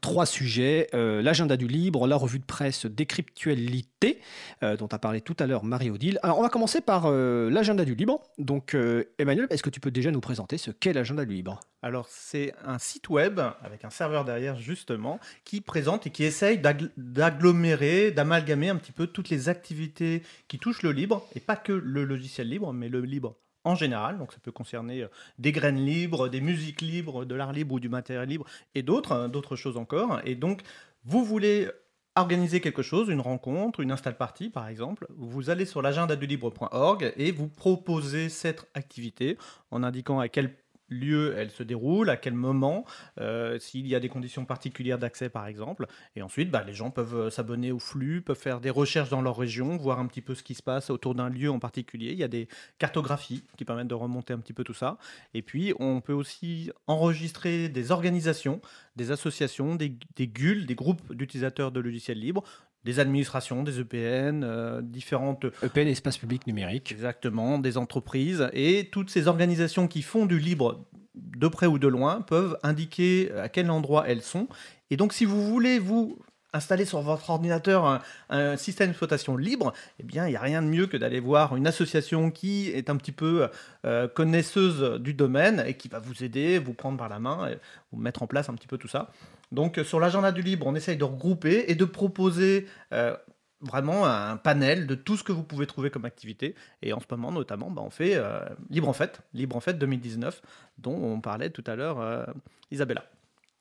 trois 0.00 0.26
sujets, 0.26 0.88
euh, 0.94 1.22
l'agenda 1.22 1.56
du 1.56 1.66
libre, 1.66 2.06
la 2.06 2.16
revue 2.16 2.38
de 2.38 2.44
presse 2.44 2.86
Décryptualité, 2.86 4.20
euh, 4.62 4.76
dont 4.76 4.88
a 4.88 4.98
parlé 4.98 5.20
tout 5.20 5.36
à 5.38 5.46
l'heure 5.46 5.64
Marie-Odile. 5.64 6.18
Alors 6.22 6.38
on 6.38 6.42
va 6.42 6.48
commencer 6.48 6.80
par 6.80 7.04
euh, 7.06 7.50
l'agenda 7.50 7.84
du 7.84 7.94
libre. 7.94 8.22
Donc 8.38 8.76
Emmanuel, 9.18 9.46
est-ce 9.50 9.62
que 9.62 9.70
tu 9.70 9.80
peux 9.80 9.90
déjà 9.90 10.10
nous 10.10 10.20
présenter 10.20 10.58
ce 10.58 10.70
qu'est 10.70 10.92
l'agenda 10.92 11.24
du 11.24 11.34
libre? 11.34 11.60
Alors 11.82 12.06
c'est 12.08 12.54
un 12.64 12.78
site 12.78 13.08
web 13.08 13.40
avec 13.62 13.84
un 13.84 13.90
serveur 13.90 14.24
derrière 14.24 14.58
justement 14.58 15.18
qui 15.44 15.60
présente 15.60 16.06
et 16.06 16.10
qui 16.10 16.24
essaye 16.24 16.60
d'agglomérer, 16.96 18.10
d'amalgamer 18.10 18.68
un 18.68 18.76
petit 18.76 18.92
peu 18.92 19.06
toutes 19.06 19.30
les 19.30 19.48
activités 19.48 20.22
qui 20.48 20.58
touchent 20.58 20.82
le 20.82 20.92
libre, 20.92 21.26
et 21.34 21.40
pas 21.40 21.56
que 21.56 21.72
le 21.72 22.04
logiciel 22.04 22.48
libre, 22.48 22.72
mais 22.72 22.88
le 22.88 23.00
libre 23.00 23.36
en 23.64 23.74
général, 23.74 24.18
donc 24.18 24.32
ça 24.32 24.38
peut 24.42 24.52
concerner 24.52 25.02
euh, 25.02 25.08
des 25.38 25.52
graines 25.52 25.84
libres, 25.84 26.28
des 26.28 26.40
musiques 26.40 26.80
libres, 26.80 27.24
de 27.24 27.34
l'art 27.34 27.52
libre 27.52 27.74
ou 27.74 27.80
du 27.80 27.88
matériel 27.88 28.28
libre, 28.28 28.46
et 28.74 28.82
d'autres, 28.82 29.12
hein, 29.12 29.28
d'autres 29.28 29.56
choses 29.56 29.76
encore. 29.76 30.20
Et 30.24 30.34
donc, 30.34 30.62
vous 31.04 31.24
voulez 31.24 31.68
organiser 32.16 32.60
quelque 32.60 32.82
chose, 32.82 33.08
une 33.08 33.20
rencontre, 33.20 33.80
une 33.80 33.92
install 33.92 34.16
party 34.16 34.50
par 34.50 34.68
exemple, 34.68 35.06
vous 35.16 35.48
allez 35.48 35.64
sur 35.64 35.80
l'agenda 35.80 36.16
du 36.16 36.26
libre.org 36.26 37.12
et 37.16 37.30
vous 37.30 37.48
proposez 37.48 38.28
cette 38.28 38.68
activité 38.74 39.38
en 39.70 39.82
indiquant 39.82 40.18
à 40.18 40.28
quel 40.28 40.54
lieu 40.90 41.34
elle 41.36 41.50
se 41.50 41.62
déroule, 41.62 42.10
à 42.10 42.16
quel 42.16 42.34
moment, 42.34 42.84
euh, 43.20 43.58
s'il 43.58 43.86
y 43.86 43.94
a 43.94 44.00
des 44.00 44.08
conditions 44.08 44.44
particulières 44.44 44.98
d'accès 44.98 45.28
par 45.28 45.46
exemple. 45.46 45.86
Et 46.16 46.22
ensuite, 46.22 46.50
bah, 46.50 46.64
les 46.66 46.74
gens 46.74 46.90
peuvent 46.90 47.14
euh, 47.14 47.30
s'abonner 47.30 47.72
au 47.72 47.78
flux, 47.78 48.20
peuvent 48.20 48.38
faire 48.38 48.60
des 48.60 48.70
recherches 48.70 49.10
dans 49.10 49.22
leur 49.22 49.36
région, 49.36 49.76
voir 49.76 50.00
un 50.00 50.06
petit 50.06 50.20
peu 50.20 50.34
ce 50.34 50.42
qui 50.42 50.54
se 50.54 50.62
passe 50.62 50.90
autour 50.90 51.14
d'un 51.14 51.28
lieu 51.28 51.50
en 51.50 51.58
particulier. 51.58 52.12
Il 52.12 52.18
y 52.18 52.24
a 52.24 52.28
des 52.28 52.48
cartographies 52.78 53.44
qui 53.56 53.64
permettent 53.64 53.88
de 53.88 53.94
remonter 53.94 54.32
un 54.32 54.38
petit 54.38 54.52
peu 54.52 54.64
tout 54.64 54.74
ça. 54.74 54.98
Et 55.34 55.42
puis, 55.42 55.72
on 55.78 56.00
peut 56.00 56.12
aussi 56.12 56.70
enregistrer 56.86 57.68
des 57.68 57.92
organisations, 57.92 58.60
des 58.96 59.12
associations, 59.12 59.76
des, 59.76 59.94
des 60.16 60.26
des 60.26 60.74
groupes 60.74 61.12
d'utilisateurs 61.12 61.72
de 61.72 61.80
logiciels 61.80 62.18
libres, 62.18 62.44
des 62.84 62.98
administrations, 63.00 63.62
des 63.62 63.80
EPN, 63.80 64.42
euh, 64.42 64.80
différentes... 64.82 65.46
EPN, 65.62 65.88
espace 65.88 66.18
public 66.18 66.46
numérique. 66.46 66.92
Exactement, 66.92 67.58
des 67.58 67.76
entreprises. 67.76 68.48
Et 68.52 68.88
toutes 68.90 69.10
ces 69.10 69.28
organisations 69.28 69.88
qui 69.88 70.02
font 70.02 70.26
du 70.26 70.38
libre 70.38 70.84
de 71.14 71.48
près 71.48 71.66
ou 71.66 71.78
de 71.78 71.88
loin 71.88 72.22
peuvent 72.22 72.56
indiquer 72.62 73.30
à 73.32 73.48
quel 73.48 73.70
endroit 73.70 74.04
elles 74.08 74.22
sont. 74.22 74.48
Et 74.90 74.96
donc 74.96 75.12
si 75.12 75.24
vous 75.24 75.46
voulez 75.46 75.78
vous 75.78 76.18
installer 76.52 76.84
sur 76.84 77.00
votre 77.00 77.30
ordinateur 77.30 78.02
un, 78.28 78.56
système 78.56 78.88
d'exploitation 78.88 79.36
libre, 79.36 79.72
eh 79.98 80.02
bien, 80.02 80.26
il 80.26 80.30
n'y 80.30 80.36
a 80.36 80.40
rien 80.40 80.62
de 80.62 80.66
mieux 80.66 80.86
que 80.86 80.96
d'aller 80.96 81.20
voir 81.20 81.56
une 81.56 81.66
association 81.66 82.30
qui 82.30 82.70
est 82.70 82.90
un 82.90 82.96
petit 82.96 83.12
peu 83.12 83.48
euh, 83.84 84.08
connaisseuse 84.08 85.00
du 85.00 85.14
domaine 85.14 85.62
et 85.66 85.74
qui 85.74 85.88
va 85.88 86.00
vous 86.00 86.24
aider, 86.24 86.58
vous 86.58 86.74
prendre 86.74 86.98
par 86.98 87.08
la 87.08 87.18
main, 87.18 87.48
et 87.48 87.58
vous 87.92 88.00
mettre 88.00 88.22
en 88.22 88.26
place 88.26 88.48
un 88.48 88.54
petit 88.54 88.66
peu 88.66 88.78
tout 88.78 88.88
ça. 88.88 89.10
Donc 89.52 89.78
euh, 89.78 89.84
sur 89.84 90.00
l'agenda 90.00 90.32
du 90.32 90.42
libre, 90.42 90.66
on 90.66 90.74
essaye 90.74 90.96
de 90.96 91.04
regrouper 91.04 91.64
et 91.68 91.74
de 91.74 91.84
proposer 91.84 92.66
euh, 92.92 93.16
vraiment 93.60 94.06
un 94.06 94.36
panel 94.36 94.86
de 94.86 94.94
tout 94.94 95.16
ce 95.16 95.24
que 95.24 95.32
vous 95.32 95.42
pouvez 95.42 95.66
trouver 95.66 95.90
comme 95.90 96.04
activité. 96.04 96.54
Et 96.82 96.92
en 96.92 97.00
ce 97.00 97.06
moment, 97.10 97.32
notamment, 97.32 97.70
bah, 97.70 97.82
on 97.84 97.90
fait 97.90 98.14
euh, 98.14 98.40
Libre 98.70 98.88
en 98.88 98.92
Fête, 98.92 99.20
Libre 99.34 99.56
en 99.56 99.60
Fête 99.60 99.78
2019, 99.78 100.40
dont 100.78 100.94
on 100.94 101.20
parlait 101.20 101.50
tout 101.50 101.64
à 101.66 101.76
l'heure 101.76 102.26
Isabella. 102.70 103.04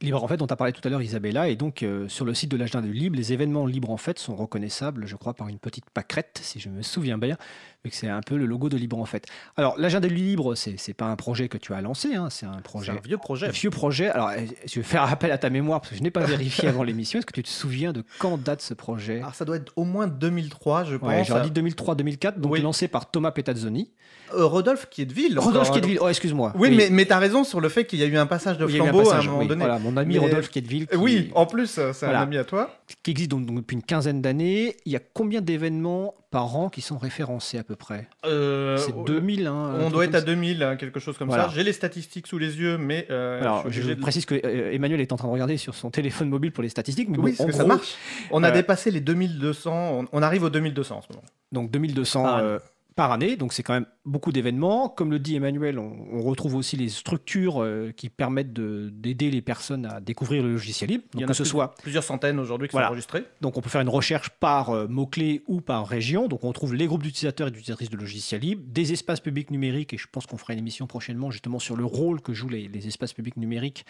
Libre 0.01 0.23
en 0.23 0.29
fait, 0.29 0.37
dont 0.37 0.47
tu 0.47 0.53
as 0.53 0.55
parlé 0.55 0.71
tout 0.71 0.87
à 0.87 0.89
l'heure, 0.89 1.01
Isabella, 1.01 1.49
et 1.49 1.57
donc 1.57 1.85
sur 2.07 2.23
le 2.23 2.33
site 2.33 2.49
de 2.49 2.55
l'agenda 2.55 2.87
du 2.87 2.93
libre, 2.93 3.17
les 3.17 3.33
événements 3.33 3.65
Libre 3.65 3.89
en 3.89 3.97
fait 3.97 4.17
sont 4.17 4.33
reconnaissables, 4.33 5.05
je 5.05 5.17
crois, 5.17 5.33
par 5.33 5.49
une 5.49 5.59
petite 5.59 5.89
pâquerette, 5.89 6.39
si 6.41 6.61
je 6.61 6.69
me 6.69 6.81
souviens 6.81 7.17
bien, 7.17 7.35
mais 7.85 7.91
c'est 7.93 8.09
un 8.09 8.21
peu 8.21 8.35
le 8.35 8.45
logo 8.45 8.67
de 8.67 8.75
Libre 8.75 8.99
en 8.99 9.05
fait. 9.05 9.25
Alors, 9.55 9.75
l'agenda 9.77 10.09
du 10.09 10.15
libre, 10.15 10.53
c'est 10.55 10.75
n'est 10.85 10.93
pas 10.93 11.05
un 11.05 11.15
projet 11.15 11.47
que 11.47 11.57
tu 11.57 11.73
as 11.73 11.81
lancé, 11.81 12.13
hein, 12.13 12.27
c'est 12.29 12.45
un 12.45 12.59
projet. 12.61 12.91
un 12.91 12.99
vieux 13.01 13.17
projet. 13.17 13.47
Un 13.47 13.51
vieux 13.51 13.69
projet. 13.69 14.09
Alors, 14.09 14.31
eh, 14.31 14.47
je 14.65 14.75
vais 14.75 14.83
faire 14.83 15.03
appel 15.03 15.31
à 15.31 15.37
ta 15.37 15.49
mémoire 15.49 15.79
parce 15.79 15.91
que 15.91 15.97
je 15.97 16.03
n'ai 16.03 16.11
pas 16.11 16.25
vérifié 16.25 16.67
avant 16.67 16.83
l'émission. 16.89 17.19
Est-ce 17.19 17.25
que 17.25 17.33
tu 17.33 17.43
te 17.43 17.47
souviens 17.47 17.93
de 17.93 18.03
quand 18.19 18.37
date 18.37 18.61
ce 18.61 18.73
projet? 18.73 19.19
Alors, 19.19 19.35
ça 19.35 19.45
doit 19.45 19.55
être 19.55 19.71
au 19.77 19.85
moins 19.85 20.07
2003, 20.07 20.83
je 20.83 20.97
pense. 20.97 21.27
J'aurais 21.27 21.49
dit 21.49 21.61
2003-2004, 21.61 22.39
donc 22.39 22.57
lancé 22.59 22.89
par 22.89 23.09
Thomas 23.09 23.31
Petazzoni. 23.31 23.91
Euh, 24.33 24.45
Rodolphe 24.45 24.89
Kiedville. 24.89 25.39
Rodolphe 25.39 25.71
Kiedville, 25.71 25.99
oh, 26.01 26.09
excuse-moi. 26.09 26.51
Oui, 26.55 26.75
mais, 26.75 26.89
mais 26.91 27.05
tu 27.05 27.13
as 27.13 27.19
raison 27.19 27.43
sur 27.43 27.61
le 27.61 27.69
fait 27.69 27.85
qu'il 27.85 27.99
y 27.99 28.03
a 28.03 28.05
eu 28.05 28.17
un 28.17 28.25
passage 28.25 28.57
de 28.57 28.67
flambeau 28.67 29.09
à 29.09 29.19
un 29.19 29.23
moment 29.23 29.45
donné. 29.45 29.63
Voilà, 29.63 29.79
mon 29.79 29.95
ami 29.95 30.17
Rodolphe 30.17 30.49
Kiedville. 30.49 30.87
Oui, 30.95 31.31
en 31.33 31.45
plus, 31.45 31.79
c'est 31.93 32.05
un 32.05 32.13
ami 32.13 32.37
à 32.37 32.43
toi. 32.43 32.75
Qui 33.03 33.11
existe 33.11 33.31
donc 33.31 33.45
depuis 33.45 33.75
une 33.75 33.83
quinzaine 33.83 34.21
d'années. 34.21 34.75
Il 34.85 34.91
y 34.91 34.95
a 34.97 34.99
combien 34.99 35.41
d'événements 35.41 36.15
par 36.31 36.55
an 36.55 36.69
qui 36.69 36.81
sont 36.81 36.97
référencés 36.97 37.57
à 37.57 37.63
peu 37.63 37.75
près 37.75 38.07
euh, 38.25 38.77
C'est 38.77 38.95
2000. 39.03 39.47
Hein, 39.47 39.75
on 39.79 39.89
doit 39.89 40.05
être 40.05 40.15
à 40.15 40.21
2000, 40.21 40.61
hein, 40.63 40.75
quelque 40.75 40.99
chose 40.99 41.17
comme 41.17 41.31
ça. 41.31 41.49
J'ai 41.53 41.63
les 41.63 41.73
statistiques 41.73 42.27
sous 42.27 42.37
les 42.37 42.59
yeux, 42.59 42.77
mais. 42.77 43.07
Euh, 43.09 43.41
Alors, 43.41 43.69
je, 43.69 43.93
précise 43.93 44.25
que 44.25 44.35
euh, 44.35 44.71
Emmanuel 44.71 45.01
est 45.01 45.11
en 45.11 45.17
train 45.17 45.27
de 45.27 45.33
regarder 45.33 45.57
sur 45.57 45.75
son 45.75 45.89
téléphone 45.89 46.29
mobile 46.29 46.51
pour 46.51 46.63
les 46.63 46.69
statistiques. 46.69 47.09
Mais 47.09 47.17
oui, 47.17 47.35
bon, 47.37 47.51
ça 47.51 47.65
marche. 47.65 47.95
On 48.31 48.43
a 48.43 48.51
dépassé 48.51 48.91
les 48.91 49.01
2200. 49.01 50.05
On, 50.11 50.21
arrive 50.21 50.43
aux 50.43 50.49
2200 50.49 50.97
en 50.97 51.01
ce 51.01 51.07
moment. 51.09 51.23
Donc 51.51 51.71
2200 51.71 52.59
par 52.99 53.13
année, 53.13 53.37
donc 53.37 53.53
c'est 53.53 53.63
quand 53.63 53.75
même 53.75 53.85
beaucoup 54.03 54.33
d'événements. 54.33 54.89
Comme 54.89 55.09
le 55.09 55.19
dit 55.19 55.37
Emmanuel, 55.37 55.79
on, 55.79 56.21
retrouve 56.21 56.55
aussi 56.55 56.75
les 56.75 56.89
structures 56.89 57.63
euh, 57.63 57.93
qui 57.95 58.09
permettent 58.09 58.51
d'aider 58.51 59.31
les 59.31 59.41
personnes 59.41 59.85
à 59.85 60.01
découvrir 60.01 60.43
le 60.43 60.51
logiciel 60.51 60.89
libre. 60.89 61.05
Donc, 61.13 61.21
Il 61.21 61.21
y 61.21 61.25
en 61.25 61.29
a 61.29 61.33
ce 61.33 61.45
soit 61.45 61.75
plusieurs 61.75 62.03
centaines 62.03 62.39
aujourd'hui 62.39 62.67
qui 62.67 62.75
sont 62.75 62.83
enregistrés. 62.83 63.23
Donc 63.39 63.57
on 63.57 63.61
peut 63.61 63.69
faire 63.69 63.79
une 63.79 63.87
recherche 63.87 64.31
par 64.41 64.71
euh, 64.71 64.85
mots-clés 64.89 65.43
ou 65.47 65.61
par 65.61 65.87
région. 65.87 66.27
Donc 66.27 66.43
on 66.43 66.51
trouve 66.51 66.75
les 66.75 66.87
groupes 66.87 67.01
d'utilisateurs 67.01 67.47
et 67.47 67.51
d'utilisatrices 67.51 67.89
de 67.89 67.95
logiciels 67.95 68.41
libres, 68.41 68.63
des 68.67 68.91
espaces 68.91 69.21
publics 69.21 69.49
numériques, 69.49 69.93
et 69.93 69.97
je 69.97 70.07
pense 70.11 70.25
qu'on 70.25 70.35
fera 70.35 70.51
une 70.51 70.59
émission 70.59 70.85
prochainement 70.85 71.31
justement 71.31 71.59
sur 71.59 71.77
le 71.77 71.85
rôle 71.85 72.19
que 72.19 72.33
jouent 72.33 72.49
les, 72.49 72.85
espaces 72.85 73.13
publics 73.13 73.37
numériques 73.37 73.85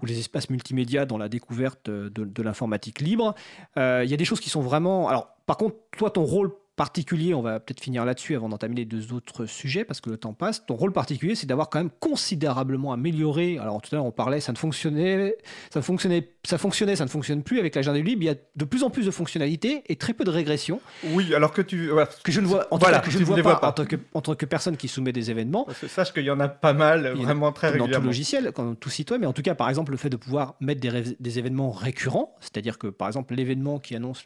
ou 0.00 0.06
les 0.06 0.18
espaces 0.18 0.48
multimédia 0.48 1.04
dans 1.04 1.18
la 1.18 1.28
découverte 1.28 1.90
de, 1.90 2.08
de 2.08 2.42
l'informatique 2.42 3.02
libre. 3.02 3.34
Euh, 3.76 4.00
il 4.02 4.10
y 4.10 4.14
a 4.14 4.16
des 4.16 4.24
choses 4.24 4.40
qui 4.40 4.48
sont 4.48 4.62
vraiment... 4.62 5.08
Alors 5.08 5.36
par 5.44 5.58
contre, 5.58 5.76
toi, 5.96 6.10
ton 6.10 6.24
rôle 6.24 6.52
particulier, 6.76 7.34
on 7.34 7.40
va 7.40 7.58
peut-être 7.58 7.80
finir 7.80 8.04
là-dessus 8.04 8.36
avant 8.36 8.48
d'entamer 8.48 8.74
les 8.74 8.84
deux 8.84 9.12
autres 9.14 9.46
sujets 9.46 9.84
parce 9.84 10.00
que 10.00 10.10
le 10.10 10.18
temps 10.18 10.34
passe. 10.34 10.64
Ton 10.66 10.76
rôle 10.76 10.92
particulier, 10.92 11.34
c'est 11.34 11.46
d'avoir 11.46 11.70
quand 11.70 11.78
même 11.78 11.90
considérablement 12.00 12.92
amélioré. 12.92 13.58
Alors 13.58 13.80
tout 13.80 13.88
à 13.94 13.96
l'heure, 13.96 14.04
on 14.04 14.12
parlait, 14.12 14.40
ça 14.40 14.52
ne 14.52 14.58
fonctionnait, 14.58 15.36
ça 15.70 15.80
fonctionnait, 15.80 16.28
ça 16.44 16.58
fonctionnait, 16.58 16.94
ça 16.94 17.04
ne 17.04 17.10
fonctionne 17.10 17.42
plus 17.42 17.58
avec 17.58 17.74
l'agenda 17.74 17.98
du 17.98 18.04
libre. 18.04 18.22
Il 18.22 18.26
y 18.26 18.30
a 18.30 18.34
de 18.54 18.64
plus 18.64 18.82
en 18.82 18.90
plus 18.90 19.06
de 19.06 19.10
fonctionnalités 19.10 19.82
et 19.86 19.96
très 19.96 20.12
peu 20.12 20.24
de 20.24 20.30
régression. 20.30 20.80
Oui, 21.12 21.34
alors 21.34 21.52
que 21.52 21.62
tu, 21.62 21.90
que 22.22 22.30
je 22.30 22.40
ne 22.40 22.46
vois, 22.46 22.66
en 22.70 22.78
que 22.78 23.10
je 23.10 23.18
ne 23.18 23.24
vois 23.24 23.42
pas, 23.42 23.68
En, 23.68 23.72
tant 23.72 23.86
que, 23.86 23.96
en 24.12 24.20
tant 24.20 24.34
que 24.34 24.44
personne 24.44 24.76
qui 24.76 24.88
soumet 24.88 25.12
des 25.12 25.30
événements. 25.30 25.66
sache 25.88 26.12
qu'il 26.12 26.24
y 26.24 26.30
en 26.30 26.40
a 26.40 26.48
pas 26.48 26.74
mal, 26.74 27.14
vraiment 27.14 27.52
très 27.52 27.68
régulièrement. 27.68 27.94
Dans 27.94 28.00
tout 28.00 28.06
logiciel, 28.06 28.52
dans 28.54 28.74
tout 28.74 28.90
site 28.90 29.10
web, 29.10 29.22
mais 29.22 29.26
en 29.26 29.32
tout 29.32 29.42
cas, 29.42 29.54
par 29.54 29.70
exemple, 29.70 29.92
le 29.92 29.96
fait 29.96 30.10
de 30.10 30.16
pouvoir 30.16 30.56
mettre 30.60 30.80
des, 30.80 31.16
des 31.18 31.38
événements 31.38 31.70
récurrents, 31.70 32.34
c'est-à-dire 32.40 32.78
que 32.78 32.88
par 32.88 33.08
exemple, 33.08 33.34
l'événement 33.34 33.78
qui 33.78 33.96
annonce 33.96 34.24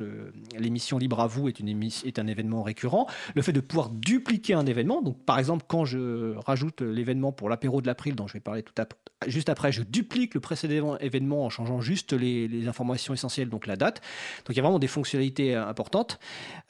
l'émission 0.58 0.98
Libre 0.98 1.20
à 1.20 1.28
vous 1.28 1.48
est, 1.48 1.60
une 1.60 1.68
est 2.04 2.18
un 2.18 2.26
événement 2.26 2.39
récurrent 2.62 3.06
le 3.34 3.42
fait 3.42 3.52
de 3.52 3.60
pouvoir 3.60 3.90
dupliquer 3.90 4.54
un 4.54 4.66
événement. 4.66 5.02
Donc, 5.02 5.24
par 5.24 5.38
exemple, 5.38 5.64
quand 5.68 5.84
je 5.84 6.34
rajoute 6.38 6.80
l'événement 6.82 7.32
pour 7.32 7.48
l'apéro 7.48 7.80
de 7.80 7.86
l'April, 7.86 8.14
dont 8.14 8.26
je 8.26 8.34
vais 8.34 8.40
parler 8.40 8.62
tout 8.62 8.74
à, 8.80 8.86
juste 9.26 9.48
après, 9.48 9.72
je 9.72 9.82
duplique 9.82 10.34
le 10.34 10.40
précédent 10.40 10.96
événement 10.98 11.44
en 11.44 11.50
changeant 11.50 11.80
juste 11.80 12.12
les, 12.12 12.68
informations 12.68 13.14
essentielles, 13.14 13.48
donc 13.48 13.66
la 13.66 13.76
date. 13.76 14.00
Donc, 14.46 14.54
il 14.54 14.56
y 14.56 14.60
a 14.60 14.62
vraiment 14.62 14.78
des 14.78 14.86
fonctionnalités 14.86 15.56
euh, 15.56 15.66
importantes 15.66 16.20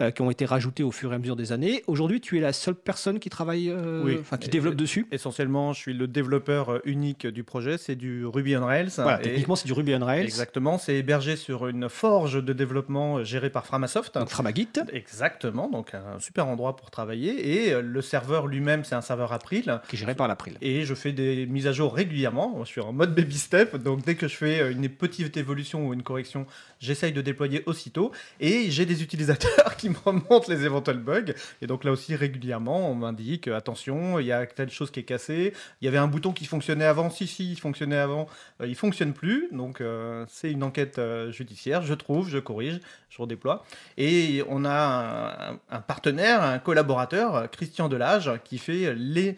euh, 0.00 0.10
qui 0.10 0.22
ont 0.22 0.30
été 0.30 0.44
rajoutées 0.44 0.82
au 0.82 0.92
fur 0.92 1.12
et 1.12 1.16
à 1.16 1.18
mesure 1.18 1.36
des 1.36 1.52
années. 1.52 1.82
Aujourd'hui, 1.86 2.20
tu 2.20 2.38
es 2.38 2.40
la 2.40 2.52
seule 2.52 2.74
personne 2.74 3.18
qui 3.18 3.28
travaille, 3.28 3.68
euh, 3.70 4.22
qui 4.40 4.48
développe 4.48 4.76
dessus? 4.76 5.06
Essentiellement, 5.10 5.72
je 5.72 5.80
suis 5.80 5.94
le 5.94 6.06
développeur 6.06 6.80
unique 6.86 7.26
du 7.26 7.44
projet. 7.44 7.76
C'est 7.76 7.96
du 7.96 8.24
Ruby 8.24 8.56
on 8.56 8.64
Rails. 8.64 8.90
Voilà, 8.96 9.18
techniquement, 9.18 9.56
c'est 9.56 9.66
du 9.66 9.72
Ruby 9.72 9.94
on 9.94 10.04
Rails. 10.04 10.24
Exactement. 10.24 10.78
C'est 10.78 10.94
hébergé 10.94 11.36
sur 11.36 11.66
une 11.66 11.88
forge 11.88 12.42
de 12.42 12.52
développement 12.52 13.24
gérée 13.24 13.50
par 13.50 13.66
Framasoft. 13.66 14.14
Donc, 14.16 14.28
Framagit. 14.28 14.68
Exactement 14.92 15.59
donc 15.68 15.94
un 15.94 16.18
super 16.18 16.46
endroit 16.46 16.76
pour 16.76 16.90
travailler. 16.90 17.68
Et 17.68 17.80
le 17.80 18.02
serveur 18.02 18.46
lui-même, 18.46 18.84
c'est 18.84 18.94
un 18.94 19.00
serveur 19.00 19.32
April. 19.32 19.80
Qui 19.88 19.96
est 19.96 19.98
géré 19.98 20.14
par 20.14 20.28
l'April. 20.28 20.56
Et 20.60 20.84
je 20.84 20.94
fais 20.94 21.12
des 21.12 21.46
mises 21.46 21.66
à 21.66 21.72
jour 21.72 21.94
régulièrement. 21.94 22.58
Je 22.60 22.68
suis 22.68 22.80
en 22.80 22.92
mode 22.92 23.14
baby 23.14 23.38
step, 23.38 23.76
donc 23.76 24.04
dès 24.04 24.14
que 24.14 24.28
je 24.28 24.36
fais 24.36 24.72
une 24.72 24.88
petite 24.88 25.36
évolution 25.36 25.86
ou 25.86 25.94
une 25.94 26.02
correction, 26.02 26.46
j'essaye 26.80 27.12
de 27.12 27.20
déployer 27.20 27.62
aussitôt. 27.66 28.10
Et 28.40 28.70
j'ai 28.70 28.86
des 28.86 29.02
utilisateurs 29.02 29.76
qui 29.78 29.90
me 29.90 29.96
remontent 30.04 30.46
les 30.48 30.64
éventuels 30.64 30.98
bugs. 30.98 31.32
Et 31.62 31.66
donc 31.66 31.84
là 31.84 31.92
aussi, 31.92 32.16
régulièrement, 32.16 32.90
on 32.90 32.94
m'indique 32.94 33.48
attention, 33.48 34.18
il 34.18 34.26
y 34.26 34.32
a 34.32 34.46
telle 34.46 34.70
chose 34.70 34.90
qui 34.90 35.00
est 35.00 35.04
cassée. 35.04 35.52
Il 35.80 35.84
y 35.84 35.88
avait 35.88 35.98
un 35.98 36.08
bouton 36.08 36.32
qui 36.32 36.46
fonctionnait 36.46 36.86
avant. 36.86 37.10
Si, 37.10 37.26
si, 37.26 37.52
il 37.52 37.60
fonctionnait 37.60 37.98
avant. 37.98 38.26
Euh, 38.60 38.66
il 38.66 38.74
fonctionne 38.74 39.12
plus. 39.12 39.48
Donc 39.52 39.80
euh, 39.80 40.24
c'est 40.28 40.50
une 40.50 40.62
enquête 40.62 40.98
euh, 40.98 41.30
judiciaire. 41.30 41.82
Je 41.82 41.94
trouve, 41.94 42.28
je 42.28 42.38
corrige, 42.38 42.80
je 43.10 43.20
redéploie. 43.20 43.64
Et 43.98 44.42
on 44.48 44.64
a 44.64 45.58
un, 45.70 45.80
partenaire, 45.80 46.42
un 46.42 46.58
collaborateur, 46.58 47.50
Christian 47.50 47.88
Delage, 47.88 48.30
qui 48.44 48.58
fait 48.58 48.94
les 48.94 49.36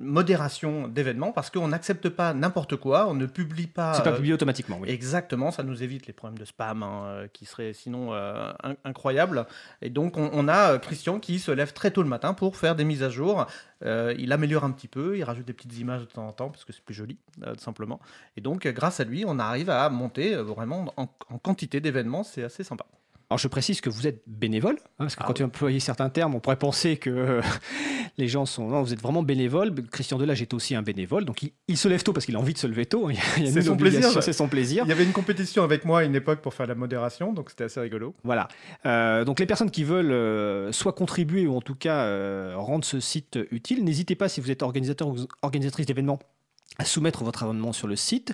modération 0.00 0.86
d'événements 0.86 1.32
parce 1.32 1.50
qu'on 1.50 1.68
n'accepte 1.68 2.08
pas 2.08 2.32
n'importe 2.32 2.76
quoi, 2.76 3.08
on 3.08 3.14
ne 3.14 3.26
publie 3.26 3.66
pas. 3.66 3.94
C'est 3.94 4.02
pas 4.02 4.12
publié 4.12 4.32
automatiquement, 4.32 4.78
oui. 4.80 4.88
Exactement, 4.90 5.50
ça 5.50 5.62
nous 5.62 5.82
évite 5.82 6.06
les 6.06 6.12
problèmes 6.12 6.38
de 6.38 6.44
spam 6.44 6.82
hein, 6.82 7.26
qui 7.32 7.46
seraient 7.46 7.72
sinon 7.72 8.12
incroyables. 8.84 9.46
Et 9.82 9.90
donc 9.90 10.16
on, 10.16 10.48
a 10.48 10.78
Christian 10.78 11.18
qui 11.18 11.38
se 11.38 11.50
lève 11.50 11.72
très 11.72 11.90
tôt 11.90 12.02
le 12.02 12.08
matin 12.08 12.34
pour 12.34 12.56
faire 12.56 12.76
des 12.76 12.84
mises 12.84 13.02
à 13.02 13.10
jour. 13.10 13.46
il 13.84 14.32
améliore 14.32 14.64
un 14.64 14.70
petit 14.70 14.88
peu, 14.88 15.18
il 15.18 15.24
rajoute 15.24 15.46
des 15.46 15.52
petites 15.52 15.76
images 15.78 16.02
de 16.02 16.06
temps 16.06 16.26
en 16.26 16.32
temps 16.32 16.50
parce 16.50 16.64
que 16.64 16.72
c'est 16.72 16.84
plus 16.84 16.94
joli, 16.94 17.18
tout 17.42 17.58
simplement. 17.58 18.00
Et 18.36 18.40
donc 18.40 18.66
grâce 18.68 19.00
à 19.00 19.04
lui, 19.04 19.24
on 19.26 19.38
arrive 19.38 19.70
à 19.70 19.88
monter 19.90 20.36
vraiment 20.36 20.92
en 20.96 21.38
quantité 21.38 21.80
d'événements, 21.80 22.22
c'est 22.22 22.44
assez 22.44 22.62
sympa. 22.62 22.86
Alors 23.30 23.38
je 23.38 23.48
précise 23.48 23.82
que 23.82 23.90
vous 23.90 24.06
êtes 24.06 24.22
bénévole, 24.26 24.76
hein, 24.80 25.04
parce 25.04 25.14
que 25.14 25.22
ah 25.22 25.26
quand 25.26 25.34
tu 25.34 25.42
employes 25.42 25.80
certains 25.80 26.08
termes, 26.08 26.34
on 26.34 26.40
pourrait 26.40 26.56
penser 26.56 26.96
que 26.96 27.42
les 28.16 28.26
gens 28.26 28.46
sont... 28.46 28.68
Non, 28.68 28.82
vous 28.82 28.94
êtes 28.94 29.02
vraiment 29.02 29.22
bénévole. 29.22 29.74
Christian 29.90 30.16
Delage 30.16 30.40
est 30.40 30.54
aussi 30.54 30.74
un 30.74 30.80
bénévole, 30.80 31.26
donc 31.26 31.42
il, 31.68 31.76
se 31.76 31.88
lève 31.88 32.02
tôt 32.02 32.14
parce 32.14 32.24
qu'il 32.24 32.36
a 32.36 32.38
envie 32.38 32.54
de 32.54 32.58
se 32.58 32.66
lever 32.66 32.86
tôt. 32.86 33.10
C'est 33.36 33.60
son 33.60 33.76
plaisir. 33.76 34.22
C'est 34.22 34.32
son 34.32 34.48
plaisir. 34.48 34.84
Il 34.86 34.88
y 34.88 34.92
avait 34.92 35.04
une 35.04 35.12
compétition 35.12 35.62
avec 35.62 35.84
moi 35.84 36.00
à 36.00 36.04
une 36.04 36.14
époque 36.14 36.40
pour 36.40 36.54
faire 36.54 36.66
la 36.66 36.74
modération, 36.74 37.34
donc 37.34 37.50
c'était 37.50 37.64
assez 37.64 37.80
rigolo. 37.80 38.14
Voilà. 38.24 38.48
Euh, 38.86 39.26
donc 39.26 39.40
les 39.40 39.46
personnes 39.46 39.70
qui 39.70 39.84
veulent 39.84 40.10
euh, 40.10 40.72
soit 40.72 40.94
contribuer 40.94 41.46
ou 41.46 41.54
en 41.54 41.60
tout 41.60 41.74
cas 41.74 42.04
euh, 42.04 42.54
rendre 42.56 42.86
ce 42.86 42.98
site 42.98 43.38
utile, 43.50 43.84
n'hésitez 43.84 44.14
pas 44.14 44.30
si 44.30 44.40
vous 44.40 44.50
êtes 44.50 44.62
organisateur 44.62 45.06
ou 45.06 45.16
organisatrice 45.42 45.84
d'événements 45.84 46.18
à 46.78 46.84
soumettre 46.84 47.24
votre 47.24 47.42
abonnement 47.42 47.72
sur 47.72 47.88
le 47.88 47.96
site, 47.96 48.32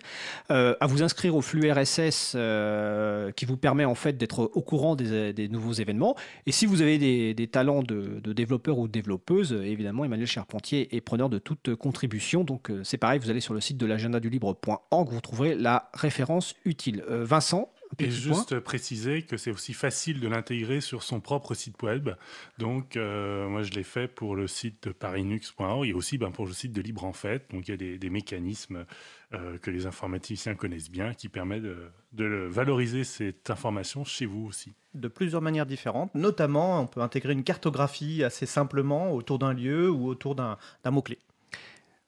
euh, 0.51 0.75
à 0.81 0.87
vous 0.87 1.03
inscrire 1.03 1.35
au 1.35 1.41
flux 1.41 1.71
RSS 1.71 2.35
euh, 2.35 3.33
qui 3.33 3.47
vous 3.47 3.57
permet 3.57 3.87
en 3.87 3.95
fait 3.95 4.19
d'être 4.19 4.51
au 4.53 4.61
courant 4.61 4.97
des, 4.97 5.49
nouveaux 5.49 5.73
événements. 5.73 6.15
Et 6.47 6.53
si 6.53 6.67
vous 6.67 6.83
avez 6.83 6.99
des, 7.35 7.49
talents 7.49 7.83
de, 7.83 8.21
de, 8.23 8.33
développeurs 8.35 8.79
ou 8.79 8.87
de 8.87 8.93
développeuses, 8.93 9.53
évidemment, 9.53 10.05
Emmanuel 10.05 10.27
Charpentier 10.27 10.95
est 10.95 11.01
preneur 11.01 11.31
de 11.31 11.39
toute 11.39 11.75
contribution. 11.75 12.45
Donc 12.45 12.71
euh, 12.71 12.83
c'est 12.85 12.99
pareil, 12.99 13.19
vous 13.19 13.31
allez 13.31 13.41
sur 13.41 13.55
le 13.55 13.61
site 13.61 13.79
de 13.79 13.87
l'agenda 13.87 14.21
du 14.21 14.29
libre.org, 14.29 15.09
vous 15.11 15.21
trouverez 15.23 15.55
la 15.55 15.89
référence 15.95 16.55
utile. 16.67 17.03
Vincent, 17.09 17.71
et 17.99 18.11
juste 18.11 18.61
préciser 18.61 19.23
que 19.23 19.37
c'est 19.37 19.51
aussi 19.51 19.73
facile 19.73 20.21
de 20.21 20.29
l'intégrer 20.29 20.81
sur 20.81 21.03
son 21.03 21.21
propre 21.21 21.55
site 21.55 21.83
web. 21.83 22.11
Donc, 22.59 22.97
euh, 22.97 23.49
moi, 23.49 23.63
je 23.63 23.71
l'ai 23.73 23.83
fait 23.83 24.09
pour 24.09 24.37
le 24.37 24.47
site 24.47 24.89
de 24.89 24.93
parinux.org 24.93 25.87
et 25.87 25.93
aussi 25.93 26.19
ben, 26.19 26.31
pour 26.31 26.47
le 26.47 26.53
site 26.53 26.73
de 26.73 26.81
Libre 26.81 27.05
en 27.05 27.13
Fait. 27.13 27.51
Donc, 27.53 27.69
il 27.69 27.71
y 27.71 27.75
a 27.75 27.97
des, 27.97 28.11
mécanismes 28.11 28.85
euh, 29.33 29.59
que 29.59 29.71
les 29.71 29.87
informaticiens 29.87 30.55
connaissent 30.55 30.91
bien 30.91 31.15
qui 31.15 31.29
permettent 31.29 31.65
de, 32.13 32.47
valoriser 32.49 33.05
cette 33.05 33.51
information 33.51 34.05
chez 34.05 34.27
vous 34.27 34.47
aussi. 34.47 34.73
De 34.95 35.09
plusieurs 35.09 35.43
manières 35.43 35.67
différentes. 35.67 36.15
Notamment, 36.15 36.81
on 36.81 36.87
peut 36.87 37.01
intégrer 37.01 37.33
une 37.33 37.45
cartographie 37.45 38.23
assez 38.23 38.47
simplement 38.47 39.13
autour 39.13 39.39
d'un 39.39 39.53
lieu 39.53 39.91
ou 39.91 40.07
autour 40.07 40.35
d'un 40.35 40.57
mot-clé. 40.85 41.19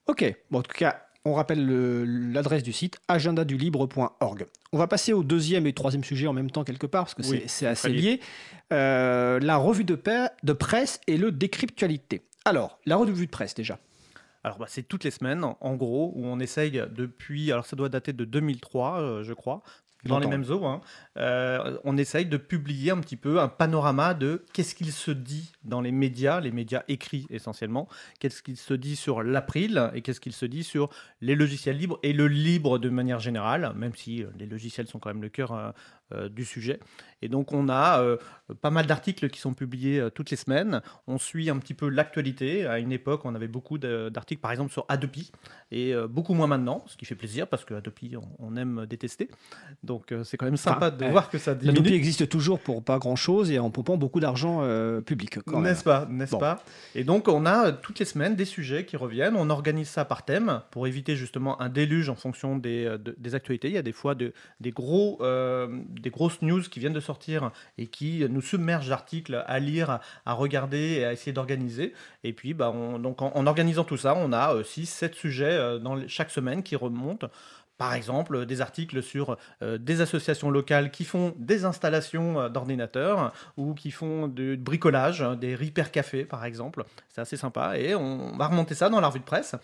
Ok, 0.07 0.25
bon, 0.51 0.61
en 0.61 0.63
tout 0.63 0.77
cas, 0.77 1.07
on 1.27 1.35
rappelle 1.35 1.67
l'adresse 2.33 2.63
du 2.63 2.73
site 2.73 3.01
agendadulibre.org. 3.09 4.47
On 4.73 4.79
va 4.79 4.87
passer 4.87 5.13
au 5.13 5.25
deuxième 5.25 5.67
et 5.67 5.73
troisième 5.73 6.05
sujet 6.05 6.29
en 6.29 6.33
même 6.33 6.51
temps 6.51 6.63
quelque 6.63 6.87
part, 6.87 7.05
parce 7.05 7.15
que 7.15 7.49
c'est 7.49 7.67
assez 7.67 7.89
lié. 7.89 8.21
Euh, 8.73 9.41
la 9.41 9.57
revue 9.57 9.85
de, 9.85 10.01
de, 10.43 10.53
presse 10.53 11.01
et 11.09 11.17
le 11.17 11.33
décryptualité. 11.33 12.23
Alors, 12.45 12.79
la 12.87 12.97
revue 12.97 13.27
de 13.27 13.31
presse 13.31 13.55
déjà. 13.55 13.79
Alors, 14.45 14.59
bah, 14.59 14.67
c'est 14.69 14.85
toutes 14.85 15.03
les 15.03 15.11
semaines, 15.11 15.45
en 15.61 15.75
gros, 15.75 16.13
où 16.15 16.25
on 16.27 16.39
essaye 16.39 16.81
depuis, 16.95 17.51
alors 17.51 17.67
ça 17.67 17.75
doit 17.75 17.89
dater 17.89 18.13
de 18.13 18.25
2003, 18.25 19.01
euh, 19.01 19.23
je 19.25 19.33
crois, 19.33 19.63
dans 20.07 20.19
les 20.19 20.27
mêmes 20.27 20.45
eaux, 20.51 20.65
hein. 20.65 20.81
euh, 21.17 21.79
on 21.85 21.97
essaye 21.97 22.27
de 22.27 22.37
publier 22.37 22.91
un 22.91 23.01
petit 23.01 23.17
peu 23.17 23.41
un 23.41 23.49
panorama 23.49 24.15
de 24.15 24.45
qu'est-ce 24.53 24.75
qu'il 24.75 24.93
se 24.93 25.11
dit 25.11 25.53
dans 25.65 25.81
les 25.81 25.93
médias, 25.93 26.41
les 26.41 26.53
médias 26.53 26.83
écrits 26.89 27.27
essentiellement, 27.31 27.89
qu'est-ce 28.21 28.43
qu'il 28.43 28.57
se 28.57 28.75
dit 28.75 28.97
sur 28.97 29.23
l'April 29.23 29.91
et 29.95 30.03
qu'est-ce 30.03 30.21
qu'il 30.21 30.33
se 30.33 30.47
dit 30.47 30.65
sur 30.65 30.91
les 31.21 31.35
logiciels 31.35 31.77
libres 31.77 31.99
et 32.03 32.13
le 32.13 32.29
libre 32.29 32.79
de 32.79 32.89
manière 32.89 33.21
générale, 33.21 33.73
même 33.77 33.95
si 33.95 34.23
euh, 34.23 34.29
les 34.39 34.47
logiciels 34.47 34.87
sont 34.87 34.99
quand 34.99 35.11
même 35.11 35.23
le 35.23 35.29
cœur 35.29 35.75
euh, 36.15 36.29
du 36.29 36.45
sujet. 36.45 36.79
Et 37.21 37.29
donc 37.29 37.53
on 37.53 37.69
a 37.69 38.01
euh, 38.01 38.17
pas 38.61 38.71
mal 38.71 38.87
d'articles 38.87 39.29
qui 39.29 39.41
sont 39.41 39.55
publiés 39.55 39.99
euh, 39.99 40.09
toutes 40.09 40.31
les 40.31 40.37
semaines. 40.37 40.81
On 41.09 41.19
suit 41.19 41.51
un 41.51 41.59
petit 41.59 41.75
peu 41.75 41.89
l'actualité. 41.89 42.65
À 42.65 42.79
une 42.79 42.93
époque, 42.93 43.25
on 43.25 43.35
avait 43.35 43.49
beaucoup 43.49 43.77
d'articles, 43.77 44.41
par 44.41 44.53
exemple, 44.53 44.71
sur 44.71 44.85
Adobe, 44.89 45.11
et 45.73 45.95
beaucoup 46.09 46.35
moins 46.35 46.47
maintenant, 46.47 46.85
ce 46.87 46.97
qui 46.97 47.07
fait 47.07 47.17
plaisir 47.17 47.49
parce 47.49 47.65
que 47.65 47.75
Adobe, 47.75 48.23
on, 48.39 48.55
aime 48.57 48.87
détester. 48.89 49.29
Donc 49.83 50.15
c'est 50.23 50.37
quand 50.37 50.47
même 50.47 50.57
sympa 50.57 50.93
de 50.93 51.07
voir 51.07 51.29
que 51.29 51.39
ça 51.39 51.57
diminue. 51.57 51.77
Adobe 51.77 51.93
existe 51.93 52.29
toujours 52.29 52.61
pour 52.61 52.85
pas 52.85 52.99
grand-chose 53.01 53.51
et 53.51 53.59
en 53.59 53.71
pompant 53.71 53.97
beaucoup 53.97 54.21
d'argent 54.21 54.63
public. 55.05 55.39
N'est-ce 55.49 55.83
pas, 55.83 56.07
n'est-ce 56.09 56.37
pas? 56.37 56.63
Et 56.95 57.03
donc 57.03 57.27
on 57.27 57.47
a 57.47 57.73
toutes 57.73 57.99
les 57.99 58.05
semaines 58.05 58.37
des 58.37 58.45
sujets 58.45 58.85
qui 58.85 58.97
reviennent. 58.97 59.35
On 59.35 59.51
organise 59.51 59.89
ça 59.89 60.05
par 60.05 60.25
thème 60.25 60.63
pour 60.71 60.87
éviter 60.87 61.17
justement 61.17 61.61
un 61.61 61.69
déluge 61.69 62.09
en 62.09 62.15
fonction 62.15 62.57
des, 62.57 62.97
des 63.19 63.35
actualités. 63.35 63.69
Il 63.69 63.75
y 63.75 63.79
a 63.79 63.83
des 63.83 63.93
fois 63.93 64.15
de, 64.15 64.33
des 64.61 64.71
gros 64.71 65.19
des 66.01 66.11
grosses 66.11 66.43
news 66.43 66.63
qui 66.63 66.81
viennent 66.81 66.93
de 66.93 67.01
sortir 67.01 67.51
et 67.79 67.87
qui 67.87 68.25
nous 68.29 68.41
submergent 68.41 68.89
d'articles 68.89 69.45
à 69.47 69.59
lire, 69.59 70.01
à 70.25 70.33
regarder 70.33 70.99
et 70.99 71.05
à 71.05 71.13
essayer 71.13 71.33
d'organiser. 71.33 71.95
Et 72.25 72.33
puis, 72.33 72.55
bah, 72.55 72.73
donc 72.99 73.23
en, 73.23 73.47
organisant 73.47 73.85
tout 73.85 73.97
ça, 73.97 74.15
on 74.17 74.33
a 74.33 74.55
6-7 74.63 75.05
euh, 75.05 75.13
sujets 75.13 75.53
euh, 75.53 75.79
dans 75.79 76.07
chaque 76.09 76.31
semaine 76.31 76.63
qui 76.63 76.77
remontent. 76.77 77.29
Par 77.79 77.93
exemple, 77.93 78.47
des 78.47 78.63
articles 78.63 79.03
sur 79.03 79.37
euh, 79.63 79.77
des 79.77 80.01
associations 80.01 80.51
locales 80.51 80.91
qui 80.91 81.05
font 81.05 81.35
des 81.37 81.67
installations 81.67 82.49
d'ordinateurs 82.49 83.35
ou 83.59 83.75
qui 83.75 83.91
font 83.91 84.29
du 84.29 84.57
bricolage, 84.57 85.21
hein, 85.21 85.37
des 85.37 85.55
repair 85.55 85.91
cafés 85.91 86.25
par 86.25 86.47
exemple. 86.47 86.85
C'est 87.09 87.21
assez 87.21 87.37
sympa 87.37 87.77
et 87.77 87.95
on 87.95 88.37
va 88.37 88.47
remonter 88.47 88.75
ça 88.75 88.89
dans 88.89 89.01
la 89.01 89.09
revue 89.09 89.21
de 89.21 89.25
presse 89.25 89.57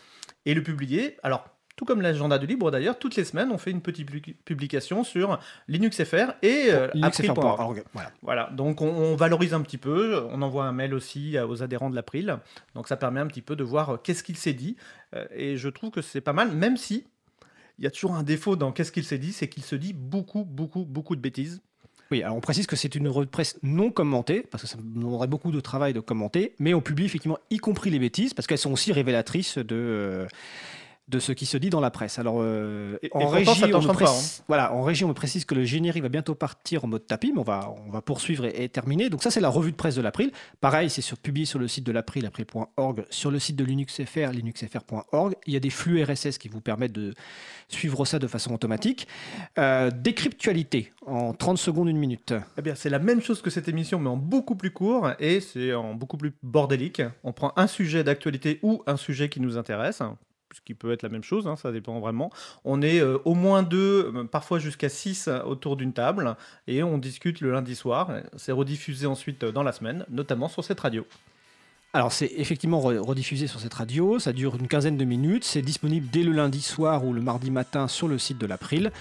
et 0.44 0.52
le 0.52 0.62
publier. 0.62 1.16
Alors, 1.22 1.46
tout 1.76 1.84
comme 1.84 2.02
l'agenda 2.02 2.38
de 2.38 2.46
libre 2.46 2.70
d'ailleurs, 2.70 2.98
toutes 2.98 3.16
les 3.16 3.24
semaines, 3.24 3.50
on 3.50 3.58
fait 3.58 3.70
une 3.70 3.80
petite 3.80 4.08
publication 4.44 5.04
sur 5.04 5.38
LinuxFR 5.68 6.34
et 6.42 6.66
euh, 6.70 6.88
April.org. 7.02 7.84
Voilà. 8.22 8.50
donc 8.50 8.80
on, 8.80 9.16
valorise 9.16 9.54
un 9.54 9.60
petit 9.62 9.78
peu, 9.78 10.22
on 10.30 10.42
envoie 10.42 10.64
un 10.64 10.72
mail 10.72 10.94
aussi 10.94 11.38
aux 11.38 11.62
adhérents 11.62 11.90
de 11.90 11.94
l'April, 11.94 12.38
donc 12.74 12.88
ça 12.88 12.96
permet 12.96 13.20
un 13.20 13.26
petit 13.26 13.42
peu 13.42 13.56
de 13.56 13.64
voir 13.64 13.90
euh, 13.90 13.96
qu'est-ce 13.96 14.22
qu'il 14.22 14.36
s'est 14.36 14.52
dit, 14.52 14.76
euh, 15.14 15.24
et 15.34 15.56
je 15.56 15.68
trouve 15.68 15.90
que 15.90 16.02
c'est 16.02 16.20
pas 16.20 16.32
mal, 16.32 16.52
même 16.52 16.76
si 16.76 17.06
il 17.78 17.84
y 17.84 17.86
a 17.86 17.90
toujours 17.90 18.14
un 18.14 18.22
défaut 18.22 18.56
dans 18.56 18.70
qu'est-ce 18.72 18.92
qu'il 18.92 19.04
s'est 19.04 19.18
dit, 19.18 19.32
c'est 19.32 19.48
qu'il 19.48 19.62
se 19.62 19.74
dit 19.74 19.92
beaucoup, 19.92 20.44
beaucoup, 20.44 20.84
beaucoup 20.84 21.16
de 21.16 21.20
bêtises. 21.20 21.62
Oui, 22.10 22.22
alors 22.22 22.36
on 22.36 22.40
précise 22.40 22.66
que 22.66 22.76
c'est 22.76 22.94
une 22.94 23.08
revue 23.08 23.24
de 23.24 23.30
presse 23.30 23.58
non 23.62 23.90
commentée, 23.90 24.46
parce 24.50 24.62
que 24.62 24.68
ça 24.68 24.76
demanderait 24.76 25.26
beaucoup 25.26 25.50
de 25.50 25.60
travail 25.60 25.94
de 25.94 26.00
commenter, 26.00 26.54
mais 26.58 26.74
on 26.74 26.82
publie 26.82 27.06
effectivement 27.06 27.38
y 27.48 27.56
compris 27.56 27.88
les 27.88 27.98
bêtises, 27.98 28.34
parce 28.34 28.46
qu'elles 28.46 28.58
sont 28.58 28.72
aussi 28.72 28.92
révélatrices 28.92 29.56
de 29.56 30.26
de 31.08 31.18
ce 31.18 31.32
qui 31.32 31.46
se 31.46 31.56
dit 31.56 31.70
dans 31.70 31.80
la 31.80 31.90
presse. 31.90 32.18
Alors, 32.18 32.36
euh, 32.38 32.96
en, 33.10 33.26
régie, 33.26 33.50
on 33.74 33.82
me 33.82 34.04
hein. 34.04 34.42
voilà, 34.46 34.72
en 34.72 34.82
régie, 34.82 35.04
on 35.04 35.08
me 35.08 35.14
précise 35.14 35.44
que 35.44 35.54
le 35.54 35.64
générique 35.64 36.02
va 36.02 36.08
bientôt 36.08 36.34
partir 36.34 36.84
en 36.84 36.88
mode 36.88 37.06
tapis, 37.06 37.32
mais 37.32 37.40
on 37.40 37.44
va, 37.44 37.74
on 37.86 37.90
va 37.90 38.02
poursuivre 38.02 38.44
et, 38.44 38.68
terminer. 38.68 39.10
Donc 39.10 39.22
ça, 39.22 39.30
c'est 39.30 39.40
la 39.40 39.48
revue 39.48 39.72
de 39.72 39.76
presse 39.76 39.96
de 39.96 40.02
l'April. 40.02 40.30
Pareil, 40.60 40.90
c'est 40.90 41.02
sur, 41.02 41.18
publié 41.18 41.44
sur 41.44 41.58
le 41.58 41.66
site 41.66 41.84
de 41.84 41.92
l'April, 41.92 42.24
april.org, 42.24 43.04
sur 43.10 43.30
le 43.30 43.38
site 43.38 43.56
de 43.56 43.64
LinuxFR, 43.64 44.30
linuxfr.org. 44.32 45.34
Il 45.46 45.52
y 45.52 45.56
a 45.56 45.60
des 45.60 45.70
flux 45.70 46.02
RSS 46.02 46.38
qui 46.38 46.48
vous 46.48 46.60
permettent 46.60 46.92
de 46.92 47.14
suivre 47.68 48.04
ça 48.04 48.18
de 48.18 48.26
façon 48.28 48.54
automatique. 48.54 49.08
Euh, 49.58 49.90
décryptualité, 49.90 50.92
en 51.06 51.32
30 51.32 51.58
secondes, 51.58 51.88
une 51.88 51.98
minute. 51.98 52.32
Eh 52.58 52.62
bien, 52.62 52.74
c'est 52.76 52.90
la 52.90 53.00
même 53.00 53.20
chose 53.20 53.42
que 53.42 53.50
cette 53.50 53.68
émission, 53.68 53.98
mais 53.98 54.08
en 54.08 54.16
beaucoup 54.16 54.54
plus 54.54 54.70
court 54.70 55.10
et 55.18 55.40
c'est 55.40 55.74
en 55.74 55.94
beaucoup 55.94 56.16
plus 56.16 56.32
bordélique. 56.42 57.02
On 57.24 57.32
prend 57.32 57.52
un 57.56 57.66
sujet 57.66 58.04
d'actualité 58.04 58.60
ou 58.62 58.82
un 58.86 58.96
sujet 58.96 59.28
qui 59.28 59.40
nous 59.40 59.58
intéresse 59.58 60.02
ce 60.54 60.60
qui 60.60 60.74
peut 60.74 60.92
être 60.92 61.02
la 61.02 61.08
même 61.08 61.24
chose, 61.24 61.46
hein, 61.46 61.56
ça 61.56 61.72
dépend 61.72 61.98
vraiment. 62.00 62.30
On 62.64 62.82
est 62.82 63.00
euh, 63.00 63.18
au 63.24 63.34
moins 63.34 63.62
deux, 63.62 64.12
euh, 64.14 64.24
parfois 64.24 64.58
jusqu'à 64.58 64.88
six 64.88 65.28
euh, 65.28 65.42
autour 65.42 65.76
d'une 65.76 65.92
table, 65.92 66.36
et 66.66 66.82
on 66.82 66.98
discute 66.98 67.40
le 67.40 67.52
lundi 67.52 67.74
soir. 67.74 68.10
C'est 68.36 68.52
rediffusé 68.52 69.06
ensuite 69.06 69.44
dans 69.44 69.62
la 69.62 69.72
semaine, 69.72 70.04
notamment 70.10 70.48
sur 70.48 70.64
cette 70.64 70.80
radio. 70.80 71.06
Alors 71.94 72.10
c'est 72.10 72.32
effectivement 72.36 72.80
rediffusé 72.80 73.46
sur 73.46 73.60
cette 73.60 73.74
radio, 73.74 74.18
ça 74.18 74.32
dure 74.32 74.56
une 74.56 74.66
quinzaine 74.66 74.96
de 74.96 75.04
minutes, 75.04 75.44
c'est 75.44 75.60
disponible 75.60 76.08
dès 76.10 76.22
le 76.22 76.32
lundi 76.32 76.62
soir 76.62 77.04
ou 77.04 77.12
le 77.12 77.20
mardi 77.20 77.50
matin 77.50 77.86
sur 77.86 78.08
le 78.08 78.16
site 78.16 78.38
de 78.38 78.46
l'April. 78.46 78.92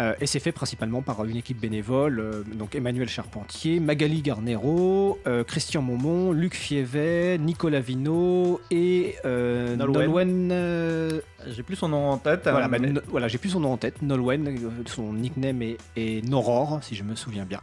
Euh, 0.00 0.14
et 0.20 0.26
c'est 0.26 0.40
fait 0.40 0.52
principalement 0.52 1.02
par 1.02 1.24
une 1.24 1.36
équipe 1.36 1.60
bénévole, 1.60 2.20
euh, 2.20 2.42
donc 2.54 2.74
Emmanuel 2.74 3.08
Charpentier, 3.08 3.80
Magali 3.80 4.22
Garnero, 4.22 5.18
euh, 5.26 5.44
Christian 5.44 5.82
Momon, 5.82 6.32
Luc 6.32 6.54
Fievet, 6.54 7.36
Nicolas 7.38 7.80
Vino 7.80 8.60
et 8.70 9.16
Nolwenn. 9.24 11.20
j'ai 11.46 11.62
plus 11.62 11.76
son 11.76 11.88
nom 11.88 12.10
en 12.10 12.16
tête. 12.16 12.48
Voilà, 12.50 12.68
bah, 12.68 12.78
voilà 13.08 13.28
j'ai 13.28 13.38
plus 13.38 13.50
son 13.50 13.60
nom 13.60 13.72
en 13.72 13.76
tête. 13.76 14.00
Nolwenn, 14.00 14.58
son 14.86 15.12
nickname 15.12 15.60
est, 15.62 15.76
est, 15.96 16.26
Noror, 16.26 16.80
si 16.82 16.94
je 16.94 17.04
me 17.04 17.14
souviens 17.14 17.44
bien. 17.44 17.60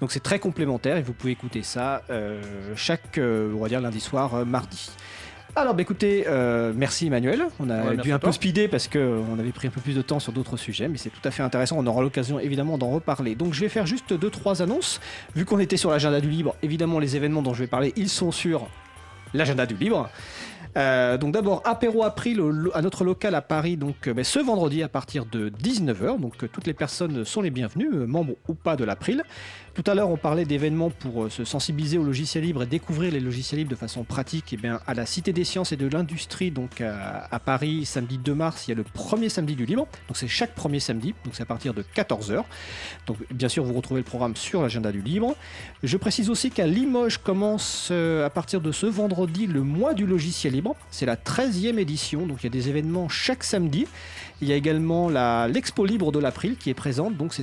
Donc 0.00 0.12
c'est 0.12 0.22
très 0.22 0.38
complémentaire 0.38 0.96
et 0.96 1.02
vous 1.02 1.12
pouvez 1.12 1.32
écouter 1.32 1.62
ça 1.62 2.02
chaque, 2.76 3.18
on 3.18 3.58
va 3.58 3.68
dire 3.68 3.80
lundi 3.80 4.00
soir, 4.00 4.46
mardi. 4.46 4.90
Alors, 5.56 5.74
bah, 5.74 5.82
écoutez, 5.82 6.24
euh, 6.26 6.72
merci 6.74 7.06
Emmanuel. 7.06 7.44
On 7.60 7.70
a 7.70 7.94
dû 7.94 8.12
un 8.12 8.18
peu 8.18 8.32
speeder 8.32 8.68
parce 8.68 8.88
qu'on 8.88 8.98
euh, 8.98 9.38
avait 9.38 9.52
pris 9.52 9.68
un 9.68 9.70
peu 9.70 9.80
plus 9.80 9.94
de 9.94 10.02
temps 10.02 10.18
sur 10.18 10.32
d'autres 10.32 10.56
sujets, 10.56 10.88
mais 10.88 10.98
c'est 10.98 11.10
tout 11.10 11.20
à 11.24 11.30
fait 11.30 11.44
intéressant. 11.44 11.76
On 11.78 11.86
aura 11.86 12.02
l'occasion 12.02 12.40
évidemment 12.40 12.76
d'en 12.76 12.90
reparler. 12.90 13.36
Donc, 13.36 13.54
je 13.54 13.60
vais 13.60 13.68
faire 13.68 13.86
juste 13.86 14.12
deux 14.12 14.30
trois 14.30 14.62
annonces. 14.62 15.00
Vu 15.36 15.44
qu'on 15.44 15.60
était 15.60 15.76
sur 15.76 15.90
l'agenda 15.90 16.20
du 16.20 16.28
libre, 16.28 16.56
évidemment, 16.62 16.98
les 16.98 17.14
événements 17.14 17.42
dont 17.42 17.54
je 17.54 17.60
vais 17.60 17.68
parler, 17.68 17.92
ils 17.96 18.08
sont 18.08 18.32
sur 18.32 18.66
l'agenda 19.32 19.64
du 19.64 19.76
libre. 19.76 20.10
Euh, 20.76 21.18
donc 21.18 21.32
d'abord 21.34 21.62
apéro 21.64 22.02
April 22.02 22.42
à 22.74 22.82
notre 22.82 23.04
local 23.04 23.36
à 23.36 23.42
Paris 23.42 23.76
donc 23.76 24.08
bah, 24.08 24.24
ce 24.24 24.40
vendredi 24.40 24.82
à 24.82 24.88
partir 24.88 25.24
de 25.24 25.48
19h 25.48 26.20
donc 26.20 26.50
toutes 26.50 26.66
les 26.66 26.74
personnes 26.74 27.24
sont 27.24 27.42
les 27.42 27.50
bienvenues 27.50 27.90
membres 28.08 28.34
ou 28.48 28.54
pas 28.54 28.74
de 28.74 28.82
l'April 28.82 29.22
tout 29.74 29.84
à 29.90 29.94
l'heure, 29.94 30.08
on 30.08 30.16
parlait 30.16 30.44
d'événements 30.44 30.90
pour 30.90 31.24
euh, 31.24 31.30
se 31.30 31.44
sensibiliser 31.44 31.98
au 31.98 32.04
logiciel 32.04 32.44
libre 32.44 32.62
et 32.62 32.66
découvrir 32.66 33.12
les 33.12 33.20
logiciels 33.20 33.58
libres 33.58 33.70
de 33.70 33.76
façon 33.76 34.04
pratique. 34.04 34.52
Et 34.52 34.56
eh 34.56 34.62
bien, 34.62 34.80
à 34.86 34.94
la 34.94 35.04
Cité 35.04 35.32
des 35.32 35.44
Sciences 35.44 35.72
et 35.72 35.76
de 35.76 35.88
l'Industrie, 35.88 36.50
donc 36.52 36.80
à, 36.80 37.38
Paris, 37.40 37.84
samedi 37.84 38.18
2 38.18 38.34
mars, 38.34 38.66
il 38.66 38.70
y 38.70 38.72
a 38.72 38.76
le 38.76 38.84
premier 38.84 39.28
samedi 39.28 39.56
du 39.56 39.66
libre. 39.66 39.86
Donc 40.08 40.16
c'est 40.16 40.28
chaque 40.28 40.54
premier 40.54 40.80
samedi, 40.80 41.14
donc 41.24 41.34
c'est 41.34 41.42
à 41.42 41.46
partir 41.46 41.74
de 41.74 41.84
14h. 41.94 42.44
Donc 43.06 43.16
bien 43.32 43.48
sûr, 43.48 43.64
vous 43.64 43.74
retrouvez 43.74 44.00
le 44.00 44.04
programme 44.04 44.36
sur 44.36 44.62
l'agenda 44.62 44.92
du 44.92 45.02
libre. 45.02 45.34
Je 45.82 45.96
précise 45.96 46.30
aussi 46.30 46.50
qu'à 46.50 46.66
Limoges 46.66 47.18
commence 47.18 47.88
euh, 47.90 48.24
à 48.24 48.30
partir 48.30 48.60
de 48.60 48.70
ce 48.70 48.86
vendredi 48.86 49.46
le 49.46 49.62
mois 49.62 49.94
du 49.94 50.06
logiciel 50.06 50.52
libre. 50.52 50.76
C'est 50.90 51.06
la 51.06 51.16
13e 51.16 51.78
édition, 51.78 52.26
donc 52.26 52.38
il 52.40 52.44
y 52.44 52.46
a 52.46 52.50
des 52.50 52.68
événements 52.68 53.08
chaque 53.08 53.42
samedi. 53.42 53.86
Il 54.42 54.48
y 54.48 54.52
a 54.52 54.56
également 54.56 55.08
l'expo 55.46 55.86
libre 55.86 56.12
de 56.12 56.18
l'April 56.18 56.56
qui 56.56 56.70
est 56.70 56.74
présente. 56.74 57.16
Donc 57.16 57.32
ça 57.34 57.42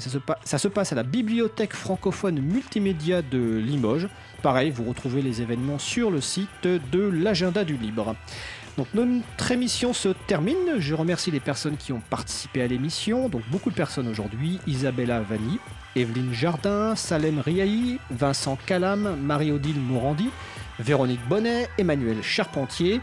se, 0.58 0.68
passe 0.68 0.92
à 0.92 0.96
la 0.96 1.04
bibliothèque 1.04 1.74
francophone 1.74 2.40
multimédia 2.40 3.22
de 3.22 3.58
Limoges. 3.58 4.08
Pareil, 4.44 4.72
vous 4.72 4.84
retrouvez 4.84 5.22
les 5.22 5.42
événements 5.42 5.80
sur 5.80 6.12
le 6.12 6.22
site 6.22 6.50
de 6.64 7.00
l'agenda 7.00 7.64
du 7.64 7.78
libre. 7.78 8.16
Donc 8.78 8.88
notre 8.94 9.52
émission 9.52 9.94
se 9.94 10.10
termine. 10.28 10.80
Je 10.80 10.94
remercie 10.94 11.32
les 11.32 11.40
personnes 11.40 11.78
qui 11.78 11.94
ont 11.94 12.02
participé 12.10 12.62
à 12.62 12.68
l'émission. 12.68 13.30
Donc 13.30 13.44
beaucoup 13.50 13.70
de 13.70 13.76
personnes 13.76 14.08
aujourd'hui. 14.08 14.60
Isabella 14.68 15.22
Vanni, 15.22 15.60
Evelyne 15.96 16.34
Jardin, 16.34 16.96
Salem 16.96 17.40
Riahi, 17.40 18.00
Vincent 18.10 18.58
Calam, 18.66 19.18
Marie-Odile 19.22 19.80
Morandi, 19.80 20.30
Véronique 20.80 21.26
Bonnet, 21.28 21.70
Emmanuel 21.78 22.22
Charpentier. 22.22 23.02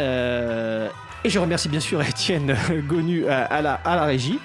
Euh, 0.00 0.88
et 1.24 1.30
je 1.30 1.38
remercie 1.38 1.68
bien 1.68 1.80
sûr 1.80 2.02
Étienne 2.06 2.56
Gonu 2.86 3.26
à, 3.28 3.62
la, 3.62 4.04
régie. 4.04 4.38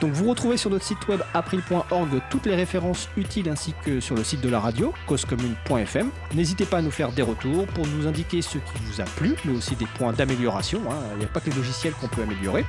Donc 0.00 0.12
vous 0.12 0.28
retrouvez 0.28 0.58
sur 0.58 0.68
notre 0.68 0.84
site 0.84 1.08
web 1.08 1.22
april.org 1.32 2.20
toutes 2.28 2.44
les 2.44 2.54
références 2.54 3.08
utiles 3.16 3.48
ainsi 3.48 3.72
que 3.84 4.00
sur 4.00 4.14
le 4.14 4.22
site 4.22 4.42
de 4.42 4.50
la 4.50 4.60
radio, 4.60 4.92
causecommune.fm. 5.06 6.10
N'hésitez 6.34 6.66
pas 6.66 6.78
à 6.78 6.82
nous 6.82 6.90
faire 6.90 7.12
des 7.12 7.22
retours 7.22 7.66
pour 7.68 7.86
nous 7.86 8.06
indiquer 8.06 8.42
ce 8.42 8.58
qui 8.58 8.82
vous 8.84 9.00
a 9.00 9.04
plu, 9.04 9.34
mais 9.46 9.56
aussi 9.56 9.74
des 9.74 9.86
points 9.86 10.12
d'amélioration. 10.12 10.82
Hein. 10.90 10.96
Il 11.14 11.20
n'y 11.20 11.24
a 11.24 11.28
pas 11.28 11.40
que 11.40 11.48
les 11.48 11.56
logiciels 11.56 11.94
qu'on 11.94 12.08
peut 12.08 12.22
améliorer. 12.22 12.66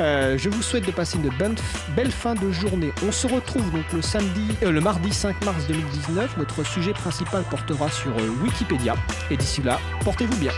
Euh, 0.00 0.36
je 0.36 0.50
vous 0.50 0.62
souhaite 0.62 0.86
de 0.86 0.90
passer 0.90 1.16
une 1.16 1.30
belle 1.96 2.10
fin 2.10 2.34
de 2.34 2.50
journée. 2.50 2.92
On 3.06 3.12
se 3.12 3.26
retrouve 3.26 3.70
donc 3.70 3.90
le 3.92 4.02
samedi, 4.02 4.54
euh, 4.62 4.70
le 4.70 4.80
mardi 4.80 5.12
5 5.12 5.42
mars 5.44 5.66
2019. 5.68 6.36
Notre 6.36 6.64
sujet 6.64 6.92
principal 6.92 7.44
portera 7.44 7.90
sur 7.90 8.12
Wikipédia. 8.42 8.94
Et 9.30 9.36
d'ici 9.38 9.62
là, 9.62 9.78
portez-vous 10.04 10.36
bien. 10.36 10.52